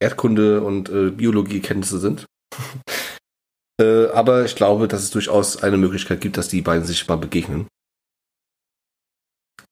Erdkunde 0.00 0.62
und 0.62 0.88
äh, 0.88 1.10
Biologiekenntnisse 1.10 1.98
sind. 1.98 2.26
Äh, 3.80 4.06
aber 4.08 4.44
ich 4.44 4.56
glaube, 4.56 4.88
dass 4.88 5.02
es 5.02 5.10
durchaus 5.10 5.62
eine 5.62 5.76
Möglichkeit 5.76 6.20
gibt, 6.20 6.36
dass 6.36 6.48
die 6.48 6.62
beiden 6.62 6.84
sich 6.84 7.06
mal 7.08 7.16
begegnen. 7.16 7.68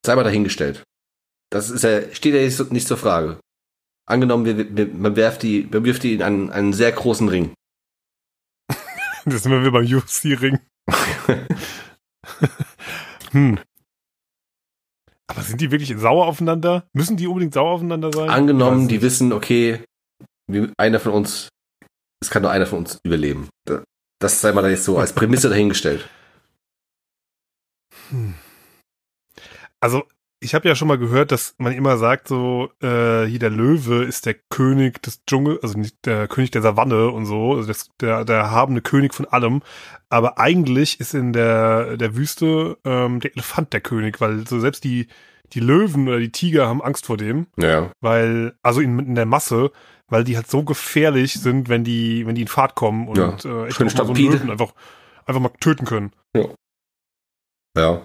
Sei 0.04 0.14
mal 0.14 0.24
dahingestellt. 0.24 0.82
Das 1.50 1.70
ist 1.70 1.82
ja, 1.84 2.12
steht 2.12 2.34
ja 2.34 2.42
nicht, 2.42 2.72
nicht 2.72 2.88
zur 2.88 2.98
Frage. 2.98 3.38
Angenommen, 4.06 4.44
wir, 4.44 4.76
wir, 4.76 4.88
man, 4.88 5.16
werft 5.16 5.42
die, 5.42 5.66
man 5.70 5.84
wirft 5.84 6.02
die 6.02 6.14
in 6.14 6.22
einen, 6.22 6.50
einen 6.50 6.72
sehr 6.72 6.92
großen 6.92 7.28
Ring. 7.28 7.54
Das 9.26 9.42
sind 9.42 9.52
wir 9.52 9.70
beim 9.70 9.86
UFC-Ring. 9.86 10.58
hm. 13.30 13.58
Aber 15.26 15.40
sind 15.40 15.62
die 15.62 15.70
wirklich 15.70 15.98
sauer 15.98 16.26
aufeinander? 16.26 16.86
Müssen 16.92 17.16
die 17.16 17.26
unbedingt 17.26 17.54
sauer 17.54 17.70
aufeinander 17.70 18.12
sein? 18.12 18.28
Angenommen, 18.28 18.86
die 18.86 19.00
wissen, 19.00 19.32
okay, 19.32 19.82
einer 20.76 21.00
von 21.00 21.12
uns, 21.12 21.48
es 22.20 22.28
kann 22.28 22.42
nur 22.42 22.50
einer 22.50 22.66
von 22.66 22.80
uns 22.80 22.98
überleben. 23.02 23.48
Da- 24.24 24.28
Das 24.28 24.40
sei 24.40 24.52
mal 24.52 24.70
jetzt 24.70 24.84
so 24.84 24.96
als 24.98 25.12
Prämisse 25.12 25.50
dahingestellt. 25.50 26.08
Hm. 28.08 28.32
Also, 29.80 30.04
ich 30.40 30.54
habe 30.54 30.66
ja 30.66 30.74
schon 30.74 30.88
mal 30.88 30.96
gehört, 30.96 31.30
dass 31.30 31.54
man 31.58 31.74
immer 31.74 31.98
sagt, 31.98 32.28
so, 32.28 32.70
äh, 32.80 33.26
hier 33.26 33.38
der 33.38 33.50
Löwe 33.50 34.02
ist 34.04 34.24
der 34.24 34.34
König 34.48 35.02
des 35.02 35.22
Dschungels, 35.26 35.62
also 35.62 35.78
nicht 35.78 36.06
der 36.06 36.26
König 36.28 36.50
der 36.52 36.62
Savanne 36.62 37.10
und 37.10 37.26
so, 37.26 37.52
also 37.54 37.68
das, 37.68 37.90
der, 38.00 38.24
der 38.24 38.36
erhabene 38.36 38.80
König 38.80 39.12
von 39.12 39.26
allem. 39.26 39.60
Aber 40.08 40.38
eigentlich 40.38 41.00
ist 41.00 41.12
in 41.12 41.34
der, 41.34 41.98
der 41.98 42.16
Wüste 42.16 42.78
ähm, 42.84 43.20
der 43.20 43.32
Elefant 43.34 43.74
der 43.74 43.82
König, 43.82 44.22
weil 44.22 44.46
so 44.46 44.58
selbst 44.58 44.84
die, 44.84 45.08
die 45.52 45.60
Löwen 45.60 46.08
oder 46.08 46.18
die 46.18 46.32
Tiger 46.32 46.66
haben 46.66 46.80
Angst 46.82 47.04
vor 47.04 47.18
dem, 47.18 47.46
Ja. 47.58 47.90
weil, 48.00 48.54
also 48.62 48.80
in, 48.80 48.98
in 49.00 49.14
der 49.16 49.26
Masse, 49.26 49.70
weil 50.10 50.24
die 50.24 50.36
halt 50.36 50.48
so 50.50 50.62
gefährlich 50.64 51.34
sind, 51.34 51.68
wenn 51.68 51.84
die, 51.84 52.26
wenn 52.26 52.34
die 52.34 52.42
in 52.42 52.48
Fahrt 52.48 52.74
kommen 52.74 53.08
und 53.08 53.16
Ja, 53.16 53.30
äh, 53.44 53.66
echt 53.68 53.80
mal 53.80 53.88
so 53.90 54.02
einen. 54.04 54.14
Löwen 54.16 54.50
einfach, 54.50 54.74
einfach 55.26 55.40
mal 55.40 55.50
töten 55.60 55.84
können. 55.86 56.12
Ja. 57.76 58.02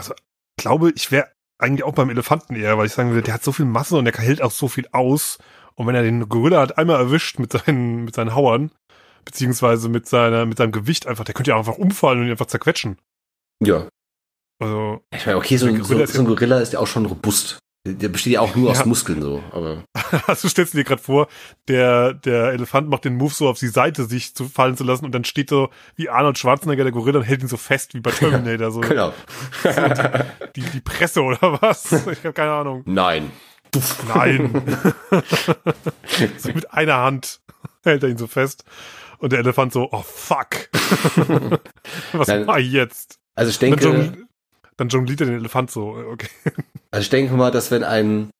Ich 0.00 0.10
glaube, 0.58 0.92
ich 0.94 1.10
wäre 1.10 1.30
eigentlich 1.60 1.84
auch 1.84 1.94
beim 1.94 2.10
Elefanten 2.10 2.54
eher, 2.56 2.78
weil 2.78 2.86
ich 2.86 2.92
sagen 2.92 3.10
würde, 3.10 3.22
der 3.22 3.34
hat 3.34 3.42
so 3.44 3.52
viel 3.52 3.64
Masse 3.64 3.96
und 3.96 4.04
der 4.04 4.14
hält 4.14 4.42
auch 4.42 4.50
so 4.50 4.68
viel 4.68 4.88
aus. 4.92 5.38
Und 5.74 5.86
wenn 5.86 5.94
er 5.94 6.02
den 6.02 6.28
Gorilla 6.28 6.60
hat 6.60 6.78
einmal 6.78 6.98
erwischt 7.00 7.38
mit 7.38 7.52
seinen, 7.52 8.04
mit 8.04 8.14
seinen 8.14 8.34
Hauern, 8.34 8.70
beziehungsweise 9.24 9.88
mit 9.88 10.08
seiner, 10.08 10.46
mit 10.46 10.58
seinem 10.58 10.72
Gewicht 10.72 11.06
einfach, 11.06 11.24
der 11.24 11.34
könnte 11.34 11.50
ja 11.52 11.58
einfach 11.58 11.78
umfallen 11.78 12.20
und 12.20 12.26
ihn 12.26 12.30
einfach 12.32 12.46
zerquetschen. 12.46 12.98
Ja. 13.64 13.88
Also, 14.60 15.00
Ich 15.14 15.24
meine, 15.26 15.38
okay, 15.38 15.56
so, 15.56 15.66
ein- 15.66 15.78
Gorilla 15.80 15.98
so, 15.98 16.04
ist 16.04 16.12
so 16.14 16.20
ein 16.22 16.26
Gorilla 16.26 16.58
ist 16.60 16.72
ja 16.72 16.80
auch 16.80 16.86
schon 16.86 17.06
robust. 17.06 17.58
Der 17.86 18.08
besteht 18.08 18.34
ja 18.34 18.40
auch 18.40 18.54
nur 18.54 18.70
aus 18.70 18.80
Ja. 18.80 18.86
Muskeln 18.86 19.22
so, 19.22 19.42
aber 19.50 19.84
also 20.26 20.48
stellst 20.48 20.74
du 20.74 20.78
dir 20.78 20.84
gerade 20.84 21.00
vor, 21.00 21.28
der, 21.68 22.12
der 22.12 22.52
Elefant 22.52 22.88
macht 22.88 23.04
den 23.04 23.16
Move 23.16 23.32
so 23.32 23.48
auf 23.48 23.58
die 23.58 23.68
Seite, 23.68 24.04
sich 24.04 24.34
zu 24.34 24.46
fallen 24.48 24.76
zu 24.76 24.84
lassen 24.84 25.04
und 25.04 25.12
dann 25.12 25.24
steht 25.24 25.48
so 25.48 25.70
wie 25.96 26.08
Arnold 26.08 26.38
Schwarzenegger, 26.38 26.82
der 26.82 26.92
Gorilla, 26.92 27.20
und 27.20 27.24
hält 27.24 27.42
ihn 27.42 27.48
so 27.48 27.56
fest 27.56 27.94
wie 27.94 28.00
bei 28.00 28.10
Terminator, 28.10 28.70
so 28.70 28.80
genau. 28.80 29.14
die, 30.56 30.60
die 30.60 30.80
Presse 30.80 31.22
oder 31.22 31.62
was? 31.62 31.92
Ich 31.92 32.24
habe 32.24 32.32
keine 32.32 32.52
Ahnung. 32.52 32.82
Nein. 32.84 33.30
Nein. 34.14 34.62
so 36.38 36.52
mit 36.52 36.72
einer 36.72 36.96
Hand 36.98 37.40
hält 37.84 38.02
er 38.02 38.08
ihn 38.08 38.18
so 38.18 38.26
fest. 38.26 38.64
Und 39.18 39.32
der 39.32 39.40
Elefant 39.40 39.72
so, 39.72 39.88
oh 39.90 40.02
fuck. 40.02 40.68
Was 42.12 42.28
Nein. 42.28 42.46
ich 42.58 42.72
jetzt? 42.72 43.18
Also 43.34 43.50
ich 43.50 43.58
denke, 43.58 44.27
dann 44.78 44.88
jongliert 44.88 45.20
er 45.20 45.26
den 45.26 45.36
Elefant 45.40 45.70
so. 45.70 45.90
Okay. 45.90 46.30
also 46.90 47.02
ich 47.02 47.10
denke 47.10 47.34
mal, 47.34 47.50
dass 47.50 47.70
wenn 47.70 47.84
ein, 47.84 48.30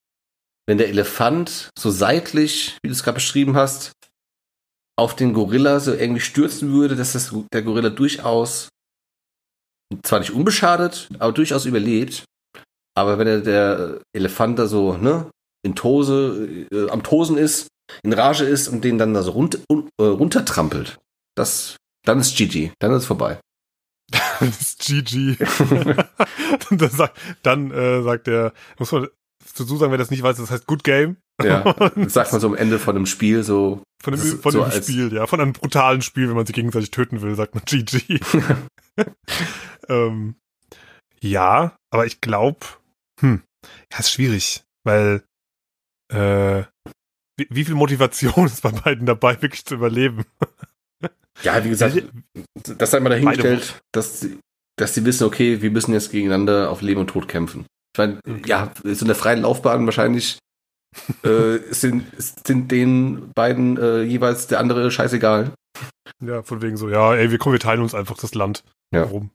wenn 0.66 0.78
der 0.78 0.88
Elefant 0.88 1.70
so 1.78 1.90
seitlich, 1.90 2.78
wie 2.82 2.88
du 2.88 2.94
es 2.94 3.02
gerade 3.02 3.16
beschrieben 3.16 3.56
hast, 3.56 3.92
auf 4.96 5.14
den 5.14 5.32
Gorilla 5.32 5.78
so 5.80 5.92
irgendwie 5.92 6.20
stürzen 6.20 6.72
würde, 6.72 6.96
dass 6.96 7.12
das, 7.12 7.34
der 7.52 7.62
Gorilla 7.62 7.90
durchaus 7.90 8.68
zwar 10.02 10.18
nicht 10.20 10.32
unbeschadet, 10.32 11.08
aber 11.18 11.32
durchaus 11.32 11.64
überlebt. 11.64 12.24
Aber 12.96 13.18
wenn 13.18 13.26
er 13.26 13.40
der 13.40 14.00
Elefant 14.12 14.58
da 14.58 14.66
so, 14.66 14.96
ne, 14.96 15.30
in 15.64 15.74
Tose, 15.74 16.66
äh, 16.72 16.90
am 16.90 17.02
Tosen 17.02 17.38
ist, 17.38 17.68
in 18.02 18.12
Rage 18.12 18.44
ist 18.44 18.68
und 18.68 18.84
den 18.84 18.98
dann 18.98 19.14
da 19.14 19.22
so 19.22 19.32
run 19.32 19.50
un, 19.70 19.88
äh, 20.00 20.04
runtertrampelt, 20.04 20.98
das, 21.36 21.76
dann 22.04 22.20
ist 22.20 22.36
GG, 22.36 22.72
dann 22.80 22.92
ist 22.92 23.02
es 23.02 23.06
vorbei. 23.06 23.40
Das 24.10 24.60
ist 24.60 24.78
GG. 24.86 25.36
Dann 26.70 26.90
sagt, 26.90 27.18
dann 27.42 27.70
äh, 27.70 28.02
sagt 28.02 28.26
der, 28.26 28.52
muss 28.78 28.92
man 28.92 29.08
dazu 29.56 29.76
sagen, 29.76 29.90
wer 29.90 29.98
das 29.98 30.10
nicht 30.10 30.22
weiß, 30.22 30.36
das 30.36 30.50
heißt 30.50 30.66
Good 30.66 30.84
Game. 30.84 31.16
Ja, 31.42 31.60
das 31.96 32.12
sagt 32.14 32.32
man 32.32 32.40
so 32.40 32.48
am 32.48 32.54
Ende 32.54 32.78
von 32.78 32.96
einem 32.96 33.06
Spiel 33.06 33.42
so, 33.42 33.82
Von 34.02 34.14
ist 34.14 34.42
von 34.42 34.52
so 34.52 34.62
als- 34.62 34.76
Spiel, 34.86 35.12
ja. 35.12 35.26
Von 35.26 35.40
einem 35.40 35.52
brutalen 35.52 36.02
Spiel, 36.02 36.28
wenn 36.28 36.36
man 36.36 36.46
sich 36.46 36.54
gegenseitig 36.54 36.90
töten 36.90 37.20
will, 37.20 37.34
sagt 37.34 37.54
man 37.54 37.64
GG. 37.64 38.20
ähm, 39.88 40.36
ja, 41.20 41.76
aber 41.90 42.06
ich 42.06 42.20
glaube, 42.20 42.60
hm, 43.20 43.42
ja, 43.92 43.98
ist 43.98 44.12
schwierig, 44.12 44.64
weil 44.84 45.22
äh, 46.12 46.64
wie, 47.36 47.46
wie 47.50 47.64
viel 47.64 47.74
Motivation 47.74 48.46
ist 48.46 48.62
bei 48.62 48.70
beiden 48.70 49.06
dabei, 49.06 49.40
wirklich 49.42 49.64
zu 49.64 49.74
überleben? 49.74 50.24
Ja, 51.42 51.64
wie 51.64 51.68
gesagt, 51.70 52.02
das 52.78 52.90
sei 52.90 53.00
mal 53.00 53.10
dahingestellt, 53.10 53.80
dass, 53.92 54.20
sie- 54.20 54.38
dass 54.76 54.94
sie 54.94 55.04
wissen, 55.04 55.24
okay, 55.24 55.60
wir 55.62 55.70
müssen 55.70 55.92
jetzt 55.92 56.10
gegeneinander 56.10 56.70
auf 56.70 56.82
Leben 56.82 57.00
und 57.00 57.08
Tod 57.08 57.28
kämpfen. 57.28 57.66
Ich 57.94 57.98
meine, 57.98 58.20
ja, 58.46 58.72
so 58.84 59.00
in 59.02 59.06
der 59.06 59.14
freien 59.16 59.42
Laufbahn 59.42 59.86
wahrscheinlich 59.86 60.38
äh, 61.24 61.58
sind, 61.70 62.04
sind 62.16 62.70
den 62.70 63.30
beiden 63.34 63.76
äh, 63.76 64.02
jeweils 64.02 64.46
der 64.46 64.60
andere 64.60 64.90
scheißegal. 64.90 65.52
Ja, 66.24 66.42
von 66.42 66.62
wegen 66.62 66.76
so, 66.76 66.88
ja, 66.88 67.14
ey, 67.14 67.30
wir 67.30 67.38
kommen, 67.38 67.52
wir 67.54 67.60
teilen 67.60 67.82
uns 67.82 67.94
einfach 67.94 68.16
das 68.16 68.34
Land. 68.34 68.62
Ja. 68.94 69.02
Warum? 69.02 69.30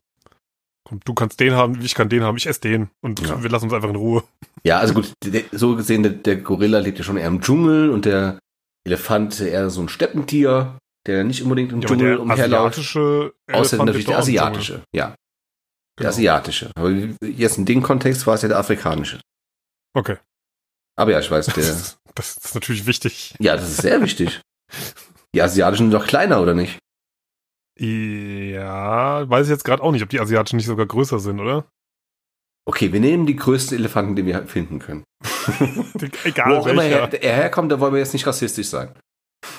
Komm, 0.86 1.00
du 1.04 1.14
kannst 1.14 1.40
den 1.40 1.54
haben, 1.54 1.80
ich 1.80 1.94
kann 1.94 2.10
den 2.10 2.22
haben, 2.24 2.36
ich 2.36 2.46
esse 2.46 2.60
den 2.60 2.90
und 3.02 3.20
Ja. 3.26 3.42
wir 3.42 3.48
lassen 3.48 3.64
uns 3.66 3.72
einfach 3.72 3.88
in 3.88 3.96
Ruhe. 3.96 4.22
Ja, 4.64 4.78
also 4.78 4.92
gut, 4.94 5.12
der, 5.24 5.44
so 5.52 5.76
gesehen, 5.76 6.02
der, 6.02 6.12
der 6.12 6.36
Gorilla 6.36 6.78
lebt 6.78 6.98
ja 6.98 7.04
schon 7.04 7.16
eher 7.16 7.28
im 7.28 7.40
Dschungel 7.40 7.88
und 7.90 8.04
der 8.04 8.38
Elefant 8.86 9.40
eher 9.40 9.70
so 9.70 9.80
ein 9.80 9.88
Steppentier. 9.88 10.76
Der 11.06 11.24
nicht 11.24 11.42
unbedingt 11.42 11.72
im 11.72 11.80
Ja, 11.80 11.88
Dschungel 11.88 12.10
der 12.12 12.20
umherläuft. 12.20 12.78
asiatische 12.78 13.34
Außer 13.52 13.76
natürlich 13.84 14.06
der 14.06 14.18
asiatische. 14.18 14.82
Ja, 14.94 15.08
der 15.08 15.16
Genau. 15.98 16.08
asiatische. 16.10 16.70
Aber 16.74 16.90
jetzt 16.90 17.58
in 17.58 17.66
dem 17.66 17.82
Kontext 17.82 18.26
war 18.26 18.34
es 18.34 18.42
ja 18.42 18.48
der 18.48 18.58
afrikanische. 18.58 19.20
Okay. 19.96 20.16
Aber 20.96 21.10
ja, 21.12 21.20
ich 21.20 21.30
weiß, 21.30 21.46
Das 21.46 21.54
der. 21.54 21.64
ist, 21.64 21.96
das 22.14 22.36
ist 22.36 22.54
natürlich 22.54 22.86
wichtig. 22.86 23.34
Ja, 23.38 23.56
das 23.56 23.68
ist 23.68 23.82
sehr 23.82 24.00
wichtig. 24.02 24.40
Die 25.34 25.42
asiatischen 25.42 25.90
sind 25.90 26.00
doch 26.00 26.06
kleiner, 26.06 26.40
oder 26.40 26.54
nicht? 26.54 26.78
Ja, 27.78 29.28
weiß 29.28 29.46
ich 29.46 29.50
jetzt 29.50 29.64
gerade 29.64 29.82
auch 29.82 29.92
nicht, 29.92 30.02
ob 30.02 30.08
die 30.08 30.20
asiatischen 30.20 30.56
nicht 30.56 30.66
sogar 30.66 30.86
größer 30.86 31.18
sind, 31.18 31.40
oder? 31.40 31.66
Okay, 32.66 32.92
wir 32.92 33.00
nehmen 33.00 33.26
die 33.26 33.36
größten 33.36 33.76
Elefanten, 33.76 34.16
die 34.16 34.24
wir 34.24 34.46
finden 34.46 34.78
können. 34.78 35.04
Egal 36.24 36.50
Wo 36.52 36.56
auch 36.60 36.66
immer 36.66 36.82
welcher. 36.82 37.12
er, 37.12 37.22
er 37.22 37.36
herkommt, 37.36 37.70
da 37.70 37.78
wollen 37.80 37.92
wir 37.92 37.98
jetzt 38.00 38.12
nicht 38.14 38.26
rassistisch 38.26 38.68
sein. 38.68 38.94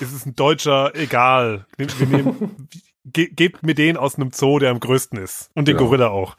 Es 0.00 0.12
ist 0.12 0.26
ein 0.26 0.34
Deutscher, 0.36 0.94
egal. 0.94 1.66
Wir 1.76 2.06
nehmen, 2.06 2.68
ge 3.04 3.28
gebt 3.28 3.62
mir 3.62 3.74
den 3.74 3.96
aus 3.96 4.16
einem 4.16 4.32
Zoo, 4.32 4.58
der 4.58 4.70
am 4.70 4.80
größten 4.80 5.18
ist. 5.18 5.50
Und 5.54 5.68
den 5.68 5.76
Genau. 5.76 5.88
Gorilla 5.88 6.08
auch. 6.08 6.36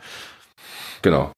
Genau. 1.01 1.31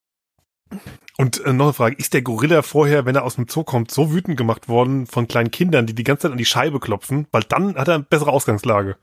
Und 1.17 1.43
äh, 1.45 1.51
noch 1.53 1.65
eine 1.65 1.73
Frage, 1.73 1.95
ist 1.95 2.13
der 2.13 2.21
Gorilla 2.21 2.61
vorher, 2.61 3.05
wenn 3.05 3.15
er 3.15 3.23
aus 3.23 3.35
dem 3.35 3.47
Zoo 3.47 3.63
kommt, 3.63 3.91
so 3.91 4.11
wütend 4.13 4.37
gemacht 4.37 4.69
worden 4.69 5.05
von 5.07 5.27
kleinen 5.27 5.51
Kindern, 5.51 5.85
die 5.87 5.93
die 5.95 6.03
ganze 6.03 6.23
Zeit 6.23 6.31
an 6.31 6.37
die 6.37 6.45
Scheibe 6.45 6.79
klopfen? 6.79 7.27
Weil 7.31 7.43
dann 7.43 7.75
hat 7.75 7.87
er 7.87 7.95
eine 7.95 8.03
bessere 8.03 8.31
Ausgangslage. 8.31 8.97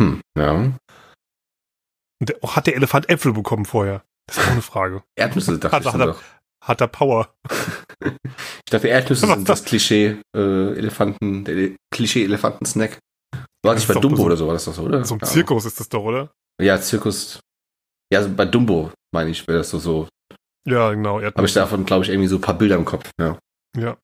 Hm, 0.00 0.20
ja. 0.36 0.52
Und 0.54 2.28
der, 2.28 2.36
auch 2.42 2.56
hat 2.56 2.66
der 2.66 2.76
Elefant 2.76 3.08
Äpfel 3.08 3.32
bekommen 3.32 3.64
vorher? 3.64 4.02
Das 4.26 4.36
ist 4.38 4.46
auch 4.46 4.52
eine 4.52 4.62
Frage. 4.62 5.02
Erdnüsse, 5.16 5.58
dachte 5.58 5.76
Hat- 5.76 5.86
ich 5.86 5.92
hat 5.92 6.00
doch. 6.00 6.22
Hat 6.62 6.80
er 6.80 6.88
Power? 6.88 7.32
Ich 8.04 8.70
dachte, 8.70 8.88
Erdnüsse 8.88 9.26
sind 9.26 9.48
das- 9.48 9.60
das 9.60 9.64
Klischee 9.64 10.16
äh, 10.36 10.72
Elefanten, 10.76 11.44
der 11.44 11.56
E- 11.56 11.76
Klischee 11.92 12.24
Elefanten-Snack. 12.24 12.98
War 13.62 13.74
Das 13.74 13.86
nicht 13.86 13.94
bei 13.94 14.00
Dumbo 14.00 14.16
so- 14.16 14.24
oder 14.24 14.36
so, 14.36 14.46
war 14.46 14.54
das 14.54 14.64
doch 14.66 14.74
so, 14.74 14.82
oder? 14.82 15.04
So 15.04 15.14
ein 15.14 15.20
ja. 15.20 15.26
Zirkus 15.26 15.64
ist 15.64 15.80
das 15.80 15.88
doch, 15.88 16.02
oder? 16.04 16.30
Ja, 16.60 16.80
Zirkus. 16.80 17.40
Ja, 18.12 18.20
also 18.20 18.32
bei 18.34 18.44
Dumbo, 18.44 18.90
meine 19.14 19.30
ich, 19.30 19.46
wäre 19.46 19.58
das 19.58 19.70
so 19.70 19.78
so. 19.78 20.08
Ja, 20.68 20.90
genau. 20.92 21.20
Habe 21.22 21.46
ich 21.46 21.52
davon, 21.54 21.84
glaube 21.86 22.04
ich, 22.04 22.10
irgendwie 22.10 22.28
so 22.28 22.36
ein 22.36 22.40
paar 22.42 22.56
Bilder 22.58 22.76
im 22.76 22.84
Kopf. 22.84 23.08
Ja. 23.20 23.38
Ja. 23.76 23.96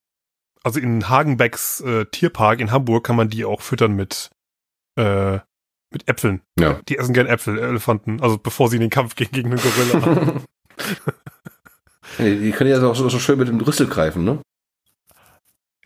Also 0.63 0.81
in 0.81 1.09
Hagenbecks 1.09 1.81
äh, 1.81 2.07
Tierpark 2.07 2.61
in 2.61 2.71
Hamburg 2.73 3.05
kann 3.07 3.17
man 3.17 3.29
die 3.29 3.45
auch 3.45 3.61
füttern 3.61 3.93
mit, 3.93 4.31
äh, 4.99 5.39
mit 5.93 6.09
Äpfeln. 6.09 6.43
Ja. 6.59 6.81
Die 6.89 6.97
essen 6.99 7.15
gern 7.15 7.27
Äpfel, 7.27 7.59
Elefanten. 7.59 8.21
Also 8.23 8.39
bevor 8.39 8.69
sie 8.71 8.77
in 8.77 8.81
den 8.83 8.91
Kampf 8.91 9.15
gehen 9.17 9.29
gegen 9.33 9.51
den 9.51 9.61
Gorilla. 9.61 10.41
die 12.19 12.39
die 12.41 12.53
können 12.53 12.71
ja 12.71 12.83
auch 12.83 12.95
so, 12.95 13.09
so 13.09 13.19
schön 13.19 13.39
mit 13.39 13.49
dem 13.49 13.61
Rüssel 13.61 13.87
greifen, 13.87 14.25
ne? 14.25 14.41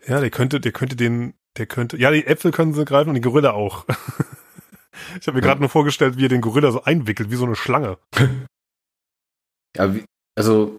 ja, 0.05 0.19
der 0.19 0.29
könnte, 0.31 0.59
der 0.59 0.71
könnte 0.71 0.95
den, 0.95 1.33
der 1.57 1.65
könnte, 1.65 1.97
ja, 1.97 2.11
die 2.11 2.25
Äpfel 2.25 2.51
können 2.51 2.73
sie 2.73 2.85
greifen 2.85 3.09
und 3.09 3.15
den 3.15 3.23
Gorilla 3.23 3.51
auch. 3.51 3.85
ich 5.19 5.27
habe 5.27 5.35
mir 5.35 5.41
gerade 5.41 5.59
nur 5.59 5.69
vorgestellt, 5.69 6.17
wie 6.17 6.25
er 6.25 6.29
den 6.29 6.41
Gorilla 6.41 6.71
so 6.71 6.83
einwickelt, 6.83 7.31
wie 7.31 7.35
so 7.35 7.45
eine 7.45 7.55
Schlange. 7.55 7.97
Ja, 9.77 9.95
wie, 9.95 10.03
also, 10.35 10.75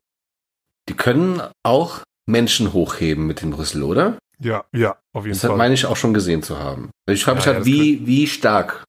die 0.86 0.94
können 0.94 1.40
auch 1.62 2.00
Menschen 2.26 2.74
hochheben 2.74 3.26
mit 3.26 3.40
dem 3.40 3.54
Rüssel, 3.54 3.82
oder? 3.84 4.18
Ja, 4.38 4.66
ja, 4.70 4.98
auf 5.14 5.24
jeden 5.24 5.38
Das 5.38 5.48
Fall. 5.48 5.56
meine 5.56 5.72
ich 5.72 5.86
auch 5.86 5.96
schon 5.96 6.12
gesehen 6.12 6.42
zu 6.42 6.58
haben. 6.58 6.90
Ich 7.08 7.24
frage 7.24 7.36
mich 7.36 7.46
Ja, 7.46 7.52
ja, 7.52 7.56
halt, 7.56 7.66
das 7.66 7.72
wie, 7.72 8.06
wie 8.06 8.26
stark 8.26 8.84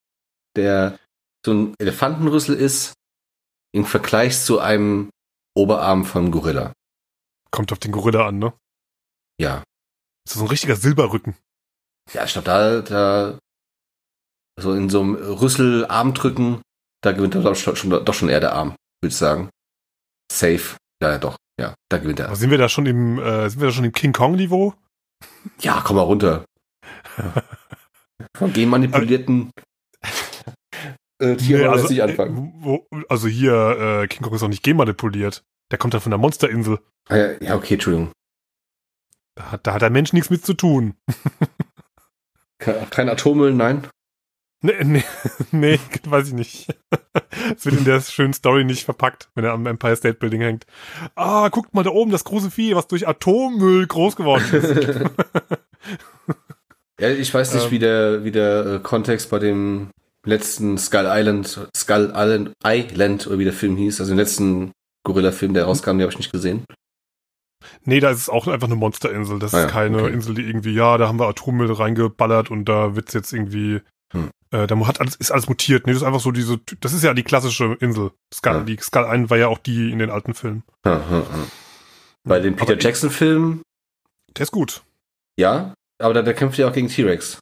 der 0.58 1.00
so 1.46 1.54
ein 1.54 1.76
Elefantenrüssel 1.80 2.54
ist 2.56 2.96
im 3.72 3.86
Vergleich 3.86 4.42
zu 4.42 4.60
einem 4.60 5.10
Oberarm 5.56 6.06
vom 6.06 6.32
Gorilla. 6.32 6.74
Kommt 7.52 7.72
auf 7.72 7.80
den 7.80 7.92
Gorilla 7.92 8.28
an, 8.28 8.40
ne? 8.40 8.54
Ja. 9.40 9.64
Das 10.26 10.36
ist 10.36 10.40
so 10.40 10.46
ein 10.46 10.50
richtiger 10.50 10.76
Silberrücken. 10.76 11.36
Ja, 12.14 12.26
ich 12.26 12.34
glaube, 12.34 12.46
da, 12.46 12.82
da, 12.82 13.40
so 14.60 14.74
in 14.74 14.90
so 14.90 15.02
einem 15.02 15.16
Rüsselarm 15.16 16.14
drücken, 16.14 16.62
da 17.02 17.12
gewinnt 17.12 17.36
doch 17.36 17.56
schon, 17.56 17.90
doch 17.90 18.14
schon 18.14 18.30
eher 18.30 18.40
der 18.40 18.54
Arm, 18.54 18.76
würde 19.02 19.12
ich 19.12 19.18
sagen. 19.18 19.50
Safe. 20.32 20.78
Ja, 21.02 21.12
ja, 21.12 21.18
doch. 21.18 21.38
Ja, 21.60 21.76
da 21.90 21.98
gewinnt 21.98 22.20
er. 22.20 22.28
Aber 22.28 22.36
sind 22.36 22.50
wir 22.50 22.58
da 22.58 22.70
schon 22.70 22.86
im, 22.86 23.20
äh, 23.20 23.50
sind 23.50 23.62
wir 23.62 23.68
da 23.68 23.74
schon 23.74 23.86
im 23.86 23.92
King 23.92 24.14
Kong 24.14 24.36
Niveau? 24.36 24.74
Ja, 25.60 25.82
komm 25.84 25.98
mal 25.98 26.04
runter. 26.04 26.46
Von 28.38 28.54
genmanipulierten 28.54 29.52
äh, 31.24 31.38
Tieren 31.38 31.62
Nee, 31.62 31.68
also, 31.68 31.88
nicht 31.88 32.04
anfangen. 32.04 32.54
äh, 32.60 32.66
wo, 32.66 32.88
also 33.10 33.28
hier, 33.28 34.02
äh, 34.04 34.08
King 34.08 34.22
Kong 34.22 34.34
ist 34.34 34.44
auch 34.44 34.48
nicht 34.50 34.64
genmanipuliert. 34.64 35.44
Der 35.72 35.78
kommt 35.78 35.94
dann 35.94 36.02
von 36.02 36.12
der 36.12 36.20
Monsterinsel. 36.20 36.80
Ah, 37.10 37.18
ja, 37.18 37.32
ja, 37.42 37.56
okay, 37.56 37.76
Entschuldigung. 37.76 38.12
Da 39.36 39.52
hat, 39.52 39.66
da 39.68 39.74
hat 39.74 39.82
der 39.82 39.90
Mensch 39.90 40.14
nichts 40.14 40.30
mit 40.30 40.46
zu 40.46 40.54
tun. 40.54 40.94
Kein, 42.60 42.90
kein 42.90 43.10
Atommüll, 43.10 43.54
nein. 43.54 43.88
Nee, 44.62 44.84
nee, 44.84 45.04
nee 45.52 45.80
weiß 46.06 46.28
ich 46.30 46.34
nicht. 46.34 46.68
Es 47.58 47.66
wird 47.66 47.78
in 47.78 47.86
der 47.86 48.00
schönen 48.02 48.34
Story 48.34 48.64
nicht 48.64 48.86
verpackt, 48.86 49.30
wenn 49.36 49.44
er 49.44 49.52
am 49.52 49.66
Empire 49.66 49.96
State 49.96 50.16
Building 50.16 50.42
hängt. 50.42 50.66
Ah, 51.16 51.50
guckt 51.50 51.74
mal 51.74 51.84
da 51.84 51.90
oben, 51.90 52.12
das 52.12 52.24
große 52.24 52.50
Vieh, 52.52 52.76
was 52.76 52.88
durch 52.88 53.08
Atommüll 53.08 53.86
groß 53.88 54.16
geworden 54.16 54.44
ist. 54.52 55.02
Ja, 57.00 57.10
ich 57.10 57.34
weiß 57.34 57.56
nicht, 57.56 57.66
Ähm. 57.66 57.72
wie 57.72 57.80
der, 57.80 58.24
wie 58.24 58.32
der 58.32 58.66
äh, 58.66 58.80
Kontext 58.80 59.30
bei 59.30 59.40
dem 59.40 59.90
letzten 60.26 60.78
Skull 60.78 61.06
Island, 61.08 61.68
Skull 61.76 62.14
Island, 62.16 62.54
Island, 62.66 63.28
oder 63.28 63.40
wie 63.40 63.44
der 63.44 63.54
Film 63.54 63.76
hieß, 63.78 64.00
also 64.00 64.12
den 64.12 64.18
letzten 64.18 64.72
Gorilla-Film, 65.06 65.54
der 65.54 65.66
rauskam, 65.66 65.92
den 65.98 66.02
habe 66.02 66.12
ich 66.12 66.18
nicht 66.18 66.32
gesehen. 66.32 66.64
Nee, 67.86 68.00
da 68.00 68.10
ist 68.10 68.20
es 68.20 68.30
auch 68.30 68.48
einfach 68.48 68.68
eine 68.68 68.76
Monsterinsel. 68.76 69.40
Das 69.40 69.54
Ah 69.54 69.66
ist 69.66 69.72
keine 69.72 70.04
okay. 70.04 70.14
Insel, 70.14 70.36
die 70.36 70.44
irgendwie, 70.44 70.74
ja, 70.74 70.98
da 70.98 71.08
haben 71.08 71.20
wir 71.20 71.28
Atommüll 71.28 71.72
reingeballert 71.72 72.52
und 72.52 72.66
da 72.66 72.96
wird's 72.96 73.14
jetzt 73.14 73.32
irgendwie, 73.34 73.82
Hm. 74.14 74.30
äh, 74.52 74.68
da 74.68 74.88
hat 74.88 75.00
alles, 75.02 75.16
ist 75.16 75.32
alles 75.32 75.48
mutiert. 75.48 75.86
Nee, 75.88 75.94
das 75.94 76.02
ist 76.02 76.08
einfach 76.08 76.20
so 76.20 76.32
diese, 76.32 76.60
das 76.82 76.94
ist 76.94 77.04
ja 77.04 77.14
die 77.14 77.24
klassische 77.24 77.78
Insel. 77.80 78.12
Skull, 78.34 78.54
Ja. 78.54 78.60
Die 78.64 78.78
Skull 78.78 79.04
Island 79.04 79.30
war 79.30 79.38
ja 79.38 79.48
auch 79.48 79.58
die 79.58 79.92
in 79.92 80.00
den 80.00 80.10
alten 80.10 80.34
Filmen. 80.34 80.64
Ha, 80.86 80.92
ha, 81.10 81.24
ha. 81.32 81.48
Bei 82.26 82.40
dem 82.40 82.56
Peter 82.56 82.72
Aber 82.74 82.78
ich- 82.78 82.84
Jackson-Film, 82.84 83.62
Der 84.38 84.44
ist 84.44 84.52
gut. 84.52 84.84
ja, 85.38 85.74
aber 86.02 86.14
da, 86.14 86.22
der 86.22 86.34
kämpft 86.34 86.58
ja 86.58 86.68
auch 86.70 86.74
gegen 86.74 86.88
T-Rex. 86.90 87.40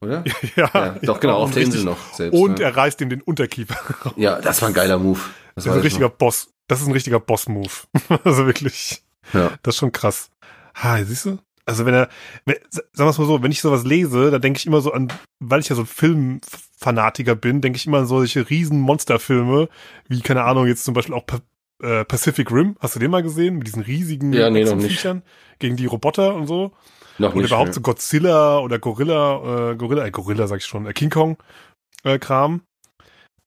Oder? 0.00 0.24
ja, 0.56 0.70
Ja, 0.72 0.96
doch, 1.02 1.20
genau, 1.20 1.38
und 1.38 1.44
auf 1.44 1.50
der 1.52 1.62
Insel 1.62 1.84
noch 1.84 2.14
selbst. 2.14 2.38
Und 2.38 2.58
ja. 2.58 2.66
er 2.66 2.76
reißt 2.76 3.00
ihm 3.00 3.10
den 3.10 3.22
Unterkiefer. 3.22 3.76
ja, 4.16 4.40
das 4.40 4.62
war 4.62 4.68
ein 4.68 4.74
geiler 4.74 4.98
Move. 4.98 5.20
Das 5.54 5.66
ist 5.66 5.72
ein 5.72 5.80
richtiger 5.80 6.08
Boss. 6.08 6.50
Das 6.68 6.80
ist 6.80 6.86
ein 6.86 6.92
richtiger 6.92 7.20
Boss-Move. 7.20 7.70
also 8.24 8.46
wirklich. 8.46 9.02
Ja. 9.34 9.52
Das 9.62 9.74
ist 9.74 9.78
schon 9.80 9.92
krass. 9.92 10.30
Ha, 10.74 11.02
siehst 11.04 11.26
du? 11.26 11.38
Also 11.66 11.84
wenn 11.84 11.94
er, 11.94 12.08
wenn, 12.46 12.56
sagen 12.70 12.88
wir 12.94 13.08
es 13.08 13.18
mal 13.18 13.26
so, 13.26 13.42
wenn 13.42 13.52
ich 13.52 13.60
sowas 13.60 13.84
lese, 13.84 14.30
dann 14.30 14.40
denke 14.40 14.58
ich 14.58 14.66
immer 14.66 14.80
so 14.80 14.92
an, 14.92 15.08
weil 15.38 15.60
ich 15.60 15.68
ja 15.68 15.76
so 15.76 15.82
ein 15.82 15.86
Filmfanatiker 15.86 17.34
bin, 17.34 17.60
denke 17.60 17.76
ich 17.76 17.86
immer 17.86 17.98
an 17.98 18.06
solche 18.06 18.48
riesen 18.48 18.80
Monsterfilme, 18.80 19.68
wie, 20.08 20.20
keine 20.20 20.44
Ahnung, 20.44 20.66
jetzt 20.66 20.84
zum 20.84 20.94
Beispiel 20.94 21.14
auch 21.14 21.24
äh, 21.82 22.04
Pacific 22.04 22.50
Rim. 22.50 22.76
Hast 22.80 22.94
du 22.94 22.98
den 22.98 23.10
mal 23.10 23.22
gesehen? 23.22 23.56
Mit 23.56 23.66
diesen 23.66 23.82
riesigen 23.82 24.32
Ja, 24.32 24.50
nee, 24.50 24.64
noch. 24.64 24.72
Echsenviechern 24.72 25.22
gegen 25.58 25.76
die 25.76 25.86
Roboter 25.86 26.34
und 26.34 26.46
so. 26.46 26.72
Noch 27.18 27.30
Oder 27.32 27.42
nicht. 27.42 27.50
überhaupt 27.50 27.68
ja. 27.68 27.72
so 27.74 27.80
Godzilla 27.80 28.58
oder 28.60 28.78
Gorilla, 28.78 29.70
äh, 29.72 29.76
Gorilla, 29.76 30.06
äh, 30.06 30.10
Gorilla 30.10 30.46
sag 30.46 30.58
ich 30.58 30.66
schon, 30.66 30.86
äh, 30.86 30.92
King 30.92 31.10
Kong 31.10 31.36
äh, 32.04 32.18
Kram. 32.18 32.62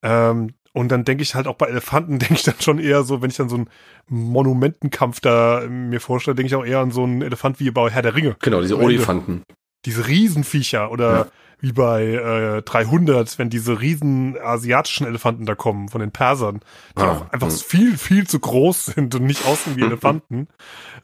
Ähm, 0.03 0.53
und 0.73 0.89
dann 0.91 1.05
denke 1.05 1.21
ich 1.23 1.35
halt 1.35 1.47
auch 1.47 1.55
bei 1.55 1.67
Elefanten, 1.67 2.19
denke 2.19 2.33
ich 2.35 2.43
dann 2.43 2.55
schon 2.59 2.79
eher 2.79 3.03
so, 3.03 3.21
wenn 3.21 3.29
ich 3.29 3.37
dann 3.37 3.49
so 3.49 3.55
einen 3.55 3.69
Monumentenkampf 4.09 5.19
da 5.19 5.63
mir 5.69 5.99
vorstelle, 5.99 6.35
denke 6.35 6.47
ich 6.47 6.55
auch 6.55 6.65
eher 6.65 6.79
an 6.79 6.91
so 6.91 7.03
einen 7.03 7.21
Elefant 7.21 7.59
wie 7.59 7.71
bei 7.71 7.89
Herr 7.89 8.01
der 8.01 8.15
Ringe. 8.15 8.35
Genau, 8.41 8.61
diese. 8.61 8.77
Olifanten. 8.77 9.43
Diese 9.85 10.07
Riesenviecher 10.07 10.91
oder 10.91 11.11
Ja. 11.17 11.27
wie 11.59 11.73
bei 11.73 12.05
äh, 12.05 12.61
300, 12.61 13.37
wenn 13.37 13.49
diese 13.49 13.81
riesen 13.81 14.37
asiatischen 14.41 15.05
Elefanten 15.05 15.45
da 15.45 15.55
kommen 15.55 15.89
von 15.89 15.99
den 15.99 16.11
Persern, 16.11 16.61
die 16.97 17.01
Ah, 17.01 17.11
auch 17.11 17.29
einfach 17.31 17.49
hm. 17.49 17.55
viel, 17.57 17.97
viel 17.97 18.25
zu 18.27 18.39
groß 18.39 18.85
sind 18.95 19.13
und 19.15 19.23
nicht 19.25 19.45
aussehen 19.45 19.75
wie 19.75 19.81
Elefanten. 19.85 20.47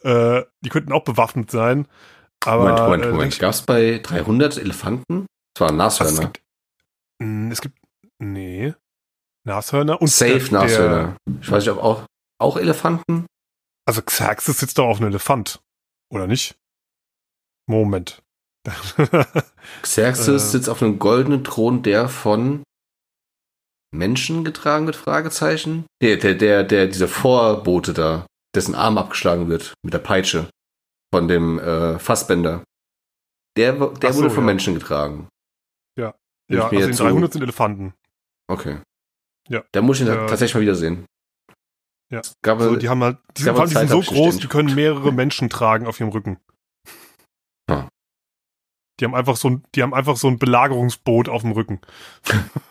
Äh, 0.04 0.44
die 0.62 0.70
könnten 0.70 0.94
auch 0.94 1.04
bewaffnet 1.04 1.52
sein. 1.52 1.88
Aber, 2.46 2.64
Moment, 2.64 2.80
Moment, 2.80 3.04
äh, 3.06 3.12
Moment. 3.12 3.40
Gab 3.40 3.54
es 3.54 3.62
bei 3.64 4.00
300 4.00 4.58
Elefanten? 4.58 5.26
Das 5.56 5.62
war 5.62 5.80
Also 5.80 6.04
es 6.04 6.12
Nashörner. 6.14 6.32
gibt, 6.32 6.46
mh, 7.22 7.52
es 7.52 7.62
gibt, 7.62 7.80
nee, 8.20 8.74
Nashörner 9.46 10.02
und 10.02 10.08
Safe 10.08 10.40
der- 10.40 10.52
Nashörner. 10.52 11.18
Ich 11.42 11.52
weiß 11.52 11.64
nicht, 11.66 11.74
ob 11.76 11.84
auch, 11.84 12.06
auch 12.40 12.58
Elefanten? 12.58 13.26
Also 13.86 14.02
Xerxes 14.02 14.60
sitzt 14.60 14.78
doch 14.78 14.86
auf 14.88 14.98
einem 15.00 15.10
Elefant, 15.10 15.60
oder 16.14 16.28
nicht? 16.28 16.56
Moment. 17.68 18.22
Xerxes 19.82 20.28
Äh. 20.46 20.48
sitzt 20.50 20.70
auf 20.70 20.82
einem 20.82 21.00
goldenen 21.00 21.44
Thron, 21.44 21.82
der 21.84 22.08
von 22.10 22.64
Menschen 23.92 24.44
getragen 24.44 24.86
wird, 24.86 24.96
Fragezeichen? 24.96 25.86
Der, 26.02 26.18
der, 26.18 26.36
der, 26.36 26.64
der, 26.64 26.88
dieser 26.88 27.08
Vorbote 27.08 27.94
da, 27.94 28.26
dessen 28.56 28.76
Arm 28.76 28.98
abgeschlagen 28.98 29.50
wird 29.50 29.74
mit 29.84 29.94
der 29.94 30.00
Peitsche 30.00 30.50
von 31.14 31.28
dem 31.28 31.60
äh, 31.60 32.00
Fassbänder. 32.00 32.64
Der, 33.58 33.74
der 33.74 34.14
so, 34.14 34.20
wurde 34.20 34.30
von 34.30 34.44
ja. 34.44 34.46
Menschen 34.46 34.74
getragen. 34.74 35.28
Ja. 35.98 36.14
Ja, 36.50 36.64
also 36.66 36.76
in 36.76 36.88
jetzt 36.88 36.98
so- 36.98 37.04
300 37.04 37.34
sind 37.34 37.42
Elefanten. 37.42 37.94
Okay. 38.48 38.80
Ja. 39.50 39.64
Da 39.72 39.82
muss 39.82 40.00
ich 40.00 40.08
ihn 40.08 40.14
Ja. 40.14 40.28
tatsächlich 40.28 40.56
mal 40.56 40.62
wieder 40.62 40.76
sehen. 40.76 41.06
Ja. 42.12 42.22
Gab, 42.42 42.60
Also 42.60 42.76
die 42.76 42.90
haben 42.90 43.04
halt, 43.04 43.18
die, 43.38 43.44
sind, 43.44 43.58
die 43.58 43.68
sind 43.68 43.90
so 43.90 44.02
groß, 44.02 44.38
die 44.38 44.48
können 44.48 44.74
mehrere 44.74 45.12
Menschen 45.12 45.50
tragen 45.50 45.86
auf 45.86 46.00
ihrem 46.00 46.10
Rücken. 46.10 46.40
Ah. 47.70 47.88
Die 49.00 49.06
haben 49.06 49.14
einfach 49.16 49.38
so 49.38 49.50
ein, 49.50 49.64
die 49.76 49.84
haben 49.84 49.94
einfach 49.94 50.18
so 50.18 50.28
ein 50.28 50.40
Belagerungsboot 50.40 51.30
auf 51.30 51.42
dem 51.42 51.52
Rücken. 51.52 51.82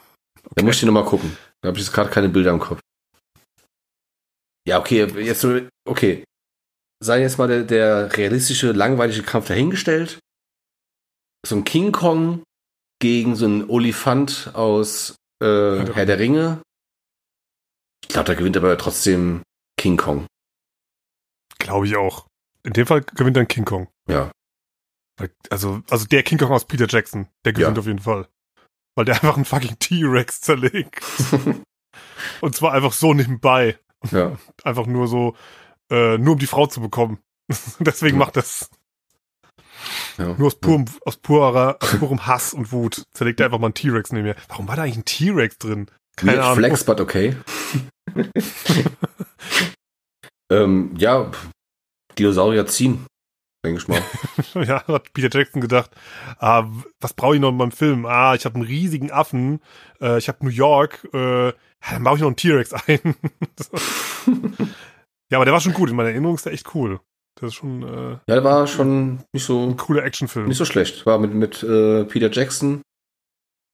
Da 0.55 0.65
muss 0.65 0.77
ich 0.77 0.85
nochmal 0.85 1.05
gucken. 1.05 1.37
Da 1.61 1.69
habe 1.69 1.79
ich 1.79 1.85
jetzt 1.85 1.93
gerade 1.93 2.09
keine 2.09 2.31
Bilder 2.31 2.51
im 2.53 2.59
Kopf. 2.59 2.81
Ja, 4.67 4.79
okay, 4.81 5.05
jetzt 5.05 5.47
okay. 5.87 6.25
Sei 7.01 7.21
jetzt 7.21 7.39
mal 7.39 7.47
der, 7.49 7.63
der 7.65 8.17
realistische, 8.17 8.73
langweilige 8.73 9.23
Kampf 9.23 9.49
dahingestellt. 9.49 10.19
So 11.47 11.57
ein 11.57 11.65
King 11.65 11.93
Kong 11.93 12.43
gegen 13.01 13.37
so 13.37 13.45
einen 13.45 13.69
Olifant 13.71 14.51
aus 14.55 15.11
äh, 15.41 15.85
der 15.85 15.95
Herr 15.95 16.07
der 16.07 16.19
Ringe. 16.19 16.61
Ich 18.03 18.09
glaube, 18.09 18.27
da 18.27 18.35
gewinnt 18.35 18.57
aber 18.57 18.77
trotzdem 18.79 19.43
King 19.79 19.97
Kong. 19.97 20.27
Glaube 21.59 21.87
ich 21.87 21.97
auch. 21.97 22.27
In 22.65 22.73
dem 22.73 22.87
Fall 22.87 23.03
gewinnt 23.03 23.37
dann 23.37 23.47
King 23.49 23.65
Kong. 23.65 23.89
Ja. 24.09 24.33
Also, 25.51 25.83
also 25.91 26.07
der 26.07 26.23
King 26.23 26.39
Kong 26.39 26.51
aus 26.51 26.65
Peter 26.67 26.87
Jackson, 26.89 27.29
der 27.45 27.53
gewinnt 27.53 27.77
Ja. 27.77 27.81
auf 27.81 27.87
jeden 27.87 27.99
Fall. 28.01 28.29
Weil 28.97 29.05
der 29.05 29.15
einfach 29.17 29.37
einen 29.37 29.45
fucking 29.45 29.79
T-Rex 29.79 30.41
zerlegt. 30.41 31.05
Und 32.41 32.57
zwar 32.57 32.73
einfach 32.73 32.93
so 32.93 33.15
nebenbei. 33.15 33.79
ja. 34.11 34.37
Einfach 34.65 34.87
nur 34.87 35.07
so, 35.07 35.37
äh, 35.91 36.19
nur 36.19 36.35
um 36.35 36.39
die 36.39 36.47
Frau 36.47 36.67
zu 36.67 36.81
bekommen. 36.81 37.19
Deswegen 37.81 38.19
Ja. 38.19 38.25
macht 38.25 38.37
das 38.37 38.71
ja. 40.19 40.35
nur 40.37 40.49
aus 40.49 40.57
purem, 40.57 40.85
aus 41.05 41.17
purer, 41.17 41.77
aus 41.81 41.99
purem 41.99 42.27
Hass 42.27 42.53
und 42.53 42.73
Wut. 42.73 43.05
Zerlegt 43.13 43.41
er 43.41 43.47
einfach 43.47 43.59
mal 43.59 43.69
einen 43.69 43.75
T-Rex 43.75 44.13
neben 44.13 44.25
mir. 44.27 44.37
Warum 44.49 44.69
war 44.69 44.77
da 44.77 44.83
eigentlich 44.83 44.99
ein 44.99 45.05
T-Rex 45.05 45.59
drin? 45.59 45.87
Keine 46.17 46.33
Weird 46.33 46.43
Ahnung. 46.45 46.57
Flex, 46.57 46.85
but 46.85 47.01
okay. 47.01 47.37
ähm, 50.51 50.95
ja, 50.97 51.31
Dinosaurier 52.19 52.67
ziehen, 52.67 53.07
denke 53.65 53.81
ich 53.81 53.89
mal. 53.89 54.03
Ja, 54.55 54.85
hat 54.87 55.13
Peter 55.13 55.37
Jackson 55.37 55.61
gedacht, 55.61 55.91
ah, 56.39 56.69
was 57.01 57.13
brauche 57.15 57.35
ich 57.37 57.41
noch 57.41 57.51
in 57.51 57.57
meinem 57.57 57.71
Film? 57.73 58.07
Ah, 58.07 58.35
ich 58.35 58.45
habe 58.45 58.57
einen 58.57 58.65
riesigen 58.65 59.11
Affen, 59.13 59.61
äh, 60.01 60.19
ich 60.19 60.29
habe 60.29 60.45
New 60.45 60.51
York, 60.51 61.05
äh, 61.13 61.53
dann 61.91 62.03
baue 62.05 62.17
ich 62.17 62.21
noch 62.23 62.29
einen 62.29 62.37
T-Rex 62.37 62.73
ein. 62.73 63.15
Ja, 65.31 65.39
aber 65.39 65.45
der 65.45 65.53
war 65.55 65.61
schon 65.61 65.75
gut. 65.75 65.91
In 65.91 65.97
meiner 65.97 66.11
Erinnerung 66.11 66.37
ist 66.37 66.47
der 66.47 66.53
echt 66.53 66.75
cool. 66.75 67.01
Das 67.37 67.49
ist 67.49 67.55
schon 67.55 67.83
äh, 67.83 68.13
Ja, 68.13 68.35
der 68.35 68.45
war 68.45 68.67
schon 68.67 69.23
nicht 69.33 69.45
so, 69.45 69.63
ein 69.65 69.77
cooler 69.77 70.05
Actionfilm. 70.05 70.47
nicht 70.49 70.57
so 70.59 70.65
schlecht. 70.65 71.07
War 71.07 71.19
mit, 71.19 71.35
mit 71.35 71.63
äh, 71.63 72.05
Peter 72.05 72.31
Jackson. 72.31 72.83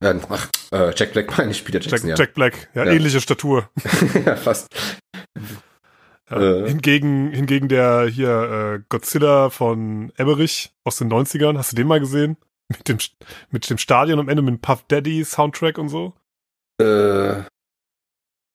Ja, 0.03 0.15
ach, 0.29 0.49
äh, 0.73 0.93
Jack 0.97 1.13
Black 1.13 1.39
meine 1.39 1.53
ich, 1.53 1.65
Peter 1.65 1.79
Jack, 1.81 1.93
Jackson, 1.93 2.11
ja. 2.11 2.17
Jack 2.17 2.35
Black, 2.35 2.69
ja, 2.75 2.85
Ja. 2.85 2.93
ähnliche 2.93 3.21
Statur. 3.21 3.71
ja, 4.27 4.37
fast. 4.37 4.67
Ja. 6.31 6.41
Äh. 6.41 6.69
Hingegen, 6.69 7.31
hingegen 7.31 7.69
der 7.69 8.07
hier 8.07 8.79
äh, 8.81 8.83
Godzilla 8.89 9.51
von 9.51 10.13
Emmerich 10.17 10.75
aus 10.85 10.97
den 10.97 11.11
90ern, 11.13 11.57
hast 11.57 11.73
du 11.73 11.77
den 11.77 11.87
mal 11.87 12.01
gesehen? 12.01 12.37
Mit 12.69 12.89
dem, 12.89 12.97
mit 13.51 13.69
dem 13.69 13.77
Stadion 13.77 14.19
am 14.19 14.29
Ende 14.31 14.41
mit 14.43 14.55
dem 14.55 14.61
Puff 14.61 14.85
Daddy 14.89 15.23
Soundtrack 15.23 15.77
und 15.77 15.91
so. 15.91 16.15
Äh, 16.81 17.43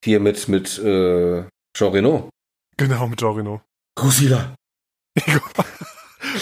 hier 0.04 0.20
mit, 0.20 0.48
mit 0.48 0.80
äh, 0.80 1.44
Jean 1.78 1.92
Reno. 1.94 2.28
Genau, 2.80 3.10
mit 3.10 3.20
Jorino. 3.20 3.62
Godzilla. 3.96 4.56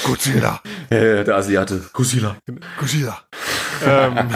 Godzilla. 0.03 0.61
Äh, 0.91 1.23
der 1.23 1.35
Asiate. 1.35 1.81
Godzilla. 1.93 2.37
Godzilla. 2.79 3.23
ähm, 3.83 4.29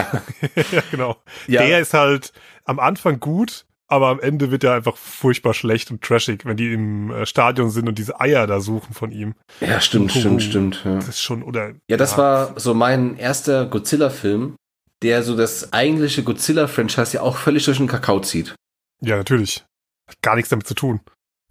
ja, 0.72 0.82
genau. 0.90 1.16
Ja, 1.46 1.62
Der 1.62 1.78
ist 1.78 1.94
halt 1.94 2.32
am 2.64 2.80
Anfang 2.80 3.20
gut, 3.20 3.66
aber 3.86 4.08
am 4.08 4.18
Ende 4.18 4.50
wird 4.50 4.64
er 4.64 4.74
einfach 4.74 4.96
furchtbar 4.96 5.54
schlecht 5.54 5.92
und 5.92 6.02
trashig, 6.02 6.44
wenn 6.44 6.56
die 6.56 6.72
im 6.72 7.12
äh, 7.12 7.24
Stadion 7.24 7.70
sind 7.70 7.88
und 7.88 7.98
diese 7.98 8.20
Eier 8.20 8.48
da 8.48 8.58
suchen 8.58 8.94
von 8.94 9.12
ihm. 9.12 9.36
ja 9.60 9.80
stimmt, 9.80 10.10
stimmt, 10.10 10.42
stimmt. 10.42 10.82
Ja. 10.84 10.96
Das 10.96 11.08
ist 11.08 11.20
schon, 11.20 11.44
oder. 11.44 11.74
Ja, 11.88 11.96
das 11.96 12.18
war 12.18 12.58
so 12.58 12.74
mein 12.74 13.16
erster 13.16 13.66
Godzilla-Film, 13.66 14.56
der 15.02 15.22
so 15.22 15.36
das 15.36 15.72
eigentliche 15.72 16.24
Godzilla-Franchise 16.24 17.14
ja 17.14 17.20
auch 17.22 17.36
völlig 17.36 17.64
durch 17.64 17.78
den 17.78 17.86
Kakao 17.86 18.18
zieht. 18.18 18.56
Ja, 19.00 19.16
natürlich. 19.18 19.64
Hat 20.08 20.16
gar 20.20 20.34
nichts 20.34 20.48
damit 20.48 20.66
zu 20.66 20.74
tun. 20.74 21.00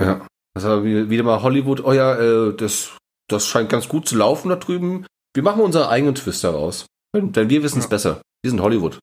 Ja. 0.02 0.26
Das 0.54 0.64
wie- 0.84 1.10
wieder 1.10 1.24
mal 1.24 1.42
Hollywood, 1.42 1.84
oh 1.84 1.94
ja, 1.94 2.16
äh, 2.20 2.54
das, 2.56 2.98
das 3.30 3.48
scheint 3.48 3.70
ganz 3.70 3.88
gut 3.88 4.08
zu 4.08 4.18
laufen 4.18 4.50
da 4.50 4.56
drüben. 4.58 5.06
Wir 5.34 5.44
machen 5.44 5.62
unseren 5.62 5.88
eigenen 5.88 6.16
Twist 6.16 6.44
daraus. 6.44 6.86
Denn, 7.16 7.50
wir 7.50 7.64
wissen 7.64 7.80
es 7.80 7.86
Ja. 7.86 7.90
besser. 7.90 8.22
Wir 8.44 8.52
sind 8.52 8.62
Hollywood. 8.62 9.00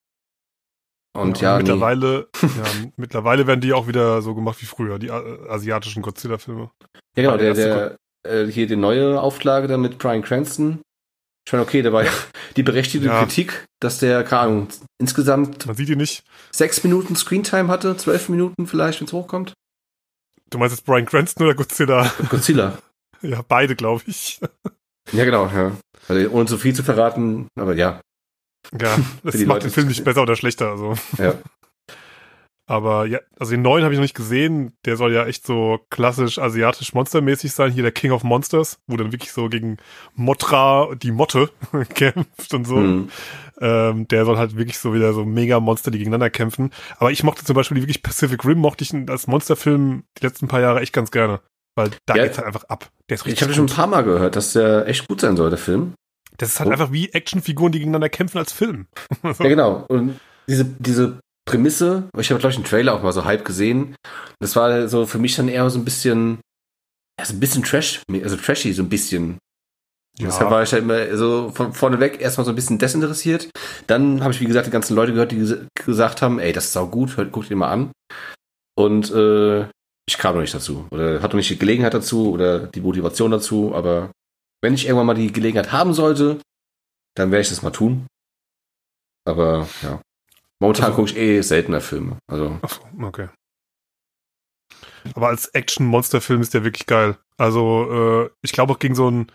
Und 1.17 1.41
ja, 1.41 1.53
nee. 1.57 1.63
mittlerweile, 1.63 2.29
ja, 2.43 2.91
mittlerweile 2.97 3.47
werden 3.47 3.61
die 3.61 3.73
auch 3.73 3.89
wieder 3.89 4.23
so 4.23 4.35
gemacht 4.35 4.61
wie 4.61 4.67
früher, 4.67 4.99
die 4.99 5.09
äh, 5.09 5.49
asiatischen 5.49 6.03
Godzilla-Filme. 6.03 6.71
ja 7.17 7.23
genau, 7.23 7.37
der 7.37 7.55
der, 7.55 7.97
äh, 8.27 8.47
hier 8.47 8.67
die 8.67 8.77
neue 8.77 9.21
Auflage 9.21 9.67
da 9.69 9.79
mit 9.79 9.99
Brian 9.99 10.23
Cranston. 10.23 10.81
Ich 11.47 11.53
meine, 11.53 11.63
okay, 11.65 11.81
da 11.83 11.93
war 11.93 12.05
ja 12.05 12.11
die 12.57 12.63
berechtigte 12.63 13.07
Ja. 13.09 13.21
Kritik, 13.23 13.65
dass 13.81 13.99
der, 13.99 14.23
keine 14.23 14.43
Ahnung, 14.43 14.69
insgesamt 15.01 15.67
Man 15.67 15.75
sieht 15.77 15.89
ihn 15.89 15.99
nicht. 15.99 16.23
sechs 16.53 16.85
Minuten 16.85 17.17
Screentime 17.17 17.69
hatte, 17.69 17.97
zwölf 17.97 18.29
Minuten 18.29 18.67
vielleicht, 18.67 19.01
wenn 19.01 19.07
es 19.07 19.13
hochkommt. 19.15 19.55
Du 20.51 20.59
meinst 20.59 20.75
jetzt 20.77 20.85
Brian 20.87 21.07
Cranston 21.07 21.47
oder 21.47 21.55
Godzilla? 21.55 22.11
Godzilla. 22.31 22.79
ja, 23.23 23.43
beide, 23.47 23.77
glaube 23.77 24.03
ich. 24.07 24.41
Ja, 25.13 25.25
genau, 25.25 25.47
ja. 25.49 25.73
Also, 26.09 26.31
ohne 26.31 26.47
zu 26.47 26.59
viel 26.59 26.75
zu 26.75 26.83
verraten, 26.83 27.49
aber 27.59 27.75
ja. 27.75 28.01
Ja, 28.79 28.97
das 29.23 29.35
macht 29.37 29.47
Leute- 29.47 29.67
den 29.69 29.73
Film 29.73 29.89
nicht 29.89 30.05
besser 30.05 30.23
oder 30.23 30.37
schlechter. 30.37 30.71
Also. 30.71 30.95
Ja. 31.19 31.35
Aber 32.71 33.07
ja, 33.07 33.21
also 33.39 33.53
den 33.53 33.63
neuen 33.63 33.83
habe 33.83 33.95
ich 33.95 33.99
noch 33.99 34.05
nicht 34.05 34.15
gesehen. 34.15 34.77
Der 34.85 34.99
soll 34.99 35.15
ja 35.15 35.25
echt 35.25 35.47
so 35.47 35.79
klassisch 35.89 36.39
asiatisch 36.39 36.93
monstermäßig 36.93 37.53
sein. 37.53 37.73
Hier 37.73 37.83
der 37.83 37.93
King 37.93 38.13
of 38.13 38.25
Monsters, 38.25 38.79
wo 38.87 38.99
dann 38.99 39.11
wirklich 39.11 39.33
so 39.33 39.49
gegen 39.49 39.79
Motra, 40.15 40.95
die 40.95 41.11
Motte, 41.13 41.51
kämpft 41.95 42.53
und 42.53 42.67
so. 42.67 42.77
Hm. 42.77 43.09
Ähm, 43.61 44.07
der 44.09 44.27
soll 44.27 44.37
halt 44.37 44.57
wirklich 44.57 44.79
so 44.79 44.93
wieder 44.93 45.15
so 45.15 45.25
mega 45.25 45.61
Monster, 45.61 45.91
die 45.91 45.97
gegeneinander 45.99 46.29
kämpfen. 46.29 46.71
Aber 46.99 47.11
ich 47.11 47.23
mochte 47.25 47.43
zum 47.45 47.55
Beispiel 47.57 47.77
die 47.77 47.83
wirklich 47.83 48.03
Pacific 48.03 48.45
Rim, 48.45 48.59
mochte 48.59 48.85
ich 48.85 48.93
als 49.09 49.27
Monsterfilm 49.27 50.05
die 50.21 50.27
letzten 50.27 50.47
paar 50.47 50.61
Jahre 50.61 50.81
echt 50.81 50.93
ganz 50.93 51.11
gerne. 51.11 51.41
Weil 51.75 51.91
da 52.05 52.17
Ja. 52.17 52.25
geht's 52.25 52.37
halt 52.37 52.47
einfach 52.49 52.65
ab. 52.65 52.91
Der 53.09 53.15
ist 53.15 53.23
Ich 53.23 53.27
richtig 53.29 53.43
habe 53.45 53.55
schon 53.55 53.65
ein 53.67 53.75
paar 53.75 53.87
Mal 53.87 54.03
gehört, 54.05 54.37
dass 54.37 54.53
der 54.53 54.87
echt 54.89 55.09
gut 55.09 55.23
sein 55.23 55.37
soll, 55.39 55.49
der 55.49 55.59
Film. 55.59 55.95
Das 56.37 56.51
ist 56.51 56.61
halt 56.61 56.69
Oh. 56.69 56.73
einfach 56.73 56.93
wie 56.93 57.09
Actionfiguren, 57.15 57.73
die 57.73 57.79
gegeneinander 57.79 58.11
kämpfen 58.11 58.37
als 58.39 58.53
Film. 58.53 58.89
Ja, 59.25 59.33
genau. 59.49 59.87
Und 59.89 60.21
diese, 60.49 60.65
diese 60.65 61.19
Prämisse, 61.49 62.09
ich 62.19 62.31
habe, 62.31 62.41
glaube 62.41 62.53
ich, 62.53 62.57
einen 62.57 62.65
Trailer 62.65 62.95
auch 62.95 63.03
mal 63.03 63.13
so 63.13 63.25
halb 63.25 63.45
gesehen. 63.45 63.97
Das 64.41 64.55
war 64.57 64.89
so 64.89 65.07
für 65.07 65.19
mich 65.19 65.37
dann 65.37 65.49
eher 65.49 65.69
so 65.71 65.79
ein 65.79 65.85
bisschen, 65.85 66.41
ja, 67.19 67.25
so 67.25 67.35
ein 67.35 67.41
bisschen 67.41 67.63
trash, 67.63 68.03
also 68.11 68.37
trashy, 68.37 68.73
so 68.73 68.83
ein 68.83 68.89
bisschen. 68.89 69.39
Deshalb 70.21 70.51
war 70.51 70.63
ich 70.63 70.73
ja 70.73 70.79
immer 70.79 71.17
so 71.17 71.51
von 71.51 71.73
vorneweg 71.73 72.21
erstmal 72.21 72.45
so 72.45 72.51
ein 72.51 72.57
bisschen 72.57 72.79
desinteressiert. 72.79 73.51
Dann 73.87 74.23
habe 74.23 74.33
ich, 74.33 74.41
wie 74.41 74.47
gesagt, 74.47 74.67
die 74.67 74.73
ganzen 74.73 74.97
Leute 74.97 75.13
gehört, 75.13 75.31
die 75.31 75.37
ges 75.37 75.57
gesagt 75.75 76.23
haben, 76.23 76.41
ey, 76.41 76.53
das 76.53 76.67
ist 76.67 76.73
sau 76.73 76.89
gut, 76.89 77.17
hört, 77.17 77.31
guckt 77.31 77.51
dir 77.51 77.57
mal 77.57 77.71
an. 77.71 77.93
Und 78.77 79.13
äh, 79.13 79.69
ich 80.09 80.19
kam 80.19 80.35
noch 80.35 80.41
nicht 80.41 80.55
dazu. 80.55 80.87
Oder 80.91 81.23
hatte 81.23 81.37
noch 81.37 81.41
nicht 81.41 81.51
die 81.51 81.59
Gelegenheit 81.59 81.95
dazu 81.95 82.33
oder 82.33 82.67
die 82.67 82.81
Motivation 82.81 83.31
dazu. 83.31 83.75
Aber 83.75 84.11
wenn 84.61 84.75
ich 84.75 84.87
irgendwann 84.87 85.07
mal 85.07 85.15
die 85.15 85.33
Gelegenheit 85.33 85.71
haben 85.71 85.95
sollte, 85.95 86.41
dann 87.17 87.31
werde 87.31 87.43
ich 87.43 87.49
das 87.51 87.63
mal 87.63 87.71
tun. 87.71 88.07
Aber 89.25 89.69
ja. 89.83 90.01
Momentan 90.61 90.87
Also- 90.87 90.97
gucke 90.97 91.11
ich 91.11 91.17
eh 91.17 91.41
seltener 91.43 91.81
Filme. 91.81 92.19
Also, 92.31 92.59
Ach 92.63 92.81
okay. 93.03 93.29
Aber 95.15 95.29
als 95.29 95.47
Action-Monster-Film 95.47 96.41
ist 96.41 96.55
der 96.55 96.65
wirklich 96.65 96.87
geil. 96.87 97.17
Also, 97.37 98.25
äh, 98.27 98.31
ich 98.43 98.53
glaube 98.53 98.73
auch 98.73 98.79
gegen 98.79 98.95
so 98.95 99.11
ein, 99.11 99.31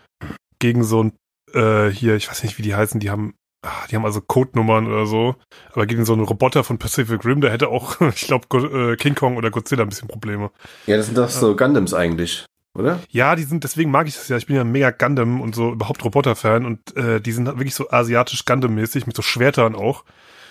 gegen 0.58 0.84
so 0.84 1.02
ein, 1.04 1.12
äh, 1.52 1.88
hier, 1.90 2.16
ich 2.16 2.28
weiß 2.30 2.42
nicht, 2.42 2.58
wie 2.58 2.62
die 2.62 2.74
heißen, 2.74 3.00
die 3.00 3.10
haben, 3.10 3.34
ah, 3.66 3.86
die 3.90 3.96
haben 3.96 4.04
also 4.04 4.20
Codenummern 4.20 4.86
oder 4.86 5.06
so. 5.06 5.36
Aber 5.72 5.86
gegen 5.86 6.04
so 6.04 6.12
einen 6.12 6.22
Roboter 6.24 6.62
von 6.64 6.78
Pacific 6.78 7.24
Rim, 7.24 7.40
der 7.40 7.50
hätte 7.50 7.68
auch, 7.68 8.00
ich 8.14 8.26
glaube, 8.26 8.92
äh, 8.92 8.96
King 8.96 9.14
Kong 9.14 9.36
oder 9.36 9.50
Godzilla 9.50 9.82
ein 9.82 9.88
bisschen 9.88 10.08
Probleme. 10.08 10.50
ja, 10.86 10.96
das 10.96 11.06
sind 11.06 11.16
doch 11.18 11.30
so 11.30 11.56
Gundams 11.56 11.94
eigentlich, 11.94 12.44
oder? 12.78 13.00
Ja, 13.08 13.34
die 13.34 13.44
sind, 13.44 13.64
deswegen 13.64 13.90
mag 13.90 14.06
ich 14.06 14.14
das 14.14 14.28
ja. 14.28 14.36
Ich 14.36 14.46
bin 14.46 14.56
ja 14.56 14.64
mega 14.64 14.90
Gundam 14.90 15.40
und 15.40 15.54
so 15.54 15.72
überhaupt 15.72 16.04
Roboter-Fan 16.04 16.66
und 16.66 16.96
äh, 16.96 17.20
die 17.20 17.32
sind 17.32 17.46
wirklich 17.46 17.74
so 17.74 17.90
asiatisch 17.90 18.44
Gundam-mäßig 18.44 19.06
mit 19.06 19.16
so 19.16 19.22
Schwertern 19.22 19.74
auch. 19.74 20.04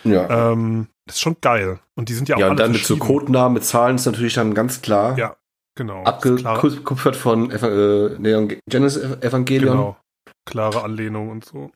Ja. 0.04 0.52
Ähm, 0.52 0.88
das 1.06 1.16
ist 1.16 1.22
schon 1.22 1.38
geil. 1.42 1.80
Und 1.96 2.10
die 2.10 2.14
sind 2.14 2.30
ja 2.30 2.36
auch 2.36 2.40
ja, 2.40 2.46
und 2.48 2.52
alle 2.60 2.64
dann 2.64 2.72
mit 2.74 2.86
so. 2.86 2.98
Codenamen, 2.98 3.54
mit 3.56 3.66
Zahlen 3.66 3.96
ist 3.96 4.06
natürlich 4.06 4.34
dann 4.36 4.54
ganz 4.54 4.82
klar. 4.82 5.18
Ja, 5.18 5.36
genau. 5.76 6.04
Abgekupfert 6.04 7.16
von 7.16 7.52
Eva 7.52 7.68
äh, 7.68 8.20
Neon 8.20 8.56
Genesis 8.70 9.04
Evangelion. 9.22 9.76
Genau. 9.78 9.98
Klare 10.46 10.84
Anlehnung 10.84 11.30
und 11.30 11.46
so. 11.46 11.72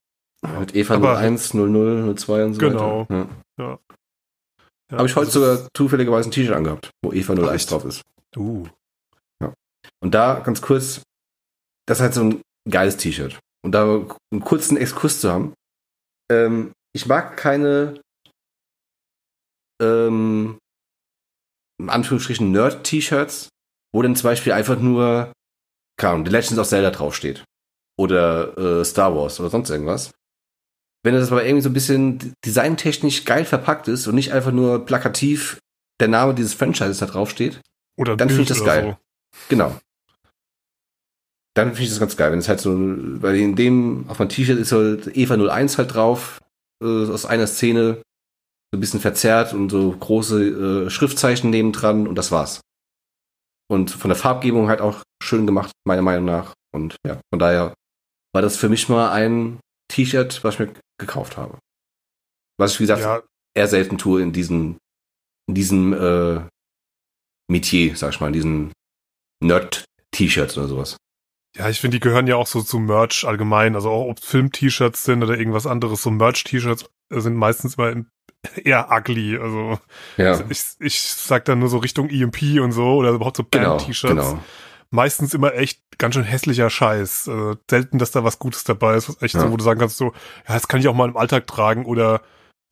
Mit 0.59 0.75
Eva 0.75 0.95
Aber- 0.95 1.17
01, 1.17 1.53
00, 1.53 2.15
02 2.15 2.45
und 2.45 2.53
so 2.53 2.59
Genau. 2.59 3.01
weiter. 3.09 3.27
Ja. 3.57 3.79
Ja, 4.89 4.99
Habe 4.99 5.07
ich 5.07 5.15
heute 5.17 5.27
also 5.27 5.39
sogar 5.55 5.67
zufälligerweise 5.75 6.29
ein 6.29 6.31
T-Shirt 6.31 6.55
angehabt, 6.55 6.91
wo 7.03 7.11
Eva 7.11 7.33
01 7.33 7.51
echt? 7.55 7.71
drauf 7.71 7.83
ist. 7.83 8.01
Uh, 8.37 8.65
Und 10.01 10.13
da 10.13 10.39
ganz 10.39 10.61
kurz, 10.61 11.01
das 11.87 11.97
ist 11.97 12.01
halt 12.03 12.13
so 12.13 12.23
ein 12.23 12.41
geiles 12.69 12.95
T-Shirt. 12.97 13.39
Und 13.65 13.71
da 13.73 13.83
einen 14.31 14.41
kurzen 14.41 14.77
Exkurs 14.77 15.19
zu 15.19 15.31
haben. 15.31 15.53
Ähm, 16.31 16.71
ich 16.93 17.05
mag 17.07 17.35
keine 17.35 17.99
ähm, 19.81 20.57
in 21.79 21.89
Anführungsstrichen 21.89 22.51
Nerd-T-Shirts, 22.51 23.49
wo 23.93 24.01
dann 24.01 24.15
zum 24.15 24.29
Beispiel 24.29 24.53
einfach 24.53 24.79
nur, 24.79 25.31
keine 25.99 26.13
Ahnung, 26.13 26.25
The 26.25 26.31
Legends 26.31 26.57
of 26.57 26.67
Zelda 26.67 26.91
draufsteht. 26.91 27.43
Oder 27.99 28.57
äh, 28.57 28.85
Star 28.85 29.15
Wars 29.15 29.39
oder 29.39 29.49
sonst 29.49 29.69
irgendwas. 29.69 30.11
Wenn 31.03 31.15
das 31.15 31.31
aber 31.31 31.45
irgendwie 31.45 31.63
so 31.63 31.69
ein 31.69 31.73
bisschen 31.73 32.33
designtechnisch 32.45 33.25
geil 33.25 33.45
verpackt 33.45 33.87
ist 33.87 34.07
und 34.07 34.15
nicht 34.15 34.33
einfach 34.33 34.51
nur 34.51 34.85
plakativ 34.85 35.59
der 35.99 36.07
Name 36.07 36.35
dieses 36.35 36.53
Franchises 36.53 36.99
da 36.99 37.05
draufsteht, 37.05 37.61
Oder 37.97 38.15
Dann 38.17 38.29
finde 38.29 38.43
ich 38.43 38.49
das 38.49 38.63
geil. 38.63 38.97
genau. 39.49 39.79
Dann 41.55 41.69
finde 41.69 41.83
ich 41.83 41.89
das 41.89 41.99
ganz 41.99 42.17
geil, 42.17 42.31
wenn 42.31 42.39
es 42.39 42.49
halt 42.49 42.59
so, 42.59 42.75
weil 42.77 43.35
in 43.35 43.55
dem, 43.55 44.05
auf 44.09 44.19
meinem 44.19 44.29
T-Shirt 44.29 44.59
ist 44.59 44.71
halt 44.71 45.15
Eva 45.17 45.35
01 45.35 45.79
halt 45.79 45.95
drauf, 45.95 46.39
äh, 46.83 46.85
aus 46.85 47.25
einer 47.25 47.47
Szene, 47.47 48.01
so 48.71 48.77
ein 48.77 48.79
bisschen 48.79 48.99
verzerrt 48.99 49.53
und 49.53 49.69
so 49.69 49.91
große 49.91 50.85
äh, 50.85 50.89
Schriftzeichen 50.89 51.49
nebendran 51.49 52.07
und 52.07 52.15
das 52.15 52.31
war's. 52.31 52.61
Und 53.69 53.91
von 53.91 54.09
der 54.09 54.17
Farbgebung 54.17 54.67
halt 54.69 54.81
auch 54.81 55.03
schön 55.21 55.45
gemacht, 55.45 55.71
meiner 55.85 56.01
Meinung 56.01 56.25
nach. 56.25 56.53
Und 56.73 56.95
ja, 57.05 57.19
von 57.31 57.39
daher 57.39 57.73
war 58.33 58.41
das 58.41 58.57
für 58.57 58.69
mich 58.69 58.87
mal 58.89 59.11
ein 59.11 59.59
T-Shirt, 59.91 60.43
was 60.43 60.55
ich 60.55 60.59
mir 60.59 60.73
gekauft 60.99 61.37
habe. 61.37 61.57
Was 62.57 62.73
ich, 62.73 62.79
wie 62.79 62.83
gesagt, 62.83 63.01
Ja, 63.01 63.21
eher 63.55 63.67
selten 63.67 63.97
tue 63.97 64.21
in 64.21 64.31
diesen, 64.33 64.77
in 65.47 65.55
diesem 65.55 65.93
äh, 65.93 66.41
Metier, 67.49 67.95
sag 67.95 68.13
ich 68.13 68.19
mal, 68.19 68.27
in 68.27 68.33
diesen 68.33 68.73
Nerd-T-Shirts 69.43 70.57
oder 70.57 70.67
sowas. 70.67 70.97
ja, 71.55 71.69
ich 71.69 71.79
finde, 71.79 71.95
die 71.95 72.01
gehören 72.01 72.27
ja 72.27 72.35
auch 72.35 72.47
so 72.47 72.61
zu 72.61 72.79
Merch 72.79 73.25
allgemein. 73.25 73.75
Also 73.75 73.89
auch 73.89 74.09
ob 74.09 74.19
Film-T-Shirts 74.19 75.03
sind 75.03 75.23
oder 75.23 75.37
irgendwas 75.37 75.67
anderes. 75.67 76.01
So 76.03 76.11
Merch-T-Shirts 76.11 76.85
sind 77.09 77.35
meistens 77.35 77.75
immer 77.75 77.89
in, 77.91 78.09
eher 78.63 78.89
ugly. 78.91 79.37
Also 79.37 79.79
Ja, 80.17 80.39
ich, 80.49 80.63
ich 80.79 81.01
sag 81.01 81.45
dann 81.45 81.59
nur 81.59 81.69
so 81.69 81.77
Richtung 81.77 82.09
EMP 82.09 82.59
und 82.61 82.71
so 82.71 82.95
oder 82.95 83.11
überhaupt 83.11 83.37
so 83.37 83.43
genau, 83.49 83.77
Band-T-Shirts. 83.77 84.13
genau. 84.15 84.39
Meistens 84.89 85.33
immer 85.33 85.53
echt 85.53 85.81
ganz 85.97 86.15
schön 86.15 86.23
hässlicher 86.23 86.69
Scheiß. 86.69 87.27
Äh, 87.27 87.55
selten, 87.69 87.99
dass 87.99 88.11
da 88.11 88.23
was 88.23 88.39
Gutes 88.39 88.63
dabei 88.63 88.95
ist, 88.95 89.09
was 89.09 89.21
echt 89.21 89.35
Ja. 89.35 89.41
so, 89.41 89.51
wo 89.51 89.57
du 89.57 89.63
sagen 89.63 89.79
kannst, 89.79 89.97
so, 89.97 90.13
ja, 90.47 90.53
das 90.53 90.67
kann 90.69 90.79
ich 90.79 90.87
auch 90.87 90.93
mal 90.95 91.09
im 91.09 91.17
Alltag 91.17 91.45
tragen 91.47 91.85
oder 91.85 92.21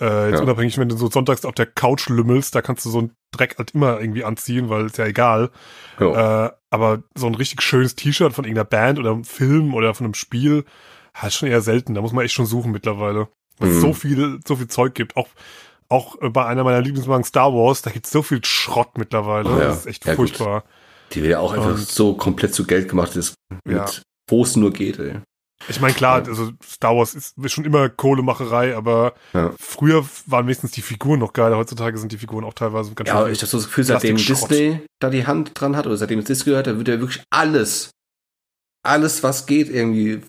äh, 0.02 0.30
jetzt 0.30 0.38
Ja. 0.40 0.44
unabhängig, 0.44 0.78
wenn 0.78 0.90
du 0.90 0.98
so 0.98 1.10
sonntags 1.10 1.44
auf 1.46 1.56
der 1.56 1.66
Couch 1.66 2.08
lümmelst, 2.10 2.54
da 2.56 2.62
kannst 2.62 2.86
du 2.86 2.90
so 2.90 3.00
einen 3.00 3.12
Dreck 3.32 3.56
halt 3.58 3.72
immer 3.72 4.00
irgendwie 4.00 4.24
anziehen, 4.26 4.70
weil 4.70 4.86
ist 4.86 4.98
ja 4.98 5.06
egal. 5.06 5.52
Ja. 6.00 6.46
Äh, 6.48 6.52
aber 6.70 7.04
so 7.16 7.28
ein 7.28 7.36
richtig 7.36 7.62
schönes 7.62 7.96
T-Shirt 7.96 8.34
von 8.34 8.44
irgendeiner 8.46 8.66
Band 8.66 9.00
oder 9.00 9.12
einem 9.12 9.24
Film 9.26 9.74
oder 9.74 9.94
von 9.94 10.06
einem 10.06 10.14
Spiel, 10.14 10.66
halt 11.14 11.34
schon 11.34 11.48
eher 11.50 11.62
selten. 11.62 11.94
Da 11.96 12.02
muss 12.02 12.12
man 12.14 12.24
echt 12.26 12.34
schon 12.34 12.46
suchen 12.46 12.72
mittlerweile. 12.72 13.28
Weil 13.58 13.70
es 13.70 13.76
Mhm. 13.78 13.82
so 13.82 13.94
viel, 13.94 14.40
so 14.46 14.58
viel 14.58 14.68
Zeug 14.68 14.94
gibt. 14.96 15.16
Auch, 15.16 15.30
auch 15.90 16.22
äh, 16.22 16.30
bei 16.30 16.46
einer 16.46 16.64
meiner 16.64 16.82
Lieblingsmarken 16.82 17.24
Star 17.26 17.54
Wars, 17.54 17.82
da 17.82 17.92
gibt 17.92 18.06
es 18.06 18.12
so 18.12 18.22
viel 18.22 18.44
Schrott 18.44 18.98
mittlerweile. 18.98 19.50
Ja. 19.50 19.60
Das 19.60 19.80
ist 19.80 19.86
echt 19.88 20.06
Ja, 20.06 20.16
gut. 20.16 20.30
furchtbar. 20.32 20.64
Die 21.14 21.22
wird 21.22 21.32
ja 21.34 21.40
auch 21.40 21.54
einfach 21.54 21.72
Und- 21.76 21.88
so 21.88 22.14
komplett 22.16 22.54
zu 22.56 22.66
Geld 22.66 22.90
gemacht 22.90 23.16
ist, 23.16 23.36
Ja. 23.70 23.86
wo 24.30 24.44
es 24.44 24.56
nur 24.56 24.72
geht, 24.74 25.00
ey. 25.00 25.20
Ich 25.70 25.80
meine, 25.80 25.94
klar, 25.94 26.16
also 26.26 26.52
Star 26.64 26.96
Wars 26.96 27.16
ist 27.16 27.34
schon 27.48 27.64
immer 27.64 27.88
Kohlemacherei, 27.90 28.76
aber 28.76 29.14
Ja. 29.34 29.54
früher 29.60 30.06
waren 30.26 30.46
wenigstens 30.48 30.72
die 30.72 30.82
Figuren 30.82 31.20
noch 31.20 31.32
geil. 31.34 31.56
Heutzutage 31.56 31.98
sind 31.98 32.12
die 32.12 32.18
Figuren 32.18 32.44
auch 32.44 32.54
teilweise 32.54 32.94
ganz 32.94 33.08
Ja, 33.10 33.28
ich 33.28 33.40
habe 33.40 33.48
so 33.48 33.58
das 33.58 33.68
Gefühl, 33.68 33.84
seitdem. 33.86 34.18
Disney 34.18 34.82
da 35.00 35.10
die 35.10 35.26
Hand 35.26 35.52
dran 35.54 35.76
hat 35.78 35.86
oder 35.88 35.96
seitdem 35.98 36.20
es 36.20 36.26
Disney 36.26 36.52
gehört, 36.52 36.68
da 36.68 36.78
wird 36.78 36.88
ja 36.90 37.00
wirklich 37.00 37.24
alles, 37.32 37.92
alles, 38.84 39.24
was 39.24 39.46
geht, 39.46 39.70
irgendwie 39.70 40.22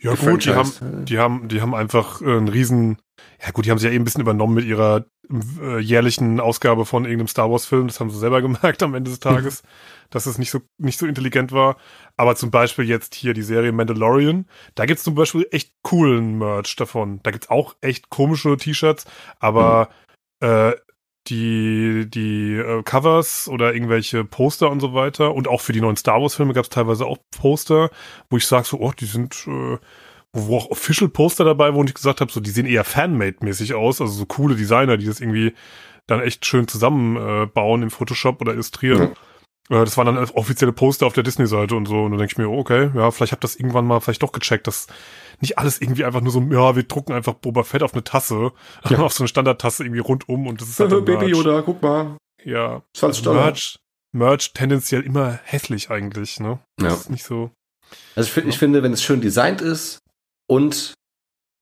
ja 0.00 0.14
gut, 0.14 0.44
die 0.44 0.50
haben, 0.50 0.68
gefranchised. 0.70 1.08
die 1.08 1.18
haben, 1.18 1.48
die 1.48 1.60
haben 1.60 1.74
einfach 1.74 2.20
äh, 2.22 2.24
einen 2.24 2.48
riesen, 2.48 2.98
ja 3.44 3.50
gut, 3.50 3.66
die 3.66 3.70
haben 3.70 3.78
sich 3.78 3.88
ja 3.88 3.92
eben 3.92 4.02
ein 4.02 4.04
bisschen 4.04 4.20
übernommen 4.20 4.54
mit 4.54 4.64
ihrer 4.64 5.04
äh, 5.60 5.78
jährlichen 5.78 6.40
Ausgabe 6.40 6.84
von 6.84 7.04
irgendeinem 7.04 7.28
Star 7.28 7.50
Wars 7.50 7.66
Film. 7.66 7.86
Das 7.86 8.00
haben 8.00 8.10
sie 8.10 8.18
selber 8.18 8.42
gemerkt 8.42 8.82
am 8.82 8.94
Ende 8.94 9.10
des 9.10 9.20
Tages, 9.20 9.62
dass 10.10 10.26
es 10.26 10.38
nicht 10.38 10.50
so, 10.50 10.60
nicht 10.78 10.98
so 10.98 11.06
intelligent 11.06 11.52
war. 11.52 11.76
Aber 12.16 12.36
zum 12.36 12.50
Beispiel 12.50 12.86
jetzt 12.86 13.14
hier 13.14 13.34
die 13.34 13.42
Serie 13.42 13.72
Mandalorian, 13.72 14.46
da 14.74 14.86
gibt's 14.86 15.04
zum 15.04 15.14
Beispiel 15.14 15.46
echt 15.50 15.72
coolen 15.82 16.38
Merch 16.38 16.76
davon. 16.76 17.20
Da 17.22 17.30
gibt's 17.30 17.50
auch 17.50 17.76
echt 17.80 18.10
komische 18.10 18.56
T-Shirts, 18.56 19.06
aber 19.38 19.90
äh, 20.40 20.72
die, 21.30 22.06
die 22.08 22.56
äh, 22.56 22.82
Covers 22.82 23.48
oder 23.48 23.72
irgendwelche 23.74 24.24
Poster 24.24 24.70
und 24.70 24.80
so 24.80 24.94
weiter 24.94 25.34
und 25.34 25.48
auch 25.48 25.60
für 25.60 25.72
die 25.72 25.80
neuen 25.80 25.96
Star 25.96 26.20
Wars 26.20 26.34
Filme 26.34 26.52
gab 26.52 26.64
es 26.64 26.70
teilweise 26.70 27.06
auch 27.06 27.18
Poster, 27.30 27.90
wo 28.28 28.36
ich 28.36 28.46
sage 28.46 28.66
so, 28.66 28.78
oh, 28.80 28.92
die 28.98 29.06
sind, 29.06 29.46
äh, 29.46 29.78
wo, 30.32 30.56
auch 30.56 30.70
Official 30.70 31.08
Poster 31.08 31.44
dabei, 31.44 31.74
wo 31.74 31.82
ich 31.84 31.94
gesagt 31.94 32.20
habe, 32.20 32.30
so, 32.30 32.40
die 32.40 32.50
sehen 32.50 32.66
eher 32.66 32.84
Fanmade-mäßig 32.84 33.74
aus, 33.74 34.00
also 34.00 34.12
so 34.12 34.26
coole 34.26 34.56
Designer, 34.56 34.96
die 34.96 35.06
das 35.06 35.20
irgendwie 35.20 35.54
dann 36.06 36.20
echt 36.20 36.44
schön 36.44 36.68
zusammenbauen 36.68 37.80
äh, 37.80 37.84
im 37.84 37.90
Photoshop 37.90 38.40
oder 38.40 38.52
illustrieren. 38.52 39.12
Äh, 39.70 39.84
das 39.84 39.96
waren 39.96 40.06
dann 40.06 40.18
offizielle 40.30 40.72
Poster 40.72 41.06
auf 41.06 41.12
der 41.14 41.22
Disney-Seite 41.22 41.74
und 41.74 41.86
so. 41.86 42.02
Und 42.02 42.10
dann 42.10 42.18
denke 42.18 42.32
ich 42.32 42.38
mir, 42.38 42.50
okay, 42.50 42.90
ja, 42.94 43.10
vielleicht 43.10 43.32
hab 43.32 43.40
das 43.40 43.56
irgendwann 43.56 43.86
mal 43.86 44.00
vielleicht 44.00 44.22
doch 44.22 44.32
gecheckt, 44.32 44.66
dass 44.66 44.88
nicht 45.40 45.58
alles 45.58 45.80
irgendwie 45.80 46.04
einfach 46.04 46.20
nur 46.20 46.32
so, 46.32 46.40
ja, 46.40 46.76
wir 46.76 46.82
drucken 46.82 47.12
einfach 47.12 47.34
Boba 47.34 47.62
Fett 47.62 47.82
auf 47.82 47.92
eine 47.94 48.04
Tasse, 48.04 48.52
auf 48.98 49.12
so 49.12 49.22
eine 49.22 49.28
Standardtasse 49.28 49.84
irgendwie 49.84 50.00
rundum 50.00 50.46
und 50.46 50.60
das 50.60 50.68
ist 50.68 50.80
halt 50.80 50.90
Baby 51.04 51.12
Merch. 51.12 51.30
Yoda, 51.30 51.62
guck 51.62 51.82
mal. 51.82 52.16
Ja, 52.44 52.82
20 52.94 53.26
also. 53.26 53.38
Merch, 53.38 53.76
Merch 54.12 54.52
tendenziell 54.52 55.02
immer 55.02 55.38
hässlich 55.44 55.90
eigentlich, 55.90 56.40
ne? 56.40 56.60
Das 56.76 56.92
Ja. 56.92 56.94
ist 57.00 57.10
nicht 57.10 57.24
so. 57.24 57.50
Also 58.16 58.28
ich, 58.28 58.32
find, 58.32 58.48
ich 58.48 58.58
finde, 58.58 58.82
wenn 58.82 58.92
es 58.92 59.02
schön 59.02 59.20
designt 59.20 59.60
ist 59.60 59.98
und 60.48 60.94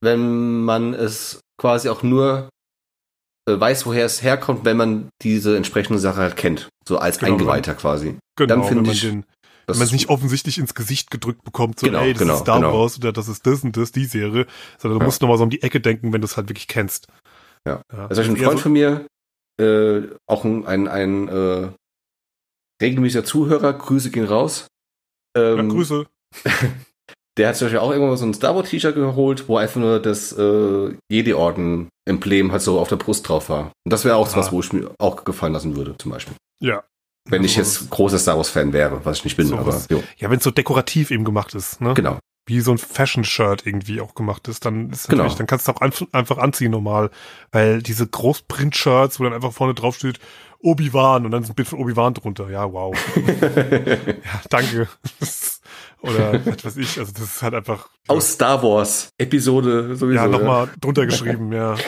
wenn 0.03 0.63
man 0.65 0.95
es 0.95 1.41
quasi 1.61 1.89
auch 1.89 2.03
nur 2.03 2.49
äh, 3.49 3.59
weiß, 3.59 3.87
woher 3.87 4.05
es 4.05 4.23
herkommt, 4.23 4.65
wenn 4.65 4.77
man 4.77 5.09
diese 5.23 5.57
entsprechende 5.57 5.99
Sache 5.99 6.19
halt 6.21 6.37
kennt. 6.37 6.69
So 6.87 6.99
als 6.99 7.19
Genau, 7.19 7.33
Eingeweihter 7.33 7.75
quasi. 7.75 8.17
Genau, 8.37 8.55
Dann 8.55 8.65
finde 8.65 8.91
ich, 8.93 9.01
den, 9.01 9.25
Das 9.69 9.77
wenn 9.77 9.79
man 9.81 9.87
es 9.87 9.93
nicht 9.93 10.09
offensichtlich 10.09 10.59
ins 10.59 10.75
Gesicht 10.75 11.11
gedrückt 11.11 11.45
bekommt, 11.45 11.79
so, 11.79 11.87
Genau, 11.87 12.01
ey, 12.01 12.13
das 12.15 12.23
genau, 12.23 12.35
ist 12.35 12.41
Star 12.41 12.57
genau. 12.59 12.73
Wars 12.77 12.99
oder 12.99 13.13
das 13.13 13.29
ist 13.29 13.47
das 13.47 13.63
und 13.63 13.77
das, 13.77 13.93
die 13.93 14.07
Serie, 14.07 14.47
sondern 14.79 14.99
du 14.99 15.03
Ja. 15.05 15.07
musst 15.07 15.23
nochmal 15.23 15.39
so 15.39 15.45
um 15.45 15.51
die 15.51 15.63
Ecke 15.63 15.81
denken, 15.81 16.13
wenn 16.13 16.21
du 16.21 16.25
es 16.27 16.37
halt 16.37 16.49
wirklich 16.49 16.67
kennst. 16.67 17.07
Ja. 17.67 17.83
ja. 17.93 18.07
Also 18.09 18.23
ein 18.23 18.35
eher 18.35 18.45
Freund 18.47 18.59
so- 18.59 18.63
von 18.65 18.73
mir, 18.73 19.07
äh, 19.61 20.03
auch 20.27 20.45
ein, 20.45 20.67
ein, 20.67 20.89
ein 20.89 21.29
äh, 21.29 21.69
regelmäßiger 22.83 23.25
Zuhörer, 23.25 23.73
Grüße 23.75 24.11
gehen 24.11 24.25
raus. 24.27 24.67
ja, 25.37 25.55
Ähm, 25.55 25.69
Grüße. 25.69 26.07
Der 27.39 27.49
hat 27.51 27.57
zum 27.57 27.67
Beispiel 27.67 27.79
auch 27.79 27.91
irgendwann 27.91 28.11
mal 28.11 28.17
so 28.17 28.27
ein 28.27 28.35
Star 28.35 28.57
Wars 28.57 28.69
T-Shirt 28.69 28.97
geholt, 28.97 29.49
wo 29.49 29.59
einfach 29.59 29.81
nur 29.81 30.01
das 30.01 30.33
äh, 30.33 30.97
Jedi-Orden-Emblem 31.09 32.51
halt 32.51 32.63
so 32.63 32.81
auf 32.81 32.89
der 32.89 32.97
Brust 32.97 33.29
drauf 33.29 33.49
war. 33.49 33.67
Und 33.85 33.93
das 33.93 34.05
wäre 34.05 34.17
auch 34.17 34.29
Ah. 34.33 34.37
was, 34.39 34.51
wo 34.51 34.59
ich 34.61 34.73
mir 34.73 34.91
auch 34.99 35.25
gefallen 35.25 35.53
lassen 35.53 35.77
würde, 35.77 35.95
zum 35.99 36.11
Beispiel. 36.11 36.35
Ja. 36.61 36.83
Wenn 37.29 37.45
ich 37.45 37.59
Also 37.59 37.81
jetzt 37.81 37.91
großer 37.91 38.19
Star 38.19 38.37
Wars-Fan 38.37 38.73
wäre, 38.73 39.05
was 39.05 39.19
ich 39.19 39.25
nicht 39.25 39.37
bin, 39.37 39.47
So 39.47 39.57
aber 39.57 39.67
was. 39.75 39.87
jo, 39.91 40.03
Ja, 40.17 40.31
wenn 40.31 40.39
es 40.39 40.45
so 40.45 40.51
dekorativ 40.51 41.11
eben 41.11 41.25
gemacht 41.25 41.55
ist, 41.55 41.81
ne? 41.81 41.95
genau. 41.95 42.19
Wie 42.47 42.61
so 42.61 42.71
ein 42.73 42.79
Fashion-Shirt 42.79 43.67
irgendwie 43.67 44.01
auch 44.01 44.15
gemacht 44.15 44.49
ist, 44.49 44.65
dann 44.65 44.89
ist 44.89 45.09
Genau. 45.11 45.29
dann 45.29 45.47
kannst 45.47 45.69
du 45.69 45.73
auch 45.73 45.83
einf- 45.83 46.07
einfach 46.13 46.39
anziehen 46.39 46.71
normal. 46.71 47.11
Weil 47.53 47.83
diese 47.83 48.07
Großprint-Shirts, 48.07 49.21
wo 49.21 49.25
dann 49.25 49.35
einfach 49.35 49.53
vorne 49.53 49.75
drauf 49.75 49.97
steht, 49.97 50.19
Obi-Wan 50.61 51.27
und 51.27 51.31
dann 51.31 51.43
ist 51.43 51.51
ein 51.51 51.55
Bild 51.55 51.69
von 51.69 51.79
Obi-Wan 51.79 52.15
drunter. 52.15 52.49
Ja, 52.49 52.73
wow. 52.73 52.97
ja, 53.17 54.41
danke. 54.49 54.89
Oder 56.01 56.41
was 56.47 56.65
weiß 56.65 56.77
ich, 56.79 56.99
also 56.99 57.13
das 57.13 57.23
ist 57.23 57.43
halt 57.43 57.55
einfach. 57.55 57.89
Aus 58.07 58.33
Star 58.33 58.63
Wars 58.63 59.11
Episode 59.19 59.95
sowieso. 59.97 60.19
ja, 60.21 60.27
nochmal 60.27 60.71
drunter 60.81 61.05
geschrieben, 61.07 61.53
ja. 61.53 61.75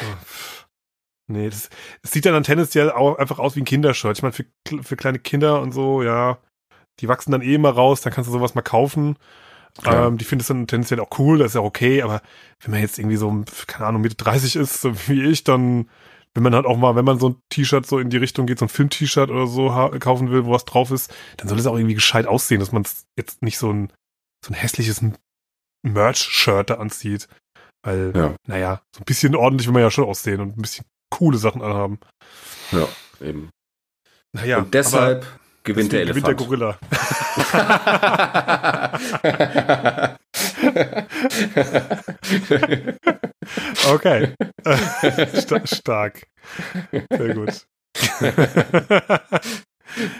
Nee, 1.31 1.49
das, 1.49 1.71
das 2.03 2.13
sieht 2.13 2.27
dann, 2.27 2.43
tendenziell 2.43 2.91
auch 2.91 3.19
einfach 3.19 3.39
aus 3.39 3.57
wie 3.57 3.61
ein 3.61 3.65
Kindershirt. 3.65 4.17
Ich 4.19 4.23
meine, 4.23 4.33
für, 4.33 4.45
für 4.83 4.97
kleine 4.97 5.19
Kinder 5.19 5.61
und 5.61 5.73
so, 5.73 6.03
ja, 6.03 6.39
die 7.01 7.09
wachsen 7.09 7.33
dann 7.33 7.43
eh 7.43 7.55
immer 7.55 7.71
raus, 7.71 8.01
dann 8.01 8.13
kannst 8.13 8.29
du 8.29 8.33
sowas 8.33 8.55
mal 8.55 8.63
kaufen. 8.63 9.17
Klar. 9.81 10.09
Ähm, 10.09 10.19
die 10.19 10.25
finden 10.25 10.41
es 10.41 10.49
dann 10.49 10.67
tendenziell 10.67 11.01
auch 11.01 11.19
cool, 11.19 11.39
das 11.39 11.49
ist 11.49 11.55
ja 11.55 11.61
okay, 11.61 12.03
aber 12.03 12.23
wenn 12.61 12.73
man 12.73 12.81
jetzt 12.81 12.99
irgendwie 12.99 13.17
so, 13.17 13.45
keine 13.67 13.87
Ahnung, 13.87 14.03
Mitte 14.03 14.17
30 14.17 14.57
ist, 14.57 14.81
so 14.81 14.93
wie 15.09 15.23
ich, 15.23 15.45
dann 15.45 15.89
wenn 16.35 16.45
man 16.45 16.55
halt 16.55 16.67
auch 16.67 16.77
mal, 16.77 16.95
wenn 16.95 17.05
man 17.05 17.19
so 17.19 17.31
ein 17.31 17.43
T-Shirt 17.49 17.87
so 17.87 17.99
in 17.99 18.11
die 18.11 18.17
Richtung 18.17 18.47
geht, 18.47 18.59
so 18.59 18.67
ein 18.67 18.69
Film-T-Shirt 18.69 19.31
oder 19.31 19.47
so 19.47 19.69
kaufen 19.99 20.31
will, 20.31 20.45
wo 20.45 20.53
was 20.53 20.65
drauf 20.65 20.91
ist, 20.91 21.13
dann 21.37 21.49
soll 21.49 21.59
es 21.59 21.67
auch 21.67 21.75
irgendwie 21.77 21.95
gescheit 21.95 22.27
aussehen, 22.27 22.61
dass 22.61 22.73
man 22.73 22.85
jetzt 23.17 23.43
nicht 23.43 23.59
so 23.59 23.73
ein, 23.73 23.93
so 24.45 24.53
ein 24.53 24.57
hässliches 24.57 25.05
Merch-Shirt 25.83 26.71
da 26.71 26.75
anzieht. 26.75 27.29
Weil, 27.83 28.13
Ja. 28.15 28.37
naja, 28.47 28.83
so 28.95 29.01
ein 29.01 29.07
bisschen 29.07 29.35
ordentlich 29.35 29.67
will 29.67 29.73
man 29.73 29.83
ja 29.83 29.91
schon 29.91 30.05
aussehen 30.05 30.41
und 30.41 30.57
ein 30.57 30.63
bisschen 30.63 30.85
coole 31.11 31.39
Sachen 31.39 31.63
anhaben. 31.63 31.99
Ja, 32.73 32.89
eben. 33.21 33.51
Naja, 34.33 34.59
Und 34.59 34.75
deshalb 34.75 35.27
gewinnt 35.65 35.93
der 35.93 36.03
Elefant. 36.03 36.39
Gewinnt 36.39 36.41
der 36.41 36.47
Gorilla. 36.47 36.79
Okay. 43.89 44.35
Sta 45.35 45.67
stark. 45.67 46.27
Sehr 47.11 47.35
gut. 47.35 47.67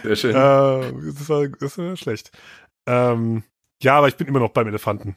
Sehr 0.03 0.15
schön. 0.15 0.31
äh, 0.31 1.13
das, 1.13 1.29
war, 1.29 1.47
das 1.47 1.77
war 1.77 1.95
schlecht. 1.95 2.31
Ähm, 2.87 3.43
ja, 3.81 3.97
aber 3.97 4.07
ich 4.07 4.17
bin 4.17 4.27
immer 4.27 4.39
noch 4.39 4.51
beim 4.51 4.67
Elefanten. 4.67 5.15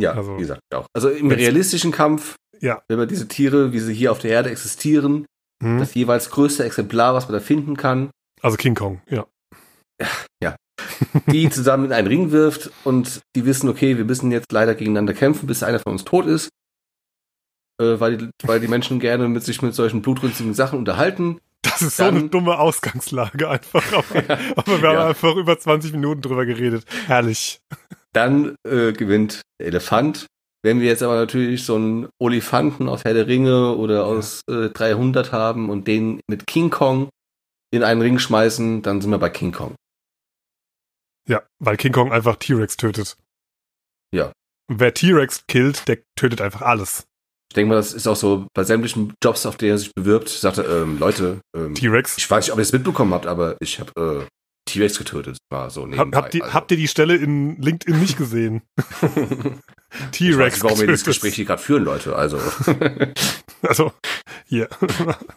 Ja, 0.00 0.12
also- 0.12 0.36
wie 0.36 0.40
gesagt, 0.40 0.60
auch. 0.74 0.86
Also 0.94 1.08
im 1.10 1.30
realistischen 1.30 1.92
Kampf, 1.92 2.36
Ja. 2.60 2.82
wenn 2.88 2.98
man 2.98 3.08
diese 3.08 3.28
Tiere, 3.28 3.72
wie 3.72 3.80
sie 3.80 3.94
hier 3.94 4.12
auf 4.12 4.18
der 4.18 4.30
Erde 4.30 4.50
existieren, 4.50 5.26
Hm? 5.62 5.78
das 5.78 5.94
jeweils 5.94 6.30
größte 6.30 6.64
Exemplar, 6.64 7.14
was 7.14 7.24
man 7.28 7.34
da 7.34 7.40
finden 7.40 7.76
kann, 7.76 8.10
Also 8.42 8.56
King 8.56 8.74
Kong, 8.74 9.02
ja. 9.08 9.26
die 11.30 11.48
zusammen 11.50 11.84
in 11.86 11.92
einen 11.92 12.06
Ring 12.08 12.30
wirft 12.32 12.70
und 12.84 13.20
die 13.36 13.44
wissen, 13.44 13.68
okay, 13.68 13.98
wir 13.98 14.04
müssen 14.04 14.30
jetzt 14.32 14.50
leider 14.52 14.74
gegeneinander 14.74 15.12
kämpfen, 15.14 15.46
bis 15.46 15.62
einer 15.62 15.78
von 15.78 15.92
uns 15.92 16.04
tot 16.04 16.26
ist. 16.26 16.48
äh, 17.80 17.98
weil, 17.98 18.16
die, 18.18 18.28
weil 18.44 18.60
die 18.60 18.68
Menschen 18.68 19.00
gerne 19.00 19.26
mit 19.28 19.42
sich 19.42 19.62
mit 19.62 19.74
solchen 19.74 20.02
blutrünstigen 20.02 20.52
Sachen 20.52 20.78
unterhalten. 20.78 21.38
Das 21.62 21.80
ist 21.82 21.96
so 21.96 22.04
Dann- 22.04 22.16
eine 22.18 22.28
dumme 22.28 22.58
Ausgangslage 22.58 23.48
einfach. 23.48 23.82
Aber, 23.92 24.04
aber 24.56 24.82
wir 24.82 24.92
Ja. 24.92 24.98
haben 25.00 25.08
einfach 25.08 25.34
über 25.36 25.58
20 25.58 25.92
Minuten 25.92 26.20
drüber 26.22 26.44
geredet. 26.46 26.84
Herrlich. 27.06 27.60
Dann 28.12 28.56
äh, 28.66 28.92
gewinnt 28.92 29.42
der 29.60 29.68
Elefant. 29.68 30.26
Wenn 30.62 30.80
wir 30.80 30.88
jetzt 30.88 31.02
aber 31.02 31.14
natürlich 31.14 31.64
so 31.64 31.76
einen 31.76 32.08
Olifanten 32.20 32.88
aus 32.88 33.04
Herr 33.04 33.14
der 33.14 33.26
Ringe 33.26 33.76
oder 33.76 34.04
aus 34.04 34.42
äh, 34.48 34.68
300 34.68 35.32
haben 35.32 35.70
und 35.70 35.86
den 35.86 36.20
mit 36.28 36.46
King 36.46 36.70
Kong 36.70 37.08
in 37.72 37.82
einen 37.82 38.02
Ring 38.02 38.18
schmeißen, 38.18 38.82
dann 38.82 39.00
sind 39.00 39.10
wir 39.10 39.18
bei 39.18 39.30
King 39.30 39.52
Kong. 39.52 39.74
Ja, 41.28 41.42
weil 41.60 41.76
King 41.76 41.92
Kong 41.92 42.12
einfach 42.12 42.36
T-Rex 42.36 42.76
tötet. 42.76 43.16
Ja. 44.12 44.32
Und 44.68 44.80
wer 44.80 44.92
T-Rex 44.92 45.46
killt, 45.46 45.88
der 45.88 45.98
tötet 46.16 46.40
einfach 46.40 46.62
alles. 46.62 47.04
Ich 47.50 47.54
denke 47.54 47.70
mal, 47.70 47.76
das 47.76 47.94
ist 47.94 48.06
auch 48.06 48.16
so 48.16 48.46
bei 48.54 48.64
sämtlichen 48.64 49.14
Jobs, 49.22 49.46
auf 49.46 49.56
die 49.56 49.68
er 49.68 49.78
sich 49.78 49.92
bewirbt, 49.94 50.28
sagte, 50.28 50.62
ähm, 50.62 50.98
Leute, 50.98 51.40
ähm, 51.56 51.74
T-Rex. 51.74 52.18
ich 52.18 52.30
weiß 52.30 52.44
nicht, 52.44 52.52
ob 52.52 52.58
ihr 52.58 52.62
es 52.62 52.72
mitbekommen 52.72 53.12
habt, 53.14 53.26
aber 53.26 53.56
ich 53.60 53.80
habe 53.80 54.26
äh, 54.26 54.26
T-Rex 54.72 54.98
getötet. 54.98 55.38
War 55.50 55.70
so 55.70 55.82
Hab, 55.82 55.88
nebenbei. 55.90 56.16
habt, 56.18 56.34
ihr, 56.34 56.42
also. 56.44 56.54
habt 56.54 56.70
ihr 56.70 56.76
die 56.76 56.88
Stelle 56.88 57.16
in 57.16 57.60
LinkedIn 57.60 57.98
nicht 58.00 58.16
gesehen? 58.16 58.62
ich 58.76 59.10
weiß 59.14 60.10
T-Rex. 60.12 60.54
nicht, 60.56 60.64
warum 60.64 60.80
wir 60.80 60.86
das. 60.86 61.04
Gespräch 61.04 61.34
hier 61.34 61.44
gerade 61.44 61.62
führen, 61.62 61.84
Leute. 61.84 62.16
Also 62.16 62.38
Also, 63.62 63.92
hier. 64.46 64.68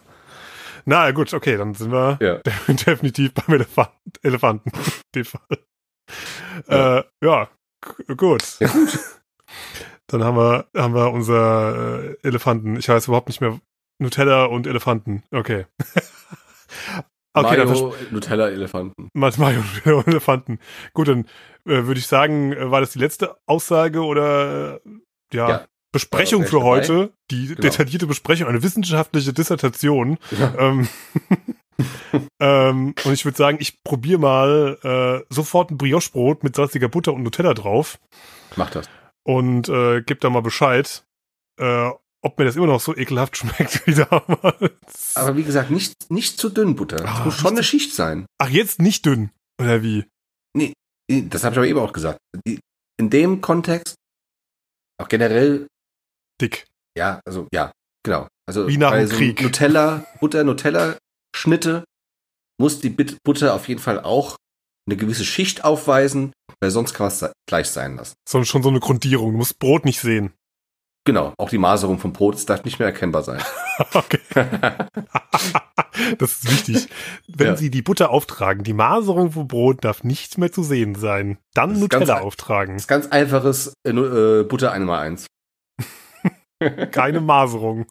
Na 0.85 1.11
gut, 1.11 1.33
okay, 1.33 1.55
dann 1.57 1.73
sind 1.73 1.91
wir 1.91 2.17
ja. 2.21 2.39
definitiv 2.67 3.33
beim 3.33 3.55
Elefant, 3.55 3.89
Elefanten. 4.21 4.69
in 4.69 4.81
dem 5.15 5.25
Fall. 5.25 5.57
Ja. 6.69 6.97
Äh, 6.99 7.03
ja, 7.23 7.49
gut. 8.17 8.43
Ja, 8.59 8.69
Dann 10.07 10.23
haben 10.23 10.35
wir, 10.37 10.67
haben 10.75 10.93
wir 10.93 11.11
unser 11.11 12.03
äh, 12.03 12.17
Elefanten. 12.23 12.75
Ich 12.75 12.89
weiß 12.89 13.07
überhaupt 13.07 13.29
nicht 13.29 13.39
mehr. 13.41 13.59
Nutella 13.99 14.45
und 14.45 14.67
Elefanten. 14.67 15.23
Okay. 15.31 15.65
Okay, 17.33 17.65
Mario, 17.65 17.93
Nutella, 18.11 18.49
Elefanten. 18.49 19.09
Mario 19.13 19.63
und 19.97 20.07
Elefanten. 20.07 20.59
Gut, 20.93 21.07
dann 21.07 21.25
äh, 21.65 21.85
würde 21.85 21.99
ich 21.99 22.07
sagen, 22.07 22.53
äh, 22.53 22.69
war 22.71 22.81
das 22.81 22.91
die 22.91 22.99
letzte 22.99 23.35
Aussage 23.47 24.03
oder 24.03 24.75
äh, 24.85 24.89
ja, 25.33 25.49
Ja. 25.49 25.65
Besprechung 25.91 26.43
für 26.45 26.57
dabei. 26.57 26.65
heute? 26.65 27.13
Die 27.29 27.47
Genau. 27.49 27.61
detaillierte 27.61 28.07
Besprechung, 28.07 28.47
eine 28.47 28.63
wissenschaftliche 28.63 29.31
Dissertation. 29.31 30.17
Ja. 30.31 30.53
Ähm, 30.57 30.87
ähm, 32.39 32.95
und 33.03 33.13
ich 33.13 33.25
würde 33.25 33.37
sagen, 33.37 33.57
ich 33.59 33.83
probiere 33.83 34.19
mal 34.19 34.77
äh, 34.83 35.33
sofort 35.33 35.71
ein 35.71 35.77
Brioche-Brot 35.77 36.43
mit 36.43 36.55
salziger 36.55 36.87
Butter 36.89 37.13
und 37.13 37.23
Nutella 37.23 37.53
drauf 37.53 37.99
Mach 38.55 38.69
das. 38.71 38.89
und 39.23 39.69
äh, 39.69 40.01
gebe 40.01 40.19
da 40.19 40.29
mal 40.29 40.41
Bescheid, 40.41 41.05
äh, 41.59 41.89
ob 42.23 42.39
mir 42.39 42.45
das 42.45 42.55
immer 42.55 42.67
noch 42.67 42.79
so 42.81 42.95
ekelhaft 42.95 43.37
schmeckt 43.37 43.85
wie 43.85 43.93
damals. 43.93 44.71
Aber 45.15 45.35
wie 45.37 45.43
gesagt, 45.43 45.69
nicht, 45.69 46.09
nicht 46.09 46.39
zu 46.39 46.49
dünn 46.49 46.75
Butter. 46.75 46.97
Es 46.97 47.05
Ah, 47.05 47.25
muss 47.25 47.35
schon 47.35 47.51
eine 47.51 47.63
Schicht 47.63 47.93
sein. 47.93 48.25
Ach, 48.39 48.49
jetzt 48.49 48.79
nicht 48.81 49.05
dünn, 49.05 49.29
oder 49.61 49.83
wie? 49.83 50.05
Das 51.07 51.43
habe 51.43 51.53
ich 51.53 51.57
aber 51.59 51.67
eben 51.67 51.79
auch 51.79 51.93
gesagt. 51.93 52.17
In 52.97 53.09
dem 53.09 53.41
Kontext, 53.41 53.95
auch 55.01 55.09
generell, 55.09 55.67
Dick. 56.39 56.65
ja, 56.97 57.19
also 57.25 57.47
ja, 57.53 57.71
genau. 58.03 58.27
Also 58.47 58.67
Wie 58.67 58.77
nach 58.77 58.91
dem 58.93 59.07
so 59.07 59.15
Krieg. 59.17 59.41
Nutella, 59.41 60.05
Butter, 60.19 60.43
Nutella-Schnitte 60.43 61.83
muss 62.59 62.79
die 62.79 62.89
Butter 62.89 63.53
auf 63.53 63.67
jeden 63.67 63.81
Fall 63.81 63.99
auch 63.99 64.37
eine 64.87 64.97
gewisse 64.97 65.25
Schicht 65.25 65.63
aufweisen, 65.63 66.31
weil 66.61 66.71
sonst 66.71 66.93
kann 66.93 67.05
man 67.07 67.13
es 67.13 67.31
gleich 67.47 67.69
sein 67.69 67.95
lassen. 67.97 68.13
So, 68.27 68.43
schon 68.43 68.63
so 68.63 68.69
eine 68.69 68.79
Grundierung. 68.79 69.31
Du 69.31 69.37
musst 69.37 69.59
Brot 69.59 69.85
nicht 69.85 69.99
sehen. 69.99 70.33
Genau, 71.05 71.33
auch 71.37 71.49
die 71.49 71.57
Maserung 71.57 71.99
vom 71.99 72.13
Brot, 72.13 72.49
darf 72.49 72.63
nicht 72.63 72.79
mehr 72.79 72.87
erkennbar 72.87 73.23
sein. 73.23 73.41
Okay. 73.93 74.19
das 76.19 76.31
ist 76.31 76.49
wichtig. 76.51 76.87
Wenn 77.27 77.47
Ja. 77.47 77.57
Sie 77.57 77.71
die 77.71 77.81
Butter 77.81 78.11
auftragen, 78.11 78.63
die 78.63 78.73
Maserung 78.73 79.31
vom 79.31 79.47
Brot 79.47 79.83
darf 79.83 80.03
nicht 80.03 80.37
mehr 80.37 80.51
zu 80.51 80.61
sehen 80.61 80.93
sein. 80.93 81.39
Dann 81.55 81.79
Nutella 81.79 82.05
ganz 82.05 82.21
auftragen. 82.23 82.75
Das 82.75 82.83
ist 82.83 82.87
ganz 82.87 83.07
einfaches 83.07 83.73
äh, 83.83 83.89
äh, 83.89 84.43
Butter 84.43 84.71
1 84.71 84.85
mal 84.85 84.99
1. 84.99 85.25
Keine 86.91 87.19
Maserung. 87.19 87.87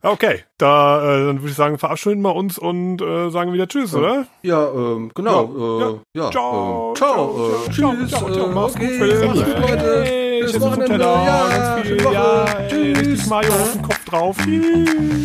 Okay, 0.00 0.44
da 0.58 1.02
äh, 1.02 1.26
dann 1.26 1.40
würde 1.40 1.50
ich 1.50 1.54
sagen, 1.54 1.78
verabschieden 1.78 2.22
wir 2.22 2.34
uns 2.34 2.58
und 2.58 3.00
äh, 3.00 3.30
sagen 3.30 3.52
wieder 3.52 3.68
Tschüss, 3.68 3.94
oder? 3.94 4.26
Ja, 4.42 4.68
ähm, 4.70 5.10
genau. 5.14 5.78
Ja, 5.80 5.90
äh, 5.90 5.98
ja. 6.14 6.30
Ciao, 6.30 6.88
ähm, 6.90 6.96
ciao, 6.96 7.48
äh, 7.68 7.72
ciao, 7.72 7.94
tschüss. 7.94 8.10
ciao, 8.10 8.30
ciao, 8.32 8.48
gut, 8.48 8.74
okay, 8.74 9.26
gut, 9.28 9.36
Leute. 9.70 10.23
Esse 10.44 10.60
Wochenende. 10.60 10.98
Ja, 11.04 11.48
ganz 11.48 11.86
viel, 11.86 11.98
schöne 11.98 12.04
Woche. 12.04 12.14
ja, 12.14 12.44
Tschüss. 12.68 13.26
Mayo 13.26 13.52
auf 13.52 13.72
den 13.72 13.82
Kopf 13.82 14.04
drauf. 14.04 14.36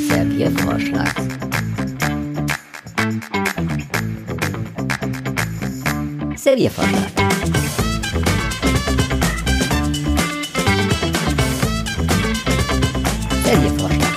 Serviervorschlag. 0.10 1.14
Serviervorschlag. 6.36 7.12
Serviervorschlag. 13.46 14.14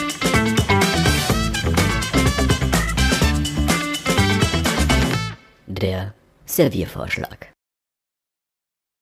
Der 5.66 6.14
Serviervorschlag. 6.46 7.51